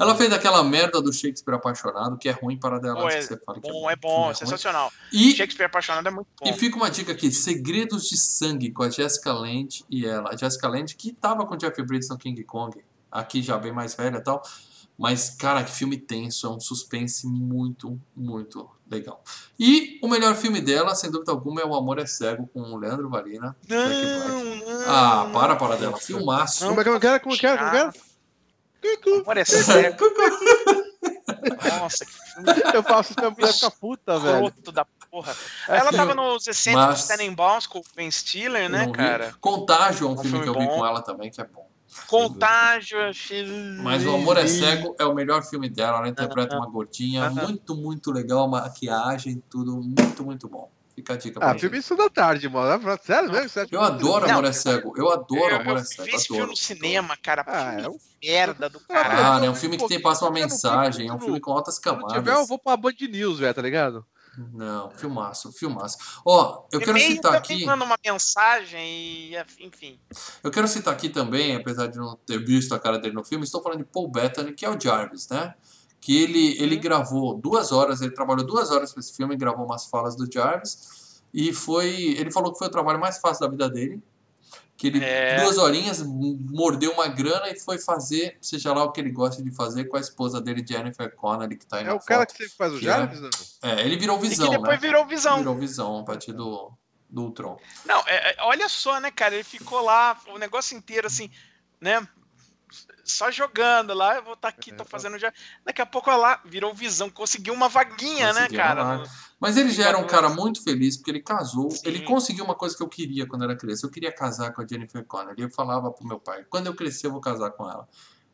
Ela 0.00 0.14
fez 0.16 0.32
aquela 0.32 0.64
merda 0.64 1.02
do 1.02 1.12
Shakespeare 1.12 1.54
apaixonado, 1.54 2.16
que 2.16 2.26
é 2.26 2.32
ruim 2.32 2.56
para 2.56 2.78
dela 2.78 3.00
Pô, 3.00 3.06
antes 3.06 3.16
é 3.16 3.20
que 3.20 3.26
você 3.26 3.40
fale 3.44 3.60
que 3.60 3.68
Bom, 3.68 3.90
é 3.90 3.92
filme 3.92 3.96
bom, 4.00 4.24
ruim. 4.24 4.34
sensacional. 4.34 4.90
E 5.12 5.32
Shakespeare 5.32 5.66
apaixonado 5.66 6.08
é 6.08 6.10
muito 6.10 6.28
bom. 6.40 6.48
E 6.48 6.52
fica 6.54 6.76
uma 6.76 6.90
dica 6.90 7.12
aqui: 7.12 7.30
Segredos 7.30 8.08
de 8.08 8.16
Sangue 8.16 8.72
com 8.72 8.82
a 8.82 8.88
Jessica 8.88 9.30
Lange 9.32 9.84
e 9.90 10.06
ela. 10.06 10.30
A 10.30 10.36
Jessica 10.36 10.68
Lange 10.68 10.96
que 10.96 11.12
tava 11.12 11.44
com 11.44 11.54
o 11.54 11.56
Jeff 11.58 11.82
Bridges 11.82 12.08
no 12.08 12.16
King 12.16 12.42
Kong, 12.44 12.82
aqui 13.12 13.42
já 13.42 13.58
bem 13.58 13.72
mais 13.72 13.94
velha 13.94 14.16
e 14.16 14.22
tal. 14.22 14.42
Mas, 14.98 15.30
cara, 15.30 15.64
que 15.64 15.70
filme 15.70 15.96
tenso, 15.96 16.46
é 16.46 16.50
um 16.50 16.60
suspense 16.60 17.26
muito, 17.26 17.98
muito 18.14 18.70
legal. 18.90 19.22
E 19.58 19.98
o 20.02 20.08
melhor 20.08 20.34
filme 20.34 20.60
dela, 20.60 20.94
sem 20.94 21.10
dúvida 21.10 21.32
alguma, 21.32 21.62
é 21.62 21.64
O 21.64 21.74
Amor 21.74 21.98
é 21.98 22.04
Cego, 22.04 22.46
com 22.52 22.60
o 22.60 22.76
Leandro 22.76 23.08
Valina. 23.08 23.56
Não, 23.66 23.88
não. 23.88 24.84
Ah, 24.86 25.30
para, 25.32 25.56
para 25.56 25.76
dela. 25.76 25.96
Filmaço. 25.96 26.66
Como 26.66 26.80
é 26.80 26.84
que 26.84 26.90
eu 26.90 27.00
quero? 27.00 27.20
Como 27.20 27.34
é 27.34 27.38
que 27.38 27.46
eu 27.46 27.50
quero? 27.50 27.70
Como 27.70 27.76
é 27.76 27.92
que 27.92 27.98
eu 27.98 28.09
Amor 29.22 29.36
é 29.36 29.44
sério. 29.44 29.96
Nossa, 31.80 32.04
que 32.04 32.12
filme? 32.12 32.48
Eu 32.74 32.82
faço 32.82 33.12
isso 33.12 33.14
pra 33.32 33.52
ficar 33.52 33.70
puta, 33.72 34.18
velho. 34.18 34.52
da 34.72 34.84
porra. 35.10 35.34
É 35.68 35.76
Ela 35.78 35.90
tava 35.92 36.14
nos 36.14 36.46
excêntricos 36.46 36.88
Mas- 36.90 37.06
Tenenbaums 37.08 37.66
com 37.66 37.78
o 37.78 37.84
Ben 37.96 38.10
Stiller, 38.10 38.68
né, 38.68 38.86
vi. 38.86 38.92
cara? 38.92 39.34
Contágio 39.40 40.06
é 40.06 40.10
um 40.10 40.12
Um 40.12 40.16
filme 40.18 40.30
filme 40.30 40.42
que 40.44 40.48
eu 40.50 40.54
vi 40.60 40.66
bom. 40.66 40.78
com 40.78 40.86
ela 40.86 41.02
também, 41.02 41.30
que 41.30 41.40
é 41.40 41.44
bom. 41.44 41.68
Contágio, 42.06 43.00
achei... 43.08 43.44
Mas 43.82 44.06
O 44.06 44.14
Amor 44.14 44.36
é 44.36 44.46
Cego 44.46 44.94
é 44.98 45.04
o 45.04 45.12
melhor 45.14 45.42
filme 45.42 45.68
dela. 45.68 45.98
Ela 45.98 46.08
interpreta 46.08 46.56
uma 46.56 46.66
gordinha, 46.70 47.28
muito, 47.30 47.74
muito 47.74 48.12
legal, 48.12 48.46
maquiagem, 48.48 49.42
tudo 49.50 49.76
muito, 49.76 50.24
muito 50.24 50.48
bom. 50.48 50.70
Fica 51.00 51.14
a 51.14 51.16
dica 51.16 51.40
pra 51.40 51.48
Ah, 51.48 51.52
gente. 51.52 51.60
filme 51.62 51.78
isso 51.78 51.96
da 51.96 52.10
tarde, 52.10 52.46
mano. 52.48 52.98
Sério 53.02 53.30
mesmo? 53.32 53.46
Acha 53.62 53.66
Eu 53.70 53.80
adoro 53.80 54.30
Amor 54.30 54.44
é 54.44 54.52
Cego. 54.52 54.92
Eu 54.96 55.10
adoro 55.10 55.50
eu, 55.50 55.56
Amor 55.60 55.76
eu 55.76 55.78
é 55.78 55.84
Cego. 55.84 56.02
vi 56.04 56.10
esse 56.14 56.26
filme 56.28 56.46
no 56.46 56.56
cinema, 56.56 57.16
cara. 57.16 57.42
Ah, 57.46 57.80
é 57.80 57.88
um- 57.88 57.98
merda 58.22 58.68
do 58.68 58.78
Ah, 58.88 58.92
caralho. 58.92 59.16
Cara, 59.22 59.46
é 59.46 59.50
um 59.50 59.54
filme 59.54 59.78
que 59.78 59.88
tem, 59.88 60.00
passa 60.00 60.24
uma 60.26 60.28
Eu 60.38 60.42
mensagem. 60.42 61.08
É 61.08 61.12
um 61.12 61.18
filme 61.18 61.40
com 61.40 61.52
altas 61.52 61.76
Se 61.76 61.80
camadas. 61.80 62.12
tiver, 62.12 62.34
eu 62.34 62.46
vou 62.46 62.58
pra 62.58 62.76
Band 62.76 62.92
News, 63.10 63.38
velho, 63.38 63.54
tá 63.54 63.62
ligado? 63.62 64.04
Não, 64.52 64.90
filmaço, 64.92 65.50
filmaço. 65.52 65.96
Ó, 66.24 66.64
eu 66.70 66.80
quero 66.80 66.98
citar 67.00 67.34
aqui. 67.34 67.64
manda 67.64 67.84
uma 67.84 67.96
mensagem 68.04 68.80
e, 69.32 69.36
enfim. 69.58 69.98
Eu 70.42 70.50
quero 70.50 70.68
citar 70.68 70.94
aqui 70.94 71.08
também, 71.08 71.56
apesar 71.56 71.88
de 71.88 71.98
não 71.98 72.14
ter 72.26 72.38
visto 72.44 72.74
a 72.74 72.78
cara 72.78 72.98
dele 72.98 73.14
no 73.14 73.24
filme, 73.24 73.44
estou 73.44 73.60
falando 73.62 73.78
de 73.78 73.84
Paul 73.84 74.08
Bettany, 74.08 74.52
que 74.52 74.64
é 74.64 74.70
o 74.70 74.78
Jarvis, 74.80 75.28
né? 75.28 75.54
Que 76.00 76.22
ele, 76.22 76.60
ele 76.62 76.76
Uhum. 76.76 76.80
gravou 76.80 77.34
duas 77.34 77.72
horas, 77.72 78.00
ele 78.00 78.12
trabalhou 78.12 78.44
duas 78.46 78.70
horas 78.70 78.92
para 78.92 79.00
esse 79.00 79.14
filme, 79.14 79.36
gravou 79.36 79.66
umas 79.66 79.84
falas 79.86 80.16
do 80.16 80.26
Jarvis, 80.32 81.22
e 81.32 81.52
foi. 81.52 81.88
Ele 82.18 82.30
falou 82.30 82.52
que 82.52 82.58
foi 82.58 82.68
o 82.68 82.70
trabalho 82.70 82.98
mais 82.98 83.18
fácil 83.18 83.42
da 83.44 83.50
vida 83.50 83.68
dele. 83.68 84.02
Que 84.78 84.86
ele, 84.86 85.04
É. 85.04 85.42
duas 85.44 85.58
horinhas, 85.58 86.02
mordeu 86.02 86.90
uma 86.92 87.06
grana 87.06 87.50
e 87.50 87.60
foi 87.60 87.76
fazer, 87.78 88.38
seja 88.40 88.72
lá 88.72 88.82
o 88.82 88.90
que 88.92 88.98
ele 88.98 89.10
gosta 89.10 89.42
de 89.42 89.50
fazer, 89.50 89.84
com 89.84 89.98
a 89.98 90.00
esposa 90.00 90.40
dele, 90.40 90.64
Jennifer 90.66 91.14
Connelly, 91.14 91.58
que 91.58 91.66
tá 91.66 91.76
aí 91.76 91.86
É 91.86 91.92
o 91.92 92.00
cara 92.00 92.22
foto. 92.22 92.32
que 92.34 92.44
sempre 92.44 92.56
faz 92.56 92.72
o 92.72 92.78
Que 92.78 92.84
Jarvis, 92.86 93.20
né? 93.20 93.28
É, 93.60 93.80
ele 93.84 93.98
virou 93.98 94.16
E 94.16 94.20
visão, 94.26 94.48
depois 94.48 94.70
né? 94.70 94.76
virou 94.78 95.04
visão. 95.06 95.36
Virou 95.36 95.54
visão 95.54 95.98
a 95.98 96.02
partir 96.02 96.32
do, 96.32 96.72
do 97.10 97.24
Ultron. 97.24 97.58
Não, 97.84 98.00
é- 98.06 98.30
é- 98.30 98.36
olha 98.40 98.70
só, 98.70 98.98
né, 99.00 99.10
cara? 99.10 99.34
Ele 99.34 99.44
ficou 99.44 99.82
lá 99.82 100.18
o 100.28 100.38
negócio 100.38 100.74
inteiro 100.74 101.06
assim, 101.06 101.30
né? 101.78 102.08
Só 103.10 103.30
jogando 103.30 103.92
lá, 103.94 104.16
eu 104.16 104.22
vou 104.24 104.34
estar 104.34 104.48
aqui, 104.48 104.72
tô 104.72 104.84
fazendo 104.84 105.18
já. 105.18 105.32
Daqui 105.64 105.82
a 105.82 105.86
pouco 105.86 106.08
olha 106.10 106.18
lá, 106.18 106.40
virou 106.44 106.72
visão, 106.74 107.10
conseguiu 107.10 107.52
uma 107.54 107.68
vaguinha, 107.68 108.32
né, 108.32 108.40
Conseguiu 108.42 108.58
cara? 108.60 108.82
uma 108.82 108.96
No- 108.98 109.08
Mas 109.38 109.56
ele 109.56 109.70
já 109.70 109.88
era 109.88 109.98
um 109.98 110.06
cara 110.06 110.28
muito 110.28 110.62
feliz 110.62 110.96
porque 110.96 111.10
ele 111.10 111.20
casou. 111.22 111.70
Sim. 111.70 111.80
Ele 111.84 112.02
conseguiu 112.02 112.44
uma 112.44 112.54
coisa 112.54 112.76
que 112.76 112.82
eu 112.82 112.88
queria 112.88 113.26
quando 113.26 113.44
era 113.44 113.56
criança. 113.56 113.86
Eu 113.86 113.90
queria 113.90 114.12
casar 114.12 114.52
com 114.52 114.62
a 114.62 114.66
Jennifer 114.66 115.04
Connelly. 115.04 115.42
Eu 115.42 115.50
falava 115.50 115.90
pro 115.90 116.06
meu 116.06 116.18
pai: 116.20 116.44
quando 116.48 116.66
eu 116.66 116.74
crescer, 116.74 117.06
eu 117.08 117.12
vou 117.12 117.20
casar 117.20 117.50
com 117.50 117.68
ela. 117.68 117.88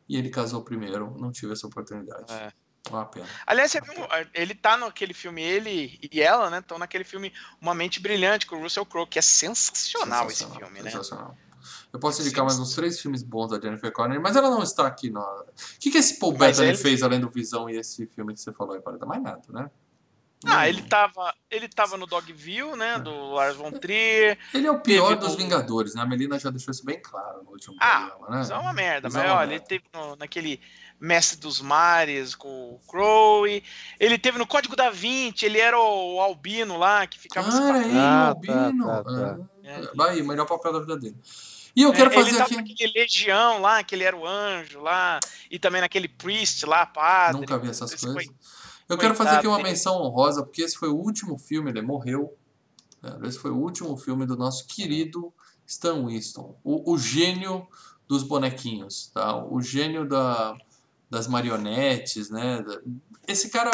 E 0.08 0.16
ele 0.16 0.30
casou 0.30 0.62
primeiro. 0.62 1.14
Não 1.18 1.32
tive 1.32 1.52
essa 1.52 1.66
oportunidade. 1.66 2.32
É. 2.32 2.52
Uma 2.88 3.04
pena. 3.04 3.26
Aliás, 3.44 3.72
você 3.72 3.80
viu, 3.80 3.94
ele 4.32 4.54
tá 4.54 4.76
naquele 4.76 5.12
filme, 5.12 5.42
ele 5.42 5.98
e 6.12 6.22
ela, 6.22 6.48
né? 6.48 6.58
Estão 6.60 6.78
naquele 6.78 7.02
filme 7.02 7.32
Uma 7.60 7.74
Mente 7.74 7.98
Brilhante 7.98 8.46
com 8.46 8.54
o 8.54 8.60
Russell 8.62 8.86
Crowe, 8.86 9.08
que 9.08 9.18
é 9.18 9.22
sensacional, 9.22 10.26
esse 10.28 10.36
Sensacional, 10.44 10.68
filme, 10.70 10.82
né? 10.84 10.90
Sensacional. 10.92 11.36
Eu 11.92 11.98
posso 11.98 12.20
indicar 12.22 12.44
mais 12.44 12.58
uns 12.58 12.74
três 12.74 13.00
filmes 13.00 13.22
bons 13.22 13.48
da 13.50 13.60
Jennifer 13.60 13.92
Connelly, 13.92 14.20
mas 14.20 14.36
ela 14.36 14.50
não 14.50 14.62
está 14.62 14.86
aqui. 14.86 15.10
No... 15.10 15.20
O 15.20 15.44
que, 15.80 15.90
que 15.90 15.98
esse 15.98 16.18
Paul 16.18 16.32
Mas 16.32 16.56
Bettany 16.58 16.68
ele- 16.68 16.78
fez 16.78 17.02
além 17.02 17.20
do 17.20 17.30
Visão 17.30 17.68
e 17.70 17.76
esse 17.76 18.06
filme 18.06 18.34
que 18.34 18.40
você 18.40 18.52
falou 18.52 18.74
aí? 18.74 18.80
Parada? 18.80 19.04
Mais 19.06 19.22
nada, 19.22 19.42
né? 19.50 19.70
Ah, 20.44 20.58
Hum. 20.58 20.64
ele 20.64 20.82
tava, 20.82 21.34
ele 21.50 21.66
tava 21.66 21.96
no 21.96 22.06
Dogville, 22.06 22.76
né? 22.76 22.98
Do 22.98 23.30
Lars 23.32 23.56
von 23.56 23.72
Trier. 23.72 24.38
Ele 24.52 24.66
é 24.66 24.70
o 24.70 24.78
pior 24.80 25.08
teve 25.08 25.20
dos 25.20 25.30
no- 25.32 25.38
Vingadores, 25.38 25.94
né? 25.94 26.02
A 26.02 26.06
Melina 26.06 26.38
já 26.38 26.50
deixou 26.50 26.70
isso 26.72 26.84
bem 26.84 27.00
claro 27.00 27.42
no 27.42 27.52
último 27.52 27.74
Ah, 27.80 28.10
programa, 28.10 28.36
né? 28.36 28.42
Isso 28.42 28.52
é 28.52 28.58
uma 28.58 28.72
merda, 28.74 29.08
Isso 29.08 29.16
é 29.16 29.20
mas 29.22 29.30
uma 29.30 29.38
olha, 29.38 29.48
merda. 29.48 29.54
ele 29.54 29.64
teve 29.80 29.84
no- 29.94 30.14
naquele 30.16 30.60
Mestre 31.00 31.38
dos 31.40 31.60
Mares 31.62 32.34
com 32.34 32.48
o 32.74 32.80
Crowe. 32.86 33.62
Ele 33.98 34.18
teve 34.18 34.36
no 34.38 34.46
Código 34.46 34.76
da 34.76 34.90
Vinci, 34.90 35.46
ele 35.46 35.58
era 35.58 35.78
o 35.80 36.20
albino 36.20 36.76
lá 36.76 37.06
que 37.06 37.18
ficava 37.18 37.50
se 37.50 37.58
Cara, 37.58 37.72
batendo. 37.72 37.88
ele, 37.90 37.98
Ah, 37.98 38.26
Albino. 38.28 38.86
tá, 38.86 39.04
tá, 39.04 39.38
Ah, 39.68 39.90
Vai 39.96 40.10
aí, 40.10 40.22
melhor 40.22 40.46
papel 40.46 40.72
da 40.74 40.80
vida 40.80 40.96
dele. 40.98 41.16
E 41.76 41.82
eu 41.82 41.92
quero 41.92 42.10
É, 42.10 42.14
ele 42.14 42.24
fazer 42.24 42.38
tava 42.38 42.44
aqui. 42.60 42.70
naquele 42.70 42.92
Legião 42.98 43.60
lá, 43.60 43.84
que 43.84 43.94
ele 43.94 44.02
era 44.04 44.16
o 44.16 44.26
anjo 44.26 44.80
lá, 44.80 45.20
e 45.50 45.58
também 45.58 45.80
naquele 45.82 46.08
Priest 46.08 46.64
lá, 46.64 46.86
padre. 46.86 47.40
Nunca 47.42 47.58
vi 47.58 47.68
essas 47.68 47.90
coisas. 47.94 48.12
foi- 48.24 48.34
Eu 48.88 48.96
quero 48.96 49.14
fazer 49.14 49.36
aqui 49.36 49.46
uma 49.46 49.58
menção 49.62 50.00
honrosa, 50.00 50.42
porque 50.44 50.62
esse 50.62 50.76
foi 50.78 50.88
o 50.88 50.94
último 50.96 51.36
filme, 51.38 51.70
ele 51.70 51.82
morreu. 51.82 52.34
né? 53.02 53.18
Esse 53.24 53.38
foi 53.38 53.50
o 53.50 53.56
último 53.56 53.96
filme 53.96 54.24
do 54.24 54.36
nosso 54.36 54.66
querido 54.66 55.32
Stan 55.66 56.06
Winston, 56.06 56.58
o, 56.64 56.92
o 56.92 56.96
gênio 56.98 57.66
dos 58.08 58.22
bonequinhos, 58.22 59.08
tá? 59.12 59.36
o 59.44 59.60
gênio 59.60 60.08
da, 60.08 60.56
das 61.10 61.26
marionetes. 61.26 62.30
Né? 62.30 62.64
Esse 63.28 63.50
cara 63.50 63.70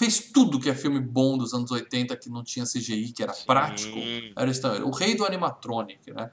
fez 0.00 0.18
tudo 0.18 0.58
que 0.58 0.70
é 0.70 0.74
filme 0.74 0.98
bom 0.98 1.36
dos 1.36 1.52
anos 1.52 1.70
80 1.70 2.16
que 2.16 2.30
não 2.30 2.42
tinha 2.42 2.64
CGI, 2.64 3.12
que 3.12 3.22
era 3.22 3.34
prático. 3.46 3.98
Sim. 3.98 4.32
Era 4.34 4.50
Stan, 4.50 4.82
o 4.82 4.90
rei 4.90 5.14
do 5.14 5.26
animatronic, 5.26 6.10
né? 6.10 6.30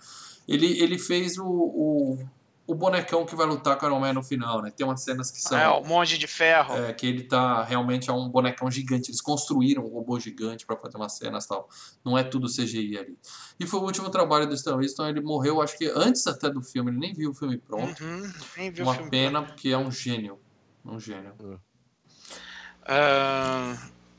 Ele, 0.47 0.81
ele 0.81 0.97
fez 0.97 1.37
o, 1.37 1.45
o, 1.45 2.17
o 2.65 2.73
bonecão 2.73 3.25
que 3.25 3.35
vai 3.35 3.45
lutar 3.45 3.77
com 3.77 3.85
o 3.85 3.89
Iron 3.89 3.99
Man 3.99 4.13
no 4.13 4.23
final, 4.23 4.61
né? 4.61 4.71
Tem 4.71 4.87
umas 4.87 5.03
cenas 5.03 5.29
que 5.29 5.41
são... 5.41 5.57
É, 5.57 5.67
o 5.67 5.83
Monge 5.83 6.17
de 6.17 6.27
Ferro. 6.27 6.77
É, 6.77 6.93
que 6.93 7.05
ele 7.05 7.23
tá 7.23 7.61
realmente 7.61 8.09
é 8.09 8.13
um 8.13 8.29
bonecão 8.29 8.71
gigante. 8.71 9.11
Eles 9.11 9.19
construíram 9.19 9.83
um 9.83 9.89
robô 9.89 10.17
gigante 10.17 10.65
para 10.65 10.77
fazer 10.77 10.95
umas 10.95 11.17
cenas 11.17 11.43
e 11.43 11.49
tal. 11.49 11.67
Não 12.05 12.17
é 12.17 12.23
tudo 12.23 12.47
CGI 12.47 12.97
ali. 12.97 13.17
E 13.59 13.67
foi 13.67 13.81
o 13.81 13.83
último 13.83 14.09
trabalho 14.09 14.47
do 14.47 14.53
Stan 14.55 14.77
Winston. 14.77 15.09
Ele 15.09 15.19
morreu, 15.19 15.61
acho 15.61 15.77
que 15.77 15.91
antes 15.93 16.25
até 16.25 16.49
do 16.49 16.61
filme. 16.61 16.89
Ele 16.89 16.99
nem 16.99 17.13
viu 17.13 17.31
o 17.31 17.33
filme 17.33 17.57
pronto. 17.57 18.01
Uhum, 18.01 18.31
nem 18.55 18.71
vi 18.71 18.81
o 18.81 18.85
Uma 18.85 18.95
filme. 18.95 19.11
pena, 19.11 19.43
porque 19.43 19.67
é 19.67 19.77
um 19.77 19.91
gênio. 19.91 20.39
Um 20.85 20.97
gênio. 20.97 21.33
Ah, 22.87 23.75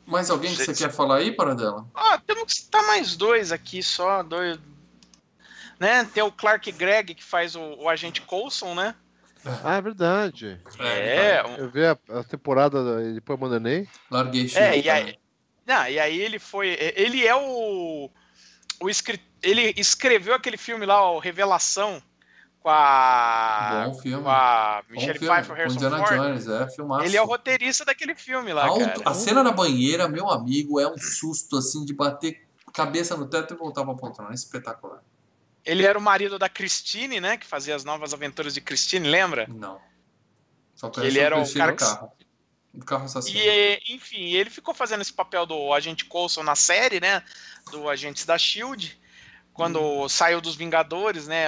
Mais 0.06 0.28
alguém 0.30 0.54
que 0.54 0.64
você 0.64 0.74
quer 0.74 0.92
falar 0.92 1.16
aí, 1.16 1.32
Paradela? 1.32 1.86
Ah, 1.94 2.20
temos 2.26 2.44
que 2.44 2.54
citar 2.54 2.86
mais 2.86 3.16
dois 3.16 3.50
aqui 3.52 3.82
só, 3.82 4.22
dois. 4.22 4.58
Né? 5.80 6.04
Tem 6.12 6.22
o 6.22 6.32
Clark 6.32 6.70
Gregg 6.72 7.14
que 7.14 7.24
faz 7.24 7.54
o, 7.54 7.60
o 7.60 7.88
agente 7.88 8.20
Coulson, 8.22 8.74
né? 8.74 8.94
Ah, 9.64 9.76
é 9.76 9.80
verdade. 9.80 10.60
É, 10.80 11.46
um- 11.46 11.56
Eu 11.56 11.70
vi 11.70 11.84
a, 11.86 11.96
a 12.10 12.24
temporada 12.24 12.82
da- 12.84 13.02
e 13.04 13.14
depois 13.14 13.38
abandonei. 13.38 13.88
Larguei 14.10 14.50
É, 14.54 14.76
e 14.78 14.90
aí, 14.90 15.16
não, 15.64 15.86
e 15.88 15.98
aí 15.98 16.20
ele 16.20 16.38
foi. 16.38 16.76
Ele 16.96 17.24
é 17.26 17.34
o. 17.36 18.10
o 18.80 18.90
escri- 18.90 19.22
ele 19.40 19.72
escreveu 19.76 20.34
aquele 20.34 20.56
filme 20.56 20.84
lá, 20.84 21.08
o 21.12 21.20
Revelação, 21.20 22.02
com 22.61 22.68
a. 22.70 23.84
Bom 23.86 23.94
filme. 23.94 24.22
Com 24.24 24.30
a 24.30 24.82
Michelle. 24.88 25.18
Pfeiffer, 25.18 25.46
Com 25.46 25.52
Harrison 25.54 25.76
Indiana 25.76 25.98
Ford. 25.98 26.16
Jones, 26.20 26.48
é, 26.48 26.70
filmaço. 26.70 27.04
Ele 27.04 27.16
é 27.16 27.22
o 27.22 27.26
roteirista 27.26 27.84
daquele 27.84 28.14
filme 28.14 28.52
lá, 28.52 28.66
Alto- 28.66 28.84
cara. 28.84 29.02
a 29.04 29.14
cena 29.14 29.42
da 29.44 29.52
banheira, 29.52 30.09
meu 30.09 30.28
amigo, 30.30 30.78
é 30.80 30.86
um 30.88 30.98
susto 30.98 31.56
assim 31.56 31.84
de 31.84 31.94
bater 31.94 32.46
cabeça 32.72 33.16
no 33.16 33.26
teto 33.26 33.54
e 33.54 33.56
voltar 33.56 33.84
pra 33.84 33.94
poltrona. 33.94 34.30
É 34.30 34.34
espetacular. 34.34 35.02
Ele 35.64 35.84
era 35.84 35.98
o 35.98 36.02
marido 36.02 36.38
da 36.38 36.48
Christine, 36.48 37.20
né? 37.20 37.36
Que 37.36 37.46
fazia 37.46 37.74
as 37.76 37.84
novas 37.84 38.14
aventuras 38.14 38.54
de 38.54 38.61
Christine, 38.61 39.09
lembra? 39.09 39.46
Não. 39.48 39.78
Só 40.74 40.88
Que 40.88 41.00
ele 41.00 41.18
era 41.18 41.36
o 41.38 41.52
cara 41.54 41.72
que- 41.72 41.78
carro. 41.84 42.12
Do 42.72 42.84
carro 42.84 43.04
assassino. 43.06 43.38
E, 43.38 43.80
enfim, 43.88 44.32
ele 44.34 44.50
ficou 44.50 44.72
fazendo 44.72 45.00
esse 45.00 45.12
papel 45.12 45.44
do 45.46 45.72
agente 45.72 46.04
Coulson 46.04 46.42
na 46.42 46.54
série, 46.54 47.00
né? 47.00 47.22
Do 47.72 47.88
Agentes 47.88 48.24
da 48.24 48.38
Shield, 48.38 49.00
quando 49.52 49.80
Uhum. 49.80 50.09
saiu 50.09 50.40
dos 50.40 50.54
Vingadores, 50.54 51.26
né? 51.26 51.46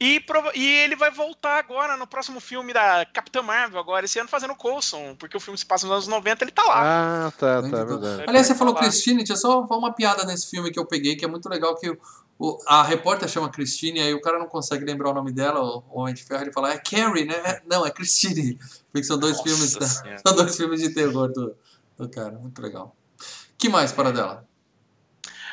E, 0.00 0.24
e 0.54 0.64
ele 0.80 0.94
vai 0.94 1.10
voltar 1.10 1.58
agora 1.58 1.96
no 1.96 2.06
próximo 2.06 2.38
filme 2.38 2.72
da 2.72 3.04
Capitã 3.06 3.42
Marvel, 3.42 3.80
agora, 3.80 4.04
esse 4.04 4.16
ano, 4.18 4.28
fazendo 4.28 4.54
Coulson, 4.54 5.16
porque 5.16 5.36
o 5.36 5.40
filme 5.40 5.58
se 5.58 5.66
passa 5.66 5.86
nos 5.86 5.92
anos 5.92 6.06
90, 6.06 6.44
ele 6.44 6.52
tá 6.52 6.62
lá. 6.62 7.26
Ah, 7.26 7.32
tá, 7.32 7.60
tá, 7.62 7.68
bom. 7.84 7.98
verdade. 7.98 8.24
Aliás, 8.28 8.46
você 8.46 8.52
Vai 8.54 8.58
falou. 8.58 8.74
Christine, 8.76 9.24
tinha 9.24 9.36
só 9.36 9.60
uma 9.62 9.92
piada 9.92 10.24
nesse 10.24 10.48
filme 10.48 10.70
que 10.70 10.78
eu 10.78 10.86
peguei, 10.86 11.16
que 11.16 11.24
é 11.24 11.28
muito 11.28 11.48
legal, 11.48 11.74
que 11.74 11.90
o, 11.90 11.98
o- 12.38 12.58
a 12.68 12.84
repórter 12.84 13.28
chama 13.28 13.50
Christine, 13.50 13.98
aí 14.00 14.14
o 14.14 14.20
cara 14.20 14.38
não 14.38 14.46
consegue 14.46 14.84
lembrar 14.84 15.10
o 15.10 15.14
nome 15.14 15.32
dela, 15.32 15.60
o 15.60 15.82
Homem 15.90 16.14
de 16.14 16.22
Ferro, 16.22 16.42
ele 16.44 16.52
fala, 16.52 16.72
é 16.72 16.78
Carrie, 16.78 17.24
né? 17.24 17.60
Não, 17.66 17.84
é 17.84 17.90
Christine. 17.90 18.56
Porque 18.92 19.02
são 19.04 19.18
dois 19.18 19.36
Nossa 19.38 19.48
filmes, 19.48 19.74
da- 19.74 20.18
são 20.24 20.36
dois 20.36 20.56
filmes 20.56 20.80
de 20.80 20.90
terror 20.94 21.26
do, 21.32 21.56
do 21.96 22.08
cara, 22.08 22.38
muito 22.38 22.62
legal. 22.62 22.94
que 23.58 23.68
mais 23.68 23.90
para 23.90 24.12
dela? 24.12 24.46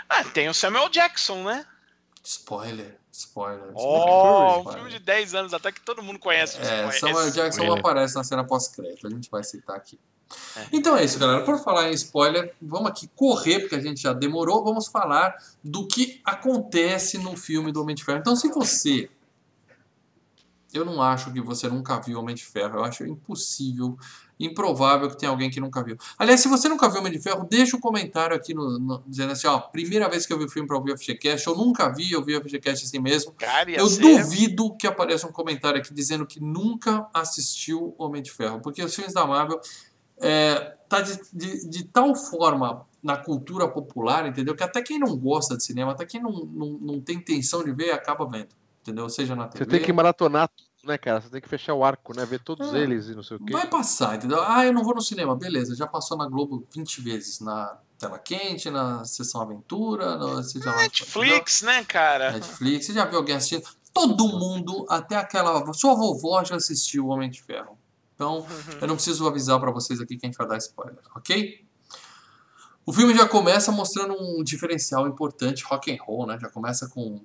Ah, 0.08 0.24
tem 0.24 0.48
o 0.48 0.54
Samuel 0.54 0.88
Jackson, 0.90 1.44
né? 1.44 1.66
Spoiler, 2.24 3.00
spoiler. 3.18 3.72
Oh, 3.74 4.58
um 4.58 4.60
spoiler. 4.60 4.74
filme 4.74 4.90
de 4.92 5.00
10 5.00 5.36
anos 5.36 5.54
até 5.54 5.72
que 5.72 5.82
todo 5.82 6.04
mundo 6.04 6.20
conhece. 6.20 6.58
É. 6.60 6.92
Samuel 6.92 7.32
Jackson 7.32 7.62
Spoiler. 7.62 7.80
aparece 7.80 8.16
na 8.16 8.24
cena 8.24 8.44
pós-crédito, 8.44 9.08
a 9.08 9.10
gente 9.10 9.30
vai 9.30 9.44
citar 9.44 9.76
aqui. 9.76 10.00
É. 10.56 10.68
Então 10.74 10.98
é 10.98 11.04
isso, 11.04 11.20
galera. 11.20 11.44
Por 11.44 11.58
falar 11.60 11.90
em 11.90 11.94
spoiler, 11.94 12.54
vamos 12.62 12.90
aqui 12.90 13.08
correr, 13.16 13.60
porque 13.60 13.76
a 13.76 13.82
gente 13.82 14.02
já 14.02 14.14
demorou, 14.14 14.64
vamos 14.64 14.88
falar 14.88 15.36
do 15.64 15.88
que 15.88 16.22
acontece 16.26 17.18
no 17.18 17.38
filme 17.38 17.72
do 17.72 17.82
Homem 17.82 17.96
de 17.96 18.04
Ferro. 18.04 18.20
Então, 18.20 18.36
se 18.36 18.50
você. 18.50 19.10
Eu 20.74 20.84
não 20.84 21.02
acho 21.02 21.32
que 21.32 21.40
você 21.40 21.70
nunca 21.70 22.00
viu 22.02 22.20
Homem 22.20 22.36
de 22.36 22.44
Ferro, 22.44 22.80
eu 22.80 22.84
acho 22.84 23.06
impossível, 23.06 23.98
improvável 24.40 25.10
que 25.10 25.18
tenha 25.18 25.30
alguém 25.32 25.50
que 25.50 25.60
nunca 25.60 25.84
viu. 25.84 25.98
Aliás, 26.18 26.42
se 26.42 26.48
você 26.48 26.68
nunca 26.68 26.90
viu 26.90 27.00
Homem 27.00 27.12
de 27.12 27.20
Ferro, 27.20 27.48
deixa 27.50 27.76
um 27.78 27.80
comentário 27.80 28.36
aqui 28.36 28.54
no, 28.54 28.78
no- 28.80 29.04
dizendo 29.08 29.32
assim: 29.32 29.48
ó, 29.48 29.60
primeira 29.60 30.10
vez 30.10 30.26
que 30.26 30.34
eu 30.34 30.38
vi 30.38 30.46
o 30.46 30.50
filme 30.50 30.68
para 30.68 30.78
ouvir 30.78 30.92
o 30.94 30.98
FGCast, 30.98 31.48
eu 31.48 31.56
nunca 31.56 31.90
vi, 31.90 32.12
eu 32.12 32.24
vi 32.24 32.36
o 32.36 32.42
FGCast 32.42 32.86
assim 32.86 33.00
mesmo. 33.00 33.32
Cara, 33.34 33.70
Eu 33.72 33.88
ser- 33.88 34.02
duvido 34.02 34.76
que 34.78 34.86
apareça 34.88 35.28
um 35.28 35.32
comentário 35.32 35.80
aqui 35.80 35.94
dizendo 35.94 36.26
que 36.26 36.40
nunca 36.42 37.08
assistiu 37.14 37.96
Homem 37.98 38.22
de 38.22 38.32
Ferro, 38.32 38.60
porque 38.62 38.84
os 38.84 38.94
filmes 38.94 39.14
da 39.14 39.26
Marvel 39.26 39.60
é, 40.22 40.76
tá 40.88 41.02
de, 41.02 41.20
de, 41.34 41.70
de 41.70 41.84
tal 41.86 42.16
forma 42.16 42.86
na 43.04 43.18
cultura 43.18 43.68
popular, 43.68 44.26
entendeu? 44.28 44.56
Que 44.56 44.64
até 44.64 44.82
quem 44.82 44.98
não 44.98 45.16
gosta 45.18 45.56
de 45.56 45.64
cinema, 45.64 45.92
até 45.92 46.06
quem 46.06 46.22
não, 46.22 46.32
não, 46.32 46.68
não 46.82 47.02
tem 47.02 47.18
intenção 47.18 47.64
de 47.64 47.72
ver, 47.72 47.92
acaba 47.92 48.26
vendo, 48.28 48.48
entendeu? 48.82 49.08
Seja 49.10 49.36
na 49.36 49.48
TV. 49.48 49.64
Você 49.64 49.70
tem 49.70 49.82
que 49.82 49.94
maratonar 49.94 50.50
tudo, 50.50 50.68
né, 50.86 50.98
cara? 50.98 51.20
Você 51.22 51.30
tem 51.30 51.42
que 51.42 51.50
fechar 51.50 51.74
o 51.74 51.84
arco, 51.84 52.16
né? 52.16 52.26
Ver 52.26 52.40
todos 52.40 52.74
É. 52.74 52.78
eles 52.80 53.08
e 53.08 53.16
não 53.16 53.24
sei 53.24 53.38
o 53.38 53.40
quê. 53.44 53.52
Vai 53.54 53.68
passar, 53.68 54.16
entendeu? 54.16 54.42
Ah, 54.44 54.66
eu 54.66 54.72
não 54.74 54.84
vou 54.84 54.94
no 54.96 55.02
cinema, 55.02 55.36
beleza, 55.36 55.76
já 55.76 55.88
passou 55.88 56.18
na 56.18 56.28
Globo 56.28 56.66
20 56.74 57.02
vezes, 57.02 57.40
na 57.40 57.78
tela 57.98 58.20
quente, 58.20 58.70
na 58.70 59.04
sessão 59.06 59.42
aventura, 59.42 60.16
no, 60.18 60.44
seja 60.44 60.70
lá, 60.72 60.78
Netflix, 60.78 61.62
né, 61.62 61.84
cara? 61.84 62.32
Netflix, 62.34 62.86
você 62.86 62.94
já 62.94 63.06
viu 63.06 63.18
alguém 63.20 63.36
assistindo? 63.36 63.64
Todo 63.94 64.28
mundo, 64.28 64.86
até 64.90 65.16
aquela. 65.16 65.74
Sua 65.74 65.96
vovó 65.96 66.44
já 66.44 66.56
assistiu 66.58 67.06
o 67.06 67.08
Homem 67.10 67.30
de 67.30 67.42
Ferro. 67.42 67.78
Então, 68.14 68.40
Uhum. 68.40 68.78
eu 68.82 68.88
não 68.88 68.96
preciso 68.96 69.28
avisar 69.28 69.60
pra 69.60 69.72
vocês 69.72 70.00
aqui 70.02 70.18
que 70.18 70.26
a 70.26 70.30
gente 70.30 70.38
vai 70.38 70.48
dar 70.48 70.58
spoiler, 70.58 71.00
ok? 71.16 71.66
O 72.86 72.94
filme 72.94 73.16
já 73.16 73.28
começa 73.28 73.72
mostrando 73.72 74.14
um 74.14 74.44
diferencial 74.44 75.08
importante, 75.08 75.64
rock 75.64 75.92
and 75.92 75.98
roll, 76.04 76.28
né? 76.28 76.38
Já 76.40 76.50
começa 76.50 76.88
com 76.90 77.20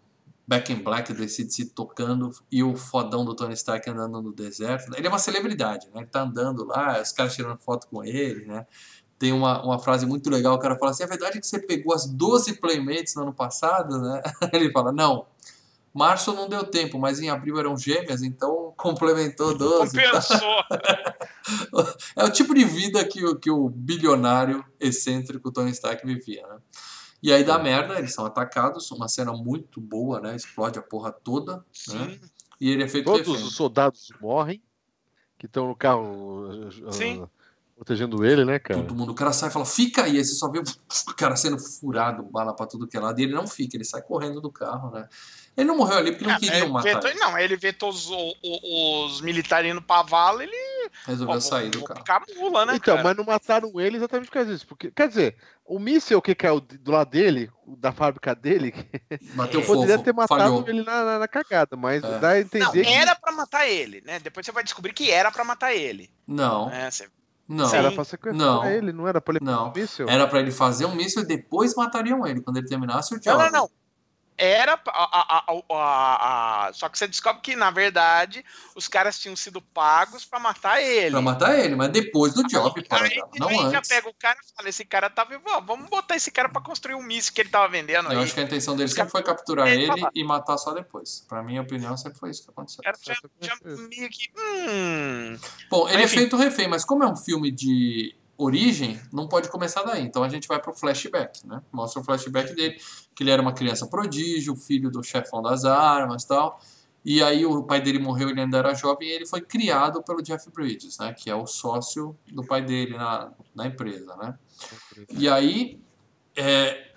Back 0.47 0.73
in 0.73 0.83
Black, 0.83 1.13
Decide 1.13 1.53
se 1.53 1.67
tocando 1.67 2.33
e 2.51 2.63
o 2.63 2.77
fodão 2.77 3.25
do 3.25 3.35
Tony 3.35 3.55
Stark 3.55 3.89
andando 3.89 4.21
no 4.21 4.33
deserto. 4.33 4.93
Ele 4.97 5.07
é 5.07 5.11
uma 5.11 5.19
celebridade, 5.19 5.87
né? 5.87 6.01
Ele 6.01 6.07
tá 6.07 6.23
andando 6.23 6.65
lá, 6.65 7.01
os 7.01 7.13
caras 7.13 7.35
tirando 7.35 7.59
foto 7.59 7.87
com 7.87 8.03
ele, 8.03 8.45
né? 8.47 8.67
Tem 9.19 9.33
uma, 9.33 9.63
uma 9.63 9.79
frase 9.79 10.07
muito 10.07 10.31
legal, 10.31 10.55
o 10.55 10.59
cara 10.59 10.79
fala 10.79 10.93
assim, 10.93 11.03
é 11.03 11.07
verdade 11.07 11.39
que 11.39 11.47
você 11.47 11.59
pegou 11.59 11.95
as 11.95 12.07
12 12.07 12.55
Playmates 12.55 13.15
no 13.15 13.23
ano 13.23 13.35
passado, 13.35 14.01
né? 14.01 14.23
Ele 14.53 14.73
fala, 14.73 14.91
não, 14.91 15.27
março 15.93 16.33
não 16.33 16.49
deu 16.49 16.65
tempo, 16.65 16.99
mas 16.99 17.21
em 17.21 17.29
abril 17.29 17.59
eram 17.59 17.77
gêmeas, 17.77 18.23
então 18.23 18.73
complementou 18.79 19.57
12. 19.57 19.97
Compensou. 19.97 20.41
É 22.15 22.23
o 22.23 22.31
tipo 22.31 22.55
de 22.55 22.65
vida 22.65 23.03
que 23.05 23.25
o, 23.25 23.35
que 23.35 23.51
o 23.51 23.69
bilionário 23.71 24.65
excêntrico 24.79 25.51
Tony 25.51 25.71
Stark 25.71 26.07
vivia, 26.07 26.47
né? 26.47 26.59
E 27.23 27.33
aí 27.33 27.45
dá 27.45 27.59
merda, 27.59 27.99
eles 27.99 28.15
são 28.15 28.25
atacados, 28.25 28.91
uma 28.91 29.09
cena 29.09 29.33
muito 29.33 29.81
boa, 29.81 30.21
né? 30.21 30.35
Explode 30.35 30.79
a 30.79 30.83
porra 30.83 31.13
toda, 31.13 31.57
né? 31.57 31.63
Sim. 31.73 32.21
E 32.61 32.71
ele 32.71 32.83
é 32.83 32.89
feito 32.89 33.07
Todos 33.07 33.43
os 33.43 33.55
soldados 33.55 34.09
morrem 34.21 34.63
que 35.39 35.47
estão 35.47 35.69
no 35.69 35.75
carro 35.77 36.49
uh, 36.51 36.93
Sim. 36.93 37.23
uh, 37.23 37.31
protegendo 37.75 38.25
ele, 38.25 38.45
né, 38.45 38.59
cara? 38.59 38.83
Todo 38.83 38.95
mundo, 38.95 39.13
o 39.13 39.15
cara 39.15 39.33
sai 39.33 39.49
e 39.49 39.53
fala, 39.53 39.65
fica 39.65 40.05
aí, 40.05 40.19
aí 40.19 40.25
você 40.25 40.35
só 40.35 40.51
vê 40.51 40.59
o 40.59 41.15
cara 41.17 41.37
sendo 41.37 41.59
furado, 41.59 42.23
bala 42.23 42.55
pra 42.55 42.67
tudo 42.67 42.87
que 42.87 42.97
é 42.97 43.01
lado, 43.01 43.19
e 43.19 43.25
ele 43.25 43.33
não 43.33 43.47
fica, 43.47 43.77
ele 43.77 43.85
sai 43.85 44.03
correndo 44.03 44.41
do 44.41 44.51
carro, 44.53 44.91
né? 44.91 45.09
Ele 45.57 45.67
não 45.67 45.77
morreu 45.77 45.97
ali 45.99 46.13
porque 46.13 46.27
não 46.27 46.35
Ah, 46.35 46.39
queriam 46.39 46.57
ele 46.65 46.69
matar 46.73 47.01
vê, 47.03 47.09
ele. 47.11 47.19
não, 47.19 47.39
ele 47.39 47.57
vê 47.57 47.73
todos 47.73 48.11
o- 48.11 48.35
o- 48.43 49.07
os 49.07 49.21
militares 49.23 49.71
indo 49.71 49.81
pra 49.83 50.03
vala, 50.03 50.43
ele. 50.43 50.57
Resolveu 51.07 51.37
Ó, 51.37 51.41
sair 51.41 51.63
vou- 51.63 51.71
do 51.71 51.79
vou 51.81 51.89
carro. 51.89 52.01
Ficar 52.01 52.23
mula, 52.37 52.67
né? 52.67 52.75
então, 52.77 52.97
cara? 52.97 53.09
mas 53.09 53.17
não 53.17 53.25
mataram 53.25 53.81
ele 53.81 53.97
exatamente 53.97 54.27
por 54.29 54.35
causa 54.35 54.53
disso. 54.53 54.67
Porque, 54.67 54.91
quer 54.91 55.09
dizer, 55.09 55.37
o 55.65 55.79
míssel 55.79 56.21
que 56.21 56.35
caiu 56.35 56.61
do 56.61 56.91
lado 56.93 57.11
dele, 57.11 57.51
da 57.79 57.91
fábrica 57.93 58.35
dele, 58.35 58.73
Bateu 59.35 59.63
poderia 59.63 59.95
fofo, 59.97 60.05
ter 60.05 60.13
matado 60.15 60.41
falhou. 60.41 60.65
ele 60.69 60.83
na, 60.83 61.05
na- 61.05 61.19
na 61.21 61.29
cagada, 61.29 61.77
mas 61.77 62.03
É. 62.05 62.19
dá 62.19 62.31
a 62.31 62.35
Não, 62.35 62.41
entender 62.41 62.85
que 62.85 62.93
era 62.93 63.15
pra 63.17 63.33
matar 63.33 63.67
ele, 63.67 64.01
né? 64.03 64.19
Depois 64.19 64.45
você 64.45 64.53
vai 64.53 64.63
descobrir 64.63 64.93
que 64.93 65.11
era 65.11 65.31
pra 65.31 65.43
matar 65.45 65.75
ele. 65.75 66.11
Não, 66.27 66.69
né? 66.69 66.91
Você- 66.91 67.09
não. 67.49 67.67
Sim. 67.67 67.77
era 67.77 67.91
pra 67.91 68.05
sequestrar 68.05 68.37
Não. 68.47 68.65
ele, 68.65 68.93
não 68.93 69.09
era 69.09 69.21
pra 69.21 69.35
ele 69.35 69.45
Não. 69.45 69.71
o 69.71 69.75
míssel. 69.75 70.09
Era 70.09 70.27
pra 70.29 70.39
ele 70.41 70.53
fazer 70.53 70.85
um 70.87 70.95
míssil 70.95 71.23
e 71.23 71.27
depois 71.27 71.75
matariam 71.75 72.25
ele, 72.27 72.41
quando 72.43 72.59
ele 72.59 72.67
terminasse 72.69 73.13
o 73.13 73.17
Não, 73.17 73.21
job. 73.23 73.43
não, 73.45 73.51
não. 73.51 73.71
Era. 74.43 74.73
A, 74.73 74.89
a- 74.89 75.45
a- 75.49 75.63
a- 75.71 76.67
a- 76.69 76.73
Só 76.73 76.89
que 76.89 76.99
você 76.99 77.07
descobre 77.07 77.43
que, 77.43 77.55
na 77.55 77.71
verdade, 77.71 78.43
os 78.75 78.89
caras 78.89 79.19
tinham 79.19 79.37
sido 79.37 79.61
pagos 79.61 80.25
pra 80.25 80.39
matar 80.41 80.81
ele. 80.83 81.11
Pra 81.11 81.21
matar 81.21 81.59
ele, 81.59 81.77
mas 81.77 81.91
depois 81.91 82.33
do 82.33 82.43
job, 82.47 82.83
para 82.89 83.05
Aí, 83.05 83.21
não 83.39 83.49
aí 83.49 83.57
já 83.71 83.79
antes. 83.79 83.89
pega 83.91 84.09
o 84.09 84.15
cara 84.15 84.39
e 84.43 84.57
fala: 84.57 84.69
esse 84.69 84.85
cara 84.85 85.11
tá 85.11 85.25
vivo, 85.25 85.43
ó, 85.47 85.61
vamos 85.61 85.91
botar 85.91 86.17
esse 86.17 86.31
cara 86.31 86.49
pra 86.49 86.63
construir 86.63 86.95
um 86.95 87.03
míssil 87.03 87.33
que 87.35 87.43
ele 87.43 87.51
tava 87.51 87.69
vendendo 87.69 88.11
Eu 88.13 88.19
aí. 88.19 88.25
acho 88.25 88.33
que 88.35 88.41
a 88.41 88.45
intenção 88.45 88.75
dele 88.77 88.89
sempre 88.89 89.11
foi 89.11 89.23
capturar 89.23 89.69
ele 89.69 89.91
ele 89.91 90.07
e 90.15 90.25
matar 90.25 90.57
só 90.59 90.73
depois. 90.73 91.25
Pra 91.29 91.43
minha 91.43 91.61
opinião, 91.63 91.97
sempre 91.97 92.19
foi 92.19 92.31
isso 92.31 92.43
que 92.45 92.51
aconteceu. 92.51 92.81
Era 92.85 92.97
já, 93.03 93.15
já 93.41 93.55
meio 93.65 94.09
que. 94.09 94.31
Hum. 94.39 95.39
Bom, 95.71 95.89
ele 95.89 96.03
Enfim. 96.03 96.17
é 96.17 96.19
feito 96.21 96.37
refém, 96.37 96.69
mas 96.69 96.85
como 96.85 97.05
é 97.05 97.07
um 97.07 97.17
filme 97.17 97.51
de 97.51 98.15
origem, 98.43 99.01
não 99.13 99.29
pode 99.29 99.49
começar 99.49 99.83
daí. 99.83 100.03
Então 100.03 100.23
a 100.23 100.29
gente 100.29 100.49
vai 100.49 100.61
pro 100.61 100.73
flashback, 100.73 101.47
né? 101.47 101.63
Mostra 101.73 102.01
o 102.01 102.05
flashback 102.05 102.55
dele, 102.55 102.77
que 103.15 103.23
ele 103.23 103.31
era 103.31 103.43
uma 103.43 103.53
criança 103.53 103.87
prodígio, 103.87 104.57
filho 104.57 104.91
do 104.91 105.03
chefão 105.03 105.43
das 105.43 105.65
armas 105.65 106.25
e 106.25 106.29
tal. 106.29 106.61
E 107.05 107.23
aí 107.23 107.47
o 107.47 107.63
pai 107.63 107.81
dele 107.81 107.99
morreu, 107.99 108.29
ele 108.29 108.41
ainda 108.41 108.59
era 108.59 108.75
jovem, 108.75 109.09
e 109.09 109.13
ele 109.13 109.27
foi 109.27 109.41
criado 109.41 110.03
pelo 110.03 110.23
Jeff 110.23 110.51
Bridges, 110.51 110.99
né? 110.99 111.15
Que 111.15 111.31
é 111.31 111.35
o 111.35 111.47
sócio 111.47 112.17
do 112.33 112.45
pai 112.45 112.63
dele 112.63 112.97
na, 112.97 113.33
na 113.55 113.67
empresa, 113.67 114.17
né? 114.17 114.39
E 115.11 115.29
aí, 115.29 115.81
é, 116.37 116.90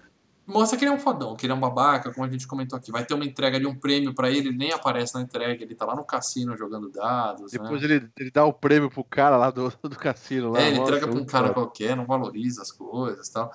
mostra 0.46 0.78
que 0.78 0.84
ele 0.86 0.91
é 0.91 0.96
um 0.96 1.00
fodão, 1.00 1.36
que 1.36 1.46
ele 1.46 1.54
é 1.54 1.56
um 1.56 1.60
babaca, 1.60 2.12
como 2.14 2.26
a 2.26 2.30
gente 2.30 2.48
comentou 2.48 2.78
aqui. 2.78 2.91
Vai 2.91 3.06
ter 3.06 3.14
uma 3.14 3.26
entrega 3.26 3.60
de 3.60 3.66
um 3.66 3.76
prêmio 3.76 4.14
pra 4.14 4.30
ele, 4.30 4.50
ele 4.50 4.58
nem 4.58 4.72
aparece 4.72 5.14
na 5.16 5.22
entrega, 5.22 5.64
ele 5.64 5.76
tá 5.76 5.86
lá 5.86 5.96
no 5.96 6.04
cassino 6.04 6.56
jogando 6.58 6.89
dados, 6.89 7.54
né? 7.54 7.60
Depois 7.62 7.82
ele, 7.84 8.10
ele 8.20 8.32
dá 8.32 8.46
o 8.46 8.54
prêmio 8.54 8.89
pro 8.89 9.04
cara 9.04 9.38
lá 9.38 9.50
do, 9.52 9.72
do 9.84 9.96
cassino. 9.98 10.52
Lá, 10.52 10.62
É, 10.62 10.68
ele 10.70 10.80
entrega 10.80 11.08
pra 11.08 11.20
um 11.20 11.26
cara 11.26 11.48
foda. 11.48 11.54
qualquer, 11.56 11.96
não 11.96 12.06
valoriza 12.06 12.62
as 12.62 12.72
coisas 12.72 13.28
e 13.28 13.34
tal. 13.34 13.52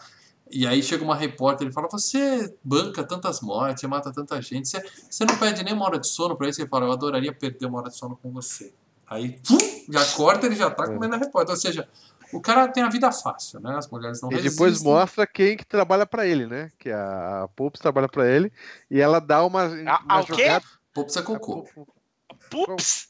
E 0.51 0.66
aí 0.66 0.82
chega 0.82 1.05
uma 1.05 1.14
repórter 1.14 1.68
e 1.68 1.72
fala: 1.72 1.89
Você 1.91 2.57
banca 2.64 3.05
tantas 3.05 3.43
mortes, 3.43 3.84
mata 3.84 4.11
tanta 4.11 4.41
gente, 4.41 4.66
você, 4.68 4.82
você 5.11 5.24
não 5.26 5.36
pede 5.36 5.62
nem 5.62 5.74
uma 5.74 5.84
hora 5.84 5.99
de 5.99 6.09
sono 6.09 6.36
pra 6.36 6.49
isso? 6.49 6.61
Ele 6.62 6.68
fala: 6.70 6.86
Eu 6.86 6.93
adoraria 6.93 7.32
perder 7.34 7.66
uma 7.66 7.80
hora 7.80 7.91
de 7.91 7.97
sono 7.99 8.16
com 8.16 8.32
você. 8.32 8.72
Aí, 9.07 9.39
pum, 9.47 9.59
já 9.91 10.05
corta, 10.16 10.47
ele 10.47 10.55
já 10.57 10.70
tá 10.70 10.84
É. 10.84 10.86
comendo 10.86 11.14
a 11.14 11.18
repórter. 11.18 11.51
Ou 11.55 11.61
seja, 11.61 11.86
o 12.32 12.40
cara 12.40 12.68
tem 12.68 12.82
a 12.82 12.88
vida 12.88 13.10
fácil, 13.12 13.60
né? 13.60 13.76
As 13.76 13.88
mulheres 13.90 14.20
não 14.22 14.30
E 14.32 14.36
depois 14.36 14.72
resistem. 14.72 14.92
mostra 14.92 15.26
quem 15.26 15.56
que 15.56 15.64
trabalha 15.66 16.04
pra 16.06 16.26
ele, 16.26 16.46
né? 16.46 16.70
Que 16.78 16.90
a, 16.90 17.42
a 17.44 17.48
Pops 17.48 17.80
trabalha 17.80 18.08
pra 18.08 18.26
ele 18.28 18.52
e 18.90 19.00
ela 19.00 19.20
dá 19.20 19.44
uma, 19.44 19.64
A- 19.64 19.68
uma 19.68 20.02
a 20.08 20.20
o 20.20 20.26
quê? 20.26 20.42
jogada. 20.42 20.64
Pô, 20.94 21.04
precisa 21.04 21.24
cocô. 21.24 21.68
Pups! 22.50 23.08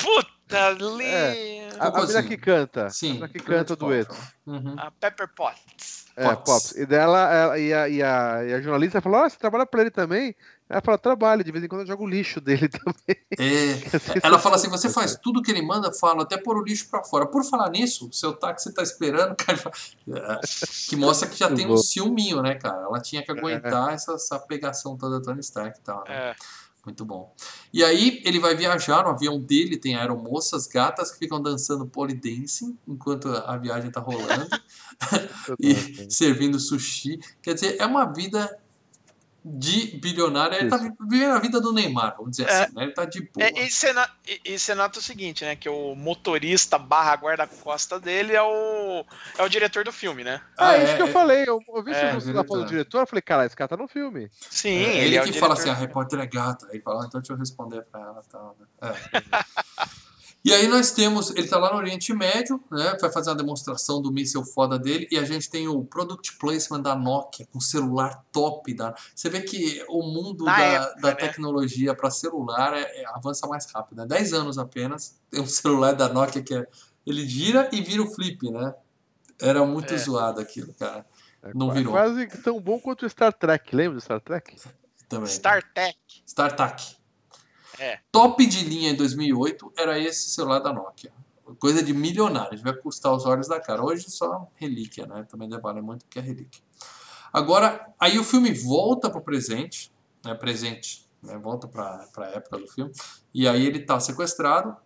Puta, 0.00 0.66
ali. 0.66 1.04
É. 1.04 1.68
A, 1.78 1.86
a 1.88 2.00
menina 2.00 2.22
que 2.22 2.36
canta. 2.36 2.90
Sim. 2.90 3.22
A 3.22 3.28
que 3.28 3.38
canta 3.38 3.74
o 3.74 3.76
dueto. 3.76 4.16
Uhum. 4.46 4.74
A 4.78 4.90
Pepper 4.90 5.28
Potts. 5.34 6.01
É, 6.16 6.28
Pops. 6.34 6.44
Pops. 6.52 6.70
E 6.76 6.86
dela, 6.86 7.32
ela- 7.32 7.58
e, 7.58 7.72
a, 7.72 7.88
e, 7.88 8.02
a, 8.02 8.44
e 8.44 8.52
a 8.54 8.60
jornalista 8.60 9.00
falou: 9.00 9.20
Ó, 9.20 9.28
você 9.28 9.36
trabalha 9.38 9.64
pra 9.66 9.80
ele 9.80 9.90
também? 9.90 10.34
Ela 10.68 10.80
fala: 10.80 10.98
Trabalho, 10.98 11.42
de 11.44 11.50
vez 11.52 11.64
em 11.64 11.68
quando 11.68 11.82
eu 11.82 11.86
jogo 11.86 12.04
o 12.04 12.08
lixo 12.08 12.40
dele 12.40 12.68
também. 12.70 13.16
É, 13.38 13.78
ela 14.22 14.38
fala 14.38 14.56
assim: 14.56 14.68
você 14.68 14.88
faz 14.90 15.16
tudo 15.16 15.42
que 15.42 15.50
ele 15.50 15.62
manda, 15.62 15.92
fala, 15.92 16.22
até 16.22 16.36
pôr 16.36 16.56
o 16.56 16.62
lixo 16.62 16.88
pra 16.90 17.02
fora. 17.02 17.26
Por 17.26 17.44
falar 17.44 17.70
nisso, 17.70 18.08
seu 18.12 18.32
táxi 18.34 18.72
tá 18.74 18.82
esperando, 18.82 19.34
cara. 19.40 19.58
É, 20.08 20.40
Que 20.88 20.96
mostra 20.96 21.28
que 21.28 21.36
já 21.38 21.46
Muito 21.48 21.58
tem 21.58 21.66
bom. 21.66 21.74
um 21.74 21.78
ciúminho, 21.78 22.42
né, 22.42 22.54
cara? 22.56 22.82
Ela 22.82 23.00
tinha 23.00 23.22
que 23.24 23.30
aguentar 23.32 23.92
essa, 23.94 24.12
essa 24.12 24.38
pegação 24.38 24.96
toda 24.96 25.18
do 25.18 25.24
Tony 25.24 25.40
Stark 25.40 25.78
e 25.78 25.82
tal. 25.82 26.04
né? 26.08 26.14
É. 26.14 26.34
Muito 26.84 27.04
bom. 27.04 27.32
E 27.72 27.84
aí 27.84 28.20
ele 28.24 28.40
vai 28.40 28.56
viajar 28.56 29.04
no 29.04 29.10
avião 29.10 29.38
dele, 29.38 29.76
tem 29.76 29.94
aeromoças 29.94 30.66
gatas 30.66 31.12
que 31.12 31.18
ficam 31.20 31.40
dançando 31.40 31.86
pole 31.86 32.12
dancing 32.12 32.76
enquanto 32.88 33.28
a 33.28 33.56
viagem 33.56 33.86
está 33.86 34.00
rolando 34.00 34.48
e 35.58 36.10
servindo 36.10 36.58
sushi. 36.58 37.18
Quer 37.42 37.54
dizer, 37.54 37.76
é 37.80 37.86
uma 37.86 38.04
vida 38.12 38.58
de 39.44 39.98
bilionário, 39.98 40.56
ele 40.56 40.70
tá 40.70 40.76
vivendo 41.00 41.32
a 41.32 41.40
vida 41.40 41.60
do 41.60 41.72
Neymar, 41.72 42.14
vamos 42.16 42.30
dizer 42.30 42.48
é, 42.48 42.62
assim, 42.62 42.74
né? 42.76 42.84
Ele 42.84 42.92
tá 42.92 43.04
de 43.04 43.20
boa. 43.22 43.44
É, 43.44 43.50
e, 43.64 43.70
você 43.70 43.92
nota, 43.92 44.12
e, 44.44 44.58
você 44.58 44.74
nota 44.74 44.98
o 45.00 45.02
seguinte, 45.02 45.44
né? 45.44 45.56
Que 45.56 45.68
o 45.68 45.96
motorista 45.96 46.78
barra 46.78 47.14
guarda-costa 47.14 47.98
dele 47.98 48.34
é 48.34 48.42
o, 48.42 49.04
é 49.36 49.42
o 49.42 49.48
diretor 49.48 49.84
do 49.84 49.90
filme, 49.90 50.22
né? 50.22 50.40
Ah, 50.56 50.76
é, 50.76 50.84
isso 50.84 50.94
que 50.94 51.02
eu 51.02 51.08
é. 51.08 51.12
falei. 51.12 51.42
Eu, 51.44 51.60
eu 51.74 51.82
vi 51.82 51.90
é, 51.90 52.14
você 52.14 52.32
lá 52.32 52.44
falando 52.44 52.66
do 52.66 52.70
diretor, 52.70 53.00
eu 53.00 53.06
falei, 53.06 53.22
cara, 53.22 53.44
esse 53.44 53.56
cara 53.56 53.68
tá 53.68 53.76
no 53.76 53.88
filme. 53.88 54.30
Sim, 54.48 54.68
é, 54.68 54.98
ele, 54.98 55.06
ele 55.06 55.16
é 55.16 55.22
que 55.24 55.32
fala 55.32 55.54
assim, 55.54 55.70
a 55.70 55.74
repórter 55.74 56.20
é 56.20 56.26
gata. 56.26 56.66
Aí 56.66 56.76
ele 56.76 56.82
fala, 56.82 57.02
ah, 57.02 57.06
então 57.08 57.20
deixa 57.20 57.32
eu 57.32 57.36
responder 57.36 57.82
pra 57.90 58.00
ela. 58.00 58.22
Tal, 58.30 58.56
né? 58.60 58.94
É. 59.12 60.02
E 60.44 60.52
aí 60.52 60.66
nós 60.66 60.90
temos, 60.90 61.30
ele 61.30 61.42
está 61.42 61.56
lá 61.56 61.70
no 61.70 61.78
Oriente 61.78 62.12
Médio, 62.12 62.62
né, 62.70 62.96
vai 63.00 63.12
fazer 63.12 63.30
uma 63.30 63.36
demonstração 63.36 64.02
do 64.02 64.12
míssil 64.12 64.44
foda 64.44 64.76
dele, 64.76 65.06
e 65.10 65.16
a 65.16 65.24
gente 65.24 65.48
tem 65.48 65.68
o 65.68 65.84
product 65.84 66.36
placement 66.36 66.82
da 66.82 66.96
Nokia, 66.96 67.46
com 67.52 67.60
celular 67.60 68.24
top. 68.32 68.74
Da... 68.74 68.92
Você 69.14 69.30
vê 69.30 69.40
que 69.40 69.84
o 69.88 70.02
mundo 70.02 70.44
da, 70.44 70.58
época, 70.58 71.00
da 71.00 71.08
né? 71.08 71.14
tecnologia 71.14 71.94
para 71.94 72.10
celular 72.10 72.74
é, 72.74 73.02
é, 73.02 73.06
avança 73.14 73.46
mais 73.46 73.70
rápido. 73.72 73.98
Né? 73.98 74.06
10 74.06 74.32
anos 74.32 74.58
apenas, 74.58 75.16
tem 75.30 75.40
um 75.40 75.46
celular 75.46 75.92
da 75.92 76.08
Nokia 76.08 76.42
que 76.42 76.54
é, 76.54 76.66
ele 77.06 77.26
gira 77.26 77.68
e 77.72 77.80
vira 77.80 78.02
o 78.02 78.12
flip, 78.12 78.50
né? 78.50 78.74
Era 79.40 79.64
muito 79.64 79.94
é. 79.94 79.98
zoado 79.98 80.40
aquilo, 80.40 80.72
cara. 80.74 81.06
É 81.42 81.52
Não 81.54 81.72
virou. 81.72 81.92
quase 81.92 82.26
tão 82.42 82.60
bom 82.60 82.78
quanto 82.78 83.04
o 83.04 83.10
Star 83.10 83.32
Trek, 83.32 83.74
lembra 83.74 83.94
do 83.94 84.00
Star 84.00 84.20
Trek? 84.20 84.56
Também. 85.08 85.26
Star 85.26 85.62
Trek. 85.72 85.98
Star 86.26 86.54
Trek. 86.54 87.01
É. 87.82 87.98
Top 88.12 88.46
de 88.46 88.64
linha 88.64 88.90
em 88.90 88.94
2008 88.94 89.72
era 89.76 89.98
esse 89.98 90.30
celular 90.30 90.60
da 90.60 90.72
Nokia. 90.72 91.12
Coisa 91.58 91.82
de 91.82 91.92
milionários, 91.92 92.62
vai 92.62 92.72
custar 92.72 93.12
os 93.12 93.26
olhos 93.26 93.48
da 93.48 93.58
cara. 93.58 93.82
Hoje 93.82 94.08
só 94.08 94.48
relíquia, 94.54 95.04
né? 95.04 95.26
Também 95.28 95.48
vale 95.48 95.82
muito 95.82 96.06
que 96.08 96.20
é 96.20 96.22
relíquia. 96.22 96.62
Agora, 97.32 97.92
aí 97.98 98.20
o 98.20 98.24
filme 98.24 98.52
volta 98.52 99.10
para 99.10 99.18
o 99.18 99.24
presente, 99.24 99.92
né? 100.24 100.32
Presente, 100.32 101.08
né? 101.20 101.36
volta 101.38 101.66
para 101.66 102.06
a 102.18 102.26
época 102.26 102.58
do 102.58 102.68
filme. 102.68 102.92
E 103.34 103.48
aí 103.48 103.66
ele 103.66 103.78
está 103.78 103.98
sequestrado. 103.98 104.76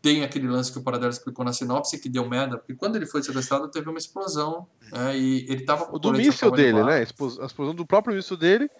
Tem 0.00 0.22
aquele 0.22 0.46
lance 0.46 0.70
que 0.70 0.78
o 0.78 0.82
Paradelo 0.82 1.10
explicou 1.10 1.44
na 1.44 1.52
sinopse 1.52 1.98
que 1.98 2.08
deu 2.08 2.28
merda, 2.28 2.56
porque 2.56 2.74
quando 2.74 2.94
ele 2.94 3.06
foi 3.06 3.20
sequestrado 3.20 3.68
teve 3.68 3.88
uma 3.88 3.98
explosão. 3.98 4.68
Né? 4.92 5.18
E 5.18 5.50
ele 5.50 5.62
estava 5.62 5.88
O 5.92 5.98
do 5.98 6.12
míssil 6.12 6.52
dele, 6.52 6.84
né? 6.84 6.98
A 6.98 7.02
explosão 7.02 7.74
do 7.74 7.84
próprio 7.84 8.14
míssil 8.14 8.36
dele 8.36 8.70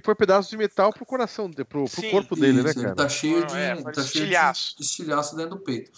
que 0.00 0.04
foi 0.04 0.16
pedaço 0.16 0.50
de 0.50 0.56
metal 0.56 0.92
pro 0.92 1.06
coração, 1.06 1.48
pro, 1.48 1.64
pro 1.64 1.86
Sim, 1.86 2.10
corpo 2.10 2.34
dele, 2.34 2.64
né, 2.64 2.70
isso, 2.70 2.78
né, 2.80 2.84
cara? 2.86 2.88
Ele 2.88 2.96
tá 2.96 3.08
cheio 3.08 3.46
de, 3.46 3.56
é, 3.56 3.76
tá 3.76 4.00
estilhaço. 4.00 4.76
de 4.76 4.82
estilhaço 4.82 5.36
dentro 5.36 5.50
do 5.50 5.60
peito. 5.60 5.92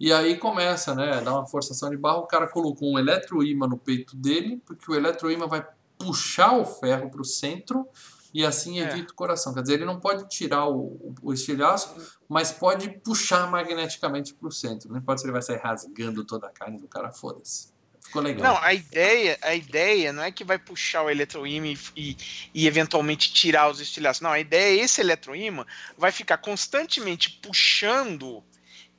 E 0.00 0.10
aí 0.10 0.38
começa, 0.38 0.94
né, 0.94 1.20
dá 1.20 1.34
uma 1.34 1.46
forçação 1.46 1.90
de 1.90 1.98
barro, 1.98 2.20
o 2.20 2.26
cara 2.26 2.48
colocou 2.48 2.90
um 2.90 2.98
eletroímã 2.98 3.66
no 3.66 3.76
peito 3.76 4.16
dele, 4.16 4.62
porque 4.64 4.90
o 4.90 4.94
eletroímã 4.94 5.46
vai 5.46 5.66
puxar 5.98 6.56
o 6.56 6.64
ferro 6.64 7.10
pro 7.10 7.26
centro 7.26 7.86
e 8.32 8.42
assim 8.42 8.80
é. 8.80 8.84
evita 8.84 9.10
é. 9.10 9.12
o 9.12 9.14
coração. 9.14 9.52
Quer 9.52 9.60
dizer, 9.60 9.74
ele 9.74 9.84
não 9.84 10.00
pode 10.00 10.26
tirar 10.30 10.66
o, 10.66 11.14
o 11.22 11.34
estilhaço, 11.34 11.94
mas 12.26 12.50
pode 12.52 12.88
puxar 13.00 13.50
magneticamente 13.50 14.32
pro 14.32 14.50
centro. 14.50 14.90
Não 14.90 14.96
importa 14.96 15.20
se 15.20 15.26
ele 15.26 15.32
vai 15.32 15.42
sair 15.42 15.58
rasgando 15.58 16.24
toda 16.24 16.46
a 16.46 16.50
carne 16.50 16.78
do 16.78 16.88
cara, 16.88 17.12
foda-se. 17.12 17.70
Ficou 18.04 18.22
legal. 18.22 18.54
Não, 18.54 18.62
a 18.62 18.74
ideia, 18.74 19.38
a 19.40 19.54
ideia 19.54 20.12
não 20.12 20.22
é 20.22 20.30
que 20.30 20.44
vai 20.44 20.58
puxar 20.58 21.02
o 21.02 21.10
eletroímã 21.10 21.74
e, 21.96 22.16
e, 22.54 22.66
eventualmente 22.66 23.32
tirar 23.32 23.70
os 23.70 23.80
estilhaços. 23.80 24.20
Não, 24.20 24.30
a 24.30 24.40
ideia 24.40 24.80
é 24.80 24.84
esse 24.84 25.00
eletroímã 25.00 25.64
vai 25.96 26.12
ficar 26.12 26.38
constantemente 26.38 27.30
puxando 27.30 28.44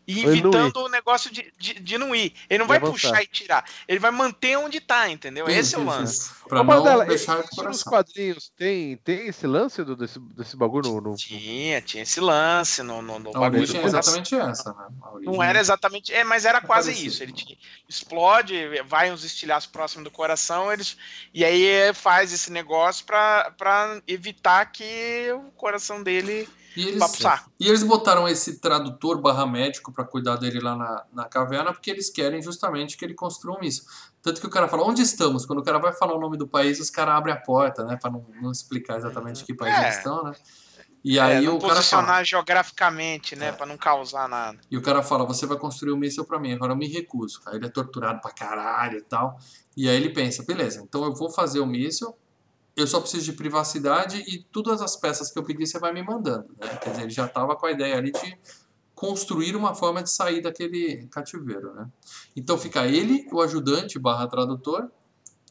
e 0.08 0.26
evitando 0.26 0.78
o 0.78 0.90
negócio 0.90 1.32
de, 1.32 1.52
de, 1.58 1.76
de, 1.76 1.98
não 1.98 2.14
ir. 2.14 2.34
Ele 2.50 2.60
não 2.60 2.68
vai, 2.68 2.80
vai 2.80 2.92
puxar 2.92 3.22
e 3.24 3.28
tirar. 3.28 3.66
Ele 3.88 4.00
vai 4.00 4.12
manter 4.12 4.58
onde 4.58 4.82
tá, 4.82 5.10
entendeu? 5.10 5.46
Sim, 5.46 5.54
Esse 5.54 5.76
é 5.76 5.78
o 5.78 5.86
lance. 5.86 6.30
Pra 6.48 6.62
Ô, 6.62 6.64
não 6.64 6.84
dela, 6.84 7.06
deixar 7.06 7.44
nos 7.64 7.84
quadrinhos 7.84 8.52
tem, 8.58 8.98
tem 8.98 9.28
esse 9.28 9.48
lance 9.48 9.84
do, 9.84 9.96
desse, 9.96 10.20
desse 10.20 10.58
bagulho 10.58 10.90
no, 10.90 11.02
no... 11.02 11.16
Tinha, 11.16 11.82
tinha 11.82 12.04
esse 12.04 12.20
lance 12.20 12.84
no, 12.84 13.02
no, 13.02 13.20
no 13.20 13.30
a 13.30 13.40
bagulho. 13.40 13.62
Origem 13.62 13.82
é 13.82 13.86
exatamente 13.86 14.36
essa, 14.36 14.74
né? 14.74 14.88
Não 15.22 15.42
era 15.42 15.60
exatamente. 15.60 16.14
É, 16.14 16.24
mas 16.24 16.46
era 16.46 16.60
quase 16.60 16.92
isso. 16.92 17.24
Ele 17.24 17.32
tinha, 17.32 17.58
explode, 17.88 18.56
vai 18.86 19.12
uns 19.12 19.24
estilhaços 19.24 19.70
próximos 19.70 20.04
do 20.04 20.12
coração, 20.12 20.72
eles, 20.72 20.98
e 21.34 21.46
aí 21.46 21.94
faz 21.94 22.34
esse 22.34 22.52
negócio 22.52 23.06
para 23.06 24.02
evitar 24.08 24.66
que 24.66 25.32
o 25.34 25.52
coração 25.52 26.04
dele 26.04 26.48
e 26.76 26.88
eles, 26.88 27.04
e 27.60 27.68
eles 27.68 27.84
botaram 27.84 28.28
esse 28.28 28.60
tradutor 28.60 29.22
barra 29.22 29.46
médico 29.46 29.92
para 29.92 30.04
cuidar 30.04 30.38
dele 30.38 30.60
lá 30.60 30.76
na, 30.76 31.06
na 31.14 31.26
caverna, 31.26 31.72
porque 31.72 31.92
eles 31.92 32.10
querem 32.10 32.42
justamente 32.42 32.98
que 32.98 33.06
ele 33.06 33.14
construa 33.14 33.60
um 33.60 33.64
isso. 33.64 33.86
Tanto 34.22 34.42
que 34.42 34.48
o 34.48 34.50
cara 34.50 34.68
fala, 34.68 34.84
onde 34.84 35.02
estamos? 35.02 35.46
Quando 35.46 35.60
o 35.60 35.64
cara 35.64 35.78
vai 35.78 35.94
falar 35.94 36.16
o 36.16 36.20
nome 36.20 36.38
do 36.38 36.48
país, 36.48 36.80
os 36.80 36.90
caras 36.90 37.16
abrem 37.16 37.34
a 37.34 37.38
porta, 37.38 37.84
né? 37.84 37.98
Para 38.02 38.12
não, 38.12 38.26
não 38.42 38.52
explicar 38.52 38.98
exatamente 38.98 39.46
que 39.46 39.54
país 39.54 39.76
é. 39.76 39.82
eles 39.84 39.98
estão, 39.98 40.24
né? 40.24 40.34
E 41.04 41.20
aí 41.20 41.46
é, 41.46 41.50
o 41.50 41.60
cara 41.60 41.82
fala, 41.82 42.24
geograficamente, 42.24 43.36
né, 43.36 43.50
é. 43.50 43.52
para 43.52 43.66
não 43.66 43.78
causar 43.78 44.30
nada. 44.30 44.58
E 44.72 44.78
o 44.78 44.82
cara 44.82 45.04
fala: 45.04 45.26
"Você 45.26 45.46
vai 45.46 45.58
construir 45.58 45.92
um 45.92 45.98
míssil 45.98 46.24
para 46.24 46.40
mim, 46.40 46.54
agora 46.54 46.72
eu 46.72 46.78
me 46.78 46.88
recuso". 46.88 47.42
Aí 47.46 47.58
ele 47.58 47.66
é 47.66 47.70
torturado 47.70 48.22
pra 48.22 48.32
caralho 48.32 49.00
e 49.00 49.02
tal. 49.02 49.38
E 49.76 49.90
aí 49.90 49.96
ele 49.98 50.12
pensa: 50.12 50.44
"Beleza, 50.44 50.82
então 50.82 51.04
eu 51.04 51.14
vou 51.14 51.30
fazer 51.30 51.60
o 51.60 51.66
míssil, 51.66 52.16
eu 52.76 52.88
só 52.88 53.00
preciso 53.00 53.26
de 53.26 53.34
privacidade 53.34 54.24
e 54.28 54.44
todas 54.44 54.82
as 54.82 54.96
peças 54.96 55.32
que 55.32 55.38
eu 55.38 55.44
pedi 55.44 55.66
você 55.66 55.80
vai 55.80 55.94
me 55.94 56.02
mandando. 56.02 56.48
Né? 56.60 56.76
Quer 56.78 56.90
dizer, 56.90 57.04
ele 57.04 57.12
já 57.12 57.26
estava 57.26 57.56
com 57.56 57.66
a 57.66 57.72
ideia 57.72 57.98
ali 57.98 58.12
de 58.12 58.38
construir 58.96 59.56
uma 59.56 59.76
forma 59.76 60.02
de 60.02 60.10
sair 60.10 60.42
daquele 60.42 61.08
cativeiro. 61.08 61.74
Né? 61.74 61.88
Então 62.36 62.58
fica 62.58 62.86
ele, 62.88 63.28
o 63.32 63.42
ajudante 63.42 64.00
barra 64.00 64.28
tradutor, 64.28 64.90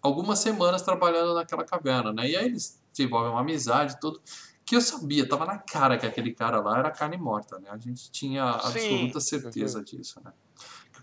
algumas 0.01 0.41
semanas 0.41 0.83
trabalhando 0.83 1.35
naquela 1.35 1.65
caverna. 1.65 2.13
Né? 2.13 2.31
E 2.31 2.37
aí 2.37 2.47
eles 2.47 2.81
desenvolvem 2.93 3.31
uma 3.31 3.41
amizade, 3.41 4.01
tudo. 4.01 4.21
Que 4.65 4.77
eu 4.77 4.81
sabia, 4.81 5.29
tava 5.29 5.45
na 5.45 5.59
cara 5.59 5.99
que 5.99 6.07
aquele 6.07 6.33
cara 6.33 6.61
lá 6.61 6.79
era 6.79 6.91
carne 6.91 7.17
morta, 7.17 7.59
né? 7.59 7.69
A 7.69 7.77
gente 7.77 8.11
tinha 8.13 8.45
absoluta 8.45 9.21
Sim. 9.21 9.41
certeza 9.41 9.83
disso, 9.83 10.21
né? 10.25 10.33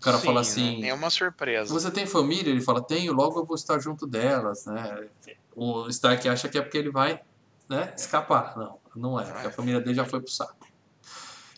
cara 0.00 0.16
Sim, 0.18 0.26
fala 0.26 0.40
assim. 0.40 0.84
É 0.84 0.94
uma 0.94 1.10
surpresa. 1.10 1.72
Você 1.72 1.90
tem 1.90 2.06
família? 2.06 2.50
Ele 2.50 2.62
fala, 2.62 2.82
tenho, 2.82 3.12
logo 3.12 3.38
eu 3.38 3.44
vou 3.44 3.54
estar 3.54 3.78
junto 3.78 4.06
delas, 4.06 4.64
né? 4.64 5.08
O 5.54 5.88
Stark 5.88 6.28
acha 6.28 6.48
que 6.48 6.58
é 6.58 6.62
porque 6.62 6.78
ele 6.78 6.90
vai 6.90 7.20
né, 7.68 7.92
escapar. 7.96 8.56
Não, 8.56 8.78
não 8.94 9.20
é, 9.20 9.24
porque 9.24 9.46
a 9.46 9.52
família 9.52 9.80
dele 9.80 9.94
já 9.94 10.04
foi 10.04 10.20
pro 10.20 10.30
saco. 10.30 10.66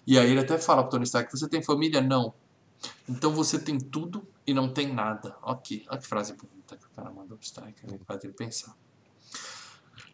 E 0.06 0.18
aí 0.18 0.30
ele 0.30 0.40
até 0.40 0.58
fala 0.58 0.82
pro 0.82 0.92
Tony 0.92 1.04
Stark, 1.04 1.30
você 1.30 1.48
tem 1.48 1.62
família? 1.62 2.00
Não. 2.00 2.34
Então 3.08 3.32
você 3.32 3.58
tem 3.58 3.78
tudo 3.78 4.26
e 4.46 4.52
não 4.52 4.68
tem 4.68 4.92
nada. 4.92 5.36
Ok, 5.42 5.84
olha 5.88 6.00
que 6.00 6.06
frase 6.06 6.34
bonita 6.34 6.76
que 6.76 6.86
o 6.86 6.90
cara 6.90 7.10
mandou 7.10 7.36
pro 7.36 7.46
Stark, 7.46 7.74
faz 8.06 8.24
ele 8.24 8.32
pensar. 8.32 8.76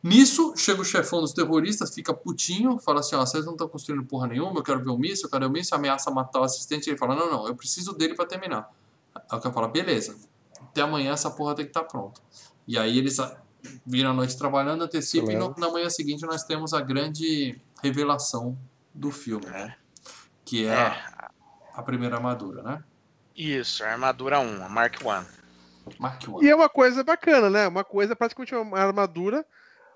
Nisso, 0.03 0.55
chega 0.57 0.81
o 0.81 0.85
chefão 0.85 1.21
dos 1.21 1.33
terroristas, 1.33 1.93
fica 1.93 2.15
putinho, 2.15 2.79
fala 2.79 3.01
assim, 3.01 3.17
ó, 3.17 3.21
vocês 3.27 3.45
não 3.45 3.53
estão 3.53 3.69
construindo 3.69 4.05
porra 4.05 4.29
nenhuma, 4.29 4.61
eu 4.61 4.63
quero 4.63 4.83
ver 4.83 4.91
o 4.91 4.97
míssil, 4.97 5.27
eu 5.27 5.31
quero 5.31 5.47
ver 5.47 5.51
o 5.51 5.53
míssil, 5.53 5.77
ameaça 5.77 6.11
matar 6.11 6.41
o 6.41 6.45
assistente, 6.45 6.89
ele 6.89 6.97
fala, 6.97 7.17
não, 7.17 7.29
não, 7.29 7.49
eu 7.49 7.55
preciso 7.57 7.93
dele 7.95 8.15
para 8.15 8.25
terminar. 8.25 8.71
Aí 9.15 9.39
o 9.39 9.41
cara 9.41 9.53
fala, 9.53 9.67
beleza, 9.67 10.17
até 10.61 10.83
amanhã 10.83 11.13
essa 11.13 11.31
porra 11.31 11.55
tem 11.55 11.65
que 11.65 11.71
estar 11.71 11.81
tá 11.81 11.87
pronta. 11.87 12.21
E 12.67 12.79
aí 12.79 12.97
eles 12.97 13.19
viram 13.85 14.11
a 14.11 14.15
noite 14.15 14.37
trabalhando, 14.37 14.85
antecipa, 14.85 15.33
e 15.33 15.37
no, 15.37 15.55
na 15.59 15.71
manhã 15.71 15.91
seguinte 15.91 16.25
nós 16.25 16.45
temos 16.45 16.73
a 16.73 16.81
grande 16.81 17.61
revelação 17.83 18.59
do 18.95 19.11
filme, 19.11 19.47
né? 19.47 19.77
Que 20.45 20.67
é, 20.67 20.71
é. 20.71 20.77
A, 20.77 21.31
a, 21.75 21.83
primeira 21.83 22.17
armadura, 22.17 22.63
né? 22.63 22.83
Isso, 23.37 23.85
a 23.85 23.93
armadura 23.93 24.41
1, 24.41 24.65
a 24.65 24.69
Mark 24.69 25.01
1. 25.03 25.25
Mark 25.99 26.23
1. 26.29 26.43
E 26.43 26.49
é 26.49 26.55
uma 26.55 26.69
coisa 26.69 27.03
bacana, 27.05 27.49
né? 27.49 27.69
Uma 27.69 27.85
coisa 27.85 28.17
praticamente 28.17 28.55
uma 28.55 28.79
armadura 28.79 29.45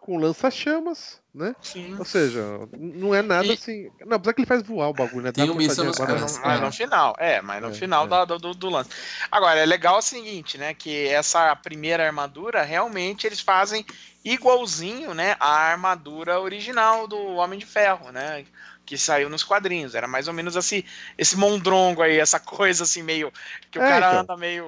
com 0.02 0.16
lança-chamas, 0.16 1.20
né? 1.32 1.54
Sim. 1.62 1.96
Ou 1.96 2.04
seja, 2.04 2.42
não 2.76 3.14
é 3.14 3.22
nada 3.22 3.46
e... 3.46 3.52
assim. 3.52 3.88
Não, 4.04 4.16
apesar 4.16 4.32
que 4.34 4.40
ele 4.40 4.48
faz 4.48 4.60
voar 4.60 4.88
o 4.88 4.92
bagulho, 4.92 5.22
né? 5.22 5.30
Tem 5.32 5.48
um 5.48 5.54
míssil 5.54 5.84
nos 5.84 5.96
pés. 5.96 6.40
Mas 6.40 6.60
no 6.60 6.72
final, 6.72 7.14
é, 7.18 7.40
mas 7.40 7.62
no 7.62 7.68
é, 7.68 7.72
final 7.72 8.08
é. 8.12 8.26
Do, 8.26 8.52
do, 8.52 8.68
lance. 8.68 8.90
Agora, 9.30 9.60
é 9.60 9.64
legal 9.64 9.98
o 9.98 10.02
seguinte, 10.02 10.58
né? 10.58 10.74
Que 10.74 11.06
essa 11.06 11.54
primeira 11.54 12.04
armadura, 12.04 12.64
realmente, 12.64 13.28
eles 13.28 13.40
fazem 13.40 13.86
igualzinho, 14.24 15.14
né? 15.14 15.36
A 15.38 15.52
armadura 15.52 16.40
original 16.40 17.06
do 17.06 17.18
Homem 17.36 17.56
de 17.56 17.64
Ferro, 17.66 18.10
né? 18.10 18.44
Que 18.92 18.98
saiu 18.98 19.30
nos 19.30 19.42
quadrinhos. 19.42 19.94
Era 19.94 20.06
mais 20.06 20.28
ou 20.28 20.34
menos 20.34 20.54
assim, 20.54 20.84
esse 21.16 21.34
mondrongo 21.34 22.02
aí, 22.02 22.18
essa 22.18 22.38
coisa 22.38 22.84
assim, 22.84 23.02
meio. 23.02 23.32
Que 23.70 23.78
o 23.78 23.82
é, 23.82 23.88
cara 23.88 24.08
então. 24.08 24.20
anda 24.20 24.36
meio. 24.36 24.66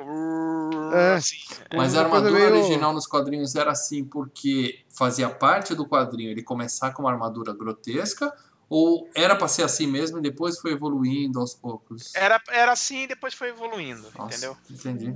É. 0.95 1.17
Assim. 1.17 1.37
Mas 1.77 1.95
a 1.95 2.05
armadura 2.05 2.33
meio... 2.33 2.55
original 2.55 2.95
nos 2.95 3.07
quadrinhos 3.07 3.55
era 3.55 3.71
assim 3.71 4.03
porque 4.03 4.83
fazia 4.89 5.29
parte 5.29 5.75
do 5.75 5.87
quadrinho 5.87 6.31
ele 6.31 6.43
começar 6.43 6.93
com 6.93 7.03
uma 7.03 7.13
armadura 7.13 7.53
grotesca. 7.53 8.33
Ou 8.67 9.11
era 9.15 9.37
para 9.37 9.47
ser 9.47 9.63
assim 9.63 9.87
mesmo 9.87 10.19
e 10.19 10.23
depois 10.23 10.59
foi 10.59 10.73
evoluindo 10.73 11.39
aos 11.39 11.53
poucos? 11.55 12.15
Era, 12.15 12.43
era 12.49 12.73
assim 12.73 13.03
e 13.03 13.07
depois 13.09 13.35
foi 13.35 13.51
evoluindo, 13.51 14.11
Nossa, 14.17 14.35
entendeu? 14.35 14.57
Entendi. 14.71 15.15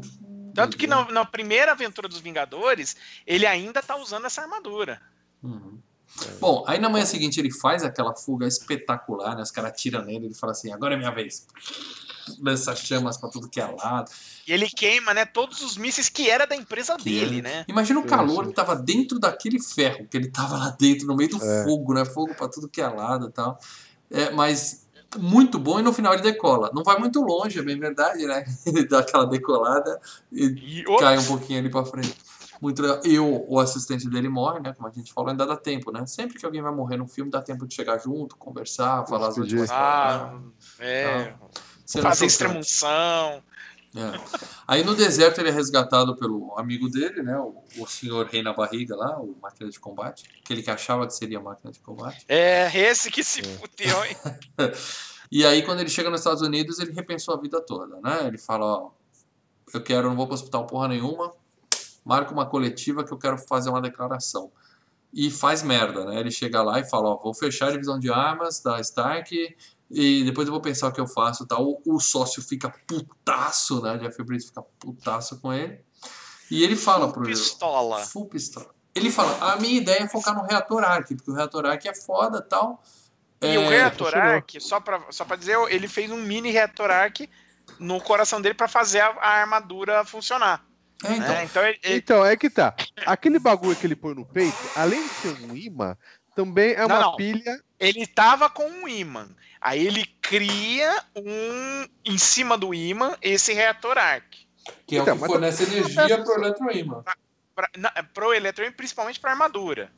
Tanto 0.54 0.76
que 0.76 0.86
na, 0.86 1.10
na, 1.10 1.24
primeira 1.24 1.72
aventura 1.72 2.06
dos 2.06 2.20
Vingadores, 2.20 2.94
ele 3.26 3.46
ainda 3.46 3.82
tá 3.82 3.96
usando 3.96 4.26
essa 4.26 4.42
armadura. 4.42 5.00
Uhum. 5.42 5.80
Bom, 6.40 6.64
aí 6.66 6.78
na 6.78 6.88
manhã 6.88 7.04
seguinte 7.04 7.38
ele 7.38 7.50
faz 7.52 7.84
aquela 7.84 8.14
fuga 8.14 8.46
espetacular, 8.46 9.36
né? 9.36 9.42
Os 9.42 9.50
caras 9.50 9.70
atiram 9.70 10.04
nele, 10.04 10.26
ele 10.26 10.34
fala 10.34 10.52
assim, 10.52 10.72
agora 10.72 10.94
é 10.94 10.96
minha 10.96 11.10
vez. 11.12 11.46
Lança 12.40 12.74
chamas 12.76 13.16
pra 13.16 13.28
tudo 13.30 13.48
que 13.48 13.60
é 13.60 13.66
lado. 13.66 14.10
E 14.46 14.52
ele 14.52 14.68
queima, 14.68 15.14
né, 15.14 15.24
todos 15.24 15.62
os 15.62 15.76
mísseis 15.76 16.08
que 16.08 16.28
era 16.28 16.46
da 16.46 16.54
empresa 16.56 16.96
Que 16.96 17.04
dele, 17.04 17.36
ele- 17.36 17.42
né? 17.42 17.64
Imagina 17.68 18.00
o 18.00 18.04
calor 18.04 18.46
que 18.48 18.52
tava 18.54 18.74
dentro 18.76 19.18
daquele 19.18 19.60
ferro, 19.62 20.06
que 20.10 20.16
ele 20.16 20.28
tava 20.30 20.56
lá 20.56 20.70
dentro, 20.78 21.06
no 21.06 21.16
meio 21.16 21.30
do 21.30 21.42
É. 21.42 21.64
fogo, 21.64 21.94
né? 21.94 22.04
Fogo 22.04 22.34
pra 22.34 22.48
tudo 22.48 22.68
que 22.68 22.80
é 22.80 22.88
lado 22.88 23.28
e 23.28 23.32
tal. 23.32 23.58
É, 24.10 24.30
mas 24.30 24.86
muito 25.18 25.58
bom 25.58 25.78
e 25.80 25.82
no 25.82 25.92
final 25.92 26.12
ele 26.12 26.22
decola. 26.22 26.70
Não 26.74 26.82
vai 26.82 26.98
muito 26.98 27.20
longe, 27.22 27.58
é 27.58 27.62
bem 27.62 27.78
verdade, 27.78 28.26
né? 28.26 28.44
Ele 28.66 28.86
dá 28.86 28.98
aquela 28.98 29.24
decolada 29.24 29.98
e 30.30 30.44
E 30.80 30.84
cai 30.98 31.16
um 31.16 31.24
pouquinho 31.24 31.58
ali 31.60 31.70
pra 31.70 31.82
frente. 31.84 32.14
Muito 32.60 32.82
legal. 32.82 33.00
E 33.04 33.18
o, 33.18 33.44
o 33.48 33.58
assistente 33.60 34.08
dele 34.08 34.28
morre, 34.28 34.60
né? 34.60 34.72
Como 34.74 34.88
a 34.88 34.90
gente 34.90 35.12
falou, 35.12 35.30
ainda 35.30 35.46
dá 35.46 35.56
tempo, 35.56 35.90
né? 35.92 36.04
Sempre 36.06 36.38
que 36.38 36.44
alguém 36.44 36.60
vai 36.62 36.72
morrer 36.72 36.96
no 36.96 37.06
filme, 37.06 37.30
dá 37.30 37.40
tempo 37.40 37.66
de 37.66 37.74
chegar 37.74 37.98
junto, 37.98 38.36
conversar, 38.36 39.06
falar 39.06 39.28
as 39.28 39.34
Despedir. 39.36 39.60
últimas 39.60 39.70
Ah, 39.70 40.18
palavras. 40.30 40.52
é, 40.80 41.34
Cena 41.86 42.02
fazer 42.08 42.26
extremunção. 42.26 43.42
É. 43.96 44.20
Aí 44.66 44.84
no 44.84 44.94
deserto 44.94 45.40
ele 45.40 45.48
é 45.48 45.52
resgatado 45.52 46.14
pelo 46.16 46.52
amigo 46.58 46.90
dele, 46.90 47.22
né? 47.22 47.38
O, 47.38 47.62
o 47.78 47.86
senhor 47.86 48.26
Rei 48.26 48.42
na 48.42 48.52
Barriga 48.52 48.94
lá, 48.94 49.18
o 49.18 49.34
máquina 49.40 49.70
de 49.70 49.80
combate. 49.80 50.24
Aquele 50.44 50.62
que 50.62 50.70
achava 50.70 51.06
que 51.06 51.14
seria 51.14 51.40
máquina 51.40 51.72
de 51.72 51.80
combate. 51.80 52.24
É, 52.28 52.70
esse 52.76 53.10
que 53.10 53.24
se 53.24 53.42
fudeu, 53.42 54.04
hein? 54.04 54.16
E 55.30 55.44
aí, 55.44 55.62
quando 55.62 55.80
ele 55.80 55.90
chega 55.90 56.08
nos 56.08 56.20
Estados 56.20 56.40
Unidos, 56.40 56.78
ele 56.78 56.90
repensou 56.92 57.34
a 57.34 57.38
vida 57.38 57.60
toda, 57.60 58.00
né? 58.00 58.26
Ele 58.26 58.38
fala, 58.38 58.64
ó, 58.64 58.90
eu 59.74 59.82
quero, 59.82 60.08
não 60.08 60.16
vou 60.16 60.26
pro 60.26 60.34
hospital 60.34 60.66
porra 60.66 60.88
nenhuma, 60.88 61.34
marca 62.08 62.32
uma 62.32 62.46
coletiva 62.46 63.04
que 63.04 63.12
eu 63.12 63.18
quero 63.18 63.36
fazer 63.36 63.68
uma 63.68 63.82
declaração. 63.82 64.50
E 65.12 65.30
faz 65.30 65.62
merda, 65.62 66.06
né? 66.06 66.18
Ele 66.18 66.30
chega 66.30 66.62
lá 66.62 66.80
e 66.80 66.84
fala, 66.88 67.10
ó, 67.10 67.16
vou 67.18 67.34
fechar 67.34 67.68
a 67.68 67.70
divisão 67.72 67.98
de 67.98 68.10
armas 68.10 68.60
da 68.60 68.80
Stark 68.80 69.56
e 69.90 70.24
depois 70.24 70.48
eu 70.48 70.52
vou 70.52 70.60
pensar 70.60 70.88
o 70.88 70.92
que 70.92 71.00
eu 71.00 71.06
faço 71.06 71.46
tal. 71.46 71.64
O, 71.64 71.80
o 71.84 72.00
sócio 72.00 72.42
fica 72.42 72.70
putaço, 72.86 73.82
né? 73.82 73.98
Jeff 73.98 74.22
Bridges 74.22 74.48
fica 74.48 74.62
putaço 74.78 75.38
com 75.40 75.52
ele. 75.52 75.80
E 76.50 76.64
ele 76.64 76.76
fala 76.76 77.12
pro... 77.12 77.22
Pistola. 77.22 77.98
Full 77.98 78.26
pistola. 78.26 78.74
Ele 78.94 79.10
fala, 79.10 79.52
a 79.52 79.56
minha 79.56 79.76
ideia 79.76 80.02
é 80.02 80.08
focar 80.08 80.34
no 80.34 80.42
reator 80.42 80.82
Arc, 80.82 81.08
porque 81.14 81.30
o 81.30 81.34
reator 81.34 81.66
Arc 81.66 81.84
é 81.86 81.94
foda 81.94 82.38
e 82.38 82.48
tal. 82.48 82.82
E 83.40 83.54
É, 83.54 83.58
o 83.58 83.68
reator 83.68 84.16
arc, 84.16 84.58
só 84.60 84.80
pra, 84.80 85.00
só 85.10 85.24
pra 85.24 85.36
dizer, 85.36 85.56
ele 85.68 85.86
fez 85.86 86.10
um 86.10 86.16
mini 86.16 86.50
reator 86.50 86.90
arc 86.90 87.28
no 87.78 88.00
coração 88.00 88.40
dele 88.40 88.54
pra 88.54 88.66
fazer 88.66 89.00
a, 89.00 89.10
a 89.10 89.28
armadura 89.40 90.04
funcionar. 90.04 90.64
É, 91.04 91.12
então, 91.12 91.28
né? 91.28 91.44
Então 91.44 91.62
ele, 91.66 91.78
ele- 91.82 91.96
Então, 91.96 92.24
é 92.26 92.36
que 92.36 92.50
tá. 92.50 92.74
Aquele 93.06 93.38
bagulho 93.38 93.76
que 93.76 93.86
ele 93.86 93.94
põe 93.96 94.14
no 94.14 94.26
peito, 94.26 94.56
além 94.74 95.00
de 95.02 95.08
ser 95.14 95.28
um 95.50 95.54
imã, 95.56 95.96
também 96.34 96.72
é 96.72 96.78
Não, 96.78 96.86
uma 96.86 97.00
não. 97.00 97.16
pilha. 97.16 97.60
ele 97.78 98.06
tava 98.06 98.50
com 98.50 98.64
um 98.68 98.88
ímã. 98.88 99.28
Aí 99.60 99.86
ele 99.86 100.04
cria 100.20 101.02
um 101.16 101.86
em 102.04 102.18
cima 102.18 102.56
do 102.56 102.72
ímã 102.74 103.16
esse 103.22 103.52
reator 103.52 103.96
arc. 103.98 104.24
Que 104.86 104.96
é 104.96 105.00
Então, 105.00 105.16
o 105.16 105.20
que 105.20 105.26
fornece 105.26 105.62
energia 105.64 106.22
pro 106.22 106.34
eletroímã. 106.34 107.02
Pra, 107.54 107.68
na, 107.76 107.90
pro 108.14 108.32
eletrônico, 108.34 108.76
principalmente 108.76 109.18
pra 109.18 109.30
armadura. 109.32 109.90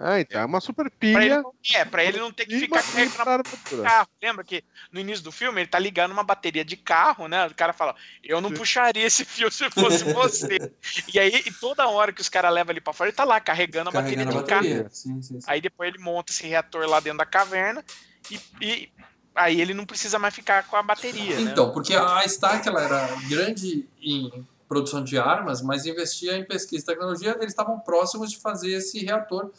Ah, 0.00 0.20
então, 0.20 0.40
é 0.40 0.44
uma 0.44 0.60
super 0.60 0.88
Pra 0.90 1.08
ele, 1.24 1.34
pilha. 1.34 1.42
é, 1.74 1.84
pra 1.84 2.04
ele 2.04 2.18
não 2.18 2.30
ter 2.32 2.46
que 2.46 2.58
ficar 2.60 2.82
carregando 2.82 3.20
armadura. 3.20 3.82
carro. 3.82 4.08
Lembra 4.22 4.44
que 4.44 4.62
no 4.92 5.00
início 5.00 5.24
do 5.24 5.32
filme 5.32 5.60
ele 5.60 5.68
tá 5.68 5.78
ligando 5.78 6.12
uma 6.12 6.22
bateria 6.22 6.64
de 6.64 6.76
carro, 6.76 7.26
né? 7.26 7.46
O 7.46 7.54
cara 7.54 7.72
fala, 7.72 7.96
eu 8.22 8.40
não 8.40 8.52
puxaria 8.52 9.04
esse 9.04 9.24
fio 9.24 9.50
se 9.50 9.68
fosse 9.70 10.04
você. 10.04 10.72
e 11.12 11.18
aí, 11.18 11.42
e 11.44 11.52
toda 11.52 11.88
hora 11.88 12.12
que 12.12 12.20
os 12.20 12.28
caras 12.28 12.52
levam 12.52 12.70
ele 12.72 12.80
pra 12.80 12.92
fora, 12.92 13.10
ele 13.10 13.16
tá 13.16 13.24
lá 13.24 13.40
carregando 13.40 13.88
a 13.90 13.92
bateria 13.92 14.18
Carregando 14.24 14.38
a 14.38 14.42
de 14.42 14.48
carro. 14.48 14.62
bateria. 14.62 14.88
Sim, 14.90 15.20
sim, 15.20 15.40
sim. 15.40 15.46
Aí 15.50 15.60
depois 15.60 15.92
ele 15.92 16.02
monta 16.02 16.32
esse 16.32 16.46
reator 16.46 16.86
lá 16.88 17.00
dentro 17.00 17.18
da 17.18 17.26
caverna 17.26 17.84
e, 18.30 18.40
e 18.60 18.88
aí 19.34 19.60
ele 19.60 19.74
não 19.74 19.84
precisa 19.84 20.16
mais 20.18 20.32
ficar 20.34 20.62
com 20.68 20.76
a 20.76 20.82
bateria, 20.82 21.40
né? 21.40 21.50
Então, 21.50 21.72
porque 21.72 21.94
a 21.96 22.24
Stark 22.24 22.68
ela 22.68 22.82
era 22.82 23.08
grande 23.28 23.88
em 24.00 24.46
produção 24.68 25.02
de 25.02 25.18
armas, 25.18 25.60
mas 25.62 25.86
investia 25.86 26.36
em 26.36 26.44
pesquisa 26.44 26.82
e 26.84 26.86
tecnologia. 26.86 27.30
Eles 27.40 27.48
estavam 27.52 27.80
próximos 27.80 28.30
de 28.30 28.38
fazer 28.38 28.70
esse 28.74 29.02
reator, 29.04 29.50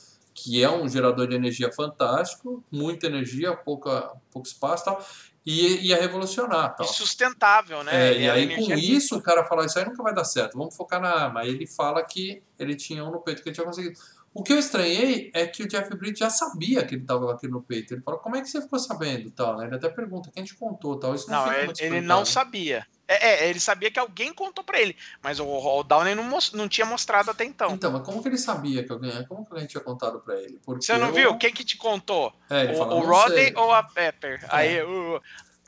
que 0.41 0.63
é 0.63 0.69
um 0.69 0.87
gerador 0.87 1.27
de 1.27 1.35
energia 1.35 1.71
fantástico, 1.71 2.63
muita 2.71 3.07
energia, 3.07 3.55
pouca, 3.55 4.13
pouco 4.31 4.47
espaço 4.47 4.83
e 4.83 4.85
tal, 4.85 5.05
e 5.45 5.87
ia 5.87 5.99
revolucionar. 5.99 6.73
E 6.73 6.77
Tal. 6.77 6.87
sustentável, 6.87 7.83
né? 7.83 8.11
É, 8.11 8.21
e 8.21 8.29
aí, 8.29 8.55
com 8.55 8.73
isso, 8.73 9.17
o 9.17 9.21
cara 9.21 9.43
fala: 9.45 9.65
Isso 9.65 9.77
aí 9.79 9.85
nunca 9.85 10.03
vai 10.03 10.13
dar 10.13 10.23
certo, 10.23 10.57
vamos 10.57 10.75
focar 10.75 11.01
na 11.01 11.09
arma. 11.09 11.41
Aí 11.41 11.49
ele 11.49 11.67
fala 11.67 12.03
que 12.03 12.41
ele 12.57 12.75
tinha 12.75 13.03
um 13.03 13.11
no 13.11 13.21
peito 13.21 13.41
que 13.41 13.49
ele 13.49 13.55
tinha 13.55 13.65
conseguido. 13.65 13.99
O 14.33 14.43
que 14.43 14.53
eu 14.53 14.59
estranhei 14.59 15.31
é 15.33 15.47
que 15.47 15.63
o 15.63 15.67
Jeff 15.67 15.89
Bridges 15.97 16.19
já 16.19 16.29
sabia 16.29 16.85
que 16.85 16.93
ele 16.93 17.01
estava 17.01 17.25
com 17.25 17.31
aquilo 17.31 17.53
no 17.53 17.61
peito. 17.61 17.93
Ele 17.93 18.01
fala: 18.01 18.17
Como 18.17 18.35
é 18.35 18.41
que 18.41 18.47
você 18.47 18.61
ficou 18.61 18.79
sabendo? 18.79 19.31
Tal, 19.31 19.57
né? 19.57 19.65
Ele 19.65 19.75
até 19.75 19.89
pergunta: 19.89 20.31
Quem 20.31 20.43
te 20.43 20.55
contou? 20.55 20.99
Tal. 20.99 21.15
Isso 21.15 21.29
não, 21.29 21.45
Não, 21.45 21.53
ele, 21.53 21.73
ele 21.79 22.01
não 22.01 22.25
sabia. 22.25 22.85
É, 23.11 23.45
é, 23.45 23.49
ele 23.49 23.59
sabia 23.59 23.89
que 23.89 23.97
alguém 23.99 24.31
contou 24.31 24.63
pra 24.63 24.79
ele, 24.79 24.95
mas 25.23 25.39
o, 25.39 25.45
o 25.47 25.83
Downey 25.83 26.13
não, 26.13 26.29
não 26.53 26.69
tinha 26.69 26.85
mostrado 26.85 27.31
até 27.31 27.43
então. 27.43 27.71
Então, 27.71 27.91
mas 27.91 28.03
como 28.03 28.21
que 28.21 28.27
ele 28.27 28.37
sabia 28.37 28.83
que 28.83 28.91
alguém. 28.91 29.25
Como 29.25 29.43
que 29.43 29.51
alguém 29.51 29.65
tinha 29.67 29.81
contado 29.83 30.19
pra 30.19 30.35
ele? 30.39 30.59
Porque 30.63 30.85
Você 30.85 30.95
não 30.97 31.07
eu- 31.07 31.13
viu? 31.13 31.37
Quem 31.39 31.51
que 31.51 31.63
te 31.63 31.75
contou? 31.75 32.31
É, 32.49 32.65
ele 32.65 32.73
o 32.73 32.77
fala, 32.77 32.93
o 32.93 32.99
"Não 32.99 33.07
Rodden 33.07 33.45
sei." 33.45 33.53
ou 33.55 33.73
a 33.73 33.81
Pepper? 33.81 34.45
Aí 34.49 34.81
o- 34.83 35.19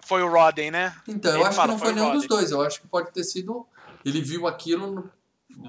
foi 0.06 0.22
o 0.22 0.30
Rodden, 0.32 0.70
né? 0.70 0.96
Então, 1.08 1.32
eu 1.32 1.38
Ele 1.40 1.46
acho 1.48 1.56
fala, 1.56 1.68
que 1.70 1.72
não 1.74 1.80
"Foi 1.80 1.88
foi 1.88 1.96
nenhum 1.96 2.06
Rodden." 2.12 2.28
dos 2.28 2.38
dois. 2.38 2.52
Eu 2.52 2.62
acho 2.62 2.80
que 2.80 2.88
pode 2.88 3.12
ter 3.12 3.24
sido. 3.24 3.66
Ele 4.06 4.22
viu 4.22 4.46
aquilo. 4.48 4.88
no- 4.88 5.12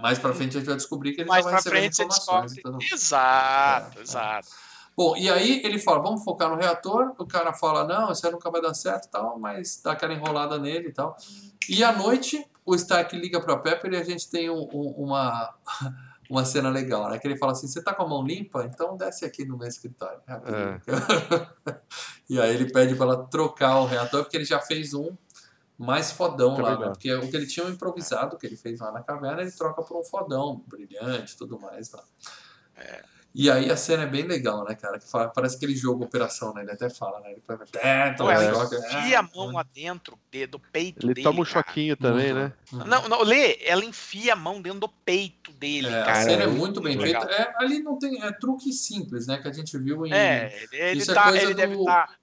Mais 0.01 0.19
pra 0.19 0.32
frente 0.35 0.57
a 0.57 0.61
gente 0.61 0.69
vai 0.69 0.77
descobrir 0.77 1.12
que 1.15 1.23
ele 1.23 1.28
Mais 1.28 1.44
pra 1.44 1.57
recebendo 1.57 1.90
informações. 1.90 2.53
e 2.57 2.62
tudo. 2.62 2.78
Exato, 2.82 3.97
É, 3.97 4.01
é. 4.01 4.03
exato. 4.03 4.49
Bom, 4.97 5.16
e 5.16 5.31
aí 5.31 5.62
ele 5.64 5.78
fala, 5.78 6.02
vamos 6.02 6.23
focar 6.23 6.51
no 6.51 6.56
reator. 6.56 7.14
O 7.19 7.27
cara 7.27 7.52
fala, 7.52 7.85
não, 7.85 8.12
isso 8.12 8.27
aí 8.27 8.32
nunca 8.32 8.51
vai 8.51 8.60
dar 8.60 8.74
certo 8.74 9.06
e 9.06 9.10
tal, 9.10 9.39
mas 9.39 9.81
dá 9.82 9.93
aquela 9.93 10.12
enrolada 10.12 10.59
nele 10.59 10.89
e 10.89 10.93
tal. 10.93 11.16
E 11.69 11.82
à 11.82 11.93
noite, 11.93 12.44
o 12.64 12.74
Stark 12.74 13.16
liga 13.16 13.40
pra 13.40 13.56
Pepper 13.56 13.93
e 13.93 13.97
a 13.97 14.05
gente 14.05 14.28
tem 14.31 14.51
um- 14.51 14.69
um- 14.73 14.94
uma, 14.98 15.55
uma 16.28 16.44
cena 16.44 16.69
legal, 16.69 17.09
né? 17.09 17.19
Que 17.19 17.27
ele 17.27 17.39
fala 17.39 17.52
assim, 17.52 17.66
você 17.66 17.82
tá 17.82 17.94
com 17.94 18.02
a 18.02 18.09
mão 18.09 18.23
limpa? 18.24 18.64
Então 18.64 18.97
desce 18.97 19.24
aqui 19.24 19.44
no 19.44 19.56
meu 19.56 19.66
escritório. 19.66 20.20
rapidinho." 20.27 20.81
e 22.28 22.40
aí 22.40 22.55
ele 22.55 22.70
pede 22.70 22.94
pra 22.94 23.06
ela 23.06 23.24
trocar 23.27 23.81
o 23.81 23.86
reator, 23.86 24.23
porque 24.23 24.36
ele 24.36 24.44
já 24.44 24.60
fez 24.60 24.93
um 24.94 25.16
mais 25.78 26.12
fodão 26.12 26.55
Tá 26.56 26.62
lá, 26.62 26.70
né? 26.78 26.86
Porque 26.90 27.12
o 27.14 27.28
que 27.31 27.36
ele 27.36 27.47
tinha 27.47 27.66
improvisado, 27.66 28.36
que 28.36 28.47
ele 28.47 28.56
fez 28.56 28.78
lá 28.78 28.93
na 28.93 29.02
caverna, 29.02 29.40
ele 29.43 29.51
troca 29.51 29.82
por 29.82 29.98
um 29.98 30.05
fodão, 30.05 30.62
brilhante 30.66 31.35
e 31.35 31.36
tudo 31.36 31.59
mais 31.59 31.90
lá. 31.90 32.05
E 33.34 33.50
aí 33.50 33.70
a 33.70 33.76
cena 33.78 34.02
é 34.02 34.06
bem 34.06 34.24
legal, 34.26 34.62
né, 34.64 34.74
cara? 34.74 34.98
Que 34.98 35.09
fala- 35.10 35.28
parece 35.28 35.56
aquele 35.56 35.74
jogo 35.74 36.04
Operação, 36.04 36.52
né? 36.52 36.60
Ele 36.62 36.72
até 36.72 36.90
fala, 36.90 37.18
né? 37.20 37.32
Ele 37.32 37.40
fala, 37.46 37.64
é, 37.76 38.10
toma 38.12 38.28
Ué, 38.30 38.38
um 38.38 38.42
ela 38.42 38.54
choque, 38.68 38.76
enfia 38.76 39.14
é, 39.14 39.16
a 39.16 39.22
mão 39.22 39.52
lá 39.52 39.62
dentro 39.74 40.18
de- 40.30 40.46
do 40.46 40.59
peito 40.59 41.06
Ele 41.06 41.14
dele. 41.14 41.24
toma 41.24 41.40
um 41.40 41.44
cara. 41.44 41.64
choquinho 41.66 41.96
também, 41.96 42.30
Uhum. 42.32 42.38
né? 42.38 42.52
Uhum. 42.74 42.84
Não, 42.84 43.09
não, 43.09 43.22
Lê, 43.22 43.59
ela 43.64 43.82
enfia 43.84 44.34
a 44.34 44.36
mão 44.36 44.60
dentro 44.60 44.80
do 44.80 44.88
peito 44.88 45.50
dele, 45.52 45.88
É, 45.88 46.02
a 46.02 46.04
cara. 46.04 46.22
cena 46.24 46.42
é 46.42 46.46
muito 46.46 46.80
bem 46.82 46.96
legal. 46.98 47.26
feita. 47.26 47.42
É, 47.42 47.54
ali 47.59 47.82
não 47.82 47.98
tem. 47.98 48.22
É 48.22 48.30
truque 48.32 48.70
simples, 48.70 49.26
né? 49.26 49.38
Que 49.38 49.48
a 49.48 49.52
gente 49.52 49.78
viu 49.78 50.04
em. 50.06 50.12
É, 50.12 50.54
ele, 50.70 50.76
ele 50.82 51.00
Isso 51.00 51.10
é 51.10 51.14
tá, 51.14 51.22
coisa 51.24 51.42
ele 51.42 51.54
deve 51.54 51.74
do- 51.74 51.80
estar. 51.80 52.16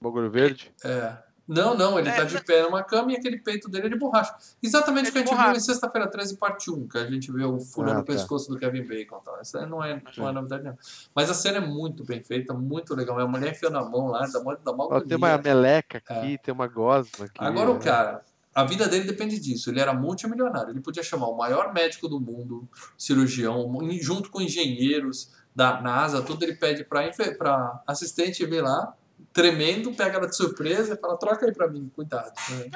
Bagulho 0.00 0.30
verde. 0.30 0.70
É. 0.84 1.16
Não, 1.48 1.76
não, 1.76 1.98
ele 1.98 2.08
É, 2.08 2.16
tá 2.16 2.24
de 2.24 2.34
não- 2.34 2.42
pé 2.42 2.62
numa 2.62 2.82
cama 2.82 3.12
e 3.12 3.16
aquele 3.16 3.38
peito 3.38 3.68
dele 3.68 3.86
é 3.86 3.88
de 3.90 3.96
borracha. 3.96 4.34
Exatamente 4.62 5.06
É 5.06 5.10
o 5.10 5.12
que 5.12 5.18
a 5.18 5.22
de 5.22 5.28
gente 5.28 5.34
viu 5.36 5.44
borracha. 5.44 5.58
em 5.58 5.62
Sexta-feira 5.62 6.08
13, 6.10 6.36
parte 6.36 6.70
1, 6.70 6.88
que 6.88 6.98
a 6.98 7.06
gente 7.06 7.30
vê 7.30 7.44
o 7.44 7.60
furando 7.60 7.98
Ah, 7.98 8.00
o 8.00 8.04
tá. 8.04 8.12
pescoço 8.12 8.48
do 8.50 8.58
Kevin 8.58 8.82
Bacon. 8.84 9.20
Tal. 9.24 9.40
Isso 9.40 9.56
aí 9.56 9.66
não 9.66 9.82
é, 9.84 10.02
não 10.16 10.28
é 10.28 10.32
novidade 10.32 10.62
nenhuma. 10.64 10.78
Mas 11.14 11.30
a 11.30 11.34
cena 11.34 11.58
é 11.58 11.60
muito 11.60 12.04
bem 12.04 12.22
feita, 12.22 12.52
muito 12.52 12.94
legal. 12.94 13.18
A 13.20 13.26
mulher 13.28 13.52
enfiando 13.52 13.78
a 13.78 13.84
mão 13.88 14.08
lá, 14.08 14.26
dá 14.26 14.40
mó, 14.42 14.56
dá 14.62 14.72
mó 14.72 14.84
Ó, 14.84 14.88
tem 15.00 15.14
agonia. 15.14 15.16
uma 15.18 15.38
meleca 15.38 15.98
aqui, 16.04 16.38
tem 16.42 16.52
uma 16.52 16.66
gosma 16.66 17.26
aqui. 17.26 17.34
Agora 17.38 17.70
o 17.70 17.74
né? 17.74 17.80
cara, 17.80 18.22
a 18.52 18.64
vida 18.64 18.88
dele 18.88 19.04
depende 19.04 19.38
disso. 19.38 19.70
Ele 19.70 19.78
era 19.80 19.94
multimilionário. 19.94 20.70
Ele 20.70 20.80
podia 20.80 21.02
chamar 21.02 21.28
o 21.28 21.36
maior 21.36 21.72
médico 21.72 22.08
do 22.08 22.18
mundo, 22.18 22.68
cirurgião, 22.98 23.70
junto 24.00 24.30
com 24.30 24.40
engenheiros 24.40 25.30
da 25.54 25.80
NASA, 25.80 26.20
tudo 26.22 26.42
ele 26.44 26.54
pede 26.56 26.84
para 26.84 27.08
para 27.38 27.82
assistente 27.86 28.44
vir 28.44 28.62
lá, 28.62 28.92
tremendo, 29.36 29.92
pega 29.92 30.16
ela 30.16 30.26
de 30.26 30.34
surpresa 30.34 30.94
e 30.94 30.96
fala: 30.96 31.18
troca 31.18 31.44
aí 31.44 31.52
para 31.52 31.68
mim, 31.68 31.92
cuidado. 31.94 32.32
né? 32.48 32.70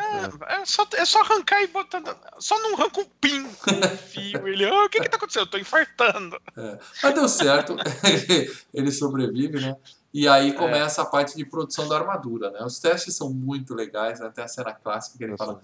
É, 0.46 0.64
só, 0.66 0.86
é 0.92 1.04
só 1.06 1.22
arrancar 1.22 1.62
e 1.62 1.66
botar. 1.68 2.02
Só 2.38 2.60
não 2.60 2.74
arranca 2.74 3.00
um 3.00 3.06
pin 3.18 3.44
com 3.44 3.70
um 3.70 3.96
fio. 3.96 4.46
Ele, 4.46 4.66
"Ah, 4.66 4.84
o 4.84 4.88
que 4.90 5.00
que 5.00 5.08
tá 5.08 5.16
acontecendo? 5.16 5.44
Eu 5.44 5.50
tô 5.50 5.56
infartando. 5.56 6.38
Mas 7.02 7.14
deu 7.14 7.28
certo, 7.28 7.74
ele, 8.74 8.92
sobrevive, 8.92 9.58
né? 9.58 9.74
E 10.12 10.26
aí 10.28 10.52
começa 10.52 11.00
a 11.02 11.06
parte 11.06 11.36
de 11.36 11.44
produção 11.44 11.88
da 11.88 11.96
armadura, 11.96 12.50
né? 12.50 12.60
Os 12.62 12.78
testes 12.78 13.16
são 13.16 13.32
muito 13.32 13.74
legais, 13.74 14.20
né? 14.20 14.30
Tem 14.34 14.44
a 14.44 14.48
cena 14.48 14.74
clássica 14.74 15.16
que 15.16 15.24
ele 15.24 15.36
fala. 15.36 15.60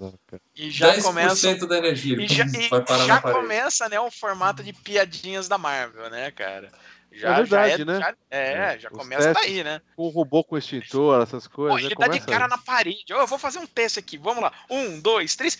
E 0.54 0.70
já 0.70 0.94
10% 0.94 1.02
começa. 1.02 1.66
da 1.66 1.78
energia, 1.78 2.16
E 2.22 2.28
já, 2.28 2.44
e 2.56 2.68
vai 2.68 2.82
parar 2.82 3.04
já 3.06 3.20
começa, 3.20 3.88
né, 3.88 4.00
o 4.00 4.10
formato 4.10 4.62
de 4.62 4.72
piadinhas 4.72 5.48
da 5.48 5.58
Marvel, 5.58 6.08
né, 6.10 6.30
cara? 6.30 6.70
Já, 7.18 7.30
É 7.30 7.34
verdade, 7.36 7.76
já 7.76 7.82
é, 7.82 7.84
né? 7.84 7.98
já- 8.00 8.14
é, 8.30 8.52
É, 8.74 8.78
já 8.78 8.88
os 8.90 8.98
começa 8.98 9.32
daí, 9.32 9.64
né? 9.64 9.80
Com 9.96 10.04
o 10.06 10.08
robô 10.10 10.44
com 10.44 10.56
extintor, 10.58 11.22
essas 11.22 11.46
Pô, 11.48 11.54
coisas. 11.56 11.80
ele 11.80 11.88
já 11.90 12.06
dá 12.06 12.08
de 12.08 12.20
cara 12.20 12.44
aí. 12.44 12.50
na 12.50 12.58
parede. 12.58 13.12
Ó, 13.12 13.20
eu 13.20 13.26
vou 13.26 13.38
fazer 13.38 13.58
um 13.58 13.66
teste 13.66 13.98
aqui. 13.98 14.18
Vamos 14.18 14.42
lá. 14.42 14.52
Um, 14.70 15.00
dois, 15.00 15.34
três. 15.36 15.58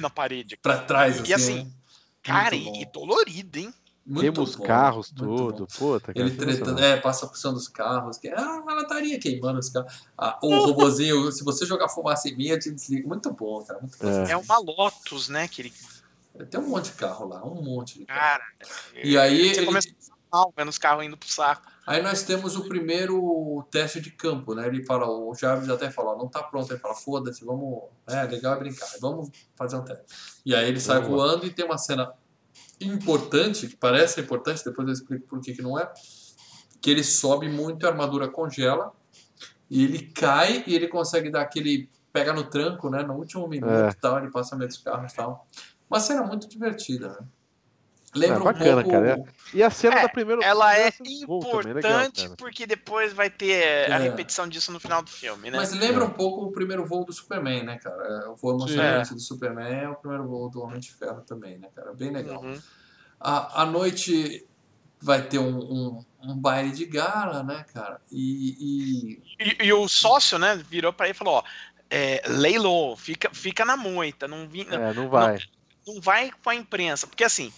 Na 0.00 0.10
parede. 0.10 0.56
Pra 0.56 0.78
trás, 0.78 1.20
assim, 1.20 1.30
E 1.30 1.34
assim, 1.34 1.64
né? 1.64 1.70
Cara, 2.22 2.54
e, 2.54 2.82
e 2.82 2.86
dolorido, 2.86 3.58
hein? 3.58 3.72
Muito 4.04 4.22
Temos 4.22 4.56
bom, 4.56 4.64
carros, 4.64 5.10
tudo. 5.14 5.66
Puta, 5.66 6.14
cara, 6.14 6.26
Ele 6.26 6.34
tretando, 6.34 6.82
é, 6.82 6.96
passa 6.96 7.26
por 7.26 7.36
cima 7.36 7.52
dos 7.52 7.68
carros, 7.68 8.16
que 8.16 8.28
ah, 8.28 8.62
ela 8.66 8.80
estaria 8.82 9.18
queimando 9.20 9.58
os 9.58 9.68
carros. 9.68 10.02
Ah, 10.16 10.38
o 10.42 10.58
robozinho, 10.60 11.30
se 11.30 11.44
você 11.44 11.66
jogar 11.66 11.90
fumaça 11.90 12.26
em 12.28 12.34
mim, 12.34 12.46
eu 12.46 12.58
te 12.58 12.70
desligo. 12.70 13.06
Muito 13.08 13.30
bom, 13.32 13.62
cara. 13.62 13.78
Muito 13.80 13.98
bom. 13.98 14.08
É. 14.26 14.30
É 14.32 14.36
uma 14.36 14.58
Lotus, 14.58 15.28
né? 15.28 15.46
Que 15.46 15.60
ele... 15.62 15.72
Tem 16.50 16.58
um 16.60 16.68
monte 16.68 16.86
de 16.86 16.92
carro 16.92 17.26
lá, 17.28 17.44
um 17.44 17.60
monte 17.62 17.98
de 17.98 18.06
carro. 18.06 18.20
Cara. 18.20 18.44
E 19.02 19.18
aí 19.18 19.48
Você 19.52 19.58
ele- 19.60 19.66
começa 19.66 19.88
mal 20.32 20.52
vendo 20.56 20.68
os 20.68 20.78
carros 20.78 21.04
indo 21.04 21.16
pro 21.16 21.28
saco. 21.28 21.62
Aí 21.86 22.02
nós 22.02 22.22
temos 22.22 22.54
o 22.56 22.68
primeiro 22.68 23.66
teste 23.70 24.00
de 24.00 24.10
campo, 24.10 24.54
né? 24.54 24.66
Ele 24.66 24.84
fala, 24.84 25.08
o 25.08 25.34
Jarvis 25.34 25.70
até 25.70 25.90
fala, 25.90 26.16
não 26.16 26.28
tá 26.28 26.42
pronto. 26.42 26.70
Ele 26.70 26.78
fala, 26.80 26.94
foda-se, 26.94 27.44
vamos. 27.44 27.84
É, 28.06 28.22
legal 28.24 28.54
é 28.54 28.58
brincar, 28.58 28.86
vamos 29.00 29.30
fazer 29.56 29.76
um 29.76 29.84
teste. 29.84 30.04
E 30.44 30.54
aí 30.54 30.68
ele 30.68 30.80
sai 30.80 31.00
voando 31.00 31.46
e 31.46 31.50
tem 31.50 31.64
uma 31.64 31.78
cena 31.78 32.12
importante, 32.80 33.66
que 33.66 33.76
parece 33.76 34.20
importante, 34.20 34.64
depois 34.64 34.86
eu 34.86 34.94
explico 34.94 35.26
por 35.26 35.40
que, 35.40 35.54
que 35.54 35.62
não 35.62 35.78
é. 35.78 35.90
Que 36.80 36.90
ele 36.90 37.02
sobe 37.02 37.48
muito, 37.48 37.86
a 37.86 37.90
armadura 37.90 38.28
congela, 38.28 38.92
e 39.70 39.82
ele 39.84 40.02
cai 40.12 40.62
e 40.66 40.74
ele 40.74 40.88
consegue 40.88 41.30
dar 41.30 41.42
aquele. 41.42 41.90
pega 42.12 42.32
no 42.32 42.44
tranco, 42.44 42.88
né? 42.90 43.02
No 43.02 43.14
último 43.14 43.46
minuto 43.48 43.70
É. 43.70 43.90
e 43.90 43.94
tal, 43.94 44.18
ele 44.18 44.30
passa 44.30 44.56
meio 44.56 44.68
dos 44.68 44.78
carros 44.78 45.12
e 45.12 45.16
tal. 45.16 45.46
Uma 45.90 46.00
cena 46.00 46.22
muito 46.22 46.48
divertida, 46.48 47.08
né? 47.08 47.26
Lembra 48.14 48.38
É, 48.40 48.42
bacana, 48.44 48.70
um 48.80 48.82
pouco. 48.84 48.90
cara, 48.90 49.24
E 49.52 49.62
a 49.62 49.70
cena 49.70 49.96
É, 49.98 50.02
da 50.02 50.08
primeira. 50.08 50.42
Ela 50.42 50.74
é 50.76 50.90
legal, 51.00 51.20
importante 51.22 52.22
cara. 52.22 52.36
porque 52.36 52.66
depois 52.66 53.12
vai 53.12 53.28
ter 53.28 53.90
a 53.92 53.96
É. 53.96 53.98
repetição 53.98 54.48
disso 54.48 54.72
no 54.72 54.80
final 54.80 55.02
do 55.02 55.10
filme, 55.10 55.50
né? 55.50 55.58
Mas 55.58 55.72
lembra 55.72 56.04
É. 56.04 56.06
um 56.06 56.10
pouco 56.10 56.44
o 56.46 56.52
primeiro 56.52 56.86
voo 56.86 57.04
do 57.04 57.12
Superman, 57.12 57.64
né, 57.64 57.78
cara? 57.78 58.02
É, 58.24 58.28
O 58.28 58.36
voo 58.36 58.52
emocionante 58.52 59.12
do 59.14 59.20
Superman 59.20 59.66
é 59.82 59.88
o 59.88 59.94
primeiro 59.94 60.26
voo 60.26 60.48
do 60.48 60.62
Homem 60.62 60.80
de 60.80 60.90
Ferro 60.92 61.20
também, 61.22 61.58
né, 61.58 61.68
cara? 61.74 61.92
Bem 61.92 62.10
legal. 62.10 62.42
Uhum. 62.42 62.58
A, 63.20 63.62
a 63.62 63.66
noite 63.66 64.46
vai 65.00 65.22
ter 65.22 65.38
um, 65.38 65.58
um, 65.58 66.04
um 66.22 66.34
baile 66.36 66.70
de 66.72 66.84
gala, 66.86 67.42
né, 67.42 67.64
cara? 67.74 68.00
E, 68.10 68.56
e- 68.58 69.22
E, 69.38 69.66
e 69.66 69.72
o 69.72 69.86
sócio, 69.86 70.38
né, 70.38 70.56
virou 70.68 70.92
pra 70.92 71.06
ele 71.06 71.14
e 71.14 71.16
falou, 71.18 71.34
ó, 71.34 71.42
é, 71.90 72.22
leilou, 72.26 72.96
fica, 72.96 73.30
fica 73.32 73.64
na 73.64 73.76
moita, 73.76 74.26
não, 74.26 74.48
vi, 74.48 74.66
É, 74.70 74.92
não 74.94 75.08
vai. 75.08 75.38
não 75.86 76.00
vai 76.00 76.30
com 76.42 76.50
a 76.50 76.54
imprensa, 76.54 77.06
porque 77.06 77.22
assim, 77.24 77.52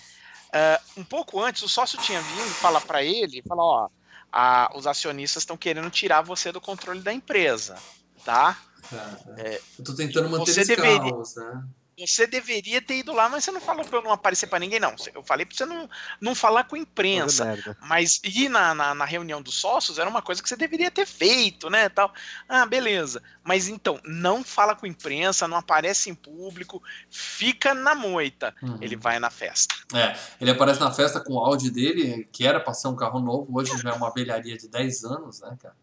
ah, 0.55 0.81
um 0.97 1.05
pouco 1.05 1.41
antes 1.43 1.63
o 1.63 1.69
sócio 1.69 1.99
tinha 1.99 2.21
vindo 2.21 2.55
falar 2.55 2.81
pra 2.81 3.03
ele, 3.03 3.43
falar, 3.47 3.65
ó, 3.65 3.89
a- 4.33 4.71
os 4.75 4.87
acionistas 4.87 5.43
estão 5.43 5.57
querendo 5.57 5.91
tirar 5.91 6.23
você 6.23 6.53
do 6.53 6.61
controle 6.61 7.01
da 7.03 7.13
empresa, 7.13 7.83
tá? 8.25 8.61
cara, 8.89 9.63
eu 9.79 9.85
tô 9.85 9.95
tentando 9.95 10.29
manter 10.29 10.53
você 10.53 10.61
esse 10.63 10.77
deveria- 10.77 11.11
caos, 11.13 11.35
né? 11.37 11.63
Você 12.07 12.27
deveria 12.27 12.81
ter 12.81 12.99
ido 12.99 13.13
lá, 13.13 13.29
mas 13.29 13.45
você 13.45 13.51
não 13.51 13.61
falou 13.61 13.85
pra 13.85 13.99
eu 13.99 14.03
não 14.03 14.13
aparecer 14.13 14.47
pra 14.47 14.59
ninguém, 14.59 14.81
não. 14.81 14.95
Eu 15.15 15.23
falei 15.23 15.45
pra 15.45 15.57
você 15.57 15.67
não, 15.67 15.89
não 16.21 16.35
falar 16.35 16.65
com 16.65 16.77
a 16.77 16.79
imprensa. 16.79 17.59
Mas 17.83 18.21
ir 18.25 18.49
na, 18.49 18.75
na, 18.75 18.95
na 18.95 19.05
reunião 19.05 19.43
dos 19.43 19.55
sócios 19.55 19.99
era 19.99 20.09
uma 20.09 20.23
coisa 20.23 20.43
que 20.43 20.49
você 20.49 20.57
deveria 20.57 20.91
ter 20.91 21.07
feito, 21.07 21.69
né? 21.69 21.89
Tal. 21.89 22.13
Ah, 22.49 22.67
beleza. 22.67 23.23
Mas 23.43 23.69
então, 23.69 24.01
não 24.05 24.45
fala 24.45 24.75
com 24.75 24.87
a 24.87 24.89
imprensa, 24.89 25.49
não 25.49 25.57
aparece 25.57 26.11
em 26.11 26.15
público, 26.15 26.83
fica 27.09 27.75
na 27.75 27.95
moita. 27.95 28.55
Uhum. 28.63 28.79
Ele 28.81 28.97
vai 28.97 29.19
na 29.19 29.31
festa. 29.31 29.75
É, 29.95 30.17
ele 30.41 30.51
aparece 30.51 30.81
na 30.81 30.93
festa 30.93 31.21
com 31.21 31.35
o 31.35 31.39
Audi 31.39 31.71
dele, 31.71 32.29
que 32.33 32.47
era 32.47 32.61
pra 32.61 32.75
ser 32.75 32.89
um 32.89 32.97
carro 32.97 33.21
novo, 33.21 33.59
hoje 33.59 33.77
já 33.79 33.91
é 33.91 33.93
uma 33.93 34.13
velharia 34.13 34.57
de 34.57 34.69
10 34.69 35.05
anos, 35.05 35.41
né, 35.41 35.57
cara? 35.61 35.75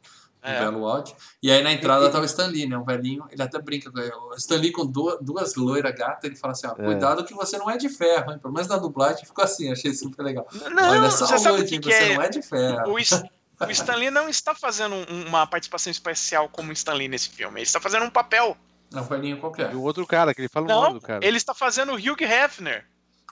Um 0.48 0.52
É. 0.52 0.60
belo 0.60 0.86
Audi. 0.88 1.14
E 1.44 1.52
aí 1.52 1.61
na 1.61 1.72
entrada 1.74 2.10
tá 2.10 2.19
o 2.19 2.24
Stan 2.24 2.48
Lee, 2.48 2.65
né? 2.68 2.78
Um 2.78 2.84
velhinho, 2.86 3.26
ele 3.30 3.41
até 3.41 3.60
brinca 3.61 3.91
com 3.91 3.99
ele. 3.99 4.11
O 4.14 4.36
Stan 4.36 4.56
Lee 4.57 4.72
com 4.72 4.86
duas, 4.86 5.18
duas 5.22 5.56
loiras 5.56 5.94
gatas, 5.94 6.24
ele 6.24 6.36
fala 6.36 6.53
assim, 6.53 6.68
ó, 6.68 6.72
É. 6.72 6.86
cuidado 6.86 7.26
que 7.26 7.34
você 7.34 7.57
não 7.57 7.69
é 7.69 7.78
de 7.78 7.90
ferro, 7.90 8.32
hein? 8.32 8.40
Pelo 8.40 8.53
menos 8.53 8.68
na 8.68 8.78
dublagem 8.78 9.26
ficou 9.26 9.44
assim, 9.44 9.72
achei 9.72 9.94
super 9.94 10.24
legal. 10.24 10.48
Não, 10.72 10.90
Olha, 10.91 11.02
você 11.11 11.38
sabe 11.38 11.61
o 11.61 11.65
que, 11.65 11.80
que 11.80 11.91
você 11.91 12.11
é? 12.11 12.15
não 12.15 12.22
é 12.22 12.30
de 12.30 12.41
ferro. 12.41 12.91
O, 12.91 12.98
Is- 12.99 13.11
o 13.60 13.72
Stanley 13.72 14.10
não 14.10 14.30
está 14.30 14.56
fazendo 14.56 14.95
um- 14.95 15.28
uma 15.28 15.45
participação 15.45 15.91
especial 15.91 16.48
como 16.49 16.69
o 16.69 16.74
Stanley 16.74 17.07
nesse 17.07 17.30
filme. 17.30 17.60
Ele 17.60 17.64
está 17.68 17.80
fazendo 17.80 18.06
um 18.06 18.10
papel. 18.10 18.56
É 18.94 18.99
um 18.99 19.03
velhinho 19.03 19.38
qualquer. 19.40 19.74
E 19.74 19.76
o 19.76 19.82
outro 19.82 20.07
cara, 20.07 20.34
que 20.34 20.41
ele 20.41 20.48
fala 20.49 20.65
o 20.65 20.69
Não, 20.69 20.82
nome 20.84 20.94
do 20.94 21.02
cara. 21.02 21.26
ele 21.26 21.36
está 21.36 21.53
fazendo 21.53 21.91
o 21.91 21.95
Hugh 21.95 22.22
Hefner. 22.24 22.86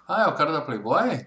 Ah, 0.07 0.23
é 0.23 0.27
o 0.27 0.33
cara 0.33 0.51
da 0.51 0.61
Playboy? 0.61 1.25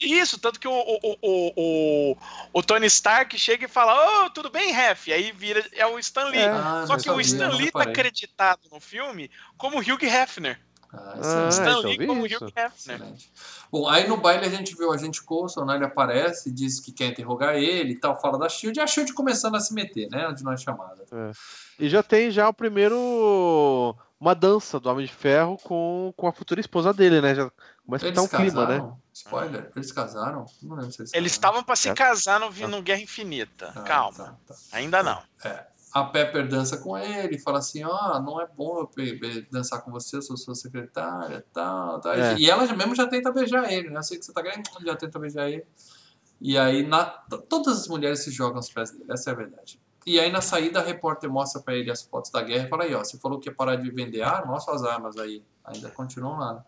Isso, 0.00 0.38
tanto 0.38 0.58
que 0.58 0.66
o, 0.66 0.72
o, 0.72 1.18
o, 1.20 1.52
o, 1.56 2.16
o 2.54 2.62
Tony 2.62 2.86
Stark 2.86 3.38
chega 3.38 3.66
e 3.66 3.68
fala: 3.68 4.24
Ô, 4.24 4.30
tudo 4.30 4.48
bem, 4.48 4.72
Ref? 4.72 5.08
Aí 5.08 5.30
vira, 5.30 5.62
é 5.72 5.86
o 5.86 5.98
Stan 5.98 6.24
Lee. 6.24 6.38
É. 6.38 6.48
Ah, 6.48 6.84
Só 6.86 6.96
que 6.96 7.10
o 7.10 7.20
Stan 7.20 7.50
Lee 7.50 7.70
tá 7.70 7.82
acreditado 7.82 8.68
no 8.72 8.80
filme 8.80 9.30
como 9.58 9.78
Hugh 9.78 10.02
Hefner. 10.02 10.58
Ah, 10.92 11.12
Ah, 11.14 11.18
excelente. 11.20 11.52
Stan 11.52 11.62
então, 11.62 11.80
Lee 11.82 12.06
como 12.06 12.26
isso. 12.26 12.44
Hugh 12.44 12.48
Hefner. 12.48 12.96
Excelente. 12.96 13.30
Bom, 13.70 13.88
aí 13.88 14.08
no 14.08 14.16
baile 14.16 14.46
a 14.46 14.48
gente 14.48 14.74
viu 14.74 14.88
o 14.88 14.92
agente 14.92 15.22
Coulson, 15.22 15.64
né? 15.64 15.76
Ele 15.76 15.84
aparece, 15.84 16.50
diz 16.50 16.80
que 16.80 16.92
quer 16.92 17.06
interrogar 17.06 17.54
ele 17.56 17.92
e 17.92 17.96
tal, 17.96 18.20
fala 18.20 18.38
da 18.38 18.48
Shield, 18.48 18.78
e 18.78 18.82
a 18.82 18.86
Shield 18.86 19.12
começando 19.12 19.54
a 19.54 19.60
se 19.60 19.72
meter, 19.74 20.08
né? 20.10 20.26
Onde 20.28 20.42
não 20.42 20.52
é 20.52 20.56
chamada. 20.56 21.04
E 21.78 21.88
já 21.88 22.02
tem 22.02 22.30
já 22.30 22.48
o 22.48 22.54
primeiro. 22.54 23.94
Uma 24.18 24.34
dança 24.34 24.78
do 24.78 24.90
Homem 24.90 25.06
de 25.06 25.12
Ferro 25.12 25.56
com, 25.62 26.12
com 26.14 26.26
a 26.26 26.32
futura 26.32 26.60
esposa 26.60 26.92
dele, 26.92 27.22
né? 27.22 27.34
Já 27.34 27.50
começa 27.86 28.04
a 28.04 28.08
Eles 28.08 28.22
ficar 28.22 28.36
um 28.36 28.40
clima, 28.40 28.66
né? 28.66 28.92
Spoiler, 29.24 29.70
eles 29.76 29.92
casaram? 29.92 30.46
Não 30.62 30.76
lembro 30.76 30.92
se 30.92 31.02
eles 31.02 31.12
Eles 31.14 31.32
estavam 31.32 31.62
pra 31.62 31.76
se 31.76 31.88
É. 31.88 31.94
casar 31.94 32.40
no, 32.40 32.50
no 32.68 32.82
Guerra 32.82 33.00
Infinita. 33.02 33.72
Ah, 33.76 33.82
Calma, 33.82 34.16
tá, 34.16 34.36
tá. 34.46 34.54
ainda 34.72 35.02
não. 35.02 35.22
A 35.92 36.04
Pepper 36.04 36.48
dança 36.48 36.76
com 36.78 36.96
ele, 36.96 37.36
fala 37.38 37.58
assim, 37.58 37.82
ó, 37.84 38.20
não 38.20 38.40
é 38.40 38.46
bom 38.46 38.78
eu 38.78 38.90
dançar 39.50 39.82
com 39.82 39.90
você, 39.90 40.16
eu 40.16 40.22
sou 40.22 40.36
sua 40.36 40.54
secretária, 40.54 41.44
tal, 41.52 42.00
tal. 42.00 42.12
É. 42.14 42.36
E 42.36 42.48
ela 42.48 42.64
mesmo 42.74 42.94
já 42.94 43.08
tenta 43.08 43.32
beijar 43.32 43.70
ele, 43.72 43.90
né? 43.90 43.98
Eu 43.98 44.02
sei 44.02 44.16
que 44.18 44.24
você 44.24 44.32
tá 44.32 44.40
ganhando, 44.40 44.62
já 44.84 44.94
tenta 44.96 45.18
beijar 45.18 45.50
ele. 45.50 45.66
E 46.40 46.56
aí, 46.56 46.86
na, 46.86 47.04
todas 47.48 47.76
as 47.80 47.88
mulheres 47.88 48.20
se 48.20 48.30
jogam 48.30 48.56
aos 48.56 48.70
pés 48.72 48.92
dele, 48.92 49.04
essa 49.10 49.30
é 49.30 49.32
a 49.32 49.36
verdade. 49.36 49.80
E 50.06 50.18
aí, 50.18 50.30
na 50.32 50.40
saída, 50.40 50.80
a 50.80 50.82
repórter 50.82 51.28
mostra 51.28 51.60
pra 51.60 51.74
ele 51.74 51.90
as 51.90 52.02
fotos 52.02 52.30
da 52.30 52.40
guerra 52.40 52.66
e 52.66 52.68
fala 52.70 52.84
aí, 52.84 52.94
ó, 52.94 53.00
você 53.00 53.18
falou 53.18 53.38
que 53.40 53.48
ia 53.50 53.54
parar 53.54 53.76
de 53.76 53.90
vender 53.90 54.22
arma, 54.22 54.52
olha 54.52 54.60
suas 54.60 54.84
armas 54.84 55.16
aí. 55.18 55.44
Ainda 55.64 55.90
continuam 55.90 56.38
lá. 56.38 56.64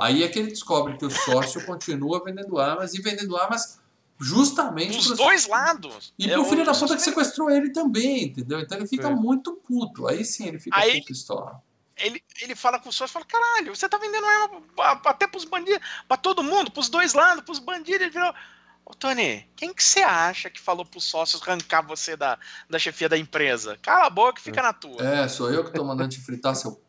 Aí 0.00 0.22
é 0.22 0.28
que 0.28 0.38
ele 0.38 0.48
descobre 0.48 0.96
que 0.96 1.04
o 1.04 1.10
sócio 1.10 1.64
continua 1.66 2.22
vendendo 2.24 2.58
armas 2.58 2.94
e 2.94 3.00
vendendo 3.02 3.36
armas 3.36 3.78
justamente 4.18 4.96
Dos 4.96 5.06
pros- 5.08 5.18
dois 5.18 5.46
lados. 5.46 6.12
e 6.18 6.26
É 6.30 6.34
pro 6.34 6.42
o- 6.42 6.44
filho 6.44 6.64
da 6.64 6.72
puta 6.74 6.94
que 6.96 7.02
sequestrou 7.02 7.50
ele 7.50 7.70
também, 7.70 8.24
entendeu? 8.24 8.60
Então 8.60 8.78
ele 8.78 8.86
fica 8.86 9.08
É. 9.08 9.14
muito 9.14 9.54
puto. 9.66 10.06
Aí 10.06 10.24
sim 10.24 10.46
ele 10.46 10.58
fica 10.58 10.76
Aí- 10.76 11.02
pistola. 11.04 11.62
ele, 11.96 12.22
ele 12.40 12.54
fala 12.54 12.78
com 12.78 12.88
o 12.88 12.92
sócio, 12.92 13.12
fala, 13.12 13.24
caralho, 13.26 13.74
você 13.74 13.88
tá 13.88 13.98
vendendo 13.98 14.24
arma 14.26 14.60
pra- 14.76 15.00
até 15.06 15.26
pros 15.26 15.44
bandidos, 15.44 15.80
pra 16.08 16.16
todo 16.16 16.42
mundo, 16.42 16.70
pros 16.70 16.88
dois 16.88 17.12
lados, 17.14 17.44
pros 17.44 17.58
bandidos. 17.58 18.00
Ele 18.02 18.10
virou, 18.10 18.32
ô 18.84 18.94
Tony, 18.94 19.46
quem 19.56 19.72
que 19.72 19.82
você 19.82 20.00
acha 20.00 20.48
que 20.50 20.60
falou 20.60 20.84
pros 20.84 21.04
sócios 21.04 21.42
arrancar 21.42 21.82
você 21.82 22.16
da, 22.16 22.38
da 22.68 22.78
chefia 22.78 23.08
da 23.08 23.16
empresa? 23.18 23.78
Cala 23.82 24.06
a 24.06 24.10
boca 24.10 24.38
e 24.38 24.42
fica 24.42 24.62
na 24.62 24.72
tua. 24.72 25.02
É, 25.02 25.28
sou 25.28 25.50
eu 25.50 25.64
que 25.64 25.72
tô 25.72 25.84
mandando 25.84 26.10
te 26.10 26.20
fritar, 26.20 26.54
seu 26.56 26.80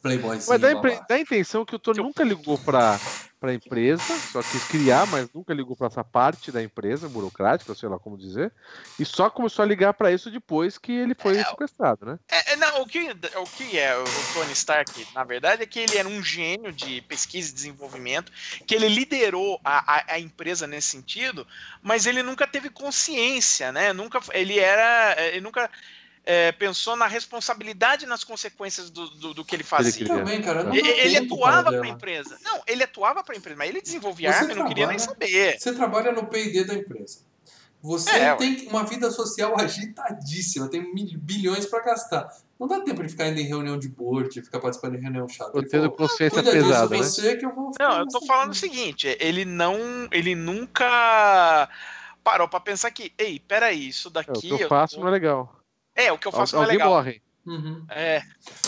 playboyzinho. 0.00 0.46
Mas 0.48 0.60
dá, 0.60 0.68
a 0.68 0.72
impre- 0.72 0.90
babaca. 0.92 1.06
dá 1.08 1.14
a 1.16 1.20
intenção 1.20 1.64
que 1.64 1.74
o 1.74 1.78
Tony 1.78 1.98
nunca 1.98 2.22
ligou 2.22 2.56
pra, 2.58 3.00
pra 3.40 3.52
empresa, 3.52 4.02
só 4.30 4.40
quis 4.42 4.62
criar, 4.64 5.06
mas 5.08 5.28
nunca 5.34 5.52
ligou 5.52 5.76
pra 5.76 5.88
essa 5.88 6.04
parte 6.04 6.52
da 6.52 6.62
empresa, 6.62 7.08
burocrática, 7.08 7.74
sei 7.74 7.88
lá 7.88 7.98
como 7.98 8.16
dizer, 8.16 8.52
e 8.98 9.04
só 9.04 9.28
começou 9.28 9.64
a 9.64 9.66
ligar 9.66 9.94
pra 9.94 10.12
isso 10.12 10.30
depois 10.30 10.78
que 10.78 10.92
ele 10.92 11.14
foi 11.14 11.38
É, 11.38 11.44
sequestrado, 11.44 12.06
né? 12.06 12.18
É, 12.30 12.52
é, 12.52 12.56
não, 12.56 12.82
o, 12.82 12.86
que, 12.86 13.10
o 13.10 13.44
que 13.56 13.78
é 13.78 13.98
o 13.98 14.04
Tony 14.32 14.52
Stark, 14.52 15.06
na 15.12 15.24
verdade, 15.24 15.62
é 15.62 15.66
que 15.66 15.80
ele 15.80 15.98
era 15.98 16.08
um 16.08 16.22
gênio 16.22 16.72
de 16.72 17.00
pesquisa 17.02 17.50
e 17.50 17.54
desenvolvimento, 17.54 18.30
que 18.66 18.74
ele 18.74 18.88
liderou 18.88 19.60
a, 19.64 19.96
a, 19.96 20.14
a 20.14 20.20
empresa 20.20 20.66
nesse 20.66 20.88
sentido, 20.88 21.46
mas 21.82 22.06
ele 22.06 22.22
nunca 22.22 22.46
teve 22.46 22.70
consciência, 22.70 23.72
né? 23.72 23.92
Nunca, 23.92 24.20
ele 24.32 24.58
era. 24.58 25.16
Ele 25.26 25.40
nunca 25.40 25.68
é, 26.24 26.52
pensou 26.52 26.94
na 26.96 27.06
responsabilidade 27.06 28.04
e 28.04 28.08
nas 28.08 28.22
consequências 28.24 28.90
do, 28.90 29.08
do, 29.10 29.34
do 29.34 29.44
que 29.44 29.56
ele 29.56 29.64
fazia. 29.64 29.92
queria. 29.92 30.14
Também, 30.18 30.40
cara, 30.40 30.62
não 30.64 30.74
Ele, 30.74 30.88
ele 30.88 31.16
atuava 31.18 31.70
para 31.70 31.78
para 31.80 31.86
a 31.88 31.90
empresa. 31.90 32.38
Não, 32.44 32.62
ele 32.66 32.84
atuava 32.84 33.24
para 33.24 33.34
a 33.34 33.38
empresa, 33.38 33.56
mas 33.58 33.68
ele 33.68 33.80
desenvolvia 33.82 34.32
Você 34.32 34.38
arma 34.38 34.52
e 34.52 34.54
não 34.56 34.68
queria 34.68 34.86
nem 34.86 34.96
trabalha- 34.96 35.12
saber. 35.28 35.58
Você 35.58 35.72
trabalha 35.74 36.12
no 36.12 36.26
P&D 36.26 36.64
da 36.64 36.74
empresa. 36.74 37.20
Você 37.82 38.10
É, 38.10 38.34
tem 38.36 38.68
uma 38.68 38.84
vida 38.84 39.10
social 39.10 39.58
agitadíssima, 39.58 40.68
tem 40.68 40.94
mil- 40.94 41.18
bilhões 41.18 41.66
pra 41.66 41.80
gastar. 41.82 42.28
Não 42.58 42.68
dá 42.68 42.80
tempo 42.80 43.02
de 43.02 43.08
ficar 43.08 43.26
indo 43.26 43.40
em 43.40 43.44
reunião 43.44 43.76
de 43.76 43.88
board, 43.88 44.30
de 44.32 44.40
ficar 44.42 44.60
participando 44.60 44.92
de 44.96 45.02
reunião 45.02 45.28
chata. 45.28 45.50
Eu 45.52 45.62
Ele 45.62 45.68
tendo 45.68 45.90
consciência 45.90 46.40
disso 46.40 46.54
pesada, 46.54 46.96
né? 46.96 47.36
que 47.36 47.44
eu 47.44 47.52
Não, 47.80 47.98
eu 47.98 48.06
tô 48.06 48.20
nessa 48.20 48.26
falando 48.26 48.50
o 48.50 48.54
vida." 48.54 48.60
seguinte, 48.66 49.16
ele 49.18 49.44
não, 49.44 49.76
ele 50.12 50.36
nunca 50.36 51.68
parou 52.22 52.46
para 52.48 52.60
pensar 52.60 52.92
que, 52.92 53.12
ei, 53.18 53.40
peraí, 53.40 53.88
isso 53.88 54.06
É, 54.06 54.10
o 54.10 54.12
daqui... 54.12 54.40
que 54.42 54.50
eu 54.50 54.58
eu 54.58 54.68
faço 54.68 54.94
tô- 54.94 55.00
não 55.00 55.08
é 55.08 55.10
legal. 55.10 55.52
É, 55.94 56.10
o 56.12 56.18
que 56.18 56.26
eu 56.28 56.32
faço 56.32 56.54
não 56.56 56.62
é 56.62 56.64
Alguém 56.66 56.78
legal. 56.78 56.94
morre. 56.94 57.22
Uhum. 57.44 57.84
É, 57.90 58.22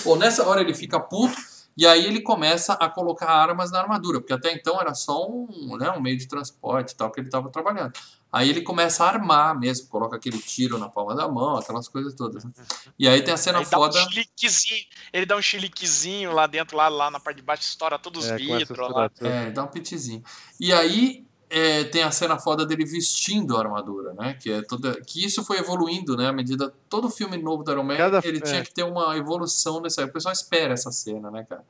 Bom, 0.05 0.17
nessa 0.17 0.47
hora 0.49 0.61
ele 0.61 0.75
fica 0.75 0.99
puto 0.99 1.37
e 1.77 1.87
aí 1.87 2.05
ele 2.07 2.21
começa 2.21 2.73
a 2.75 2.89
colocar 2.89 3.29
armas 3.31 3.71
na 3.71 3.81
armadura, 3.81 4.21
porque 4.21 4.33
até 4.33 4.53
então 4.53 4.81
era 4.81 4.95
só 4.95 5.29
um, 5.29 5.77
né, 5.77 5.91
um 5.91 6.01
meio 6.01 6.17
de 6.19 6.27
transporte 6.27 6.91
e 6.93 6.97
tal 6.97 7.11
que 7.11 7.21
ele 7.21 7.29
estava 7.29 7.49
trabalhando. 7.51 7.93
Aí 8.33 8.51
ele 8.51 8.63
começa 8.63 9.05
a 9.05 9.09
armar 9.11 9.57
mesmo, 9.57 9.87
coloca 9.89 10.17
aquele 10.17 10.39
tiro 10.39 10.77
na 10.77 10.89
palma 10.89 11.15
da 11.15 11.29
mão, 11.29 11.57
aquelas 11.57 11.87
coisas 11.87 12.15
todas. 12.15 12.45
né? 12.45 12.51
E 12.99 13.07
aí 13.07 13.23
tem 13.23 13.33
a 13.33 13.37
cena 13.37 13.59
aí 13.59 13.65
dá 13.65 13.79
um 13.79 13.81
foda. 13.83 13.99
chiliquezinho, 14.01 14.85
ele 15.13 15.25
dá 15.25 15.37
um 15.37 15.43
chiliquezinho 15.43 16.33
lá 16.33 16.49
dentro, 16.49 16.77
lá, 16.77 16.89
lá 16.89 17.11
na 17.13 17.21
parte 17.21 17.37
de 17.37 17.43
baixo, 17.43 17.63
estoura 17.63 17.97
todos 17.97 18.25
os 18.25 18.31
É, 18.33 18.37
vidros 18.37 18.91
lá. 18.91 19.09
É, 19.21 19.51
dá 19.53 19.63
um 19.63 19.69
pitizinho. 19.69 20.23
E 20.59 20.73
aí 20.73 21.25
é, 21.57 21.85
tem 21.85 22.03
a 22.03 22.11
cena 22.11 22.39
foda 22.39 22.67
dele 22.67 22.85
vestindo 22.85 23.57
a 23.57 23.61
armadura, 23.61 24.13
né? 24.15 24.35
Que, 24.35 24.51
é 24.51 24.63
toda, 24.63 25.01
que 25.03 25.25
isso 25.25 25.45
foi 25.45 25.59
evoluindo, 25.59 26.17
né? 26.17 26.27
À 26.29 26.33
medida. 26.33 26.75
Todo 26.89 27.09
filme 27.09 27.37
novo 27.37 27.63
do 27.63 27.71
Iron 27.71 27.85
Man, 27.85 27.97
Cada- 27.97 28.21
ele 28.25 28.39
é. 28.39 28.41
tinha 28.41 28.63
que 28.65 28.75
ter 28.75 28.83
uma 28.83 29.17
evolução 29.17 29.81
nessa. 29.81 30.05
O 30.05 30.13
pessoal 30.13 30.33
espera 30.33 30.75
essa 30.75 30.91
cena, 30.91 31.31
né, 31.31 31.47
cara? 31.49 31.65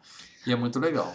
E 0.47 0.53
é 0.53 0.57
muito 0.57 0.79
legal. 0.81 1.15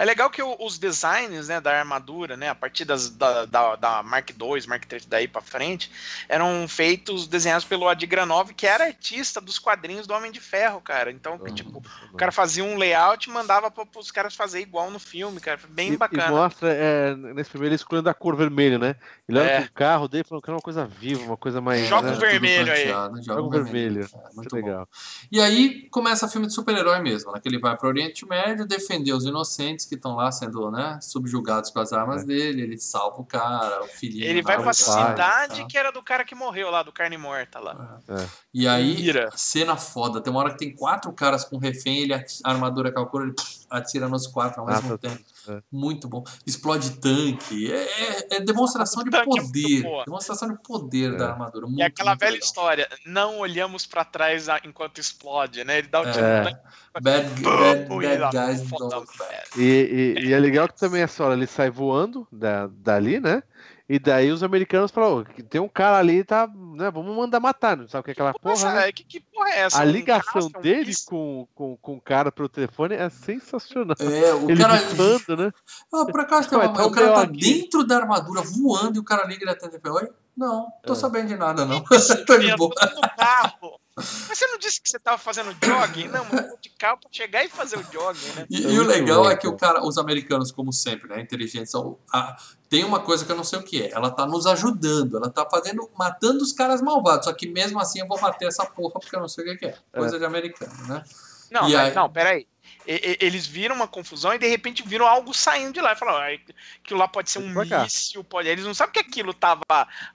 É 0.00 0.04
legal 0.06 0.30
que 0.30 0.42
o- 0.42 0.56
os 0.58 0.78
designs 0.78 1.48
né, 1.48 1.60
da 1.60 1.78
armadura, 1.78 2.34
né, 2.36 2.48
a 2.48 2.54
partir 2.54 2.86
das, 2.86 3.10
da, 3.10 3.44
da, 3.44 3.76
da 3.76 4.02
Mark 4.02 4.30
II, 4.30 4.66
Mark 4.66 4.90
III 4.90 5.00
daí 5.06 5.28
pra 5.28 5.42
frente, 5.42 5.90
eram 6.26 6.66
feitos, 6.66 7.26
desenhados 7.26 7.66
pelo 7.66 7.86
Adi 7.86 8.06
Granov, 8.06 8.54
que 8.54 8.66
era 8.66 8.84
artista 8.86 9.40
dos 9.42 9.58
quadrinhos 9.58 10.06
do 10.06 10.14
Homem 10.14 10.32
de 10.32 10.40
Ferro, 10.40 10.80
cara. 10.80 11.10
Então, 11.10 11.34
Uhum. 11.36 11.54
tipo, 11.54 11.82
o 12.12 12.16
cara 12.16 12.32
fazia 12.32 12.64
um 12.64 12.78
layout 12.78 13.28
e 13.28 13.32
mandava 13.32 13.70
pra, 13.70 13.84
pros 13.84 14.10
caras 14.10 14.34
fazer 14.34 14.60
igual 14.60 14.90
no 14.90 14.98
filme, 14.98 15.38
cara. 15.38 15.58
Foi 15.58 15.68
Bem 15.70 15.90
E, 15.90 15.94
e 15.94 15.96
bacana. 15.98 16.28
mostra, 16.30 16.72
é, 16.72 17.14
nesse 17.14 17.50
primeiro, 17.50 17.74
ele 17.74 17.76
escolhendo 17.76 18.08
a 18.08 18.14
cor 18.14 18.34
vermelha, 18.34 18.78
né? 18.78 18.96
Ele 19.28 19.38
olha 19.38 19.48
É. 19.50 19.60
pro 19.60 19.72
carro 19.72 20.08
dele 20.08 20.24
falando 20.24 20.42
que 20.42 20.48
era 20.50 20.56
uma 20.56 20.62
coisa 20.62 20.86
viva, 20.86 21.22
uma 21.24 21.36
coisa 21.36 21.60
mais. 21.60 21.86
Joga 21.86 22.10
né? 22.10 22.16
o 22.16 22.20
vermelho 22.20 22.72
aí. 22.72 22.88
Joga 22.88 23.22
Joga 23.22 23.42
o 23.42 23.46
o 23.46 23.50
vermelho. 23.50 23.94
vermelho. 24.04 24.10
É, 24.30 24.34
muito 24.34 24.48
Que 24.48 24.60
bom. 24.62 24.66
legal. 24.66 24.88
E 25.30 25.40
aí 25.40 25.88
começa 25.90 26.26
filme 26.26 26.46
de 26.46 26.54
super-herói 26.54 27.00
mesmo, 27.00 27.32
né? 27.32 27.38
Que 27.40 27.48
ele 27.48 27.58
vai 27.58 27.76
para 27.76 27.86
o 27.86 27.90
Oriente 27.90 28.26
Médio 28.26 28.66
defender 28.66 29.12
os 29.12 29.24
inocentes 29.26 29.89
que 29.90 29.96
estão 29.96 30.14
lá 30.14 30.32
sendo 30.32 30.70
né, 30.70 30.98
subjugados 31.02 31.70
com 31.70 31.80
as 31.80 31.92
armas 31.92 32.22
É. 32.22 32.26
dele. 32.26 32.62
Ele 32.62 32.78
salva 32.78 33.20
o 33.20 33.24
cara, 33.24 33.82
o 33.84 33.86
filhinho. 33.88 34.24
Ele 34.24 34.40
vai 34.40 34.60
pra 34.60 34.72
cidade 34.72 35.60
tá? 35.60 35.66
que 35.66 35.76
era 35.76 35.90
do 35.90 36.02
cara 36.02 36.24
que 36.24 36.34
morreu 36.34 36.70
lá, 36.70 36.82
do 36.82 36.90
carne 36.92 37.18
morta 37.18 37.58
lá. 37.58 38.00
É. 38.08 38.26
E 38.54 38.66
aí, 38.66 38.98
Ira. 39.00 39.28
cena 39.36 39.76
foda. 39.76 40.20
Tem 40.20 40.32
uma 40.32 40.40
hora 40.40 40.52
que 40.52 40.58
tem 40.58 40.74
quatro 40.74 41.12
caras 41.12 41.44
com 41.44 41.58
refém, 41.58 41.98
ele 42.04 42.14
a 42.14 42.24
armadura 42.44 42.90
calcula, 42.90 43.24
ele 43.24 43.34
atira 43.68 44.08
nos 44.08 44.26
quatro 44.26 44.60
ao 44.62 44.66
mesmo 44.66 44.90
Mata 44.90 44.98
tempo. 44.98 45.22
É. 45.50 45.62
Muito 45.72 46.08
bom. 46.08 46.24
Explode 46.46 46.92
tanque. 47.00 47.70
É, 47.72 47.76
é- 47.76 48.26
é 48.36 48.40
demonstração 48.40 49.02
de 49.04 49.14
é 49.14 49.24
poder. 49.24 49.82
Demonstração 50.04 50.48
de 50.48 50.62
poder 50.62 51.14
É. 51.14 51.16
da 51.16 51.32
armadura. 51.32 51.66
Muito, 51.66 51.78
E 51.80 51.82
aquela 51.82 52.10
muito 52.12 52.20
velha 52.20 52.32
legal. 52.32 52.46
história, 52.46 52.88
não 53.06 53.38
olhamos 53.38 53.86
pra 53.86 54.04
trás 54.04 54.48
a- 54.48 54.60
enquanto 54.64 54.98
explode, 55.00 55.64
né? 55.64 55.78
Ele 55.78 55.88
dá 55.88 56.00
o 56.00 56.10
tiro 56.10 56.24
É. 56.24 56.60
Bad, 57.00 57.28
bad, 57.40 58.04
e 58.04 58.18
lá, 58.18 58.30
bad 58.32 58.36
guys 58.36 58.68
don't 58.68 58.94
look 58.94 59.16
back. 59.18 59.60
E, 59.60 60.16
e- 60.18 60.26
e 60.26 60.32
é 60.32 60.38
legal 60.40 60.66
que 60.66 60.76
também 60.76 61.02
essa 61.02 61.22
hora 61.24 61.34
ele 61.34 61.46
sai 61.46 61.70
voando 61.70 62.26
da, 62.32 62.66
dali, 62.66 63.20
né? 63.20 63.42
E 63.92 63.98
daí 63.98 64.30
os 64.30 64.44
americanos 64.44 64.92
falam, 64.92 65.18
"Ô, 65.18 65.24
que 65.24 65.42
tem 65.42 65.60
um 65.60 65.68
cara 65.68 65.98
ali, 65.98 66.22
tá, 66.22 66.46
né? 66.46 66.88
Vamos 66.92 67.12
mandar 67.16 67.40
matar, 67.40 67.76
não 67.76 67.88
sabe 67.88 68.02
o 68.02 68.04
que 68.04 68.10
é 68.10 68.12
aquela 68.12 68.32
porra, 68.32 68.50
Nossa, 68.54 68.72
né? 68.72 68.88
é, 68.88 68.92
que, 68.92 69.02
que 69.02 69.18
porra 69.18 69.48
é 69.48 69.58
essa? 69.62 69.80
A 69.80 69.84
ligação 69.84 70.46
um 70.46 70.60
dele 70.60 70.92
com, 71.04 71.48
com, 71.56 71.76
com 71.76 71.94
o 71.96 72.00
cara 72.00 72.30
pelo 72.30 72.48
telefone 72.48 72.94
é 72.94 73.10
sensacional. 73.10 73.96
É, 73.98 74.32
o 74.32 74.48
Ele 74.48 74.62
cara. 74.62 74.74
bifando, 74.80 75.36
né? 75.42 75.52
Ah, 75.92 76.06
por 76.08 76.20
acaso 76.20 76.48
tem 76.48 76.56
uma- 76.56 76.72
tá 76.72 76.86
o 76.86 76.92
cara 76.92 77.14
tá 77.14 77.22
aqui. 77.22 77.40
dentro 77.40 77.82
da 77.82 77.96
armadura 77.96 78.42
voando 78.42 78.94
e 78.96 79.00
o 79.00 79.04
cara 79.04 79.26
liga 79.26 79.44
e 79.44 79.48
atende 79.48 79.80
Oi? 79.84 80.08
Não, 80.40 80.72
tô 80.86 80.94
É. 80.94 80.96
sabendo 80.96 81.28
de 81.28 81.36
nada, 81.36 81.66
não. 81.66 81.84
tô 82.26 82.38
de 82.38 82.56
boa. 82.56 82.74
tô 82.74 82.86
no 82.94 83.08
carro. 83.14 83.78
Mas 83.94 84.38
você 84.38 84.46
não 84.46 84.56
disse 84.56 84.80
que 84.80 84.88
você 84.88 84.98
tava 84.98 85.18
fazendo 85.18 85.54
jogging? 85.62 86.08
Não, 86.08 86.24
mas 86.24 86.40
eu 86.40 86.48
vou 86.48 86.58
de 86.58 86.70
carro 86.70 86.96
pra 86.98 87.10
chegar 87.12 87.44
e 87.44 87.48
fazer 87.50 87.76
o 87.76 87.82
jogging, 87.92 88.32
né? 88.34 88.46
E, 88.48 88.56
É 88.66 88.70
e 88.70 88.78
o 88.78 88.82
legal 88.86 89.30
é 89.30 89.36
que 89.36 89.46
o 89.46 89.54
cara, 89.54 89.84
os 89.84 89.98
americanos, 89.98 90.50
como 90.50 90.72
sempre, 90.72 91.10
né, 91.10 91.20
inteligentes, 91.20 91.70
são, 91.70 91.98
a- 92.10 92.34
tem 92.70 92.82
uma 92.84 93.00
coisa 93.00 93.26
que 93.26 93.30
eu 93.30 93.36
não 93.36 93.44
sei 93.44 93.58
o 93.58 93.62
que 93.62 93.82
é. 93.82 93.90
Ela 93.92 94.10
tá 94.10 94.24
nos 94.24 94.46
ajudando, 94.46 95.18
ela 95.18 95.28
tá 95.28 95.46
fazendo, 95.50 95.86
matando 95.98 96.42
os 96.42 96.54
caras 96.54 96.80
malvados. 96.80 97.26
Só 97.26 97.32
que 97.34 97.46
mesmo 97.46 97.78
assim 97.78 98.00
eu 98.00 98.06
vou 98.06 98.18
bater 98.18 98.48
essa 98.48 98.64
porra 98.64 98.94
porque 98.98 99.14
eu 99.14 99.20
não 99.20 99.28
sei 99.28 99.44
o 99.44 99.48
que 99.48 99.56
que 99.58 99.66
é. 99.66 99.74
Coisa 99.92 100.18
de 100.18 100.24
americano, 100.24 100.72
né? 100.88 101.04
Não, 101.50 101.68
E 101.68 101.74
mas- 101.74 101.88
aí- 101.88 101.94
não, 101.94 102.08
peraí. 102.10 102.46
E- 102.86 103.16
e- 103.20 103.24
Eles 103.24 103.46
viram 103.46 103.76
uma 103.76 103.86
confusão 103.86 104.32
e 104.34 104.38
de 104.38 104.48
repente 104.48 104.82
viram 104.86 105.06
algo 105.06 105.32
saindo 105.34 105.72
de 105.72 105.80
lá. 105.80 105.92
E 105.92 105.96
falaram, 105.96 106.18
ah, 106.18 106.38
aquilo 106.82 106.98
lá 106.98 107.06
pode 107.06 107.30
ser 107.30 107.38
um 107.38 107.48
míssil, 107.48 108.24
pode. 108.24 108.48
Eles 108.48 108.64
não 108.64 108.74
sabem 108.74 108.92
que 108.94 108.98
aquilo 109.00 109.32
tava 109.34 109.62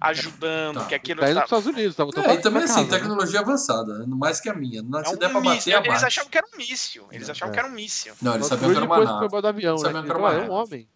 ajudando, 0.01 0.79
Tá. 0.79 0.85
que 0.85 0.95
aquilo 0.95 1.21
Tá 1.21 1.27
tava. 1.27 1.39
pros 1.41 1.45
Estados 1.59 1.67
Unidos, 1.67 1.95
voltando 1.95 2.27
É, 2.29 2.33
e 2.33 2.37
também 2.41 2.63
assim, 2.63 2.73
casa, 2.75 2.87
né? 2.87 2.97
tecnologia 2.97 3.39
avançada, 3.39 4.05
mais 4.07 4.39
que 4.39 4.49
a 4.49 4.53
minha. 4.53 4.81
Não, 4.81 4.99
É 4.99 5.05
se 5.05 5.13
um 5.13 5.17
der 5.17 5.29
pra 5.29 5.39
bater. 5.41 5.73
Eles 5.85 6.03
achavam 6.03 6.29
que 6.29 6.37
era 6.37 6.47
um 6.53 6.57
míssil. 6.57 7.07
Eles 7.11 7.29
achavam 7.29 7.51
É. 7.51 7.53
que 7.53 7.59
era 7.59 7.67
um 7.67 7.71
míssil. 7.71 8.13
Não, 8.21 8.33
eles 8.35 8.47
sabiam 8.47 8.71
que 8.71 8.77
era 8.77 8.85
uma 8.85 8.99
depois 8.99 9.31
nave. 9.43 9.47
avião, 9.47 9.75
né? 9.75 9.81
Sabiam 9.81 10.03
que 10.03 10.09
era 10.09 10.19
uma 10.19 10.33
é 10.33 10.41
um 10.41 10.51
homem. 10.51 10.87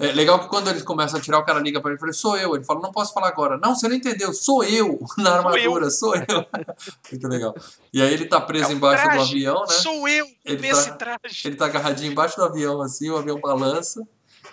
É 0.00 0.12
legal 0.12 0.38
que 0.38 0.48
quando 0.48 0.68
eles 0.70 0.82
começam 0.84 1.18
a 1.18 1.22
tirar, 1.22 1.38
o 1.40 1.44
cara 1.44 1.58
liga 1.58 1.80
pra 1.80 1.90
ele 1.90 1.96
e 1.98 2.00
fala, 2.00 2.12
sou 2.12 2.36
eu. 2.36 2.54
Ele 2.54 2.64
fala, 2.64 2.80
não 2.80 2.92
posso 2.92 3.12
falar 3.12 3.28
agora. 3.28 3.58
Não, 3.58 3.74
você 3.74 3.88
não 3.88 3.96
entendeu, 3.96 4.32
sou 4.32 4.62
eu 4.62 4.98
na 5.18 5.36
armadura, 5.38 5.90
sou 5.90 6.14
eu. 6.14 6.22
Muito 7.10 7.26
legal. 7.28 7.54
E 7.92 8.00
aí 8.00 8.12
ele 8.14 8.26
tá 8.26 8.40
preso 8.40 8.66
É 8.70 8.74
um 8.74 8.76
embaixo 8.76 9.10
do 9.10 9.20
avião, 9.20 9.60
né? 9.62 9.66
Sou 9.74 10.08
eu 10.08 10.24
Ele 10.44 10.62
nesse 10.62 10.90
tá- 10.90 10.96
traje. 10.96 11.42
Ele 11.46 11.56
tá 11.56 11.66
agarradinho 11.66 12.12
embaixo 12.12 12.36
do 12.36 12.44
avião, 12.44 12.80
assim, 12.80 13.10
o 13.10 13.16
avião 13.16 13.40
balança. 13.40 14.00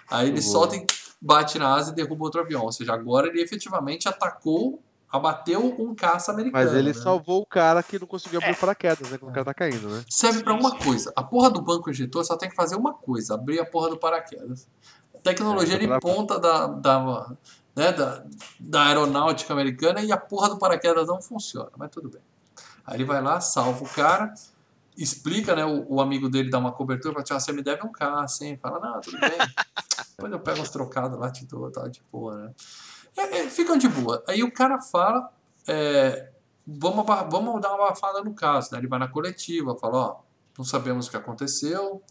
Aí 0.10 0.30
ele 0.30 0.42
solta 0.42 0.76
e 0.76 0.86
bate 1.22 1.60
na 1.60 1.76
asa 1.76 1.92
e 1.92 1.96
derruba 1.96 2.24
outro 2.26 2.42
avião. 2.42 2.64
Ou 2.64 2.72
seja, 2.72 2.94
agora 2.94 3.28
ele 3.28 3.40
efetivamente 3.42 4.08
atacou, 4.10 4.82
abateu 5.12 5.64
um 5.80 5.94
caça 5.96 6.32
americano. 6.32 6.66
Mas 6.66 6.74
ele 6.76 6.90
né? 6.90 6.94
salvou 6.94 7.42
o 7.42 7.46
cara 7.46 7.82
que 7.84 7.98
não 8.00 8.08
conseguiu 8.08 8.40
abrir 8.40 8.52
É. 8.52 8.54
o 8.54 8.58
paraquedas, 8.60 9.10
né? 9.12 9.18
Quando 9.20 9.32
o 9.32 9.34
cara 9.34 9.46
tá 9.46 9.54
caindo, 9.54 9.88
né? 9.90 10.04
Serve 10.10 10.44
pra 10.44 10.54
uma 10.54 10.76
coisa. 10.76 11.14
A 11.16 11.24
porra 11.24 11.50
do 11.52 11.62
banco 11.62 11.90
injetor 11.90 12.26
só 12.26 12.36
tem 12.36 12.50
que 12.50 12.56
fazer 12.56 12.76
uma 12.76 12.94
coisa: 12.94 13.36
abrir 13.36 13.60
a 13.60 13.66
porra 13.66 13.90
do 13.90 13.98
paraquedas. 13.98 14.68
Tecnologia 15.26 15.76
É, 15.76 15.80
de 15.80 15.88
pra- 15.88 15.99
ponta 15.99 16.39
da, 16.39 16.68
da, 16.68 17.30
né, 17.76 17.91
da, 17.91 18.23
da 18.60 18.85
aeronáutica 18.85 19.52
americana 19.53 20.02
e 20.02 20.11
a 20.11 20.18
porra 20.18 20.49
do 20.49 20.57
paraquedas 20.60 21.07
não 21.07 21.19
funciona, 21.22 21.72
mas 21.77 21.89
tudo 21.89 22.10
bem. 22.10 22.22
Aí 22.85 22.97
ele 22.97 23.06
vai 23.06 23.22
lá, 23.22 23.41
salva 23.41 23.84
o 23.84 23.89
cara, 23.89 24.31
explica, 24.95 25.56
né? 25.56 25.65
O, 25.65 25.95
o 25.95 25.99
amigo 26.02 26.30
dele 26.30 26.52
dá 26.52 26.60
uma 26.60 26.72
cobertura 26.72 27.14
pra 27.15 27.23
tirar, 27.23 27.39
você 27.39 27.52
me 27.52 27.64
deve 27.64 27.84
um 27.85 27.91
caça, 27.91 28.45
hein? 28.45 28.57
Fala, 28.61 28.80
não, 28.80 29.02
tudo 29.02 29.19
bem. 29.19 29.31
Depois 30.15 30.31
eu 30.31 30.39
pego 30.39 30.61
uns 30.61 30.69
trocados 30.69 31.19
lá, 31.19 31.31
te 31.31 31.43
dou, 31.45 31.69
tá 31.72 31.88
de 31.88 32.02
boa, 32.11 32.35
né? 32.38 32.53
É, 33.18 33.39
é, 33.39 33.49
ficam 33.49 33.77
de 33.77 33.88
boa. 33.89 34.23
Aí 34.27 34.43
o 34.43 34.53
cara 34.53 34.80
fala, 34.80 35.30
é, 35.68 36.30
vamos, 36.68 37.03
vamos 37.06 37.60
dar 37.61 37.73
uma 37.73 37.88
abafada 37.88 38.22
no 38.23 38.34
caso, 38.35 38.69
né? 38.72 38.77
Ele 38.77 38.88
vai 38.88 38.99
na 38.99 39.07
coletiva, 39.07 39.76
fala, 39.76 39.97
ó, 39.97 40.15
não 40.57 40.64
sabemos 40.64 41.07
o 41.07 41.10
que 41.10 41.18
aconteceu, 41.18 42.02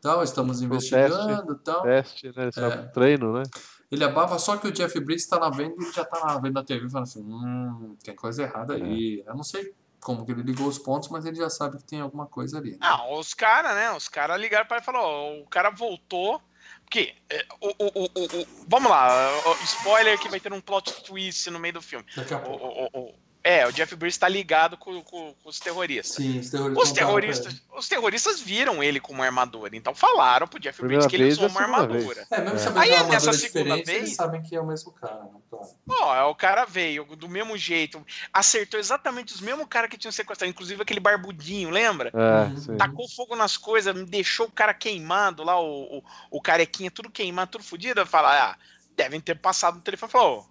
tal, 0.00 0.22
estamos 0.22 0.58
Foi 0.58 0.66
investigando, 0.66 1.56
tal. 1.58 1.82
Teste, 1.82 2.32
né? 2.36 2.50
Pro 2.50 2.92
treino, 2.92 3.32
né? 3.34 3.42
Ele 3.90 4.04
abafa, 4.04 4.38
só 4.38 4.56
que 4.56 4.68
o 4.68 4.72
Jeff 4.72 4.98
Bridges 5.00 5.26
tá 5.26 5.38
lá 5.38 5.50
vendo 5.50 5.74
e 5.80 5.84
ele 5.84 5.92
já 5.92 6.04
tá 6.04 6.18
lá 6.24 6.38
vendo 6.38 6.54
na 6.54 6.64
TV 6.64 6.88
falando 6.88 7.08
assim, 7.08 7.22
hum, 7.24 7.96
tem 8.04 8.14
coisa 8.14 8.42
errada 8.44 8.74
aí. 8.74 9.22
Eu 9.26 9.34
não 9.34 9.42
sei 9.42 9.74
como 10.00 10.24
que 10.24 10.30
ele 10.32 10.42
ligou 10.42 10.68
os 10.68 10.78
pontos, 10.78 11.08
mas 11.08 11.24
ele 11.26 11.36
já 11.36 11.50
sabe 11.50 11.76
que 11.76 11.84
tem 11.84 12.00
alguma 12.00 12.26
coisa 12.26 12.58
ali. 12.58 12.76
Não, 12.80 13.14
os 13.18 13.34
caras, 13.34 13.74
né? 13.74 13.90
Os 13.92 14.08
caras 14.08 14.40
ligaram 14.40 14.66
para 14.66 14.76
ele 14.76 14.82
e 14.82 14.86
falaram: 14.86 15.40
o 15.42 15.46
cara 15.46 15.70
voltou. 15.70 16.40
Porque, 16.84 17.14
é, 17.28 17.46
o, 17.60 17.68
o, 17.68 17.86
o, 17.86 18.04
o- 18.04 18.40
o- 18.42 18.46
vamos 18.68 18.90
lá, 18.90 19.30
spoiler 19.64 20.18
que 20.18 20.28
vai 20.28 20.40
ter 20.40 20.52
um 20.52 20.60
plot 20.60 21.04
twist 21.04 21.48
no 21.50 21.58
meio 21.60 21.74
do 21.74 21.82
filme. 21.82 22.04
Daqui 22.16 22.34
a 22.34 22.38
O, 22.38 22.42
pouco. 22.42 22.64
o- 22.64 22.84
o- 22.84 23.00
o- 23.10 23.14
é, 23.42 23.66
o 23.66 23.72
Jeff 23.72 23.94
Bridges 23.96 24.18
tá 24.18 24.28
ligado 24.28 24.76
com, 24.76 25.02
com- 25.02 25.34
com 25.34 25.48
os 25.48 25.58
terroristas. 25.58 26.16
Sim, 26.16 26.38
os 26.40 26.50
terroristas. 26.50 26.82
Os 26.88 26.92
terroristas, 26.92 27.62
os 27.76 27.88
terroristas 27.88 28.40
viram 28.40 28.82
ele 28.82 29.00
como 29.00 29.22
armadura, 29.22 29.74
então 29.76 29.94
falaram 29.94 30.46
pro 30.46 30.58
Jeff 30.60 30.78
Bridges 30.82 31.06
Primeira 31.06 31.08
que 31.10 31.16
ele 31.16 31.24
vez 31.24 31.38
usou 31.38 31.48
uma 31.48 31.60
segunda 31.60 31.78
armadura. 31.82 32.26
É, 32.30 32.40
mesmo 32.40 32.56
É. 32.56 32.58
sabendo 32.58 32.80
Aí, 32.80 32.88
que 32.88 32.94
armadura 32.96 33.14
nessa 33.26 33.30
é 33.30 33.48
segunda 33.48 33.74
vez- 33.76 33.88
eles 33.88 34.14
sabem 34.16 34.42
que 34.42 34.54
é 34.54 34.60
o 34.60 34.66
mesmo 34.66 34.92
cara, 34.92 35.22
né? 35.24 35.30
Claro. 35.50 35.66
Ó, 35.88 36.14
é, 36.14 36.22
o 36.24 36.34
cara 36.34 36.64
veio 36.64 37.04
do 37.16 37.28
mesmo 37.28 37.56
jeito, 37.56 38.04
acertou 38.32 38.78
exatamente 38.78 39.32
os 39.34 39.40
mesmos 39.40 39.66
caras 39.68 39.90
que 39.90 39.96
tinham 39.98 40.12
sequestrado, 40.12 40.50
inclusive 40.50 40.82
aquele 40.82 41.00
barbudinho, 41.00 41.70
lembra? 41.70 42.10
É, 42.14 42.44
Uhum. 42.50 42.56
sim. 42.56 42.76
Tacou 42.76 43.08
fogo 43.08 43.34
nas 43.36 43.56
coisas, 43.56 43.94
me 43.94 44.04
deixou 44.04 44.46
o 44.46 44.52
cara 44.52 44.72
queimado 44.74 45.42
lá, 45.42 45.58
o, 45.60 45.98
o, 45.98 46.02
o 46.30 46.40
carequinha 46.42 46.90
tudo 46.90 47.10
queimado, 47.10 47.50
tudo 47.52 47.64
fodido. 47.64 48.04
Fala, 48.06 48.50
ah, 48.50 48.56
devem 48.96 49.20
ter 49.20 49.34
passado 49.38 49.76
no 49.76 49.80
telefone 49.80 50.08
e 50.10 50.12
falou: 50.12 50.40
"Ô, 50.40 50.49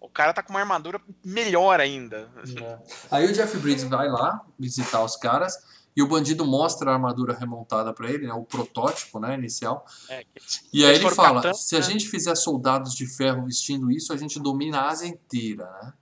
o 0.00 0.08
cara 0.08 0.32
tá 0.32 0.42
com 0.42 0.50
uma 0.52 0.60
armadura 0.60 1.00
melhor 1.24 1.78
ainda. 1.80 2.30
É. 2.60 2.78
Aí 3.10 3.26
o 3.26 3.32
Jeff 3.32 3.56
Bridges 3.58 3.84
vai 3.84 4.08
lá 4.08 4.40
visitar 4.58 5.04
os 5.04 5.16
caras 5.16 5.54
e 5.96 6.02
o 6.02 6.06
bandido 6.08 6.46
mostra 6.46 6.90
a 6.90 6.94
armadura 6.94 7.34
remontada 7.34 7.92
pra 7.92 8.08
ele, 8.08 8.26
né, 8.26 8.32
o 8.32 8.44
protótipo, 8.44 9.18
né, 9.20 9.34
inicial. 9.34 9.84
É, 10.08 10.24
E 10.72 10.84
aí 10.84 10.94
ele 10.96 11.10
fala: 11.10 11.42
catando, 11.42 11.56
se 11.56 11.76
a 11.76 11.80
né? 11.80 11.84
gente 11.84 12.08
fizer 12.08 12.34
soldados 12.36 12.94
de 12.94 13.06
ferro 13.06 13.44
vestindo 13.44 13.90
isso, 13.90 14.12
a 14.12 14.16
gente 14.16 14.38
domina 14.40 14.78
a 14.80 14.88
Ásia 14.88 15.06
inteira, 15.08 15.64
né? 15.82 15.92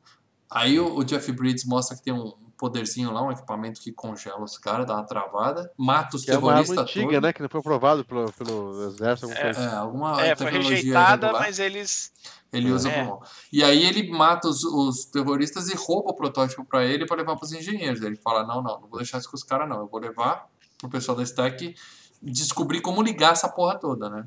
Aí 0.51 0.79
o, 0.79 0.97
o 0.97 1.05
Jeff 1.05 1.31
Bridges 1.33 1.65
mostra 1.65 1.97
que 1.97 2.03
tem 2.03 2.13
um 2.13 2.33
poderzinho 2.57 3.13
lá, 3.13 3.23
um 3.23 3.31
equipamento 3.31 3.81
que 3.81 3.93
congela 3.93 4.43
os 4.43 4.59
caras, 4.59 4.87
dá 4.87 4.95
uma 4.95 5.05
travada, 5.05 5.71
mata 5.77 6.17
os 6.17 6.25
Que 6.25 6.31
é 6.33 6.39
uma 6.39 6.49
terroristas 6.49 6.79
antiga, 6.79 7.07
todos. 7.07 7.21
né? 7.23 7.33
Que 7.33 7.43
não 7.43 7.49
foi 7.49 7.61
aprovado 7.61 8.05
pelo, 8.05 8.33
pelo 8.33 8.89
exército, 8.89 9.27
alguma 9.27 9.41
coisa 9.43 9.61
É, 9.63 9.75
alguma 9.77 10.23
é, 10.27 10.35
foi 10.37 10.51
rejeitada, 10.51 11.27
irregular. 11.27 11.43
mas 11.47 11.59
eles. 11.59 12.13
Ele 12.53 12.71
usa 12.73 12.89
É. 12.89 13.05
mal. 13.05 13.23
E 13.53 13.63
aí 13.63 13.85
ele 13.85 14.11
mata 14.11 14.49
os, 14.49 14.65
os 14.65 15.05
terroristas 15.05 15.69
e 15.69 15.77
rouba 15.77 16.11
o 16.11 16.15
protótipo 16.15 16.65
pra 16.65 16.85
ele 16.85 17.05
pra 17.07 17.17
levar 17.17 17.37
pros 17.37 17.53
engenheiros. 17.53 18.01
Ele 18.03 18.17
fala: 18.17 18.47
não, 18.47 18.63
não, 18.63 18.81
não 18.81 18.89
vou 18.89 18.99
deixar 18.99 19.19
isso 19.19 19.29
com 19.31 19.37
os 19.37 19.43
caras, 19.43 19.69
não. 19.69 19.81
Eu 19.81 19.87
vou 19.87 20.01
levar 20.01 20.49
pro 20.79 20.89
pessoal 20.89 21.17
da 21.17 21.23
Stack 21.23 21.75
descobrir 22.23 22.81
como 22.81 23.03
ligar 23.03 23.33
essa 23.33 23.49
porra 23.49 23.79
toda, 23.79 24.09
né? 24.09 24.27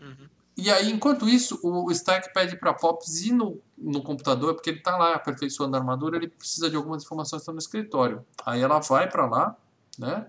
Uhum. 0.00 0.28
E 0.56 0.70
aí, 0.70 0.90
enquanto 0.90 1.28
isso, 1.28 1.60
o 1.62 1.90
Stack 1.90 2.32
pede 2.32 2.56
pra 2.56 2.72
Pops 2.72 3.20
ir 3.22 3.32
no, 3.32 3.60
no 3.76 4.02
computador, 4.02 4.54
porque 4.54 4.70
ele 4.70 4.80
tá 4.80 4.96
lá 4.96 5.14
aperfeiçoando 5.14 5.76
a 5.76 5.80
armadura, 5.80 6.16
ele 6.16 6.28
precisa 6.28 6.70
de 6.70 6.76
algumas 6.76 7.02
informações 7.04 7.40
que 7.40 7.42
estão 7.42 7.52
no 7.54 7.58
escritório. 7.60 8.24
Aí 8.44 8.62
ela 8.62 8.78
vai 8.78 9.06
pra 9.06 9.26
lá, 9.26 9.54
né? 9.98 10.26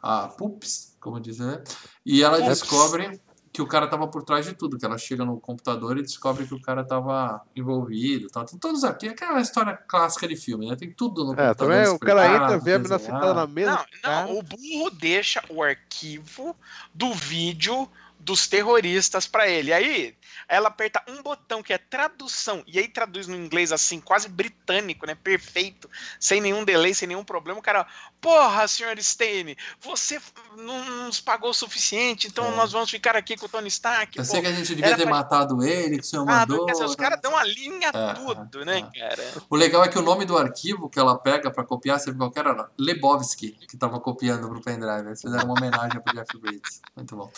A 0.00 0.28
Pups, 0.28 0.96
como 1.00 1.18
dizer, 1.18 1.64
e 2.06 2.22
ela 2.22 2.36
Pups. 2.36 2.48
descobre 2.60 3.20
que 3.54 3.62
o 3.62 3.66
cara 3.68 3.86
tava 3.86 4.08
por 4.08 4.24
trás 4.24 4.44
de 4.44 4.52
tudo, 4.52 4.76
que 4.76 4.84
ela 4.84 4.98
chega 4.98 5.24
no 5.24 5.38
computador 5.38 5.96
e 5.96 6.02
descobre 6.02 6.44
que 6.44 6.52
o 6.54 6.60
cara 6.60 6.82
tava 6.82 7.40
envolvido. 7.54 8.26
Tal. 8.26 8.44
Tem 8.44 8.58
todos 8.58 8.82
aqui, 8.82 9.06
aquela 9.06 9.40
história 9.40 9.76
clássica 9.76 10.26
de 10.26 10.34
filme, 10.34 10.68
né? 10.68 10.74
Tem 10.74 10.90
tudo 10.90 11.24
no 11.24 11.32
É, 11.34 11.54
computador. 11.54 11.56
também 11.56 11.88
o 11.94 11.98
cara 12.00 12.26
entra, 12.34 12.58
vê 12.58 12.74
a 12.74 12.78
menina 12.80 12.98
sentada 12.98 13.32
na 13.32 13.46
mesa. 13.46 13.70
Não, 13.70 13.86
cara. 14.02 14.26
não, 14.26 14.38
o 14.38 14.42
burro 14.42 14.90
deixa 14.90 15.40
o 15.48 15.62
arquivo 15.62 16.56
do 16.92 17.14
vídeo 17.14 17.88
dos 18.18 18.48
terroristas 18.48 19.28
pra 19.28 19.48
ele. 19.48 19.72
Aí 19.72 20.16
ela 20.48 20.68
aperta 20.68 21.02
um 21.08 21.22
botão 21.22 21.62
que 21.62 21.72
é 21.72 21.78
tradução, 21.78 22.62
e 22.66 22.78
aí 22.78 22.88
traduz 22.88 23.26
no 23.26 23.36
inglês 23.36 23.72
assim, 23.72 24.00
quase 24.00 24.28
britânico, 24.28 25.06
né? 25.06 25.14
Perfeito, 25.14 25.88
sem 26.20 26.40
nenhum 26.40 26.64
delay, 26.64 26.94
sem 26.94 27.08
nenhum 27.08 27.24
problema. 27.24 27.58
O 27.58 27.62
cara, 27.62 27.86
porra, 28.20 28.66
senhor 28.68 29.00
Stein, 29.02 29.56
você 29.80 30.20
não 30.56 31.04
nos 31.06 31.20
pagou 31.20 31.50
o 31.50 31.54
suficiente, 31.54 32.26
então 32.26 32.46
É. 32.46 32.56
nós 32.56 32.72
vamos 32.72 32.90
ficar 32.90 33.16
aqui 33.16 33.36
com 33.36 33.46
o 33.46 33.48
Tony 33.48 33.68
Stark. 33.68 34.16
Eu 34.18 34.24
pô. 34.24 34.30
sei 34.30 34.40
que 34.40 34.46
a 34.46 34.52
gente 34.52 34.74
devia 34.74 34.96
ter 34.96 35.02
pra- 35.02 35.10
matado 35.10 35.62
ele, 35.62 35.98
que 35.98 36.04
o 36.04 36.06
senhor 36.06 36.22
Ah, 36.28 36.40
mandou. 36.46 36.66
dizer, 36.66 36.84
os 36.84 36.90
né? 36.96 36.96
caras 36.96 37.20
dão 37.20 37.36
a 37.36 37.44
linha 37.44 37.90
É, 37.94 38.14
tudo, 38.14 38.64
né, 38.64 38.82
cara? 38.98 39.34
O 39.48 39.56
legal 39.56 39.84
é 39.84 39.88
que 39.88 39.98
o 39.98 40.02
nome 40.02 40.24
do 40.24 40.36
arquivo 40.36 40.88
que 40.88 40.98
ela 40.98 41.18
pega 41.18 41.50
pra 41.50 41.64
copiar, 41.64 41.98
sabe 42.00 42.16
qual 42.16 42.30
que 42.30 42.38
era? 42.38 42.70
Lebowski, 42.78 43.52
que 43.52 43.76
tava 43.76 44.00
copiando 44.00 44.48
pro 44.48 44.60
pendrive. 44.60 45.06
Eles 45.06 45.20
fizeram 45.20 45.44
uma 45.46 45.54
homenagem 45.54 46.00
pro 46.00 46.14
Jeff 46.14 46.36
Bridges. 46.38 46.80
Muito 46.96 47.16
bom. 47.16 47.30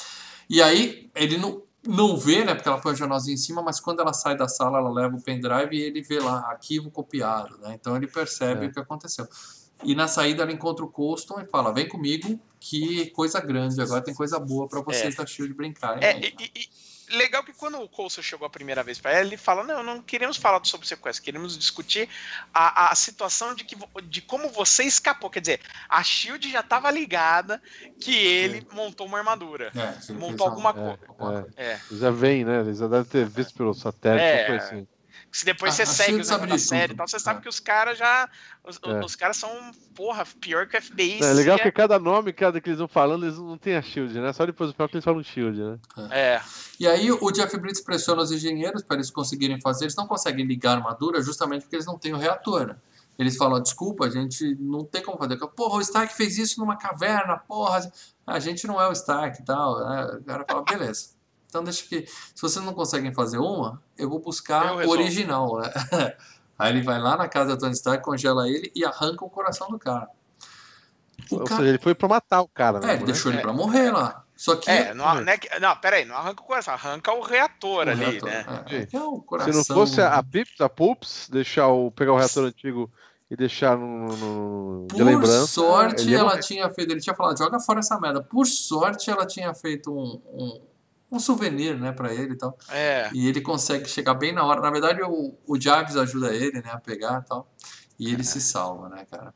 E 0.48 0.62
aí, 0.62 1.10
ele 1.14 1.36
não, 1.38 1.62
não 1.86 2.16
vê, 2.16 2.44
né? 2.44 2.54
Porque 2.54 2.68
ela 2.68 2.80
põe 2.80 2.92
o 2.92 2.96
jornalzinho 2.96 3.34
em 3.34 3.38
cima, 3.38 3.62
mas 3.62 3.80
quando 3.80 4.00
ela 4.00 4.12
sai 4.12 4.36
da 4.36 4.48
sala, 4.48 4.78
ela 4.78 4.90
leva 4.90 5.16
o 5.16 5.22
pendrive 5.22 5.76
e 5.76 5.80
ele 5.82 6.02
vê 6.02 6.18
lá, 6.20 6.40
arquivo 6.48 6.90
copiado, 6.90 7.56
né? 7.58 7.74
Então 7.78 7.96
ele 7.96 8.06
percebe 8.06 8.66
É. 8.66 8.68
o 8.68 8.72
que 8.72 8.80
aconteceu. 8.80 9.26
E 9.84 9.94
na 9.94 10.08
saída 10.08 10.42
ela 10.42 10.52
encontra 10.52 10.84
o 10.84 10.88
Colston 10.88 11.40
e 11.40 11.46
fala: 11.46 11.72
vem 11.72 11.86
comigo, 11.88 12.40
que 12.58 13.10
coisa 13.10 13.40
grande, 13.40 13.80
agora 13.80 14.00
tem 14.02 14.14
coisa 14.14 14.38
boa 14.40 14.66
pra 14.68 14.80
vocês 14.80 15.14
da 15.14 15.26
Shield 15.26 15.52
brincarem. 15.54 16.02
É, 16.02 16.12
aí, 16.12 16.34
e- 16.40 16.60
e 16.60 16.68
legal 17.10 17.42
que 17.44 17.52
quando 17.52 17.80
o 17.80 17.88
Coulson 17.88 18.22
chegou 18.22 18.46
a 18.46 18.50
primeira 18.50 18.82
vez 18.82 18.98
para 18.98 19.12
ela, 19.12 19.26
ele 19.26 19.36
fala: 19.36 19.62
Não, 19.62 19.82
não 19.82 20.02
queremos 20.02 20.36
falar 20.36 20.64
sobre 20.64 20.84
o 20.84 20.88
sequestro, 20.88 21.24
queremos 21.24 21.56
discutir 21.58 22.08
a, 22.52 22.90
a 22.90 22.94
situação 22.94 23.54
de, 23.54 23.64
que, 23.64 23.76
de 24.04 24.20
como 24.22 24.48
você 24.48 24.84
escapou. 24.84 25.30
Quer 25.30 25.40
dizer, 25.40 25.60
a 25.88 26.02
Shield 26.02 26.50
já 26.50 26.60
estava 26.60 26.90
ligada 26.90 27.60
que 28.00 28.14
ele 28.16 28.66
montou 28.72 29.06
uma 29.06 29.18
armadura. 29.18 29.70
É, 29.74 30.12
Montou 30.12 30.46
alguma 30.48 30.72
uma- 30.72 30.96
coisa. 30.96 31.14
coisa. 31.14 31.52
É. 31.56 31.78
Já 31.92 32.10
vem, 32.10 32.44
né? 32.44 32.60
Eles 32.60 32.78
já 32.78 32.88
devem 32.88 33.04
ter 33.04 33.26
visto 33.26 33.54
pelo 33.54 33.74
satélite, 33.74 34.22
É. 34.24 34.56
assim. 34.56 34.86
Se 35.32 35.44
depois 35.44 35.72
A- 35.72 35.76
você 35.76 35.82
a 35.82 35.86
segue 35.86 36.20
os 36.20 36.28
da 36.28 36.58
série 36.58 36.92
e 36.94 36.96
tal, 36.96 37.06
você 37.06 37.18
sabe 37.18 37.40
É. 37.40 37.42
que 37.42 37.48
os 37.48 37.60
caras 37.60 37.98
já. 37.98 38.28
Os, 38.64 38.80
É. 38.82 39.04
os 39.04 39.14
caras 39.14 39.36
são, 39.36 39.50
porra, 39.94 40.24
pior 40.40 40.66
que 40.66 40.76
o 40.76 40.80
FBI. 40.82 41.22
É 41.22 41.32
legal 41.34 41.58
que 41.58 41.70
cada 41.70 41.98
nome, 41.98 42.32
cada 42.32 42.60
que 42.60 42.68
eles 42.70 42.78
vão 42.78 42.88
falando, 42.88 43.26
eles 43.26 43.38
não 43.38 43.58
têm 43.58 43.76
a 43.76 43.82
Shield, 43.82 44.18
né? 44.18 44.32
Só 44.32 44.46
depois 44.46 44.70
do 44.70 44.72
final 44.74 44.88
que 44.88 44.96
eles 44.96 45.04
falam 45.04 45.22
Shield, 45.22 45.60
né? 45.60 45.78
É. 46.10 46.40
E 46.80 46.86
aí 46.86 47.12
o 47.12 47.30
Jeff 47.30 47.54
Bridges 47.58 47.82
pressiona 47.82 48.22
os 48.22 48.32
engenheiros 48.32 48.82
para 48.82 48.96
eles 48.96 49.10
conseguirem 49.10 49.60
fazer. 49.60 49.84
Eles 49.84 49.96
não 49.96 50.06
conseguem 50.06 50.46
ligar 50.46 50.70
a 50.72 50.74
armadura 50.76 51.20
justamente 51.20 51.62
porque 51.62 51.76
eles 51.76 51.86
não 51.86 51.98
têm 51.98 52.14
o 52.14 52.18
reator. 52.18 52.66
né? 52.68 52.76
Eles 53.18 53.36
falam, 53.36 53.60
desculpa, 53.62 54.04
a 54.06 54.10
gente 54.10 54.54
não 54.60 54.84
tem 54.84 55.02
como 55.02 55.16
fazer. 55.16 55.38
Porra, 55.38 55.76
o 55.76 55.80
Stark 55.80 56.14
fez 56.14 56.36
isso 56.36 56.60
numa 56.60 56.76
caverna, 56.76 57.38
porra. 57.38 57.90
A 58.26 58.38
gente 58.38 58.66
não 58.66 58.78
é 58.80 58.86
o 58.88 58.92
Stark 58.92 59.40
e 59.40 59.44
tal. 59.44 59.78
né? 59.88 60.04
O 60.20 60.24
cara 60.24 60.44
fala, 60.46 60.62
beleza. 60.62 61.15
Então 61.56 61.64
deixa 61.64 61.84
que... 61.86 62.06
Se 62.06 62.42
vocês 62.42 62.64
não 62.64 62.74
conseguem 62.74 63.14
fazer 63.14 63.38
uma, 63.38 63.82
eu 63.96 64.10
vou 64.10 64.18
buscar 64.20 64.74
o 64.76 64.90
original, 64.90 65.58
né? 65.58 65.72
Aí 66.58 66.72
ele 66.72 66.82
vai 66.82 66.98
lá 67.00 67.16
na 67.16 67.28
casa 67.28 67.52
da 67.52 67.56
Tony 67.56 67.72
Stark, 67.72 68.02
congela 68.04 68.48
ele 68.48 68.70
e 68.74 68.84
arranca 68.84 69.24
o 69.24 69.30
coração 69.30 69.68
do 69.68 69.78
cara. 69.78 70.08
O 71.30 71.36
Ou 71.36 71.44
cara... 71.44 71.60
seja, 71.60 71.68
ele 71.70 71.78
foi 71.78 71.94
pra 71.94 72.08
matar 72.08 72.40
o 72.42 72.48
cara, 72.48 72.78
né? 72.80 72.92
É, 72.92 72.94
ele 72.96 73.04
deixou 73.04 73.32
ele 73.32 73.40
pra 73.40 73.52
morrer 73.52 73.90
lá. 73.90 74.22
Só 74.36 74.54
que... 74.56 74.70
É, 74.70 74.92
não, 74.92 75.14
não, 75.22 75.32
é 75.32 75.38
que- 75.38 75.58
não, 75.58 75.74
peraí, 75.76 76.04
não 76.04 76.14
arranca 76.14 76.42
o 76.42 76.46
coração, 76.46 76.74
arranca 76.74 77.10
o 77.12 77.22
reator 77.22 77.86
o 77.86 77.90
ali, 77.90 78.04
reator, 78.04 78.28
né? 78.28 78.64
é, 78.68 78.76
é, 78.76 78.88
é 78.92 79.00
o 79.00 79.16
Se 79.16 79.22
coração... 79.26 79.52
não 79.54 79.64
fosse 79.64 80.00
a, 80.02 80.22
Pips, 80.22 80.60
a 80.60 80.68
Poops, 80.68 81.28
deixar 81.30 81.68
o, 81.68 81.90
pegar 81.90 82.12
o 82.12 82.16
reator 82.18 82.44
antigo 82.44 82.90
e 83.30 83.36
deixar 83.36 83.76
no, 83.76 84.06
no- 84.16 84.86
de 84.88 84.94
Por 84.96 85.04
lembrança. 85.04 85.46
sorte, 85.46 86.14
ela 86.14 86.30
morrer. 86.30 86.40
tinha 86.42 86.70
feito. 86.70 86.92
Ele 86.92 87.00
tinha 87.00 87.16
falado, 87.16 87.36
joga 87.38 87.58
fora 87.58 87.80
essa 87.80 87.98
merda. 87.98 88.22
Por 88.22 88.46
sorte, 88.46 89.10
ela 89.10 89.26
tinha 89.26 89.52
feito 89.54 89.90
um, 89.90 90.20
um, 90.32 90.60
um 91.16 91.20
souvenir, 91.20 91.78
né, 91.78 91.93
pra 91.93 92.12
ele 92.14 92.34
e 92.34 92.38
tal. 92.38 92.56
É. 92.68 93.10
E 93.12 93.28
ele 93.28 93.40
consegue 93.40 93.88
chegar 93.88 94.14
bem 94.14 94.32
na 94.32 94.44
hora. 94.44 94.60
Na 94.60 94.70
verdade, 94.70 95.02
o, 95.02 95.36
o 95.47 95.60
Jarvis 95.60 95.97
ajuda 95.97 96.34
ele, 96.34 96.60
né, 96.62 96.70
a 96.70 96.78
pegar 96.80 97.22
e 97.24 97.28
tal. 97.28 97.51
E 97.98 98.12
ele 98.12 98.22
se 98.24 98.40
salva, 98.40 98.88
né, 98.88 99.06
cara? 99.10 99.34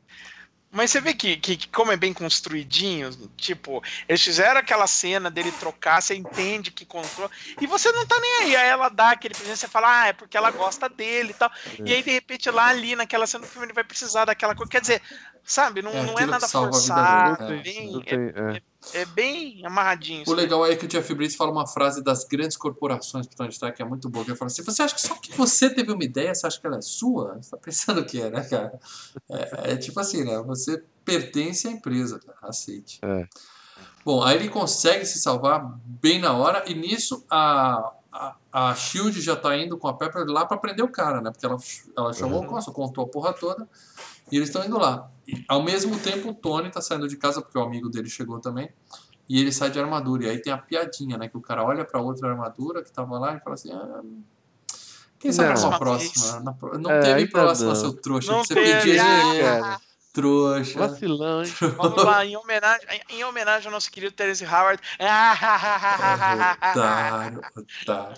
Mas 0.73 0.89
você 0.91 1.01
vê 1.01 1.13
que, 1.13 1.35
que, 1.35 1.57
que 1.57 1.67
como 1.67 1.91
é 1.91 1.97
bem 1.97 2.13
construidinho, 2.13 3.09
tipo, 3.35 3.83
eles 4.07 4.21
fizeram 4.23 4.57
aquela 4.57 4.87
cena 4.87 5.29
dele 5.29 5.51
trocar, 5.51 6.01
você 6.01 6.15
entende 6.15 6.71
que 6.71 6.85
control. 6.85 7.29
E 7.59 7.67
você 7.67 7.91
não 7.91 8.05
tá 8.05 8.17
nem 8.21 8.35
aí. 8.43 8.55
Aí 8.55 8.69
ela 8.69 8.87
dá 8.87 9.11
aquele 9.11 9.33
presente, 9.33 9.59
você 9.59 9.67
fala, 9.67 10.03
ah, 10.03 10.07
é 10.07 10.13
porque 10.13 10.37
ela 10.37 10.49
gosta 10.49 10.87
dele 10.87 11.31
e 11.31 11.33
tal. 11.33 11.51
E 11.83 11.93
aí, 11.93 12.01
de 12.01 12.11
repente, 12.11 12.49
lá 12.49 12.67
ali 12.67 12.95
naquela 12.95 13.27
cena 13.27 13.43
do 13.43 13.49
filme, 13.49 13.67
ele 13.67 13.73
vai 13.73 13.83
precisar 13.83 14.23
daquela 14.23 14.55
coisa. 14.55 14.71
Quer 14.71 14.79
dizer, 14.79 15.01
sabe, 15.43 15.81
não 15.81 15.91
É 15.91 16.03
não 16.03 16.17
é 16.17 16.25
nada 16.25 16.47
forçado. 16.47 17.47
dele, 17.47 17.59
É 17.59 17.63
bem, 17.63 17.91
Não 17.91 17.99
é, 17.99 18.03
tem, 18.05 18.63
é. 18.93 19.05
bem 19.05 19.65
amarradinho. 19.65 20.23
O 20.27 20.33
legal 20.33 20.65
é 20.65 20.75
que 20.75 20.85
o 20.85 20.87
Jeff 20.87 21.13
Bridges 21.13 21.35
fala 21.35 21.51
uma 21.51 21.67
frase 21.67 22.03
das 22.03 22.23
grandes 22.23 22.57
corporações 22.57 23.27
pro 23.27 23.35
Tony 23.35 23.49
Stark 23.49 23.75
que 23.75 23.81
é 23.81 23.85
muito 23.85 24.09
boa. 24.09 24.25
Que 24.25 24.31
ele 24.31 24.37
fala 24.37 24.49
assim: 24.49 24.63
Você 24.63 24.81
acha 24.81 24.95
que 24.95 25.01
só 25.01 25.15
que 25.15 25.35
você 25.37 25.69
teve 25.69 25.91
uma 25.91 26.03
ideia, 26.03 26.33
você 26.33 26.47
acha 26.47 26.59
que 26.59 26.67
ela 26.67 26.77
é 26.77 26.81
sua? 26.81 27.37
Você 27.41 27.51
tá 27.51 27.57
pensando 27.57 28.01
o 28.01 28.05
que 28.05 28.21
é, 28.21 28.29
né, 28.29 28.43
cara? 28.43 28.79
É, 29.29 29.73
é 29.73 29.77
tipo 29.77 29.99
assim, 29.99 30.23
né? 30.23 30.41
Você 30.45 30.83
pertence 31.05 31.67
à 31.67 31.71
empresa, 31.71 32.19
cara. 32.19 32.37
Aceite. 32.41 32.99
É. 33.03 33.27
Bom, 34.03 34.23
aí 34.23 34.35
ele 34.35 34.49
consegue 34.49 35.05
se 35.05 35.19
salvar 35.19 35.79
bem 35.85 36.19
na 36.19 36.33
hora, 36.33 36.63
e 36.67 36.73
nisso 36.73 37.23
a, 37.29 37.93
a, 38.11 38.35
a 38.51 38.75
Shield 38.75 39.21
já 39.21 39.35
tá 39.35 39.55
indo 39.55 39.77
com 39.77 39.87
a 39.87 39.93
Pepper 39.93 40.25
lá 40.25 40.45
pra 40.45 40.57
prender 40.57 40.83
o 40.83 40.91
cara, 40.91 41.21
né? 41.21 41.31
Porque 41.31 41.45
ela, 41.45 41.57
ela 41.95 42.13
chamou 42.13 42.43
o 42.43 42.47
Costa, 42.47 42.71
contou 42.71 43.03
a 43.03 43.07
porra 43.07 43.33
toda, 43.33 43.67
e 44.31 44.37
eles 44.37 44.49
estão 44.49 44.65
indo 44.65 44.77
lá. 44.77 45.11
Ao 45.47 45.61
mesmo 45.61 45.97
tempo, 45.99 46.29
o 46.29 46.33
Tony 46.33 46.69
tá 46.71 46.81
saindo 46.81 47.07
de 47.07 47.17
casa, 47.17 47.41
porque 47.41 47.57
o 47.57 47.61
amigo 47.61 47.89
dele 47.89 48.09
chegou 48.09 48.39
também, 48.39 48.69
e 49.27 49.39
ele 49.39 49.51
sai 49.51 49.69
de 49.71 49.79
armadura. 49.79 50.25
E 50.25 50.29
aí 50.29 50.41
tem 50.41 50.51
a 50.51 50.57
piadinha, 50.57 51.17
né? 51.17 51.27
Que 51.27 51.37
o 51.37 51.41
cara 51.41 51.63
olha 51.63 51.85
pra 51.85 52.01
outra 52.01 52.29
armadura 52.29 52.83
que 52.83 52.91
tava 52.91 53.17
lá 53.17 53.35
e 53.35 53.39
fala 53.39 53.53
assim: 53.53 53.71
ah, 53.71 54.01
quem 55.19 55.31
sabe 55.31 55.49
Não. 55.49 55.77
próxima? 55.77 56.39
Na 56.39 56.53
pro- 56.53 56.77
Não 56.77 56.89
É, 56.91 56.99
teve 57.01 57.19
ainda 57.19 57.31
próxima, 57.31 57.75
seu 57.75 57.93
trouxa. 57.93 58.31
Não 58.31 58.43
Você 58.43 58.53
teve, 58.55 58.73
pedia 58.77 58.95
ah, 60.17 60.21
dinheiro, 60.21 60.73
cara. 60.73 60.73
trouxa. 60.73 60.79
Vacilante. 60.79 61.65
Vamos 61.77 62.03
lá, 62.03 62.25
em 62.25 62.35
homenagem, 62.35 62.87
em, 63.09 63.17
em 63.19 63.23
homenagem 63.23 63.67
ao 63.67 63.71
nosso 63.71 63.89
querido 63.91 64.13
Terence 64.13 64.43
Howard. 64.45 64.81
Otário, 66.71 67.41
otário. 67.83 68.17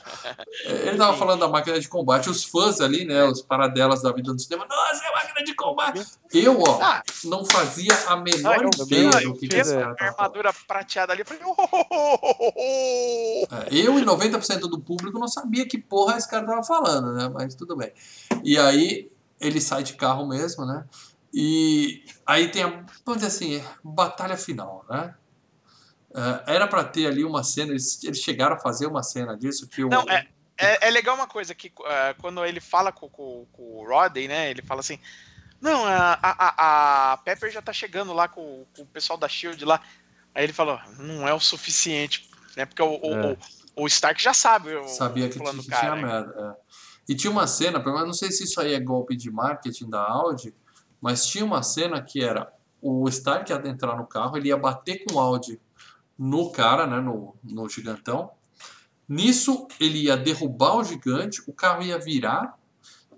Ele 0.65 0.97
tava 0.97 1.17
falando 1.17 1.39
da 1.41 1.47
máquina 1.47 1.79
de 1.79 1.87
combate, 1.87 2.29
os 2.29 2.43
fãs 2.43 2.79
ali, 2.81 3.05
né? 3.05 3.23
Os 3.25 3.41
paradelas 3.41 4.01
da 4.01 4.11
vida 4.11 4.33
do 4.33 4.39
cinema. 4.39 4.65
Nossa, 4.65 5.03
é 5.05 5.07
a 5.09 5.11
máquina 5.13 5.43
de 5.45 5.53
combate! 5.55 6.05
Eu, 6.33 6.59
ó, 6.61 6.79
Ah. 6.81 7.03
não 7.25 7.45
fazia 7.45 7.93
a 8.07 8.15
menor 8.17 8.55
Ah, 8.55 8.63
eu 8.63 8.85
ideia 8.85 9.09
do 9.21 9.33
que, 9.35 9.47
que 9.47 9.55
esse 9.55 9.73
cara 9.73 9.95
falando. 9.95 10.01
armadura 10.01 10.53
prateada 10.67 11.13
ali. 11.13 11.21
Eu 11.21 11.25
falei, 11.25 11.43
oh, 11.45 11.55
oh, 11.57 11.67
oh, 11.71 11.85
oh, 11.91 12.35
oh, 12.39 12.53
oh. 12.55 13.55
É, 13.55 13.67
Eu 13.71 13.99
e 13.99 14.03
90% 14.05 14.59
do 14.61 14.79
público 14.79 15.19
não 15.19 15.27
sabia 15.27 15.65
que 15.67 15.77
porra 15.77 16.17
esse 16.17 16.29
cara 16.29 16.45
tava 16.45 16.63
falando, 16.63 17.13
né? 17.13 17.29
Mas 17.33 17.55
tudo 17.55 17.75
bem. 17.75 17.91
E 18.43 18.57
aí 18.57 19.11
ele 19.39 19.59
sai 19.61 19.83
de 19.83 19.93
carro 19.93 20.27
mesmo, 20.27 20.65
né? 20.65 20.85
E 21.33 22.05
aí 22.25 22.49
tem 22.49 22.61
a, 22.63 22.67
vamos 23.03 23.21
dizer 23.21 23.27
assim, 23.27 23.63
batalha 23.83 24.37
final, 24.37 24.85
né? 24.89 25.15
É, 26.15 26.55
era 26.55 26.67
pra 26.67 26.83
ter 26.83 27.07
ali 27.07 27.25
uma 27.25 27.43
cena, 27.43 27.71
eles, 27.71 28.03
eles 28.03 28.19
chegaram 28.19 28.55
a 28.55 28.59
fazer 28.59 28.85
uma 28.85 29.01
cena 29.01 29.35
disso 29.35 29.67
que 29.67 29.83
o. 29.83 29.89
Não, 29.89 30.03
é, 30.03 30.27
é, 30.57 30.87
é 30.87 30.91
legal 30.91 31.15
uma 31.15 31.25
coisa 31.25 31.55
que 31.55 31.73
eh, 31.85 32.15
quando 32.19 32.45
ele 32.45 32.59
fala 32.59 32.91
com, 32.91 33.09
com, 33.09 33.47
com 33.51 33.63
o 33.63 33.87
Rodney, 33.87 34.27
né? 34.27 34.51
Ele 34.51 34.61
fala 34.61 34.81
assim: 34.81 34.99
Não, 35.59 35.83
a, 35.85 36.19
a, 36.21 37.13
a- 37.13 37.17
Pepper 37.17 37.51
já 37.51 37.63
tá 37.63 37.73
chegando 37.73 38.13
lá 38.13 38.27
com, 38.27 38.63
com 38.75 38.83
o 38.83 38.87
pessoal 38.87 39.17
da 39.17 39.27
Shield 39.27 39.65
lá. 39.65 39.81
Aí 40.35 40.43
ele 40.43 40.53
falou: 40.53 40.79
Não 40.99 41.27
é 41.27 41.33
o 41.33 41.39
suficiente, 41.39 42.29
né? 42.55 42.65
Porque 42.67 42.83
o, 42.83 42.93
É. 43.03 43.37
o, 43.75 43.83
o 43.83 43.87
Stark 43.87 44.21
já 44.21 44.35
sabe 44.35 44.75
o, 44.75 44.87
Sabia 44.87 45.27
que 45.27 45.39
tinha, 45.39 45.95
né? 45.95 46.01
merda. 46.03 46.55
é. 46.59 46.63
E 47.09 47.15
tinha 47.15 47.31
uma 47.31 47.47
cena, 47.47 47.79
menos 47.79 48.05
não 48.05 48.13
sei 48.13 48.31
se 48.31 48.43
isso 48.43 48.61
aí 48.61 48.73
é 48.73 48.79
golpe 48.79 49.15
de 49.17 49.29
marketing 49.31 49.89
da 49.89 50.01
Audi, 50.01 50.53
mas 51.03 51.25
tinha 51.25 51.43
uma 51.43 51.61
cena 51.61 52.01
que 52.01 52.23
era 52.23 52.49
o 52.81 53.09
Stark 53.09 53.51
adentrar 53.51 53.97
no 53.97 54.07
carro, 54.07 54.37
ele 54.37 54.47
ia 54.47 54.55
bater 54.55 55.03
com 55.03 55.15
o 55.15 55.19
Audi 55.19 55.59
no 56.17 56.49
cara, 56.49 56.87
né, 56.87 57.01
no, 57.01 57.35
no 57.43 57.67
gigantão. 57.67 58.31
Nisso, 59.05 59.67
ele 59.81 60.03
ia 60.03 60.15
derrubar 60.15 60.77
o 60.77 60.83
gigante, 60.83 61.43
o 61.45 61.51
carro 61.51 61.83
ia 61.83 61.99
virar 61.99 62.57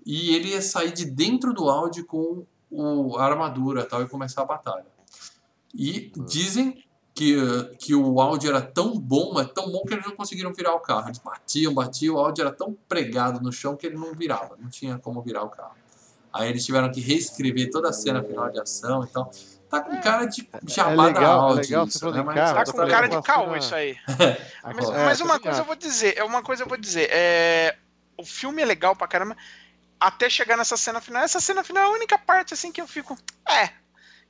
e 0.04 0.34
ele 0.34 0.48
ia 0.48 0.60
sair 0.60 0.90
de 0.90 1.04
dentro 1.04 1.54
do 1.54 1.70
Audi 1.70 2.02
com 2.02 2.44
o, 2.68 3.16
a 3.18 3.24
armadura 3.24 3.84
tal, 3.84 4.02
e 4.02 4.08
começar 4.08 4.42
a 4.42 4.46
batalha. 4.46 4.86
E 5.72 6.10
dizem 6.26 6.82
que, 7.14 7.36
que 7.78 7.94
o 7.94 8.20
Audi 8.20 8.48
era 8.48 8.60
tão 8.60 8.98
bom, 8.98 9.32
mas 9.32 9.52
tão 9.52 9.70
bom 9.70 9.84
que 9.84 9.94
eles 9.94 10.04
não 10.04 10.16
conseguiram 10.16 10.52
virar 10.52 10.74
o 10.74 10.80
carro. 10.80 11.06
Eles 11.06 11.20
batiam, 11.20 11.72
batiam, 11.72 12.16
o 12.16 12.18
Audi 12.18 12.40
era 12.40 12.50
tão 12.50 12.76
pregado 12.88 13.40
no 13.40 13.52
chão 13.52 13.76
que 13.76 13.86
ele 13.86 13.96
não 13.96 14.12
virava, 14.12 14.56
não 14.60 14.68
tinha 14.68 14.98
como 14.98 15.22
virar 15.22 15.44
o 15.44 15.50
carro. 15.50 15.85
Aí 16.36 16.48
eles 16.48 16.64
tiveram 16.64 16.90
que 16.90 17.00
reescrever 17.00 17.70
toda 17.70 17.88
a 17.88 17.92
cena 17.92 18.22
final 18.22 18.50
de 18.50 18.60
ação 18.60 19.04
e 19.04 19.06
tal. 19.08 19.30
tá 19.68 19.80
com 19.80 20.00
cara 20.00 20.26
de 20.26 20.48
É 20.52 20.70
jabá 20.70 20.94
da 20.94 21.02
legal, 21.04 21.50
é 21.50 21.54
legal 21.60 21.86
isso, 21.86 22.10
né? 22.10 22.34
carro, 22.34 22.64
Tá 22.64 22.72
com 22.72 22.86
cara 22.86 23.08
de 23.08 23.22
caô 23.22 23.56
isso 23.56 23.74
aí. 23.74 23.96
Mas, 24.64 24.90
é, 24.90 25.04
mas 25.04 25.20
uma 25.20 25.38
coisa 25.38 25.60
eu 25.60 25.64
vou 25.64 25.76
dizer, 25.76 26.18
é 26.18 26.24
uma 26.24 26.42
coisa 26.42 26.64
eu 26.64 26.68
vou 26.68 26.76
dizer, 26.76 27.08
é, 27.10 27.76
o 28.16 28.24
filme 28.24 28.62
é 28.62 28.64
legal 28.64 28.96
pra 28.96 29.06
caramba 29.06 29.36
até 29.98 30.28
chegar 30.28 30.56
nessa 30.56 30.76
cena 30.76 31.00
final. 31.00 31.22
Essa 31.22 31.40
cena 31.40 31.62
final 31.62 31.84
é 31.84 31.86
a 31.86 31.90
única 31.90 32.18
parte 32.18 32.52
assim 32.52 32.72
que 32.72 32.80
eu 32.80 32.86
fico, 32.86 33.16
é, 33.48 33.70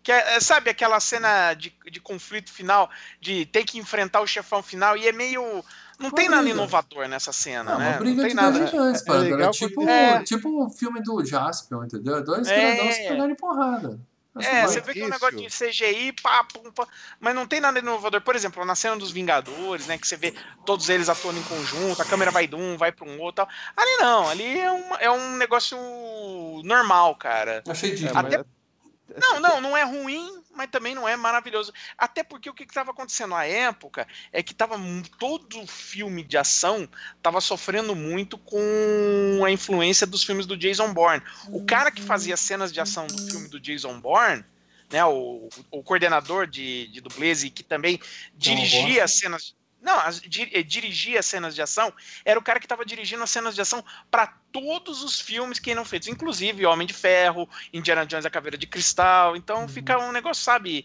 que 0.03 0.13
é, 0.13 0.37
é, 0.37 0.41
sabe 0.41 0.71
aquela 0.71 1.01
cena 1.01 1.55
de, 1.55 1.75
de 1.91 2.01
conflito 2.01 2.53
final, 2.53 2.89
de 3.21 3.47
ter 3.47 3.65
que 3.65 3.79
enfrentar 3.79 4.21
o 4.21 4.27
chefão 4.27 4.63
final 4.63 4.97
e 4.97 5.09
é 5.09 5.13
meio 5.13 5.65
não 5.99 6.11
tem 6.11 6.29
nada 6.29 6.49
inovador 6.49 7.09
nessa 7.09 7.33
cena, 7.33 7.73
Não, 7.73 7.79
né? 7.79 7.91
uma 7.91 7.99
briga 7.99 8.17
não 8.17 8.23
tem 8.23 8.29
de 8.31 8.35
nada. 8.35 8.67
gigantes, 8.67 9.03
É 9.03 9.05
cara. 9.07 9.19
legal 9.21 9.51
tipo, 9.51 9.89
É. 9.89 10.23
tipo 10.23 10.65
o 10.67 10.71
filme 10.71 11.03
do 11.03 11.25
Jaspion, 11.25 11.85
entendeu? 11.85 12.23
Dois 12.25 12.47
É. 12.49 12.93
se 12.93 13.09
pegarem 13.09 13.35
porrada. 13.35 13.99
É, 14.39 14.67
você 14.67 14.83
vê 14.83 14.93
que 14.93 15.01
é 15.01 15.07
um 15.07 15.09
negócio 15.09 15.35
de 15.35 15.47
CGI, 15.49 16.13
pá, 16.23 16.45
pum, 16.45 16.71
pá, 16.71 16.87
mas 17.19 17.35
não 17.35 17.47
tem 17.47 17.59
nada 17.59 17.79
inovador. 17.79 18.21
Por 18.21 18.37
exemplo, 18.37 18.63
na 18.67 18.75
cena 18.75 18.95
dos 18.95 19.11
Vingadores, 19.11 19.87
né, 19.87 19.97
que 19.97 20.07
você 20.07 20.15
vê 20.15 20.35
todos 20.67 20.91
eles 20.91 21.09
atuando 21.09 21.39
em 21.39 21.43
conjunto, 21.45 22.03
a 22.03 22.05
câmera 22.05 22.31
vai 22.31 22.47
de 22.47 22.55
um, 22.55 22.77
vai 22.77 22.93
para 22.93 23.09
um 23.09 23.19
outro, 23.19 23.47
tal. 23.47 23.49
ali 23.75 23.97
não, 23.99 24.29
ali 24.29 24.59
é 24.61 24.71
um, 24.71 24.95
é 25.01 25.11
um 25.11 25.37
negócio 25.37 25.79
normal, 26.65 27.15
cara. 27.17 27.63
Achei 27.67 27.93
É, 27.93 27.95
digno. 27.95 28.11
mas- 28.15 28.27
Até- 28.27 28.45
Não, 29.17 29.41
não, 29.41 29.61
não 29.61 29.77
é 29.77 29.83
ruim, 29.83 30.43
mas 30.55 30.69
também 30.71 30.95
não 30.95 31.09
é 31.09 31.17
maravilhoso. 31.17 31.73
Até 31.97 32.23
porque 32.23 32.51
o 32.51 32.55
que 32.55 32.65
estava 32.65 32.91
acontecendo 32.91 33.31
na 33.31 33.45
época 33.45 34.07
é 34.33 34.43
que 34.43 34.55
tava 34.55 34.77
todo 35.19 35.67
filme 35.67 36.23
de 36.23 36.37
ação 36.37 36.89
estava 37.17 37.41
sofrendo 37.41 37.95
muito 37.95 38.37
com 38.39 39.43
a 39.45 39.51
influência 39.51 40.07
dos 40.07 40.23
filmes 40.23 40.47
do 40.47 40.57
Jason 40.57 40.93
Bourne. 40.93 41.23
O 41.49 41.65
cara 41.65 41.91
que 41.91 42.03
fazia 42.03 42.37
cenas 42.37 42.73
de 42.73 42.81
ação 42.81 43.07
do 43.07 43.31
filme 43.31 43.49
do 43.49 43.61
Jason 43.61 44.01
Bourne, 44.01 44.45
né, 44.91 45.05
o, 45.05 45.49
o 45.71 45.83
coordenador 45.83 46.47
de, 46.47 46.87
de 46.89 47.01
dublês 47.01 47.43
e 47.43 47.51
que 47.51 47.63
também 47.63 48.01
dirigia 48.35 49.05
as 49.05 49.15
cenas. 49.15 49.55
Não, 49.87 50.01
as, 50.01 50.21
di- 50.21 50.51
eh, 50.53 50.65
dirigia 50.65 51.21
as 51.21 51.27
cenas 51.27 51.55
de 51.55 51.63
ação, 51.63 51.93
era 52.25 52.37
o 52.37 52.43
cara 52.43 52.59
que 52.59 52.67
estava 52.67 52.85
dirigindo 52.85 53.23
as 53.23 53.31
cenas 53.31 53.55
de 53.55 53.61
ação 53.61 53.85
para 54.11 54.27
todos 54.51 55.05
os 55.05 55.21
filmes 55.21 55.61
que 55.61 55.71
eram 55.71 55.85
feitos, 55.85 56.09
inclusive 56.09 56.67
Homem 56.67 56.89
de 56.89 56.93
Ferro, 56.93 57.49
Indiana 57.73 58.05
Jones 58.05 58.27
a 58.27 58.31
Caveira 58.31 58.59
de 58.59 58.67
Cristal. 58.67 59.37
Então 59.37 59.61
Uhum. 59.61 59.69
fica 59.69 59.97
um 59.97 60.11
negócio, 60.11 60.43
sabe, 60.43 60.85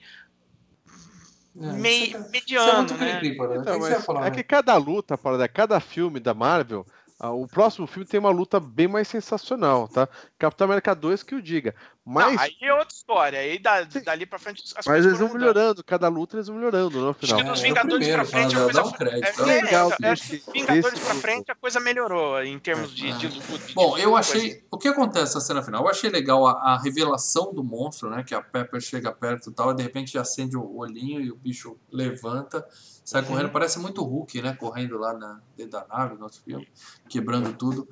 É, 1.60 1.72
meio 1.74 2.16
é 2.16 2.30
mediano, 2.30 2.82
muito 2.84 2.94
né? 2.96 3.22
que 3.22 3.56
Então, 3.58 3.80
que 3.80 3.96
falar, 4.06 4.22
é 4.28 4.30
né? 4.30 4.36
que 4.36 4.44
cada 4.44 4.78
luta, 4.78 5.18
para 5.18 5.48
cada 5.48 5.80
filme 5.80 6.20
da 6.20 6.36
Marvel, 6.36 6.86
o 7.20 7.48
próximo 7.48 7.88
filme 7.88 8.06
tem 8.06 8.20
uma 8.20 8.30
luta 8.30 8.60
bem 8.60 8.88
mais 8.88 9.08
sensacional, 9.08 9.88
tá? 9.88 10.08
Capitão 10.38 10.66
América 10.66 10.94
2 10.96 11.24
que 11.24 11.36
o 11.36 11.42
diga. 11.42 11.76
Mas, 12.04 12.34
Não, 12.34 12.42
aí 12.42 12.56
é 12.62 12.74
outra 12.74 12.96
história. 12.96 13.40
Aí 13.40 13.60
da, 13.60 13.84
dali 13.84 14.26
pra 14.26 14.40
frente 14.40 14.64
as 14.76 14.86
mas 14.88 15.06
eles 15.06 15.20
vão 15.20 15.28
mudando. 15.28 15.40
melhorando, 15.40 15.84
cada 15.84 16.08
luta 16.08 16.36
eles 16.36 16.48
vão 16.48 16.56
melhorando 16.58 17.00
no 17.00 17.10
Acho 17.12 17.20
que 17.20 17.28
final. 17.28 17.44
dos 17.52 17.60
É, 17.60 17.64
Vingadores 17.68 17.94
o 17.96 18.00
primeiro, 18.00 18.22
pra 18.24 18.26
frente 18.26 18.56
a 18.56 18.64
coisa 18.64 18.82
um 18.82 18.90
foi- 18.90 18.98
crédito. 18.98 19.44
é, 19.44 19.60
é, 19.60 19.62
legal 19.62 19.94
eu 20.02 20.10
acho 20.12 20.24
que 20.24 20.52
Vingadores 20.52 20.94
desse 21.00 21.06
pra 21.06 21.16
frente 21.16 21.52
a 21.52 21.56
coisa 21.56 21.80
melhorou 21.80 22.42
em 22.44 22.58
termos 22.58 22.92
de, 22.96 23.08
É. 23.08 23.18
de, 23.18 23.28
de- 23.28 23.40
de- 23.68 23.74
Bom, 23.76 23.96
eu 24.00 24.18
achei. 24.18 24.50
coisa. 24.50 24.66
O 24.72 24.78
que 24.80 24.88
acontece 24.88 25.36
na 25.36 25.42
cena 25.42 25.62
final? 25.62 25.84
Eu 25.84 25.90
achei 25.92 26.10
legal 26.10 26.48
a, 26.48 26.54
a 26.74 26.82
revelação 26.82 27.54
do 27.54 27.64
monstro, 27.64 28.10
né? 28.10 28.24
Que 28.24 28.34
a 28.34 28.42
Pepper 28.42 28.82
chega 28.82 29.12
perto 29.12 29.52
e 29.52 29.54
tal, 29.54 29.70
e 29.72 29.76
de 29.76 29.84
repente 29.84 30.18
acende 30.18 30.58
o 30.58 30.76
olhinho 30.76 31.22
e 31.22 31.30
o 31.32 31.36
bicho 31.36 31.78
levanta, 31.92 32.66
sai 33.06 33.22
Uhum. 33.22 33.28
correndo. 33.28 33.50
Parece 33.52 33.78
muito 33.78 34.02
o 34.02 34.06
Hulk, 34.06 34.42
né? 34.42 34.56
Correndo 34.60 34.98
lá 34.98 35.14
na, 35.14 35.40
dentro 35.56 35.74
da 35.74 35.86
nave, 35.88 36.16
no 36.16 36.24
outro 36.24 36.42
filme, 36.44 36.68
quebrando 37.08 37.54
tudo. 37.54 37.88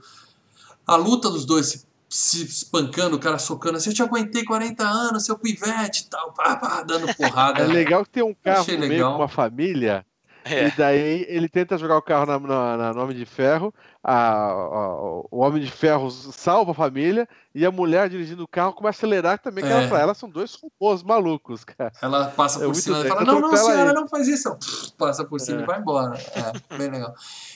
A 0.88 0.96
luta 0.96 1.30
dos 1.30 1.46
dois 1.46 1.68
se, 1.68 1.86
se 2.10 2.44
espancando, 2.44 3.16
o 3.16 3.20
cara 3.20 3.38
socando 3.38 3.78
assim, 3.78 3.92
eu 3.92 3.96
te 3.96 4.02
aguentei 4.02 4.44
40 4.44 4.84
anos, 4.84 5.26
seu 5.26 5.38
pivete 5.38 6.04
e 6.06 6.10
tal, 6.10 6.34
pá, 6.34 6.56
pá, 6.56 6.82
dando 6.82 7.14
porrada. 7.16 7.62
É 7.62 7.68
legal 7.68 8.04
que 8.04 8.10
tem 8.10 8.24
um 8.24 8.34
carro 8.34 8.66
meio 8.80 9.06
com 9.06 9.16
uma 9.16 9.28
família, 9.28 10.04
É. 10.44 10.68
e 10.68 10.72
daí 10.72 11.26
ele 11.30 11.48
tenta 11.48 11.78
jogar 11.78 11.98
o 11.98 12.02
carro 12.02 12.26
na, 12.26 12.40
na, 12.40 12.78
na- 12.78 12.94
no 12.94 13.04
Homem 13.04 13.16
de 13.16 13.26
Ferro, 13.26 13.72
a- 14.04 14.52
a- 14.52 15.02
o 15.30 15.40
Homem 15.40 15.62
de 15.64 15.70
Ferro 15.72 16.10
salva 16.10 16.72
a 16.72 16.74
família, 16.74 17.28
e 17.54 17.66
a 17.66 17.72
mulher 17.72 18.10
dirigindo 18.10 18.44
o 18.44 18.48
carro 18.48 18.74
começa 18.74 18.98
a 18.98 19.00
acelerar 19.00 19.40
também, 19.40 19.64
que 19.64 19.70
É. 19.70 19.84
ela, 19.84 20.00
ela 20.00 20.14
são 20.14 20.30
dois 20.30 20.56
robôs 20.56 21.04
malucos, 21.04 21.64
cara. 21.66 21.92
Ela 22.02 22.28
passa 22.30 22.58
É 22.58 22.62
por 22.62 22.66
muito 22.68 22.80
cima 22.82 23.00
e 23.02 23.08
fala: 23.08 23.24
Não, 23.26 23.40
não, 23.42 23.56
senhora, 23.58 23.82
ele. 23.90 23.94
não 23.94 24.08
faz 24.08 24.28
isso. 24.28 24.56
Passa 24.98 25.26
por 25.26 25.40
cima 25.40 25.60
É. 25.60 25.64
e 25.64 25.66
vai 25.66 25.80
embora. 25.80 26.18
É, 26.18 26.78
bem 26.78 26.90
legal. 26.90 27.14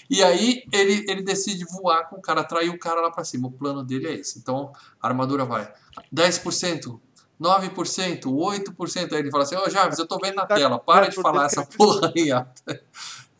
E 0.09 0.21
aí 0.23 0.63
ele, 0.73 1.05
ele 1.09 1.21
decide 1.23 1.63
voar 1.65 2.09
com 2.09 2.17
o 2.17 2.21
cara, 2.21 2.41
atrair 2.41 2.69
o 2.69 2.77
cara 2.79 2.99
lá 3.01 3.09
pra 3.11 3.23
cima. 3.23 3.47
O 3.47 3.51
plano 3.51 3.83
dele 3.83 4.07
é 4.07 4.13
esse. 4.15 4.39
Então 4.39 4.71
a 5.01 5.07
armadura 5.07 5.45
vai 5.45 5.71
10%. 6.11 6.99
9%, 7.39 8.31
8%. 8.31 9.13
Aí 9.13 9.19
ele 9.19 9.31
fala 9.31 9.43
assim: 9.43 9.55
Ô 9.55 9.69
Jarvis, 9.69 9.99
eu 9.99 10.07
tô 10.07 10.17
vendo 10.17 10.35
na 10.35 10.45
tela, 10.45 10.79
para 10.79 11.07
de 11.07 11.15
falar 11.15 11.45
essa 11.45 11.65
porra 11.65 12.11
aí. 12.15 12.31
alta." 12.31 12.51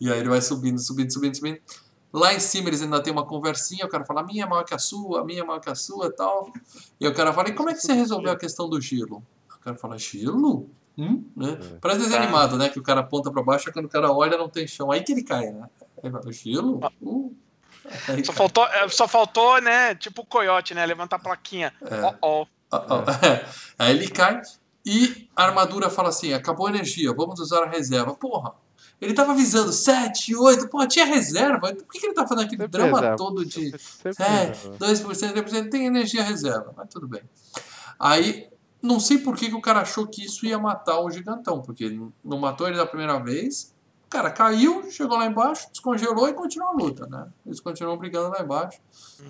E 0.02 0.12
aí 0.12 0.20
ele 0.20 0.28
vai 0.28 0.42
subindo, 0.42 0.80
subindo, 0.80 1.14
subindo, 1.14 1.34
subindo. 1.36 1.60
Lá 2.14 2.32
em 2.32 2.40
cima 2.40 2.70
eles 2.70 2.82
ainda 2.82 3.02
tem 3.02 3.12
uma 3.12 3.26
conversinha, 3.26 3.86
o 3.86 3.90
cara 3.90 4.06
fala, 4.06 4.22
a 4.22 4.24
minha 4.24 4.44
é 4.44 4.48
maior 4.48 4.64
que 4.64 4.74
a 4.74 4.78
sua, 4.78 5.22
a 5.22 5.24
minha 5.24 5.42
é 5.42 5.44
maior 5.44 5.60
que 5.60 5.70
a 5.70 5.74
sua 5.74 6.08
e 6.08 6.12
tal. 6.12 6.54
E 7.00 7.08
o 7.08 7.14
cara 7.14 7.34
fala, 7.34 7.50
e 7.50 7.54
como 7.54 7.72
é 7.72 7.74
que 7.74 7.80
você 7.80 7.94
resolveu 7.94 8.32
a 8.32 8.38
questão 8.38 8.70
do 8.70 8.80
gelo? 8.80 9.24
O 9.56 9.60
cara 9.60 9.76
fala, 9.76 9.98
gelo? 9.98 10.70
Hum? 10.96 11.24
Né? 11.36 11.58
É. 11.60 11.78
Parece 11.82 12.02
desenho 12.02 12.22
animado, 12.22 12.56
né? 12.56 12.70
Que 12.70 12.78
o 12.78 12.84
cara 12.84 13.00
aponta 13.00 13.32
pra 13.32 13.42
baixo, 13.42 13.74
quando 13.74 13.86
o 13.86 13.90
cara 13.90 14.12
olha 14.12 14.38
não 14.38 14.48
tem 14.48 14.68
chão. 14.68 14.92
Aí 14.92 15.02
que 15.02 15.12
ele 15.12 15.24
cai, 15.24 15.50
né? 15.50 15.68
Aí 15.82 15.88
ele 16.04 16.12
fala, 16.12 16.32
gelo? 16.32 16.80
Uh. 17.02 17.36
Aí 18.08 18.24
Só 18.24 18.32
cai. 18.32 18.38
faltou, 18.38 18.66
é, 18.68 18.88
só 18.90 19.08
faltou, 19.08 19.60
né? 19.60 19.96
Tipo 19.96 20.22
o 20.22 20.26
coiote, 20.26 20.76
né? 20.76 20.86
Levantar 20.86 21.16
a 21.16 21.20
plaquinha. 21.20 21.74
É. 21.82 22.02
Ó, 22.02 22.14
ó. 22.22 22.46
Ah, 22.72 22.86
ah, 22.90 23.26
é. 23.26 23.46
Aí 23.78 23.96
ele 23.96 24.08
cai 24.08 24.42
e 24.86 25.28
a 25.36 25.46
armadura 25.46 25.90
fala 25.90 26.10
assim: 26.10 26.34
acabou 26.34 26.68
a 26.68 26.70
energia, 26.70 27.14
vamos 27.14 27.40
usar 27.40 27.64
a 27.64 27.70
reserva. 27.70 28.14
Porra, 28.14 28.54
ele 29.02 29.14
tava 29.14 29.34
avisando 29.34 29.72
7, 29.72 30.36
8, 30.36 30.70
porra, 30.70 30.88
tinha 30.88 31.06
reserva. 31.06 31.74
Por 31.74 31.92
que, 31.92 32.00
que 32.00 32.06
ele 32.06 32.14
tá 32.14 32.26
fazendo 32.26 32.46
aquele 32.46 32.62
Sempre 32.64 32.78
drama 32.80 32.98
reserva. 33.00 33.18
todo 33.18 33.46
de 33.46 33.78
Sempre 33.78 34.24
é, 34.24 34.46
reserva. 34.46 34.78
2%, 34.78 35.44
3%, 35.44 35.70
tem 35.70 35.86
energia 35.86 36.24
reserva, 36.24 36.74
mas 36.76 36.88
tudo 36.90 37.08
bem. 37.08 37.22
Aí, 38.00 38.50
não 38.82 39.00
sei 39.00 39.18
por 39.18 39.36
que, 39.36 39.50
que 39.50 39.56
o 39.56 39.62
cara 39.62 39.82
achou 39.82 40.08
que 40.08 40.26
isso 40.26 40.46
ia 40.46 40.58
matar 40.58 41.00
o 41.00 41.10
gigantão, 41.10 41.62
porque 41.62 42.00
não 42.24 42.38
matou 42.40 42.68
ele 42.68 42.78
da 42.78 42.86
primeira 42.86 43.18
vez. 43.20 43.74
O 44.06 44.10
cara 44.10 44.30
caiu, 44.30 44.90
chegou 44.92 45.18
lá 45.18 45.26
embaixo, 45.26 45.68
descongelou 45.72 46.30
e 46.30 46.34
continuou 46.34 46.70
a 46.70 46.74
luta, 46.74 47.08
né? 47.08 47.28
Eles 47.46 47.60
continuam 47.60 47.98
brigando 47.98 48.30
lá 48.30 48.42
embaixo, 48.44 48.80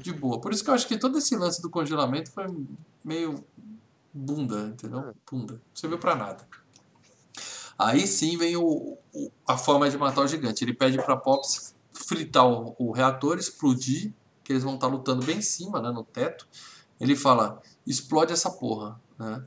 de 0.02 0.11
boa. 0.11 0.41
Por 0.41 0.52
isso 0.52 0.64
que 0.64 0.69
eu 0.69 0.73
acho 0.73 0.88
que 0.88 0.98
todo 0.98 1.18
esse 1.18 1.35
lance 1.35 1.61
do 1.61 1.69
congelamento 1.69 2.31
foi 2.31 2.45
meio 3.03 3.44
bunda, 4.14 4.60
entendeu? 4.68 5.14
Bunda. 5.30 5.53
Não 5.53 5.61
serviu 5.73 5.98
pra 5.98 6.15
nada. 6.15 6.45
Aí 7.77 8.05
sim 8.07 8.37
vem 8.37 8.55
o, 8.55 8.97
o- 9.13 9.31
a 9.47 9.57
forma 9.57 9.89
de 9.89 9.97
matar 9.97 10.21
o 10.21 10.27
gigante. 10.27 10.63
Ele 10.63 10.73
pede 10.73 10.97
pra 11.03 11.17
Pops 11.17 11.73
fritar 11.93 12.45
o, 12.47 12.75
o 12.79 12.91
reator, 12.91 13.37
explodir, 13.37 14.11
que 14.43 14.51
eles 14.53 14.63
vão 14.63 14.75
estar 14.75 14.87
lutando 14.87 15.25
bem 15.25 15.37
em 15.37 15.41
cima, 15.41 15.81
né, 15.81 15.89
no 15.91 16.03
teto. 16.03 16.47
Ele 16.99 17.15
fala, 17.15 17.61
explode 17.85 18.31
essa 18.33 18.49
porra, 18.49 18.99
né? 19.17 19.43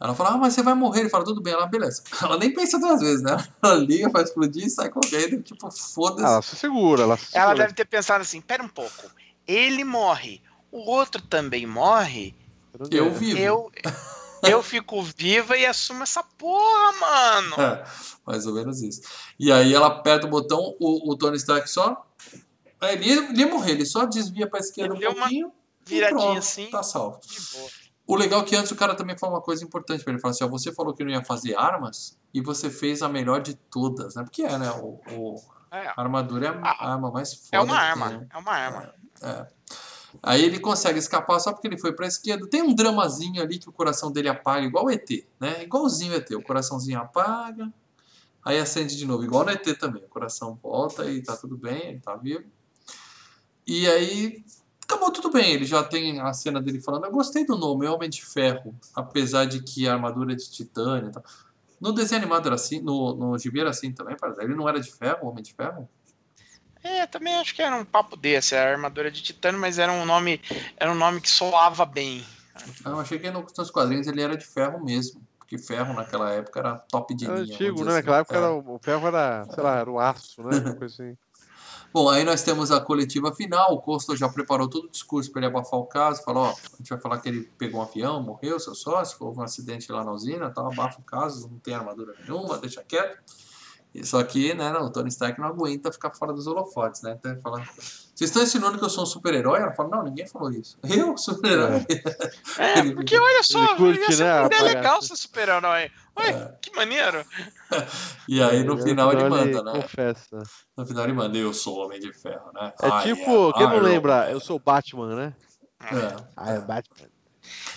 Ela 0.00 0.14
fala, 0.14 0.30
ah, 0.30 0.36
mas 0.38 0.54
você 0.54 0.62
vai 0.62 0.74
morrer. 0.74 1.00
Ele 1.00 1.08
fala, 1.10 1.24
tudo 1.24 1.40
bem. 1.42 1.52
Ela, 1.52 1.66
beleza. 1.66 2.04
Ela 2.22 2.38
nem 2.38 2.54
pensa 2.54 2.78
duas 2.78 3.00
vezes, 3.00 3.20
né? 3.20 3.36
Ela 3.60 3.74
liga, 3.74 4.08
faz 4.10 4.28
explodir 4.28 4.64
e 4.64 4.70
sai 4.70 4.88
correndo, 4.90 5.42
tipo, 5.42 5.68
foda-se. 5.72 6.24
Ela 6.24 6.40
se 6.42 6.54
segura, 6.54 7.02
ela 7.02 7.16
se 7.16 7.36
Ela 7.36 7.48
segura. 7.48 7.64
deve 7.64 7.74
ter 7.74 7.84
pensado 7.84 8.22
assim: 8.22 8.40
pera 8.40 8.62
um 8.62 8.68
pouco. 8.68 9.10
Ele 9.44 9.82
morre, 9.82 10.40
o 10.70 10.88
outro 10.88 11.20
também 11.20 11.66
morre. 11.66 12.32
Eu 12.92 13.12
vivo. 13.12 13.38
Eu, 13.38 13.72
eu 14.42 14.62
fico 14.62 15.02
viva 15.02 15.56
e 15.56 15.64
assumo 15.66 16.02
essa 16.02 16.22
porra, 16.22 16.92
mano. 17.00 17.60
É, 17.60 17.84
mais 18.26 18.46
ou 18.46 18.54
menos 18.54 18.80
isso. 18.82 19.00
E 19.38 19.50
aí 19.52 19.74
ela 19.74 19.86
aperta 19.88 20.26
o 20.26 20.30
botão, 20.30 20.76
o, 20.80 21.12
o 21.12 21.16
Tony 21.16 21.36
Stark 21.36 21.68
só. 21.70 22.06
Ele 22.82 23.10
ele 23.10 23.40
ia 23.40 23.46
morrer, 23.48 23.72
ele 23.72 23.84
só 23.86 24.04
desvia 24.06 24.48
pra 24.48 24.60
esquerda 24.60 24.94
Ele 24.94 25.08
um 25.08 25.14
pouquinho. 25.14 25.52
Viradinha 25.84 26.20
pronto, 26.20 26.38
assim. 26.38 26.66
Tá 26.70 26.82
salvo. 26.82 27.18
De 27.26 27.40
boa. 27.58 27.70
O 28.06 28.14
legal 28.16 28.40
é 28.40 28.44
que 28.44 28.54
antes 28.56 28.70
o 28.70 28.76
cara 28.76 28.94
também 28.94 29.18
falou 29.18 29.36
uma 29.36 29.42
coisa 29.42 29.64
importante 29.64 30.02
pra 30.04 30.12
ele. 30.12 30.20
Falou 30.20 30.32
assim: 30.34 30.44
ó, 30.44 30.48
você 30.48 30.72
falou 30.72 30.94
que 30.94 31.02
não 31.04 31.10
ia 31.10 31.24
fazer 31.24 31.56
armas 31.56 32.18
e 32.32 32.40
você 32.40 32.70
fez 32.70 33.02
a 33.02 33.08
melhor 33.08 33.40
de 33.42 33.54
todas, 33.54 34.14
né? 34.14 34.22
Porque 34.22 34.42
é, 34.42 34.56
né? 34.58 34.70
O, 34.72 35.00
o- 35.10 35.42
É, 35.70 35.88
a 35.88 35.94
armadura 35.96 36.46
é 36.46 36.48
a 36.50 36.60
Ah, 36.62 36.92
arma 36.92 37.10
mais 37.10 37.34
foda. 37.34 37.48
é 37.52 37.60
uma 37.60 37.76
arma. 37.76 38.08
né? 38.10 38.26
É 38.32 38.38
uma 38.38 38.52
arma. 38.52 38.94
Aí 40.22 40.44
ele 40.44 40.58
consegue 40.58 40.98
escapar 40.98 41.38
só 41.38 41.52
porque 41.52 41.66
ele 41.66 41.78
foi 41.78 41.92
pra 41.92 42.06
esquerda. 42.06 42.46
Tem 42.48 42.62
um 42.62 42.74
dramazinho 42.74 43.42
ali 43.42 43.58
que 43.58 43.68
o 43.68 43.72
coração 43.72 44.10
dele 44.10 44.28
apaga, 44.28 44.66
igual 44.66 44.86
o 44.86 44.90
ET, 44.90 45.08
né? 45.38 45.62
Igualzinho 45.62 46.12
o 46.12 46.16
ET. 46.16 46.30
O 46.30 46.42
coraçãozinho 46.42 46.98
apaga, 46.98 47.72
aí 48.44 48.58
acende 48.58 48.96
de 48.96 49.06
novo, 49.06 49.24
igual 49.24 49.44
no 49.44 49.50
ET 49.50 49.78
também. 49.78 50.02
O 50.04 50.08
coração 50.08 50.58
volta 50.62 51.08
e 51.10 51.22
tá 51.22 51.36
tudo 51.36 51.56
bem, 51.56 51.88
ele 51.88 52.00
tá 52.00 52.16
vivo. 52.16 52.44
E 53.66 53.86
aí 53.88 54.44
acabou 54.84 55.12
tudo 55.12 55.30
bem. 55.30 55.52
Ele 55.52 55.64
já 55.64 55.84
tem 55.84 56.20
a 56.20 56.32
cena 56.32 56.60
dele 56.60 56.80
falando: 56.80 57.04
Eu 57.04 57.12
gostei 57.12 57.44
do 57.44 57.56
nome, 57.56 57.86
Homem 57.86 58.10
de 58.10 58.24
Ferro, 58.24 58.74
apesar 58.94 59.44
de 59.44 59.62
que 59.62 59.86
a 59.86 59.94
armadura 59.94 60.32
é 60.32 60.36
de 60.36 60.50
titânio 60.50 61.10
e 61.10 61.12
tal. 61.12 61.22
No 61.80 61.92
desenho 61.92 62.20
animado 62.20 62.46
era 62.46 62.56
assim, 62.56 62.80
no, 62.80 63.14
no 63.14 63.38
gibi 63.38 63.60
era 63.60 63.70
assim 63.70 63.92
também, 63.92 64.16
parece. 64.16 64.42
Ele 64.42 64.54
não 64.54 64.68
era 64.68 64.80
de 64.80 64.90
ferro, 64.90 65.28
Homem 65.28 65.44
de 65.44 65.54
Ferro? 65.54 65.88
É, 66.82 67.06
também 67.06 67.34
acho 67.36 67.54
que 67.54 67.62
era 67.62 67.76
um 67.76 67.84
papo 67.84 68.16
desse, 68.16 68.54
a 68.56 68.70
armadura 68.70 69.10
de 69.10 69.22
titânio, 69.22 69.60
mas 69.60 69.78
era 69.78 69.92
um 69.92 70.04
nome, 70.04 70.40
era 70.76 70.90
um 70.90 70.94
nome 70.94 71.20
que 71.20 71.28
soava 71.30 71.84
bem. 71.84 72.24
Ah, 72.84 72.90
Eu 72.90 73.00
achei 73.00 73.18
que 73.18 73.30
no- 73.30 73.46
nos 73.56 73.70
quadrinhos 73.70 74.06
ele 74.06 74.22
era 74.22 74.36
de 74.36 74.46
ferro 74.46 74.82
mesmo. 74.84 75.20
porque 75.38 75.56
ferro 75.56 75.94
naquela 75.94 76.30
época 76.30 76.60
era 76.60 76.74
top 76.90 77.14
de 77.14 77.24
Era 77.24 77.36
linha. 77.40 77.54
antigo, 77.54 77.82
né? 77.82 77.94
Naquela 77.94 78.16
assim. 78.16 78.20
época 78.20 78.34
É. 78.34 78.38
era, 78.38 78.52
o 78.52 78.78
ferro 78.82 79.06
era, 79.08 79.46
sei 79.46 79.62
lá, 79.64 79.76
era 79.78 79.90
o 79.90 79.98
aço, 79.98 80.42
né? 80.42 80.58
Uma 80.58 80.74
coisa 80.74 80.94
assim. 80.94 81.16
Bom, 81.90 82.10
aí 82.10 82.22
nós 82.22 82.42
temos 82.42 82.70
a 82.70 82.78
coletiva 82.82 83.34
final, 83.34 83.72
o 83.72 83.80
Costo 83.80 84.14
já 84.14 84.28
preparou 84.28 84.68
todo 84.68 84.84
o 84.84 84.90
discurso 84.90 85.32
para 85.32 85.40
ele 85.40 85.46
abafar 85.46 85.80
o 85.80 85.86
caso, 85.86 86.22
falou, 86.22 86.44
ó, 86.44 86.50
a 86.50 86.76
gente 86.76 86.90
vai 86.90 87.00
falar 87.00 87.18
que 87.18 87.30
ele 87.30 87.50
pegou 87.56 87.80
um 87.80 87.82
avião, 87.82 88.22
morreu, 88.22 88.60
seu 88.60 88.74
sócio, 88.74 89.16
houve 89.20 89.40
um 89.40 89.42
acidente 89.42 89.90
lá 89.90 90.04
na 90.04 90.12
usina, 90.12 90.50
tal, 90.50 90.66
abafa 90.70 91.00
o 91.00 91.02
caso, 91.02 91.48
não 91.48 91.58
tem 91.58 91.72
armadura 91.74 92.14
nenhuma, 92.20 92.58
deixa 92.58 92.84
quieto. 92.84 93.18
Só 94.04 94.22
que, 94.22 94.54
né, 94.54 94.70
não, 94.70 94.82
o 94.86 94.90
Tony 94.90 95.08
Stark 95.08 95.40
não 95.40 95.48
aguenta 95.48 95.90
ficar 95.90 96.10
fora 96.14 96.32
dos 96.32 96.46
holofotes, 96.46 97.02
né? 97.02 97.16
Então 97.18 97.32
ele 97.32 97.40
fala, 97.40 97.62
vocês 97.64 98.30
estão 98.30 98.42
ensinando 98.42 98.78
que 98.78 98.84
eu 98.84 98.90
sou 98.90 99.02
um 99.02 99.06
super-herói? 99.06 99.60
Ela 99.60 99.72
fala, 99.72 99.88
não, 99.88 100.02
ninguém 100.04 100.26
falou 100.26 100.50
isso. 100.52 100.78
Eu, 100.88 101.16
super-herói? 101.16 101.84
É, 102.58 102.78
Ele- 102.80 102.94
porque 102.94 103.16
olha 103.18 103.42
só, 103.42 103.64
Ele 103.64 103.76
curte, 103.76 104.00
ia 104.00 104.12
ser 104.12 104.24
né, 104.24 104.46
ideia 104.46 104.62
legal 104.62 105.02
ser 105.02 105.16
super-herói. 105.16 105.90
Ué, 106.18 106.30
É. 106.30 106.54
que 106.60 106.74
maneiro. 106.74 107.24
E 108.28 108.42
aí 108.42 108.62
no 108.62 108.74
Aí, 108.76 108.82
final 108.82 109.12
ele 109.12 109.28
manda, 109.28 109.62
né? 109.62 109.72
Confessa. 109.72 110.42
No 110.76 110.86
final 110.86 111.04
ele 111.04 111.12
manda, 111.14 111.36
eu 111.38 111.52
sou 111.54 111.78
o 111.78 111.84
Homem 111.86 111.98
de 111.98 112.12
Ferro, 112.12 112.50
né? 112.52 112.72
É 112.82 112.88
I 112.88 113.02
tipo, 113.14 113.52
quem 113.54 113.66
não 113.68 113.78
lembra, 113.80 114.16
Man. 114.26 114.30
eu 114.30 114.40
sou 114.40 114.56
o 114.56 114.60
Batman, 114.60 115.14
né? 115.16 115.34
É. 115.80 116.16
Ah, 116.36 116.52
é 116.52 116.58
Batman. 116.60 117.08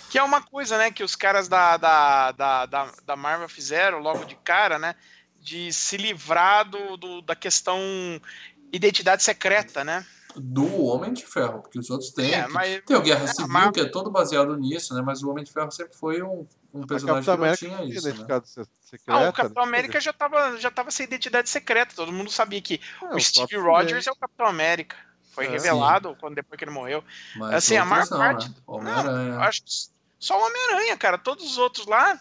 Que 0.10 0.18
é 0.18 0.24
uma 0.24 0.42
coisa, 0.42 0.78
né, 0.78 0.92
que 0.92 1.04
os 1.04 1.16
caras 1.16 1.48
da, 1.48 1.78
da, 1.78 2.32
da, 2.34 2.66
da, 2.66 2.88
da 3.06 3.16
Marvel 3.16 3.48
fizeram 3.48 4.00
logo 4.00 4.26
de 4.26 4.36
cara, 4.36 4.78
né? 4.78 4.94
De 5.42 5.74
se 5.74 5.98
livrar 5.98 6.70
do, 6.70 6.96
do- 6.98 7.22
da 7.22 7.36
questão 7.36 7.80
identidade 8.72 9.24
secreta, 9.24 9.84
né? 9.84 10.06
do 10.34 10.86
Homem 10.86 11.12
de 11.12 11.26
Ferro, 11.26 11.62
porque 11.62 11.78
os 11.78 11.90
outros 11.90 12.12
têm. 12.12 12.34
É, 12.34 12.48
mas- 12.48 12.82
Tem 12.86 12.96
o 12.96 13.02
Guerra 13.02 13.26
é, 13.26 13.28
Civil, 13.28 13.50
mas- 13.50 13.72
que 13.72 13.82
é 13.82 13.86
todo 13.90 14.10
baseado 14.10 14.56
nisso, 14.56 14.94
né? 14.96 15.02
Mas 15.02 15.22
o 15.22 15.30
Homem 15.30 15.44
de 15.44 15.52
Ferro 15.52 15.70
sempre 15.72 15.94
foi 15.94 16.22
um, 16.22 16.48
um 16.74 16.88
personagem 16.88 17.22
que 17.24 17.28
não 17.28 17.34
América 17.36 17.58
tinha 17.58 17.72
não 17.78 17.78
tinha 17.86 17.98
isso, 17.98 18.08
né? 18.08 18.14
secreta. 18.16 18.44
Ah, 19.08 19.18
o 19.18 19.26
né? 19.26 19.32
Capitão 19.34 19.62
América 19.64 20.00
já 20.00 20.14
tava, 20.14 20.58
já 20.58 20.72
tava 20.72 20.90
sem 20.90 21.04
identidade 21.06 21.50
secreta. 21.50 21.94
Todo 21.94 22.14
mundo 22.14 22.32
sabia 22.32 22.62
que 22.62 22.80
É, 23.02 23.14
o 23.14 23.20
Steve 23.20 23.58
Rogers 23.58 24.08
é 24.08 24.12
o 24.12 24.16
Capitão 24.16 24.46
América. 24.46 24.96
Foi 25.32 25.48
É. 25.48 25.50
revelado 25.50 26.16
quando 26.18 26.36
depois 26.36 26.58
que 26.58 26.64
ele 26.64 26.72
morreu. 26.72 27.04
Mas 27.36 27.56
assim, 27.56 27.76
a 27.76 27.84
maior 27.84 28.10
não, 28.10 28.18
parte- 28.18 28.48
né? 28.48 28.56
Homem-Aranha. 28.66 29.34
Eu 29.34 29.42
acho 29.42 29.64
que 29.64 29.72
só 30.18 30.40
o 30.42 30.46
Homem-Aranha, 30.46 30.96
cara. 30.96 31.18
Todos 31.18 31.44
os 31.44 31.58
outros 31.58 31.86
lá. 31.88 32.18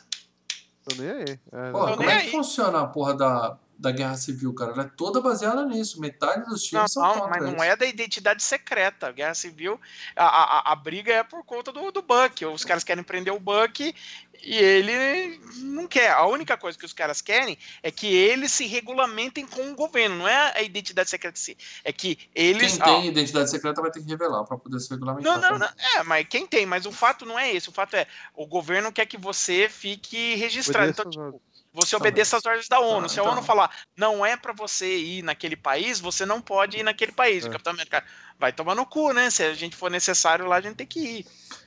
Tô 0.85 0.95
nem 0.97 1.11
aí. 1.11 1.39
É, 1.53 1.71
Porra, 1.71 1.91
tô 1.91 1.97
como 1.97 2.09
nem 2.09 2.17
é 2.17 2.21
que 2.23 2.31
funciona 2.31 2.81
a 2.81 2.87
porra 2.87 3.15
da, 3.15 3.59
da 3.81 3.91
Guerra 3.91 4.17
Civil, 4.17 4.53
cara? 4.53 4.73
Ela 4.73 4.83
é 4.83 4.91
toda 4.95 5.21
baseada 5.21 5.65
nisso. 5.65 6.01
Metade 6.01 6.45
dos 6.45 6.71
Não, 6.71 6.81
times 6.81 6.93
são 6.93 7.03
não, 7.03 7.15
contra 7.15 7.29
mas 7.29 7.53
não 7.53 7.65
é 7.65 7.75
da 7.75 7.87
identidade 7.87 8.43
secreta. 8.43 9.09
A 9.09 9.13
Guerra 9.13 9.35
Civil, 9.35 9.81
a, 10.15 10.27
a, 10.27 10.73
a 10.73 10.77
briga 10.77 11.13
é 11.13 11.23
por 11.23 11.43
conta 11.45 11.73
do, 11.73 11.91
do 11.91 12.03
Buck. 12.03 12.45
Os 12.45 12.65
caras 12.65 12.85
querem 12.85 13.03
prender 13.03 13.33
o 13.33 13.41
Buck 13.41 13.95
e 14.43 14.55
ele 14.55 15.41
não 15.57 15.87
quer. 15.87 16.11
A 16.11 16.27
única 16.27 16.57
coisa 16.57 16.79
que 16.79 16.85
os 16.85 16.93
caras 16.93 17.23
querem 17.23 17.57
é 17.83 17.91
que 17.91 18.07
eles 18.07 18.53
se 18.53 18.67
regulamentem 18.67 19.47
com 19.47 19.71
o 19.71 19.75
governo. 19.75 20.19
Não 20.19 20.29
é 20.29 20.59
a 20.59 20.63
identidade 20.63 21.09
secreta 21.09 21.39
em 21.39 21.43
si. 21.43 21.57
É 21.83 21.93
que 21.93 22.19
eles. 22.35 22.77
Quem 22.77 22.83
ó, 22.83 23.01
tem 23.01 23.09
identidade 23.09 23.51
secreta 23.51 23.81
vai 23.81 23.91
ter 23.91 24.01
que 24.01 24.09
revelar 24.09 24.45
pra 24.45 24.59
poder 24.59 24.79
se 24.79 24.91
regulamentar. 24.91 25.41
Não, 25.41 25.51
não, 25.53 25.59
não. 25.59 25.69
É, 25.97 26.03
mas 26.03 26.27
quem 26.29 26.47
tem? 26.47 26.67
Mas 26.67 26.85
o 26.85 26.93
fato 26.93 27.25
não 27.25 27.39
é 27.39 27.55
esse. 27.55 27.71
O 27.71 27.73
fato 27.73 27.95
é 27.95 28.07
o 28.35 28.47
governo 28.47 28.93
quer 28.93 29.07
que 29.07 29.17
você 29.17 29.69
fique 29.71 30.35
registrado. 30.35 30.91
Então, 30.91 31.09
tipo, 31.09 31.41
você 31.73 31.93
Tá, 31.93 31.97
obedeça 31.99 32.37
às 32.37 32.45
ordens 32.45 32.69
da 32.69 32.81
ONU. 32.81 33.03
tá, 33.03 33.09
Se 33.09 33.21
a 33.21 33.23
então. 33.23 33.33
ONU 33.33 33.43
falar 33.43 33.71
não 33.97 34.25
é 34.27 34.37
pra 34.37 34.53
você 34.53 34.97
ir 34.99 35.23
naquele 35.23 35.57
país, 35.57 36.01
você 36.01 36.27
não 36.27 36.41
pode 36.41 36.79
ir 36.79 36.83
naquele 36.83 37.13
país. 37.13 37.45
O 37.45 37.49
É. 37.49 37.51
Capitão 37.51 37.73
América 37.73 38.05
vai 38.39 38.53
tomar 38.53 38.75
no 38.75 38.85
cu, 38.87 39.13
né? 39.13 39.31
Se 39.31 39.43
a 39.43 39.55
gente 39.55 39.77
for 39.77 39.91
necessário 39.91 40.47
lá, 40.47 40.57
a 40.57 40.61
gente 40.61 40.77
tem 40.77 40.87
que 40.87 41.01
ir. 41.01 41.27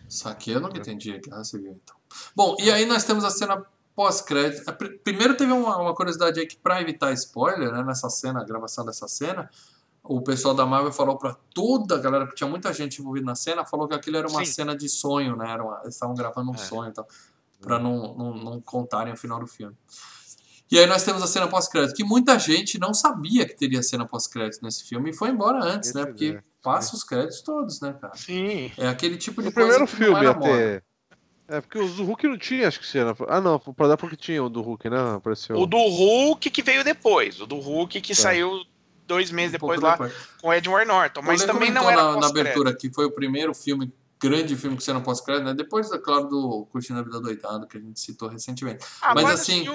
Saquei, 0.10 0.56
eu 0.56 0.60
nunca 0.60 0.78
entendi 0.78 1.14
a 1.14 1.18
Guerra 1.18 1.44
Civil, 1.44 1.80
então. 1.84 1.96
Bom, 2.36 2.56
e 2.60 2.70
aí 2.72 2.86
nós 2.86 3.04
temos 3.04 3.24
a 3.24 3.30
cena 3.30 3.66
pós-crédito. 3.96 4.72
Pr- 4.74 4.98
Primeiro 5.04 5.36
teve 5.38 5.52
uma, 5.52 5.78
uma 5.78 5.96
curiosidade 5.96 6.40
aí 6.40 6.46
que, 6.48 6.58
pra 6.58 6.82
evitar 6.82 7.12
spoiler, 7.14 7.72
né, 7.72 7.84
nessa 7.84 8.10
cena, 8.10 8.42
a 8.42 8.44
gravação 8.44 8.86
dessa 8.86 9.08
cena, 9.08 9.50
o 10.04 10.22
pessoal 10.22 10.54
da 10.54 10.66
Marvel 10.66 10.92
falou 10.92 11.18
pra 11.18 11.36
toda 11.54 11.96
a 11.96 11.98
galera, 12.00 12.28
que 12.28 12.36
tinha 12.36 12.50
muita 12.50 12.74
gente 12.74 13.00
envolvida 13.00 13.26
na 13.26 13.36
cena, 13.36 13.66
falou 13.66 13.88
que 13.88 13.96
aquilo 13.96 14.18
era 14.18 14.28
uma 14.28 14.44
Sim. 14.46 14.52
cena 14.52 14.76
de 14.76 14.90
sonho, 14.90 15.36
né? 15.38 15.50
Era 15.50 15.64
uma- 15.64 15.80
eles 15.84 15.94
estavam 15.96 16.14
gravando 16.14 16.52
um 16.52 16.56
É. 16.56 16.58
sonho 16.58 16.90
e 16.90 16.94
tal, 16.94 17.08
pra 17.64 17.80
não, 17.80 18.16
não, 18.16 18.34
não 18.36 18.62
contarem 18.62 19.14
o 19.14 19.18
final 19.18 19.40
do 19.40 19.48
filme. 19.48 19.76
E 20.72 20.80
aí 20.80 20.86
nós 20.88 21.04
temos 21.04 21.22
a 21.22 21.28
cena 21.28 21.48
pós-crédito, 21.48 21.96
que 21.96 22.04
muita 22.04 22.38
gente 22.40 22.80
não 22.80 22.94
sabia 22.94 23.46
que 23.46 23.56
teria 23.56 23.84
cena 23.84 24.06
pós-crédito 24.08 24.64
nesse 24.64 24.84
filme 24.86 25.12
e 25.12 25.14
foi 25.14 25.30
embora 25.30 25.64
antes, 25.64 25.90
Esse 25.90 25.96
né? 25.98 26.02
é, 26.04 26.06
Porque 26.08 26.32
né? 26.34 26.44
passa 26.64 26.96
os 26.96 27.04
créditos 27.04 27.42
todos, 27.42 27.80
né, 27.80 27.96
cara? 28.00 28.16
Sim. 28.16 28.72
É 28.78 28.88
aquele 28.88 29.18
tipo 29.18 29.42
de 29.42 29.50
No 29.50 29.54
coisa 29.54 29.86
primeiro 29.86 29.88
que 29.88 29.96
filme 29.98 30.28
moda. 30.28 30.40
ter. 30.40 30.84
É, 31.48 31.62
porque 31.62 31.78
os 31.78 31.96
do 31.96 32.04
Hulk 32.06 32.28
não 32.28 32.38
tinha, 32.38 32.68
acho 32.68 32.80
que 32.80 32.88
cena. 32.88 33.16
Ah, 33.28 33.40
não, 33.42 33.60
pra 33.60 33.88
dar 33.88 33.98
porque 33.98 34.16
tinha 34.16 34.42
o 34.44 34.50
do 34.50 34.62
Hulk, 34.62 34.90
né? 34.90 35.16
Apareceu. 35.18 35.58
O 35.58 35.66
do 35.68 35.78
Hulk 35.78 36.50
que 36.50 36.64
veio 36.64 36.84
depois. 36.84 37.40
O 37.42 37.46
do 37.46 37.58
Hulk 37.60 38.00
que 38.02 38.16
Tá. 38.16 38.22
saiu 38.24 38.64
dois 39.06 39.30
meses 39.30 39.50
Um 39.52 39.54
depois 39.54 39.80
lá 39.82 39.92
depois. 39.92 40.14
com 40.42 40.48
o 40.48 40.54
Edward 40.54 40.88
Norton. 40.88 41.22
Mas 41.22 41.44
também 41.44 41.70
não 41.70 41.88
era 41.88 42.02
na, 42.14 42.22
na 42.22 42.28
abertura 42.28 42.74
que 42.74 42.90
foi 42.92 43.06
o 43.06 43.12
primeiro 43.12 43.54
filme, 43.54 43.94
grande 44.30 44.56
filme 44.56 44.78
que 44.78 44.84
você 44.84 44.94
não 44.94 45.02
pós-crédito, 45.04 45.44
né? 45.46 45.54
Depois, 45.54 45.92
é 45.92 45.98
claro, 45.98 46.28
do 46.28 46.66
Curtindo 46.72 47.00
a 47.00 47.04
Vida 47.04 47.20
Doidado, 47.20 47.68
que 47.68 47.78
a 47.78 47.82
gente 47.82 48.00
citou 48.00 48.30
recentemente. 48.30 48.86
Ah, 49.02 49.14
Mas, 49.14 49.30
assim, 49.30 49.66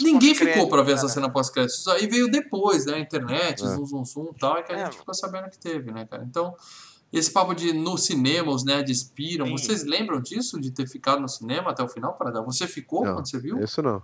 Ninguém 0.00 0.34
ficou 0.34 0.68
pra 0.68 0.82
ver 0.82 0.94
cara. 0.94 1.06
essa 1.06 1.08
cena 1.08 1.30
pós-crédito. 1.30 1.74
Isso 1.76 1.90
aí 1.90 2.06
veio 2.06 2.28
depois, 2.30 2.86
né? 2.86 2.94
A 2.94 2.98
internet, 2.98 3.62
É. 3.64 3.66
zum, 3.68 3.86
zum, 3.86 4.04
zum 4.04 4.30
e 4.34 4.38
tal, 4.38 4.56
é 4.58 4.62
que 4.62 4.72
a 4.72 4.76
É. 4.78 4.84
gente 4.86 4.98
ficou 4.98 5.14
sabendo 5.14 5.48
que 5.48 5.58
teve, 5.58 5.92
né, 5.92 6.04
cara? 6.06 6.24
Então, 6.24 6.54
esse 7.12 7.30
papo 7.30 7.54
de 7.54 7.72
no 7.72 7.96
cinema 7.96 8.50
os 8.52 8.64
nerds 8.64 9.02
piram, 9.04 9.46
Sim. 9.46 9.52
vocês 9.52 9.84
lembram 9.84 10.20
disso? 10.20 10.60
De 10.60 10.70
ter 10.70 10.86
ficado 10.88 11.20
no 11.20 11.28
cinema 11.28 11.70
até 11.70 11.82
o 11.82 11.88
final, 11.88 12.14
Paradão? 12.18 12.44
Você 12.44 12.66
ficou 12.66 13.04
Não, 13.04 13.14
quando 13.14 13.30
você 13.30 13.38
viu? 13.38 13.62
Isso 13.62 13.80
não. 13.80 14.02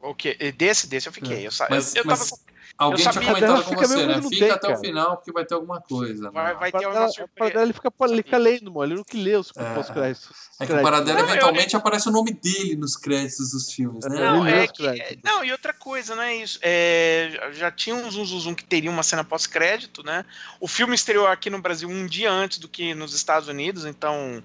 O 0.00 0.14
quê? 0.14 0.36
Desse, 0.56 0.86
desse 0.88 1.08
eu 1.08 1.12
fiquei. 1.12 1.44
É. 1.44 1.46
Eu. 1.46 1.52
Mas- 1.70 1.94
eu, 1.94 2.02
eu 2.02 2.06
mas- 2.06 2.28
tava... 2.30 2.42
Alguém 2.78 3.06
tinha 3.08 3.24
comentado 3.26 3.64
com 3.64 3.74
você, 3.76 4.06
né? 4.06 4.14
Fica 4.22 4.28
tem, 4.30 4.50
até 4.50 4.66
o 4.66 4.70
cara. 4.70 4.78
final, 4.80 5.16
porque 5.16 5.30
vai 5.30 5.44
ter 5.44 5.54
alguma 5.54 5.80
coisa. 5.80 6.24
né? 6.24 6.30
Vai, 6.32 6.54
vai 6.56 6.72
ter 6.72 6.86
uma 6.86 7.08
surpresa. 7.08 7.52
dela, 7.52 7.64
ele 7.64 7.72
fica, 7.72 7.92
ele 8.08 8.16
fica 8.22 8.38
lendo, 8.38 8.72
mano. 8.72 8.86
Ele 8.86 8.94
não 8.96 9.04
que 9.04 9.16
lê 9.22 9.36
os 9.36 9.52
É. 9.56 9.74
pós-créditos. 9.74 10.30
É 10.58 10.66
que 10.66 10.72
o 10.72 10.82
Paradela, 10.82 11.18
Não, 11.20 11.26
eu- 11.26 11.30
eventualmente, 11.32 11.76
aparece 11.76 12.08
o 12.08 12.12
nome 12.12 12.32
dele 12.32 12.74
nos 12.76 12.96
créditos 12.96 13.50
dos 13.52 13.72
filmes, 13.72 14.04
né? 14.04 14.16
Não, 14.16 14.46
é 14.46 14.64
os 14.64 14.70
que, 14.72 14.82
créditos. 14.82 15.18
não, 15.22 15.44
e 15.44 15.52
outra 15.52 15.72
coisa, 15.72 16.16
não 16.16 16.22
é 16.22 16.34
isso. 16.36 16.58
É, 16.62 17.30
já- 17.32 17.52
já 17.52 17.70
tinha 17.70 17.94
um 17.94 18.10
zum, 18.10 18.24
zum, 18.24 18.40
zum 18.40 18.54
que 18.54 18.64
teria 18.64 18.90
uma 18.90 19.02
cena 19.02 19.22
pós-crédito, 19.22 20.02
né? 20.02 20.24
O 20.60 20.66
filme 20.66 20.94
estreou 20.94 21.26
aqui 21.26 21.50
no 21.50 21.60
Brasil 21.60 21.88
um 21.88 22.06
dia 22.06 22.30
antes 22.32 22.58
do 22.58 22.68
que 22.68 22.94
nos 22.94 23.14
Estados 23.14 23.48
Unidos, 23.48 23.84
então 23.84 24.42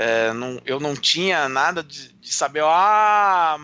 é, 0.00 0.32
não- 0.32 0.60
eu 0.64 0.78
não 0.78 0.94
tinha 0.94 1.48
nada 1.48 1.82
de, 1.82 2.12
de 2.12 2.32
saber, 2.32 2.62
ah, 2.64 3.58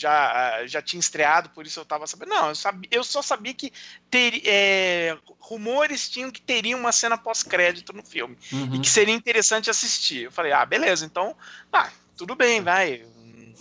já, 0.00 0.66
já 0.66 0.80
tinha 0.80 0.98
estreado, 1.00 1.50
por 1.50 1.66
isso 1.66 1.78
eu 1.80 1.84
tava 1.84 2.06
sabendo. 2.06 2.30
Não, 2.30 2.48
eu, 2.48 2.54
sabia, 2.54 2.88
eu 2.90 3.04
só 3.04 3.20
sabia 3.20 3.52
que 3.52 3.70
ter, 4.10 4.42
é, 4.46 5.16
rumores 5.38 6.08
tinham 6.08 6.30
que 6.30 6.40
teria 6.40 6.76
uma 6.76 6.92
cena 6.92 7.18
pós-crédito 7.18 7.92
no 7.92 8.02
filme 8.02 8.36
Uhum. 8.52 8.76
e 8.76 8.78
que 8.80 8.88
seria 8.88 9.14
interessante 9.14 9.68
assistir. 9.68 10.24
Eu 10.24 10.32
falei, 10.32 10.52
ah, 10.52 10.64
beleza, 10.64 11.04
então, 11.04 11.36
ah, 11.72 11.90
tudo 12.16 12.34
bem, 12.34 12.62
vai. 12.62 13.04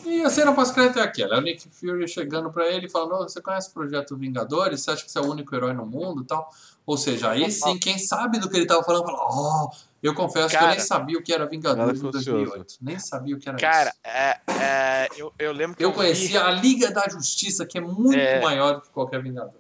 E 0.06 0.22
a 0.22 0.30
cena 0.30 0.54
pós-crédito 0.54 1.00
é 1.00 1.04
aquela, 1.04 1.36
é 1.36 1.38
o 1.40 1.42
Nick 1.42 1.68
Fury 1.70 2.08
chegando 2.08 2.50
pra 2.54 2.68
ele 2.70 2.86
e 2.86 2.90
falando, 2.90 3.16
"Ô, 3.16 3.24
você 3.28 3.42
conhece 3.42 3.70
o 3.70 3.74
Projeto 3.74 4.16
Vingadores? 4.16 4.82
Você 4.82 4.92
acha 4.92 5.04
que 5.04 5.12
você 5.12 5.20
é 5.20 5.22
o 5.22 5.30
único 5.30 5.54
herói 5.54 5.74
no 5.74 5.86
mundo 5.86 6.22
e 6.24 6.26
tal? 6.26 6.50
Ou 6.86 6.98
seja, 6.98 7.32
aí 7.32 7.52
sim, 7.52 7.78
quem 7.78 7.98
sabe 7.98 8.40
do 8.40 8.50
que 8.50 8.56
ele 8.56 8.66
tava 8.66 8.82
falando, 8.82 9.06
fala, 9.06 9.18
ó, 9.20 9.70
eu 10.02 10.14
confesso 10.14 10.50
que 10.50 10.56
eu 10.56 10.60
Cara, 10.60 10.72
nem 10.72 10.80
sabia 10.80 11.18
o 11.18 11.22
que 11.24 11.34
era 11.34 11.46
Vingadores 11.46 11.86
cara 11.86 11.92
em 11.92 11.96
ficou 11.96 12.12
2008. 12.12 12.76
Nem 12.82 13.00
sabia 13.00 13.36
o 13.36 13.40
que 13.40 13.50
era 13.50 13.58
Cara, 13.58 13.90
isso. 13.90 14.00
é, 14.04 14.40
é, 14.62 15.08
eu, 15.18 15.32
eu 15.38 15.52
lembro 15.52 15.76
que 15.78 15.84
Eu 15.84 15.90
vi- 15.92 15.96
conhecia 15.98 16.44
a 16.46 16.52
Liga 16.52 16.92
da 16.92 17.08
Justiça, 17.10 17.66
que 17.66 17.78
é 17.78 17.82
muito 17.82 18.18
É. 18.18 18.40
maior 18.42 18.76
do 18.76 18.82
que 18.82 18.90
qualquer 18.90 19.22
Vingador. 19.22 19.54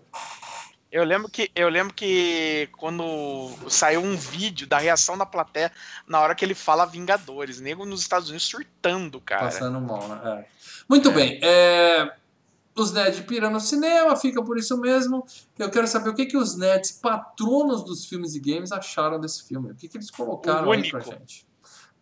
Eu 0.92 1.04
lembro 1.04 1.30
que 1.30 1.52
eu 1.56 1.70
lembro 1.70 1.94
que 1.94 2.68
quando 2.76 3.52
saiu 3.70 4.02
um 4.02 4.16
vídeo 4.18 4.66
da 4.66 4.80
reação 4.80 5.16
da 5.16 5.24
plateia 5.26 5.72
na 6.08 6.20
hora 6.20 6.34
que 6.34 6.44
ele 6.44 6.56
fala 6.56 6.84
Vingadores, 6.86 7.60
nego 7.62 7.86
nos 7.86 8.02
Estados 8.02 8.30
Unidos 8.30 8.48
surtando, 8.48 9.22
cara. 9.22 9.44
Passando 9.44 9.80
mal, 9.80 10.08
né? 10.08 10.20
É. 10.42 10.46
Muito 10.90 11.12
bem. 11.12 11.40
é, 11.44 12.12
Os 12.80 12.92
nerds 12.92 13.20
piram 13.22 13.50
no 13.50 13.60
cinema, 13.60 14.16
fica 14.16 14.42
por 14.44 14.58
isso 14.58 14.78
mesmo. 14.78 15.26
Eu 15.58 15.70
quero 15.70 15.88
saber 15.88 16.10
o 16.10 16.14
que, 16.14 16.26
que 16.26 16.38
os 16.38 16.56
nerds, 16.56 16.92
patronos 16.92 17.84
dos 17.84 18.06
filmes 18.06 18.36
e 18.36 18.40
games, 18.40 18.72
acharam 18.72 19.20
desse 19.20 19.44
filme. 19.44 19.72
O 19.72 19.76
que, 19.76 19.88
que 19.88 19.98
eles 19.98 20.10
colocaram 20.10 20.70
O 20.70 20.72
aí 20.72 20.90
pra 20.90 21.02
gente? 21.02 21.48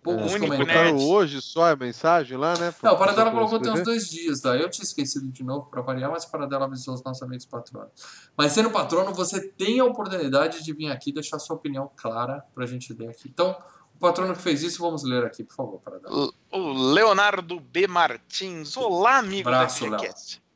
Poucos 0.03 0.33
único 0.33 0.55
comentários. 0.55 1.03
hoje 1.03 1.41
só 1.41 1.71
a 1.71 1.75
mensagem 1.75 2.37
lá, 2.37 2.57
né? 2.57 2.73
Não, 2.81 2.93
o 2.93 2.97
Paradela 2.97 3.29
colocou 3.29 3.59
tem 3.59 3.73
uns 3.73 3.83
dois 3.83 4.07
dias, 4.07 4.39
tá? 4.39 4.55
Eu 4.55 4.69
tinha 4.69 4.85
esquecido 4.85 5.27
de 5.27 5.43
novo 5.43 5.65
para 5.65 5.81
variar, 5.81 6.09
mas 6.09 6.23
o 6.23 6.31
Paradela 6.31 6.65
avisou 6.65 6.93
os 6.93 7.03
nossos 7.03 7.21
amigos 7.21 7.45
patronos. 7.45 7.91
Mas 8.37 8.53
sendo 8.53 8.71
patrono, 8.71 9.13
você 9.13 9.49
tem 9.49 9.79
a 9.79 9.85
oportunidade 9.85 10.63
de 10.63 10.71
vir 10.71 10.89
aqui 10.91 11.09
e 11.09 11.13
deixar 11.13 11.39
sua 11.39 11.57
opinião 11.57 11.91
clara 11.97 12.41
pra 12.55 12.65
gente 12.65 12.93
ler 12.93 13.09
aqui. 13.09 13.27
Então, 13.27 13.57
o 13.95 13.99
patrono 13.99 14.33
que 14.33 14.41
fez 14.41 14.61
isso, 14.61 14.81
vamos 14.81 15.03
ler 15.03 15.25
aqui, 15.25 15.43
por 15.43 15.55
favor, 15.55 15.81
Paradela. 15.81 16.31
O 16.51 16.93
Leonardo 16.93 17.59
B. 17.59 17.87
Martins. 17.87 18.77
Olá, 18.77 19.17
amigo 19.17 19.49
Abraço, 19.49 19.89
da. 19.89 19.97
FGCast. 19.97 20.46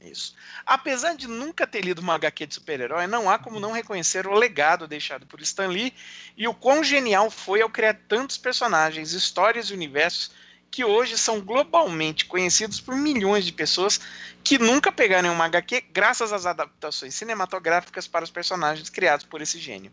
Isso. 0.00 0.34
Apesar 0.64 1.14
de 1.14 1.28
nunca 1.28 1.66
ter 1.66 1.84
lido 1.84 2.00
uma 2.00 2.14
HQ 2.14 2.46
de 2.46 2.54
super-herói, 2.54 3.06
não 3.06 3.28
há 3.28 3.38
como 3.38 3.60
não 3.60 3.72
reconhecer 3.72 4.26
o 4.26 4.34
legado 4.34 4.88
deixado 4.88 5.26
por 5.26 5.40
Stan 5.42 5.68
Lee 5.68 5.92
e 6.36 6.48
o 6.48 6.54
quão 6.54 6.82
genial 6.82 7.30
foi 7.30 7.60
ao 7.60 7.68
criar 7.68 7.94
tantos 8.08 8.38
personagens, 8.38 9.12
histórias 9.12 9.66
e 9.66 9.74
universos 9.74 10.30
que 10.70 10.84
hoje 10.84 11.18
são 11.18 11.40
globalmente 11.40 12.24
conhecidos 12.24 12.80
por 12.80 12.96
milhões 12.96 13.44
de 13.44 13.52
pessoas 13.52 14.00
que 14.42 14.58
nunca 14.58 14.92
pegaram 14.92 15.32
uma 15.32 15.44
HQ 15.44 15.84
graças 15.92 16.32
às 16.32 16.46
adaptações 16.46 17.14
cinematográficas 17.14 18.06
para 18.06 18.24
os 18.24 18.30
personagens 18.30 18.88
criados 18.88 19.26
por 19.26 19.42
esse 19.42 19.58
gênio. 19.58 19.92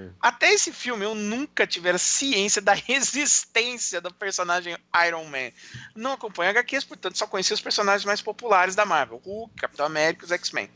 É. 0.00 0.08
Até 0.20 0.52
esse 0.52 0.72
filme 0.72 1.04
eu 1.04 1.14
nunca 1.14 1.66
tivera 1.66 1.98
ciência 1.98 2.62
da 2.62 2.74
existência 2.88 4.00
do 4.00 4.12
personagem 4.12 4.76
Iron 5.06 5.24
Man. 5.24 5.52
Não 5.94 6.12
acompanho 6.12 6.50
HQs, 6.50 6.84
portanto 6.84 7.18
só 7.18 7.26
conheci 7.26 7.52
os 7.52 7.60
personagens 7.60 8.04
mais 8.04 8.22
populares 8.22 8.74
da 8.74 8.86
Marvel, 8.86 9.20
Hulk, 9.24 9.54
Capitão 9.56 9.86
América 9.86 10.24
e 10.24 10.26
os 10.26 10.32
X-Men. 10.32 10.70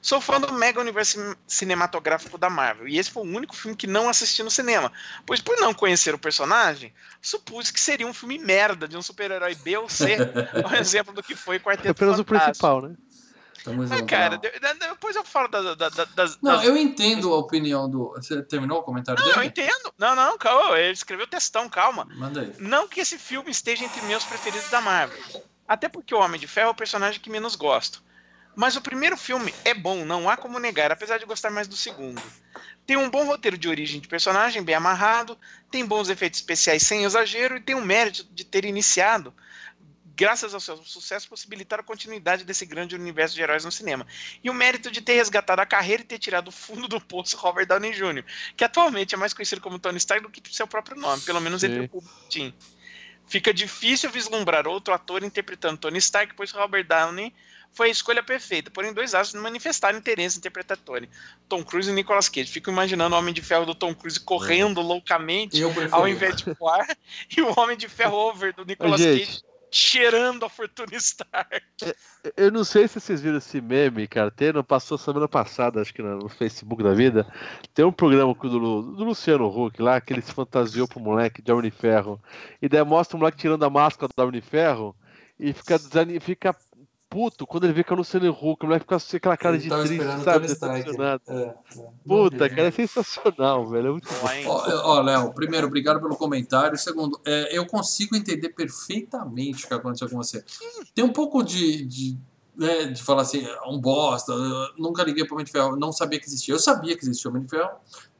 Sou 0.00 0.20
fã 0.20 0.40
do 0.40 0.52
mega 0.52 0.80
universo 0.80 1.36
cinematográfico 1.46 2.38
da 2.38 2.48
Marvel, 2.48 2.86
e 2.86 2.98
esse 2.98 3.10
foi 3.10 3.26
o 3.26 3.36
único 3.36 3.56
filme 3.56 3.76
que 3.76 3.86
não 3.86 4.08
assisti 4.08 4.44
no 4.44 4.50
cinema, 4.50 4.92
pois 5.26 5.40
por 5.40 5.58
não 5.58 5.74
conhecer 5.74 6.14
o 6.14 6.18
personagem, 6.18 6.92
supus 7.20 7.72
que 7.72 7.80
seria 7.80 8.06
um 8.06 8.14
filme 8.14 8.38
merda 8.38 8.86
de 8.86 8.96
um 8.96 9.02
super-herói 9.02 9.56
B 9.56 9.76
ou 9.76 9.88
C, 9.88 10.16
um 10.64 10.74
exemplo 10.76 11.12
do 11.12 11.22
que 11.22 11.34
foi 11.34 11.58
Quarteto 11.58 11.90
Apenas 11.90 12.16
Fantástico. 12.16 12.36
o 12.36 12.46
principal, 12.46 12.82
né? 12.82 12.94
Mas, 13.66 14.00
cara, 14.02 14.38
depois 14.38 15.16
eu 15.16 15.24
falo 15.24 15.48
da, 15.48 15.74
da, 15.74 15.88
da, 15.88 16.04
das. 16.04 16.38
Não, 16.40 16.56
das... 16.56 16.64
eu 16.64 16.76
entendo 16.76 17.32
a 17.32 17.38
opinião 17.38 17.88
do. 17.88 18.12
Você 18.12 18.42
terminou 18.42 18.78
o 18.78 18.82
comentário 18.82 19.20
não, 19.20 19.26
dele? 19.26 19.36
Não, 19.36 19.42
eu 19.42 19.48
entendo. 19.48 19.94
Não, 19.98 20.14
não, 20.14 20.38
calma. 20.38 20.78
Ele 20.78 20.92
escreveu 20.92 21.26
textão, 21.26 21.68
calma. 21.68 22.06
Manda 22.14 22.42
aí. 22.42 22.52
Não 22.58 22.88
que 22.88 23.00
esse 23.00 23.18
filme 23.18 23.50
esteja 23.50 23.84
entre 23.84 24.00
meus 24.02 24.24
preferidos 24.24 24.70
da 24.70 24.80
Marvel. 24.80 25.18
Até 25.66 25.88
porque 25.88 26.14
o 26.14 26.18
Homem 26.18 26.40
de 26.40 26.46
Ferro 26.46 26.68
é 26.68 26.72
o 26.72 26.74
personagem 26.74 27.20
que 27.20 27.30
menos 27.30 27.54
gosto. 27.54 28.02
Mas 28.56 28.74
o 28.74 28.80
primeiro 28.80 29.16
filme 29.16 29.54
é 29.64 29.72
bom, 29.72 30.04
não 30.04 30.28
há 30.28 30.36
como 30.36 30.58
negar, 30.58 30.90
apesar 30.90 31.18
de 31.18 31.24
gostar 31.24 31.48
mais 31.48 31.68
do 31.68 31.76
segundo. 31.76 32.20
Tem 32.84 32.96
um 32.96 33.08
bom 33.08 33.24
roteiro 33.24 33.56
de 33.56 33.68
origem 33.68 34.00
de 34.00 34.08
personagem, 34.08 34.64
bem 34.64 34.74
amarrado, 34.74 35.38
tem 35.70 35.86
bons 35.86 36.08
efeitos 36.08 36.40
especiais 36.40 36.82
sem 36.82 37.04
exagero 37.04 37.56
e 37.56 37.60
tem 37.60 37.76
o 37.76 37.84
mérito 37.84 38.24
de 38.32 38.44
ter 38.44 38.64
iniciado, 38.64 39.32
graças 40.18 40.52
ao 40.52 40.58
seu 40.58 40.76
sucesso, 40.78 41.28
possibilitar 41.28 41.78
a 41.78 41.82
continuidade 41.82 42.42
desse 42.42 42.66
grande 42.66 42.96
universo 42.96 43.36
de 43.36 43.40
heróis 43.40 43.64
no 43.64 43.70
cinema. 43.70 44.04
E 44.42 44.50
o 44.50 44.54
mérito 44.54 44.90
de 44.90 45.00
ter 45.00 45.14
resgatado 45.14 45.62
a 45.62 45.66
carreira 45.66 46.02
e 46.02 46.04
ter 46.04 46.18
tirado 46.18 46.46
do 46.46 46.50
fundo 46.50 46.88
do 46.88 47.00
poço 47.00 47.36
Robert 47.36 47.66
Downey 47.66 47.92
Jr., 47.92 48.24
que 48.56 48.64
atualmente 48.64 49.14
é 49.14 49.18
mais 49.18 49.32
conhecido 49.32 49.60
como 49.60 49.78
Tony 49.78 49.98
Stark 49.98 50.24
do 50.24 50.28
que 50.28 50.42
seu 50.52 50.66
próprio 50.66 51.00
nome, 51.00 51.22
pelo 51.22 51.40
menos 51.40 51.60
Sim. 51.60 51.68
entre 51.68 51.80
o 51.82 51.88
público. 51.88 52.14
Fica 53.28 53.54
difícil 53.54 54.10
vislumbrar 54.10 54.66
outro 54.66 54.92
ator 54.92 55.22
interpretando 55.22 55.78
Tony 55.78 55.98
Stark, 55.98 56.34
pois 56.34 56.50
Robert 56.50 56.84
Downey 56.84 57.32
foi 57.70 57.88
a 57.88 57.90
escolha 57.90 58.22
perfeita, 58.22 58.72
porém 58.72 58.92
dois 58.92 59.14
astros 59.14 59.40
manifestaram 59.40 59.98
interesse 59.98 60.38
interpretatório. 60.38 61.08
Tom 61.48 61.62
Cruise 61.62 61.88
e 61.88 61.92
Nicolas 61.92 62.28
Cage. 62.28 62.50
Fico 62.50 62.70
imaginando 62.70 63.14
o 63.14 63.18
Homem 63.18 63.32
de 63.32 63.42
Ferro 63.42 63.66
do 63.66 63.74
Tom 63.74 63.94
Cruise 63.94 64.18
correndo 64.18 64.80
loucamente 64.80 65.62
ao 65.92 66.08
invés 66.08 66.36
de 66.36 66.52
voar, 66.54 66.88
e 67.36 67.40
o 67.40 67.60
Homem 67.60 67.76
de 67.76 67.88
Ferro 67.88 68.16
over 68.16 68.52
do 68.52 68.64
Nicolas 68.64 69.00
Cage 69.00 69.42
cheirando 69.70 70.44
a 70.44 70.48
Fortuna 70.48 70.94
Stark. 70.96 71.62
Eu 72.36 72.50
não 72.50 72.64
sei 72.64 72.88
se 72.88 73.00
vocês 73.00 73.20
viram 73.20 73.38
esse 73.38 73.60
meme, 73.60 74.06
cara. 74.06 74.30
Tem, 74.30 74.52
passou 74.62 74.98
semana 74.98 75.28
passada, 75.28 75.80
acho 75.80 75.92
que 75.94 76.02
no 76.02 76.28
Facebook 76.28 76.82
da 76.82 76.94
vida. 76.94 77.26
Tem 77.74 77.84
um 77.84 77.92
programa 77.92 78.34
do, 78.34 78.48
do 78.82 79.04
Luciano 79.04 79.46
Huck 79.46 79.80
lá, 79.80 80.00
que 80.00 80.12
ele 80.12 80.22
se 80.22 80.32
fantasiou 80.32 80.88
pro 80.88 81.00
moleque 81.00 81.42
de 81.42 81.62
de 81.62 81.70
Ferro. 81.70 82.20
E 82.60 82.68
daí 82.68 82.82
mostra 82.84 83.16
o 83.16 83.20
moleque 83.20 83.38
tirando 83.38 83.64
a 83.64 83.70
máscara 83.70 84.12
do 84.14 84.30
de 84.32 84.40
Ferro 84.40 84.94
e 85.38 85.52
fica, 85.52 85.78
fica 86.20 86.56
puto 87.08 87.46
quando 87.46 87.64
ele 87.64 87.72
vê 87.72 87.82
que 87.82 87.92
é 87.92 87.94
o 87.94 87.98
Luciano 87.98 88.30
Huck, 88.30 88.64
o 88.64 88.66
moleque 88.66 88.84
fica 88.84 88.98
com 88.98 89.16
aquela 89.16 89.36
cara 89.36 89.58
de 89.58 89.68
triste, 89.68 90.24
sabe? 90.24 90.46
Decepcionado. 90.46 91.22
É, 91.28 91.42
é. 91.42 91.54
Puta, 92.06 92.48
cara, 92.48 92.68
é 92.68 92.70
sensacional, 92.70 93.68
velho. 93.68 93.88
É 93.88 93.90
muito 93.90 94.08
bom. 94.08 94.50
Ó, 94.84 95.00
Léo, 95.00 95.32
primeiro, 95.32 95.66
obrigado 95.66 96.00
pelo 96.00 96.16
comentário. 96.16 96.76
Segundo, 96.78 97.20
é, 97.26 97.56
eu 97.56 97.66
consigo 97.66 98.16
entender 98.16 98.50
perfeitamente 98.50 99.64
o 99.64 99.68
que 99.68 99.74
aconteceu 99.74 100.08
com 100.08 100.16
você. 100.16 100.44
Tem 100.94 101.04
um 101.04 101.12
pouco 101.12 101.42
de, 101.42 101.84
de 101.84 102.18
né, 102.58 102.86
de 102.86 103.02
falar 103.02 103.22
assim, 103.22 103.46
é 103.46 103.68
um 103.68 103.80
bosta, 103.80 104.34
nunca 104.76 105.04
liguei 105.04 105.24
para 105.24 105.32
o 105.32 105.36
Homem 105.36 105.44
de 105.44 105.52
Ferro, 105.52 105.76
não 105.76 105.92
sabia 105.92 106.18
que 106.18 106.26
existia. 106.26 106.52
Eu 106.52 106.58
sabia 106.58 106.96
que 106.96 107.04
existia 107.04 107.30
o 107.30 107.32
Homem 107.32 107.44
de 107.44 107.50
Ferro, 107.50 107.70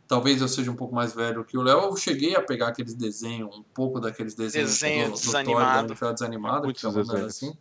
talvez 0.06 0.40
eu 0.40 0.48
seja 0.48 0.70
um 0.70 0.77
pouco 0.77 0.94
mais 0.94 1.12
velho 1.12 1.44
que 1.44 1.59
o 1.59 1.62
Léo, 1.62 1.81
eu 1.81 1.97
cheguei 1.97 2.36
a 2.36 2.43
pegar 2.43 2.69
aqueles 2.69 2.94
desenhos, 2.94 3.55
um 3.55 3.65
pouco 3.74 4.01
daqueles 4.01 4.35
desenhos 4.35 4.70
Desenho 4.70 5.06
do, 5.06 5.12
do 5.12 5.20
desanimado. 5.20 5.94
Thor, 5.94 6.12
desanimado, 6.15 6.73
que 6.73 6.86
assim. 7.27 7.52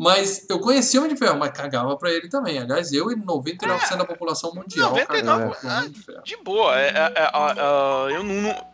Mas 0.00 0.46
eu 0.48 0.58
conhecia 0.58 0.98
o 0.98 1.04
Homem 1.04 1.14
de 1.14 1.18
Ferro, 1.18 1.38
mas 1.38 1.50
cagava 1.50 1.94
pra 1.94 2.10
ele 2.10 2.26
também. 2.26 2.58
Aliás, 2.58 2.90
eu 2.90 3.12
e 3.12 3.16
99% 3.16 3.92
é, 3.92 3.96
da 3.98 4.04
população 4.06 4.50
mundial 4.54 4.92
99, 4.92 5.56
é, 5.62 5.88
de, 5.88 6.24
de 6.24 6.36
boa. 6.42 6.80
É, 6.80 6.88
é, 6.88 7.12
é 7.16 8.16
eu 8.16 8.24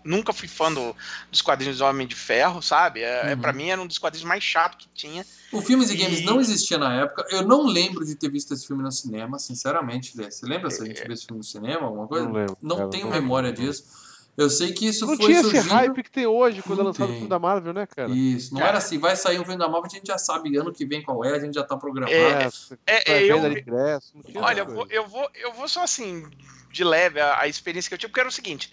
nunca 0.05 0.33
fui 0.33 0.47
fã 0.47 0.73
do, 0.73 0.95
dos 1.29 1.43
quadrinhos 1.43 1.79
do 1.79 1.85
Homem 1.85 2.07
de 2.07 2.15
Ferro, 2.15 2.63
sabe? 2.63 3.01
É, 3.01 3.35
uhum. 3.35 3.41
Pra 3.41 3.53
mim 3.53 3.71
era 3.71 3.83
um 3.83 3.89
dos 3.89 3.99
quadrinhos 3.99 4.25
mais 4.25 4.45
chatos 4.45 4.87
que 4.87 4.89
tinha. 4.95 5.27
O 5.51 5.61
Filmes 5.61 5.91
e, 5.91 5.95
e 5.95 5.97
Games 5.97 6.25
não 6.25 6.41
existia 6.41 6.79
na 6.79 6.95
época. 6.95 7.27
Eu 7.31 7.43
não 7.43 7.67
lembro 7.67 8.07
de 8.07 8.15
ter 8.15 8.31
visto 8.31 8.55
esse 8.55 8.65
filme 8.65 8.85
no 8.85 8.93
cinema, 8.93 9.37
sinceramente. 9.41 10.17
Você 10.17 10.47
lembra 10.47 10.71
se 10.71 10.81
a 10.81 10.87
gente 10.87 11.03
viu 11.03 11.13
esse 11.13 11.27
filme 11.27 11.39
no 11.39 11.45
cinema? 11.45 11.87
Alguma 11.87 12.07
coisa? 12.07 12.25
Não 12.25 12.33
lembro. 12.33 12.57
Não 12.63 12.89
tenho 12.89 13.11
memória 13.11 13.53
disso. 13.53 14.06
Eu 14.37 14.51
sei 14.51 14.73
que 14.73 14.87
isso 14.87 15.07
não 15.07 15.17
foi 15.17 15.27
tinha 15.27 15.43
surgindo... 15.43 15.61
esse 15.61 15.69
hype 15.69 16.03
que 16.03 16.11
tem 16.11 16.27
hoje 16.27 16.63
quando 16.63 16.81
é 16.81 16.85
lançado 16.85 17.09
o 17.09 17.13
filme 17.13 17.29
da 17.29 17.39
Marvel, 17.39 17.73
né, 17.73 17.87
cara? 17.87 18.11
Isso, 18.11 18.53
não 18.53 18.59
cara. 18.59 18.71
era 18.73 18.79
assim, 18.79 18.99
vai 18.99 19.17
sair 19.17 19.39
um 19.41 19.45
filme 19.45 19.59
da 19.59 19.67
Marvel, 19.67 19.87
a 19.87 19.95
gente 19.95 20.07
já 20.07 20.19
sabe 20.19 20.55
ano 20.57 20.73
que 20.73 20.85
vem 20.85 21.03
qual 21.03 21.25
é, 21.25 21.35
a 21.35 21.39
gente 21.39 21.55
já 21.55 21.63
tá 21.63 21.77
programado. 21.77 22.15
É, 22.15 22.49
é, 22.87 23.13
é 23.13 23.25
eu... 23.25 23.39
ingresso, 23.51 24.13
Olha, 24.37 24.61
eu 24.61 24.67
vou, 24.67 24.87
eu, 24.91 25.09
vou, 25.09 25.31
eu 25.35 25.53
vou 25.55 25.67
só 25.69 25.83
assim, 25.85 26.29
de 26.71 26.85
leve, 26.85 27.19
a, 27.19 27.41
a 27.41 27.49
experiência 27.49 27.89
que 27.89 27.95
eu 27.95 27.99
tive, 27.99 28.11
porque 28.11 28.21
era 28.21 28.29
o 28.29 28.33
seguinte, 28.33 28.71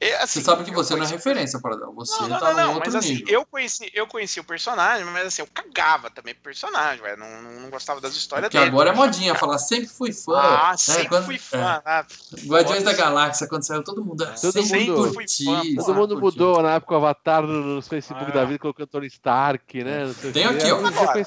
é, 0.00 0.16
assim, 0.16 0.40
você 0.40 0.46
sabe 0.46 0.64
que 0.64 0.70
você 0.70 0.96
não 0.96 1.04
é 1.04 1.06
referência 1.06 1.60
para 1.60 1.76
dar. 1.76 1.86
Você 1.88 2.22
não, 2.22 2.28
não, 2.30 2.40
tá 2.40 2.54
não, 2.54 2.74
outro 2.74 2.90
mas 2.90 3.04
nível. 3.04 3.22
assim, 3.22 3.34
eu 3.34 3.44
conheci, 3.44 3.90
eu 3.92 4.06
conheci 4.06 4.40
o 4.40 4.44
personagem, 4.44 5.04
mas 5.04 5.26
assim, 5.26 5.42
eu 5.42 5.48
cagava 5.52 6.08
também 6.08 6.32
pro 6.32 6.44
personagem, 6.44 7.02
velho. 7.02 7.18
Não, 7.18 7.42
não, 7.42 7.60
não, 7.60 7.70
gostava 7.70 8.00
das 8.00 8.14
histórias 8.16 8.48
Porque 8.48 8.56
dele. 8.56 8.70
agora 8.70 8.90
é 8.90 8.94
modinha 8.94 9.34
falar, 9.34 9.58
sempre 9.58 9.88
fui 9.88 10.10
fã. 10.10 10.38
Ah, 10.38 10.70
né? 10.70 10.76
sempre 10.78 11.08
quando, 11.08 11.26
fui 11.26 11.36
fã. 11.36 11.58
É. 11.58 11.82
Ah, 11.84 12.06
Guardiões 12.46 12.82
da 12.82 12.94
Galáxia, 12.94 13.46
quando 13.46 13.62
saiu, 13.66 13.84
todo 13.84 14.02
mundo. 14.02 14.24
É, 14.24 14.32
todo 14.40 14.62
mundo, 14.64 15.12
curti, 15.12 15.44
fã, 15.44 15.62
todo 15.76 15.94
mundo 15.94 16.18
mudou 16.18 16.62
na 16.62 16.76
época 16.76 16.94
o 16.94 16.96
Avatar 16.96 17.42
no, 17.42 17.74
no 17.76 17.82
Facebook 17.82 18.24
ah. 18.26 18.32
da 18.32 18.44
vida, 18.46 18.58
colocou 18.58 18.86
Tony 18.86 19.06
Stark, 19.08 19.84
né? 19.84 20.14
Tem 20.32 20.46
aqui, 20.46 20.72
ó. 20.72 20.80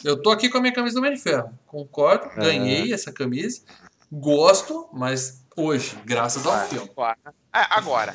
Eu 0.04 0.20
tô 0.20 0.32
aqui 0.32 0.50
com 0.50 0.58
a 0.58 0.62
minha 0.62 0.74
camisa 0.74 0.95
do 0.95 1.00
Homem 1.00 1.14
de 1.14 1.22
Ferro. 1.22 1.54
Concordo, 1.68 2.26
é. 2.38 2.44
ganhei 2.44 2.91
essa 2.91 3.12
camisa. 3.12 3.62
Gosto, 4.12 4.90
mas 4.91 5.44
hoje, 5.56 5.95
graças 6.04 6.44
ao 6.45 6.60
filme. 6.68 6.90
Agora, 7.52 8.14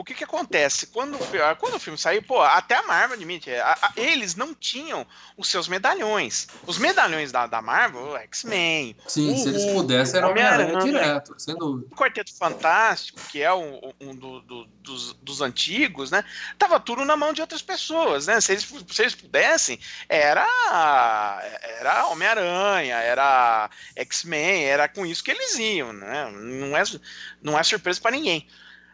o 0.00 0.04
que 0.04 0.14
que 0.14 0.24
acontece? 0.24 0.86
Quando, 0.86 1.18
quando 1.58 1.74
o 1.74 1.78
filme 1.78 1.98
saiu, 1.98 2.22
pô, 2.22 2.40
até 2.40 2.74
a 2.74 2.82
Marvel 2.82 3.16
admite, 3.16 3.50
a, 3.50 3.78
a, 3.82 3.92
eles 3.96 4.34
não 4.34 4.54
tinham 4.54 5.06
os 5.36 5.48
seus 5.48 5.68
medalhões. 5.68 6.48
Os 6.66 6.78
medalhões 6.78 7.30
da, 7.30 7.46
da 7.46 7.60
Marvel, 7.60 8.16
X-Men. 8.16 8.96
Sim, 9.06 9.34
o, 9.34 9.36
se 9.36 9.48
eles 9.50 9.66
pudessem, 9.66 10.16
era 10.16 10.28
Homem-Aranha 10.28 10.78
direto, 10.78 11.34
sem 11.38 11.54
dúvida. 11.54 11.88
O 11.92 11.96
Quarteto 11.96 12.34
Fantástico, 12.34 13.20
que 13.30 13.42
é 13.42 13.52
um, 13.52 13.92
um 14.00 14.14
do, 14.14 14.40
do, 14.40 14.64
dos, 14.64 15.12
dos 15.14 15.42
antigos, 15.42 16.10
né? 16.10 16.24
Tava 16.58 16.80
tudo 16.80 17.04
na 17.04 17.14
mão 17.14 17.34
de 17.34 17.42
outras 17.42 17.60
pessoas, 17.60 18.26
né? 18.26 18.40
Se 18.40 18.52
eles, 18.52 18.64
se 18.88 19.02
eles 19.02 19.14
pudessem, 19.14 19.78
era, 20.08 20.46
era 21.78 22.06
Homem-Aranha, 22.06 22.96
era 22.96 23.68
X-Men, 23.94 24.64
era 24.64 24.88
com 24.88 25.04
isso 25.04 25.22
que 25.22 25.30
eles 25.30 25.58
iam, 25.58 25.92
né? 25.92 26.30
Não 26.30 26.74
é, 26.74 26.82
não 27.42 27.58
é 27.58 27.62
surpresa 27.62 28.00
para 28.00 28.12
ninguém. 28.12 28.48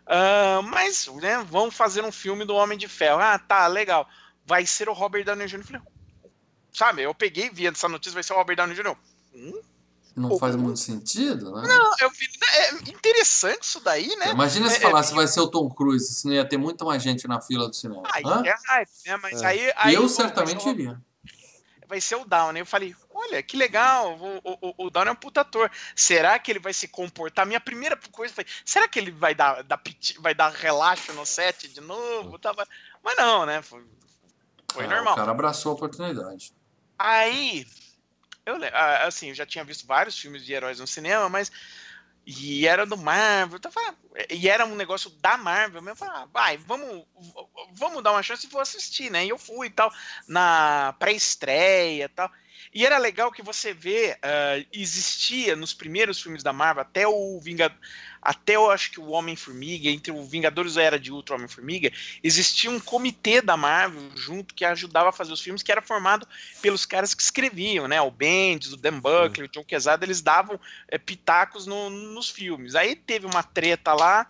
Uh, 0.06 0.62
mas, 0.62 1.06
né, 1.20 1.44
vamos 1.50 1.74
fazer 1.74 2.04
um 2.04 2.12
filme 2.12 2.44
do 2.44 2.54
Homem 2.54 2.78
de 2.78 2.86
Ferro. 2.86 3.20
Ah, 3.20 3.38
tá, 3.38 3.66
legal. 3.66 4.08
Vai 4.44 4.64
ser 4.64 4.88
o 4.88 4.92
Robert 4.92 5.24
Downey 5.24 5.48
Jr. 5.48 5.64
Falei, 5.64 5.82
sabe, 6.72 7.02
eu 7.02 7.14
peguei, 7.14 7.50
vi 7.50 7.66
essa 7.66 7.88
notícia, 7.88 8.14
vai 8.14 8.22
ser 8.22 8.32
o 8.32 8.36
Robert 8.36 8.56
Downey 8.56 8.76
Jr. 8.76 8.96
Hum? 9.34 9.60
Não 10.14 10.30
Pô, 10.30 10.38
faz 10.38 10.56
muito 10.56 10.78
sentido, 10.78 11.54
né? 11.54 11.68
Não, 11.68 11.92
eu 12.00 12.08
vi, 12.10 12.26
é 12.54 12.72
interessante 12.88 13.64
isso 13.64 13.80
daí, 13.80 14.16
né? 14.16 14.30
Imagina 14.30 14.70
se 14.70 14.78
é, 14.78 14.80
falasse 14.80 15.12
é, 15.12 15.14
vai 15.14 15.28
ser 15.28 15.40
o 15.40 15.48
Tom 15.48 15.68
Cruise, 15.68 16.14
se 16.14 16.26
não 16.26 16.32
ia 16.32 16.48
ter 16.48 16.56
muita 16.56 16.86
mais 16.86 17.02
gente 17.02 17.28
na 17.28 17.38
fila 17.38 17.68
do 17.68 17.76
cinema. 17.76 18.02
Aí 18.10 18.22
é 18.24 19.10
né? 19.10 19.18
Mas 19.20 19.42
é. 19.42 19.46
aí, 19.46 19.72
aí. 19.76 19.94
Eu 19.94 20.08
certamente 20.08 20.66
iria 20.66 20.98
vai 21.88 22.00
ser 22.00 22.16
o 22.16 22.24
Downey. 22.24 22.60
Eu 22.60 22.66
falei, 22.66 22.94
olha, 23.10 23.42
que 23.42 23.56
legal, 23.56 24.16
o, 24.18 24.58
o, 24.60 24.86
o 24.86 24.90
Downey 24.90 25.10
é 25.10 25.12
um 25.12 25.16
puta 25.16 25.40
ator. 25.40 25.70
Será 25.94 26.38
que 26.38 26.50
ele 26.52 26.58
vai 26.58 26.72
se 26.72 26.88
comportar? 26.88 27.46
Minha 27.46 27.60
primeira 27.60 27.96
coisa 28.12 28.34
foi, 28.34 28.44
será 28.64 28.88
que 28.88 28.98
ele 28.98 29.10
vai 29.10 29.34
dar, 29.34 29.62
dar 29.62 29.80
vai 30.18 30.34
dar 30.34 30.50
relaxo 30.50 31.12
no 31.12 31.24
set 31.24 31.68
de 31.68 31.80
novo? 31.80 32.38
Tava... 32.38 32.66
Mas 33.02 33.16
não, 33.16 33.46
né? 33.46 33.62
Foi, 33.62 33.84
foi 34.72 34.84
é, 34.84 34.88
normal. 34.88 35.14
O 35.14 35.16
cara 35.16 35.30
abraçou 35.30 35.72
a 35.72 35.74
oportunidade. 35.74 36.52
Aí, 36.98 37.66
eu 38.44 38.56
assim, 39.06 39.28
eu 39.28 39.34
já 39.34 39.44
tinha 39.44 39.64
visto 39.64 39.86
vários 39.86 40.18
filmes 40.18 40.44
de 40.44 40.52
heróis 40.52 40.78
no 40.78 40.86
cinema, 40.86 41.28
mas 41.28 41.50
e 42.26 42.66
era 42.66 42.84
do 42.84 42.96
Marvel. 42.96 43.58
Então, 43.58 43.70
e 44.28 44.48
era 44.48 44.66
um 44.66 44.74
negócio 44.74 45.08
da 45.10 45.36
Marvel. 45.36 45.80
Eu 45.86 45.94
falei, 45.94 46.14
ah, 46.16 46.28
vai, 46.32 46.56
vamos, 46.56 47.06
vamos 47.72 48.02
dar 48.02 48.10
uma 48.10 48.22
chance 48.22 48.46
e 48.46 48.50
vou 48.50 48.60
assistir, 48.60 49.10
né? 49.10 49.24
E 49.24 49.28
eu 49.28 49.38
fui 49.38 49.68
e 49.68 49.70
tal, 49.70 49.92
na 50.26 50.92
pré-estreia 50.98 52.06
e 52.06 52.08
tal. 52.08 52.28
E 52.76 52.84
era 52.84 52.98
legal 52.98 53.32
que 53.32 53.40
você 53.40 53.72
vê, 53.72 54.18
uh, 54.18 54.66
existia 54.70 55.56
nos 55.56 55.72
primeiros 55.72 56.20
filmes 56.20 56.42
da 56.42 56.52
Marvel, 56.52 56.82
até 56.82 57.08
o 57.08 57.40
Vingador, 57.40 57.74
até 58.20 58.56
eu 58.56 58.70
acho 58.70 58.90
que 58.90 59.00
o 59.00 59.12
Homem-Formiga, 59.12 59.88
entre 59.88 60.12
o 60.12 60.22
Vingadores 60.22 60.74
da 60.74 60.82
Era 60.82 61.00
de 61.00 61.10
Ultra 61.10 61.34
e 61.34 61.38
Homem-Formiga, 61.38 61.90
existia 62.22 62.70
um 62.70 62.78
comitê 62.78 63.40
da 63.40 63.56
Marvel 63.56 64.10
junto 64.14 64.54
que 64.54 64.62
ajudava 64.62 65.08
a 65.08 65.12
fazer 65.12 65.32
os 65.32 65.40
filmes, 65.40 65.62
que 65.62 65.72
era 65.72 65.80
formado 65.80 66.28
pelos 66.60 66.84
caras 66.84 67.14
que 67.14 67.22
escreviam, 67.22 67.88
né? 67.88 67.98
O 68.02 68.10
Bendis, 68.10 68.74
o 68.74 68.76
Dan 68.76 69.00
Buckley, 69.00 69.46
o 69.46 69.48
John 69.48 69.64
Quesada, 69.64 70.04
eles 70.04 70.20
davam 70.20 70.60
é, 70.86 70.98
pitacos 70.98 71.66
no, 71.66 71.88
nos 71.88 72.28
filmes. 72.28 72.74
Aí 72.74 72.94
teve 72.94 73.24
uma 73.24 73.42
treta 73.42 73.94
lá, 73.94 74.28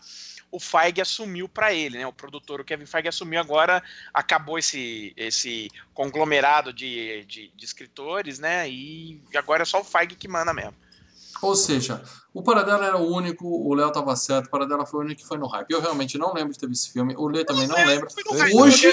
o 0.57 0.61
Feige 0.61 1.03
assumiu 1.03 1.47
para 1.47 1.75
ele, 1.75 1.99
né? 1.99 2.07
O 2.07 2.13
produtor, 2.13 2.63
o 2.63 2.65
Kevin 2.65 2.87
Feige, 2.87 3.09
assumiu 3.09 3.39
agora, 3.39 3.83
acabou 4.13 4.59
esse, 4.59 5.13
esse 5.15 5.71
conglomerado 5.93 6.73
de, 6.73 7.27
de, 7.27 7.49
de 7.55 7.65
escritores, 7.65 8.39
né? 8.39 8.67
E 8.67 9.21
agora 9.35 9.63
é 9.63 9.67
só 9.67 9.83
o 9.83 9.85
Feige 9.85 10.15
que 10.15 10.27
manda 10.27 10.55
mesmo. 10.55 10.75
Ou 11.43 11.55
seja, 11.55 12.03
o 12.33 12.43
Paradela 12.43 12.85
era 12.85 12.97
o 12.97 13.11
único, 13.15 13.47
o 13.47 13.75
Léo 13.75 13.91
tava 13.91 14.15
certo, 14.17 14.47
o 14.47 14.51
Paradela 14.51 14.85
foi 14.85 15.01
o 15.01 15.03
único 15.05 15.23
que 15.23 15.27
foi 15.27 15.39
no 15.39 15.47
hype. 15.47 15.71
Eu 15.71 15.81
realmente 15.81 16.19
não 16.19 16.33
lembro 16.33 16.53
de 16.53 16.59
ter 16.59 16.69
visto 16.69 16.85
esse 16.85 16.93
filme, 16.93 17.15
o 17.17 17.29
Lê 17.29 17.45
também 17.45 17.67
não 17.67 17.77
lembra. 17.77 18.09
Hoje, 18.55 18.89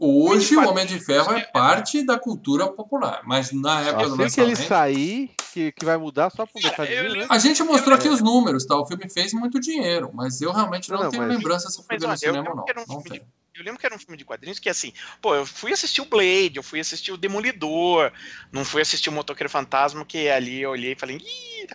hoje 0.00 0.56
o 0.56 0.68
Homem 0.68 0.86
de 0.86 0.98
Ferro 0.98 1.32
é 1.32 1.42
parte 1.42 2.04
da 2.04 2.18
cultura 2.18 2.66
popular, 2.68 3.22
mas 3.24 3.52
na 3.52 3.80
época 3.80 4.08
do 4.08 4.16
lançamento... 4.16 4.34
que 4.34 4.40
ele 4.40 4.56
sair, 4.56 5.30
que, 5.52 5.72
que 5.72 5.84
vai 5.84 5.96
mudar 5.96 6.30
só 6.30 6.46
por 6.46 6.58
um 6.58 7.16
né? 7.16 7.26
A 7.28 7.38
gente 7.38 7.62
mostrou 7.62 7.94
aqui 7.94 8.08
os 8.08 8.20
números, 8.20 8.64
tá? 8.64 8.76
O 8.76 8.86
filme 8.86 9.08
fez 9.08 9.32
muito 9.32 9.60
dinheiro, 9.60 10.10
mas 10.12 10.40
eu 10.40 10.52
realmente 10.52 10.90
não, 10.90 11.02
não 11.02 11.10
tenho 11.10 11.22
mas... 11.22 11.36
lembrança 11.36 11.68
se 11.70 11.82
foi 11.84 11.98
no 11.98 12.16
cinema 12.16 12.50
ou 12.50 12.56
não. 12.56 12.64
Não 12.88 13.02
tenho. 13.02 13.22
Eu 13.60 13.64
lembro 13.64 13.78
que 13.78 13.84
era 13.84 13.94
um 13.94 13.98
filme 13.98 14.16
de 14.16 14.24
quadrinhos 14.24 14.58
que, 14.58 14.70
assim, 14.70 14.90
pô, 15.20 15.34
eu 15.34 15.44
fui 15.44 15.70
assistir 15.70 16.00
o 16.00 16.06
Blade, 16.06 16.56
eu 16.56 16.62
fui 16.62 16.80
assistir 16.80 17.12
o 17.12 17.16
Demolidor, 17.18 18.10
não 18.50 18.64
fui 18.64 18.80
assistir 18.80 19.10
o 19.10 19.12
Motoqueiro 19.12 19.50
Fantasma, 19.50 20.02
que 20.02 20.30
ali 20.30 20.62
eu 20.62 20.70
olhei 20.70 20.92
e 20.92 20.98
falei, 20.98 21.18
Ih! 21.18 21.66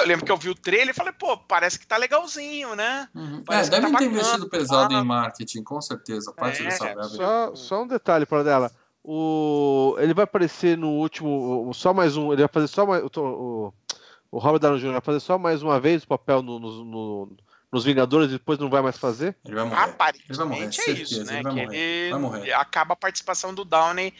eu 0.00 0.06
lembro 0.06 0.24
que 0.24 0.32
eu 0.32 0.38
vi 0.38 0.48
o 0.48 0.54
trailer 0.54 0.90
e 0.90 0.94
falei, 0.94 1.12
pô, 1.12 1.36
parece 1.36 1.78
que 1.78 1.86
tá 1.86 1.98
legalzinho, 1.98 2.74
né? 2.74 3.08
Uhum. 3.14 3.44
É, 3.50 3.68
devem 3.68 3.92
tá 3.92 3.98
ter 3.98 4.06
investido 4.06 4.48
pesado 4.48 4.94
em 4.94 5.04
marketing, 5.04 5.62
com 5.62 5.80
certeza, 5.82 6.32
parte 6.32 6.62
é, 6.62 6.64
dessa 6.64 6.84
verba. 6.84 7.04
Só, 7.04 7.54
só 7.54 7.82
um 7.82 7.86
detalhe 7.86 8.24
para 8.24 8.42
dela. 8.42 8.72
O, 9.02 9.96
ele 9.98 10.14
vai 10.14 10.24
aparecer 10.24 10.78
no 10.78 10.92
último, 10.92 11.70
só 11.74 11.92
mais 11.92 12.16
um, 12.16 12.32
ele 12.32 12.40
vai 12.40 12.50
fazer 12.50 12.68
só 12.68 12.86
mais, 12.86 13.04
o, 13.04 13.10
o, 13.20 13.74
o 14.30 14.38
Robert 14.38 14.60
Downey 14.60 14.80
Jr. 14.80 14.92
vai 14.92 15.00
fazer 15.02 15.20
só 15.20 15.36
mais 15.36 15.62
uma 15.62 15.78
vez 15.78 16.04
o 16.04 16.08
papel 16.08 16.40
no, 16.40 16.58
no, 16.58 16.84
no 16.84 17.36
nos 17.74 17.84
Vingadores 17.84 18.28
e 18.28 18.34
depois 18.34 18.56
não 18.56 18.70
vai 18.70 18.80
mais 18.80 18.96
fazer? 18.96 19.36
Ele 19.44 19.56
vai 19.56 19.64
morrer. 19.64 19.82
Aparentemente 19.82 20.38
vai 20.38 20.46
morrer, 20.46 20.64
é 20.64 20.72
certeza, 20.72 21.02
isso, 21.02 21.24
né? 21.24 21.34
Ele 21.34 21.42
vai 21.42 21.52
que 21.52 21.74
ele 21.76 22.10
vai 22.12 22.20
morrer. 22.20 22.52
acaba 22.52 22.92
a 22.92 22.96
participação 22.96 23.52
do 23.52 23.64
Downey 23.64 24.14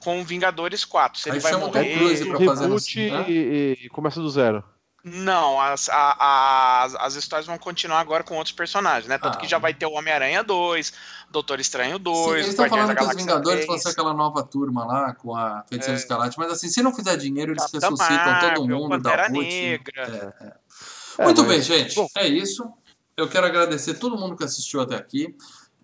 com 0.00 0.24
Vingadores 0.24 0.84
4. 0.84 1.20
Se 1.20 1.30
Aí 1.30 1.36
ele 1.36 1.40
vai 1.40 1.56
morrer, 1.56 1.96
Cruise 1.96 2.24
pra 2.26 2.40
fazer 2.40 2.66
no... 2.66 2.74
Né? 2.74 3.30
e, 3.30 3.78
e 3.84 3.88
começa 3.90 4.20
do 4.20 4.28
zero. 4.28 4.64
Não, 5.04 5.60
as, 5.60 5.88
a, 5.88 6.82
as, 6.82 6.96
as 6.96 7.14
histórias 7.14 7.46
vão 7.46 7.56
continuar 7.56 8.00
agora 8.00 8.24
com 8.24 8.34
outros 8.34 8.52
personagens, 8.52 9.06
né? 9.06 9.18
Tanto 9.18 9.36
ah, 9.36 9.40
que 9.40 9.46
já 9.46 9.56
vai 9.56 9.72
ter 9.72 9.86
o 9.86 9.92
Homem-Aranha 9.92 10.42
2, 10.42 10.92
Doutor 11.30 11.60
Estranho 11.60 12.00
2. 12.00 12.18
Sim, 12.18 12.32
eles 12.32 12.48
estão 12.48 12.68
falando 12.68 12.96
que 12.96 13.04
os 13.04 13.14
Vingadores 13.14 13.60
3. 13.60 13.66
vão 13.68 13.78
ser 13.78 13.90
aquela 13.90 14.12
nova 14.12 14.42
turma 14.42 14.84
lá 14.84 15.14
com 15.14 15.32
a 15.36 15.64
Feiticeira 15.68 15.96
é. 15.96 16.02
Escarlate, 16.02 16.36
mas 16.36 16.50
assim, 16.50 16.68
se 16.68 16.82
não 16.82 16.92
fizer 16.92 17.16
dinheiro, 17.16 17.52
eles 17.52 17.62
Capitã 17.62 17.88
ressuscitam 17.88 18.16
Marvel, 18.16 18.54
todo 18.54 18.68
mundo 18.68 18.88
Pantera 18.88 19.22
da 19.22 19.28
Negra. 19.28 20.34
É, 20.40 21.22
é. 21.22 21.24
Muito 21.24 21.44
bem, 21.44 21.62
gente. 21.62 21.94
Bom, 21.94 22.08
é 22.16 22.26
isso 22.26 22.68
eu 23.16 23.28
quero 23.28 23.46
agradecer 23.46 23.94
todo 23.94 24.18
mundo 24.18 24.36
que 24.36 24.44
assistiu 24.44 24.80
até 24.80 24.94
aqui. 24.94 25.34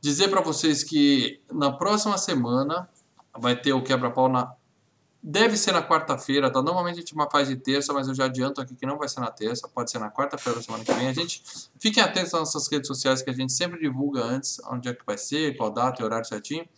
Dizer 0.00 0.28
para 0.28 0.40
vocês 0.40 0.84
que 0.84 1.40
na 1.50 1.72
próxima 1.72 2.18
semana 2.18 2.88
vai 3.38 3.56
ter 3.56 3.72
o 3.72 3.82
quebra-pau 3.82 4.28
na. 4.28 4.52
Deve 5.24 5.56
ser 5.56 5.70
na 5.70 5.86
quarta-feira, 5.86 6.50
tá? 6.50 6.60
Normalmente 6.60 6.96
a 6.96 7.00
gente 7.00 7.14
faz 7.30 7.46
de 7.46 7.54
terça, 7.54 7.92
mas 7.92 8.08
eu 8.08 8.14
já 8.14 8.24
adianto 8.24 8.60
aqui 8.60 8.74
que 8.74 8.84
não 8.84 8.98
vai 8.98 9.08
ser 9.08 9.20
na 9.20 9.30
terça, 9.30 9.68
pode 9.68 9.88
ser 9.88 10.00
na 10.00 10.10
quarta-feira 10.10 10.58
da 10.58 10.64
semana 10.64 10.84
que 10.84 10.92
vem. 10.92 11.06
A 11.06 11.12
gente 11.12 11.44
fiquem 11.78 12.02
atentos 12.02 12.32
nas 12.32 12.40
nossas 12.40 12.66
redes 12.66 12.88
sociais 12.88 13.22
que 13.22 13.30
a 13.30 13.32
gente 13.32 13.52
sempre 13.52 13.78
divulga 13.78 14.20
antes 14.20 14.60
onde 14.66 14.88
é 14.88 14.92
que 14.92 15.06
vai 15.06 15.16
ser, 15.16 15.56
qual 15.56 15.70
data 15.70 16.02
e 16.02 16.04
horário 16.04 16.26
certinho. 16.26 16.68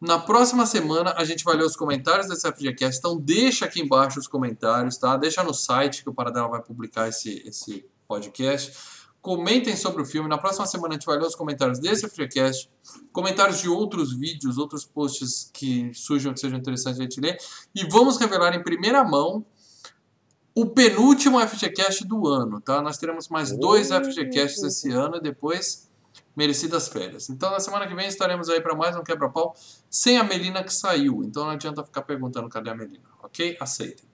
Na 0.00 0.20
próxima 0.20 0.66
semana 0.66 1.14
a 1.16 1.24
gente 1.24 1.42
vai 1.42 1.56
ler 1.56 1.64
os 1.64 1.74
comentários 1.74 2.28
desse 2.28 2.48
FGCast, 2.48 2.98
então 3.00 3.18
deixa 3.18 3.64
aqui 3.64 3.80
embaixo 3.80 4.20
os 4.20 4.28
comentários, 4.28 4.96
tá? 4.96 5.16
Deixa 5.16 5.42
no 5.42 5.52
site 5.52 6.04
que 6.04 6.08
o 6.08 6.14
Paradela 6.14 6.46
vai 6.46 6.62
publicar 6.62 7.08
esse, 7.08 7.42
esse 7.44 7.84
podcast. 8.06 8.93
Comentem 9.24 9.74
sobre 9.74 10.02
o 10.02 10.04
filme. 10.04 10.28
Na 10.28 10.36
próxima 10.36 10.66
semana 10.66 10.90
a 10.90 10.92
gente 10.98 11.06
vai 11.06 11.16
ler 11.16 11.24
os 11.24 11.34
comentários 11.34 11.78
desse 11.78 12.06
FGCast, 12.06 12.70
comentários 13.10 13.58
de 13.58 13.70
outros 13.70 14.12
vídeos, 14.14 14.58
outros 14.58 14.84
posts 14.84 15.50
que 15.50 15.90
surjam 15.94 16.34
que 16.34 16.40
sejam 16.40 16.58
interessantes 16.58 17.00
a 17.00 17.04
gente 17.04 17.18
ler. 17.22 17.38
E 17.74 17.88
vamos 17.88 18.18
revelar 18.18 18.54
em 18.54 18.62
primeira 18.62 19.02
mão 19.02 19.42
o 20.54 20.66
penúltimo 20.66 21.40
FGCast 21.40 22.06
do 22.06 22.28
ano, 22.28 22.60
tá? 22.60 22.82
Nós 22.82 22.98
teremos 22.98 23.30
mais 23.30 23.50
dois 23.56 23.88
FGCasts 23.88 24.62
esse 24.62 24.90
ano 24.90 25.16
e 25.16 25.22
depois 25.22 25.90
merecidas 26.36 26.88
férias. 26.88 27.30
Então 27.30 27.50
na 27.50 27.60
semana 27.60 27.86
que 27.86 27.94
vem 27.94 28.06
estaremos 28.06 28.50
aí 28.50 28.60
para 28.60 28.74
mais 28.74 28.94
um 28.94 29.02
quebra-pau 29.02 29.56
sem 29.88 30.18
a 30.18 30.22
Melina 30.22 30.62
que 30.62 30.74
saiu. 30.74 31.24
Então 31.24 31.44
não 31.44 31.52
adianta 31.52 31.82
ficar 31.82 32.02
perguntando 32.02 32.46
cadê 32.50 32.68
a 32.68 32.74
Melina, 32.74 33.08
ok? 33.22 33.56
Aceitem. 33.58 34.04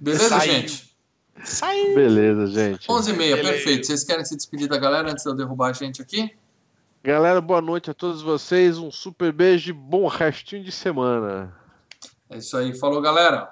Beleza, 0.00 0.28
Saiu. 0.28 0.52
gente? 0.52 0.87
Saiu. 1.44 1.94
Beleza, 1.94 2.46
gente. 2.46 2.86
11h30, 2.88 3.42
perfeito. 3.42 3.86
Vocês 3.86 4.04
querem 4.04 4.24
se 4.24 4.36
despedir 4.36 4.68
da 4.68 4.78
galera 4.78 5.10
antes 5.10 5.24
de 5.24 5.30
eu 5.30 5.34
derrubar 5.34 5.70
a 5.70 5.72
gente 5.72 6.02
aqui? 6.02 6.30
Galera, 7.02 7.40
boa 7.40 7.60
noite 7.60 7.90
a 7.90 7.94
todos 7.94 8.22
vocês. 8.22 8.76
Um 8.78 8.90
super 8.90 9.32
beijo 9.32 9.70
e 9.70 9.72
bom 9.72 10.06
restinho 10.06 10.64
de 10.64 10.72
semana. 10.72 11.54
É 12.28 12.38
isso 12.38 12.56
aí. 12.56 12.76
Falou, 12.76 13.00
galera. 13.00 13.50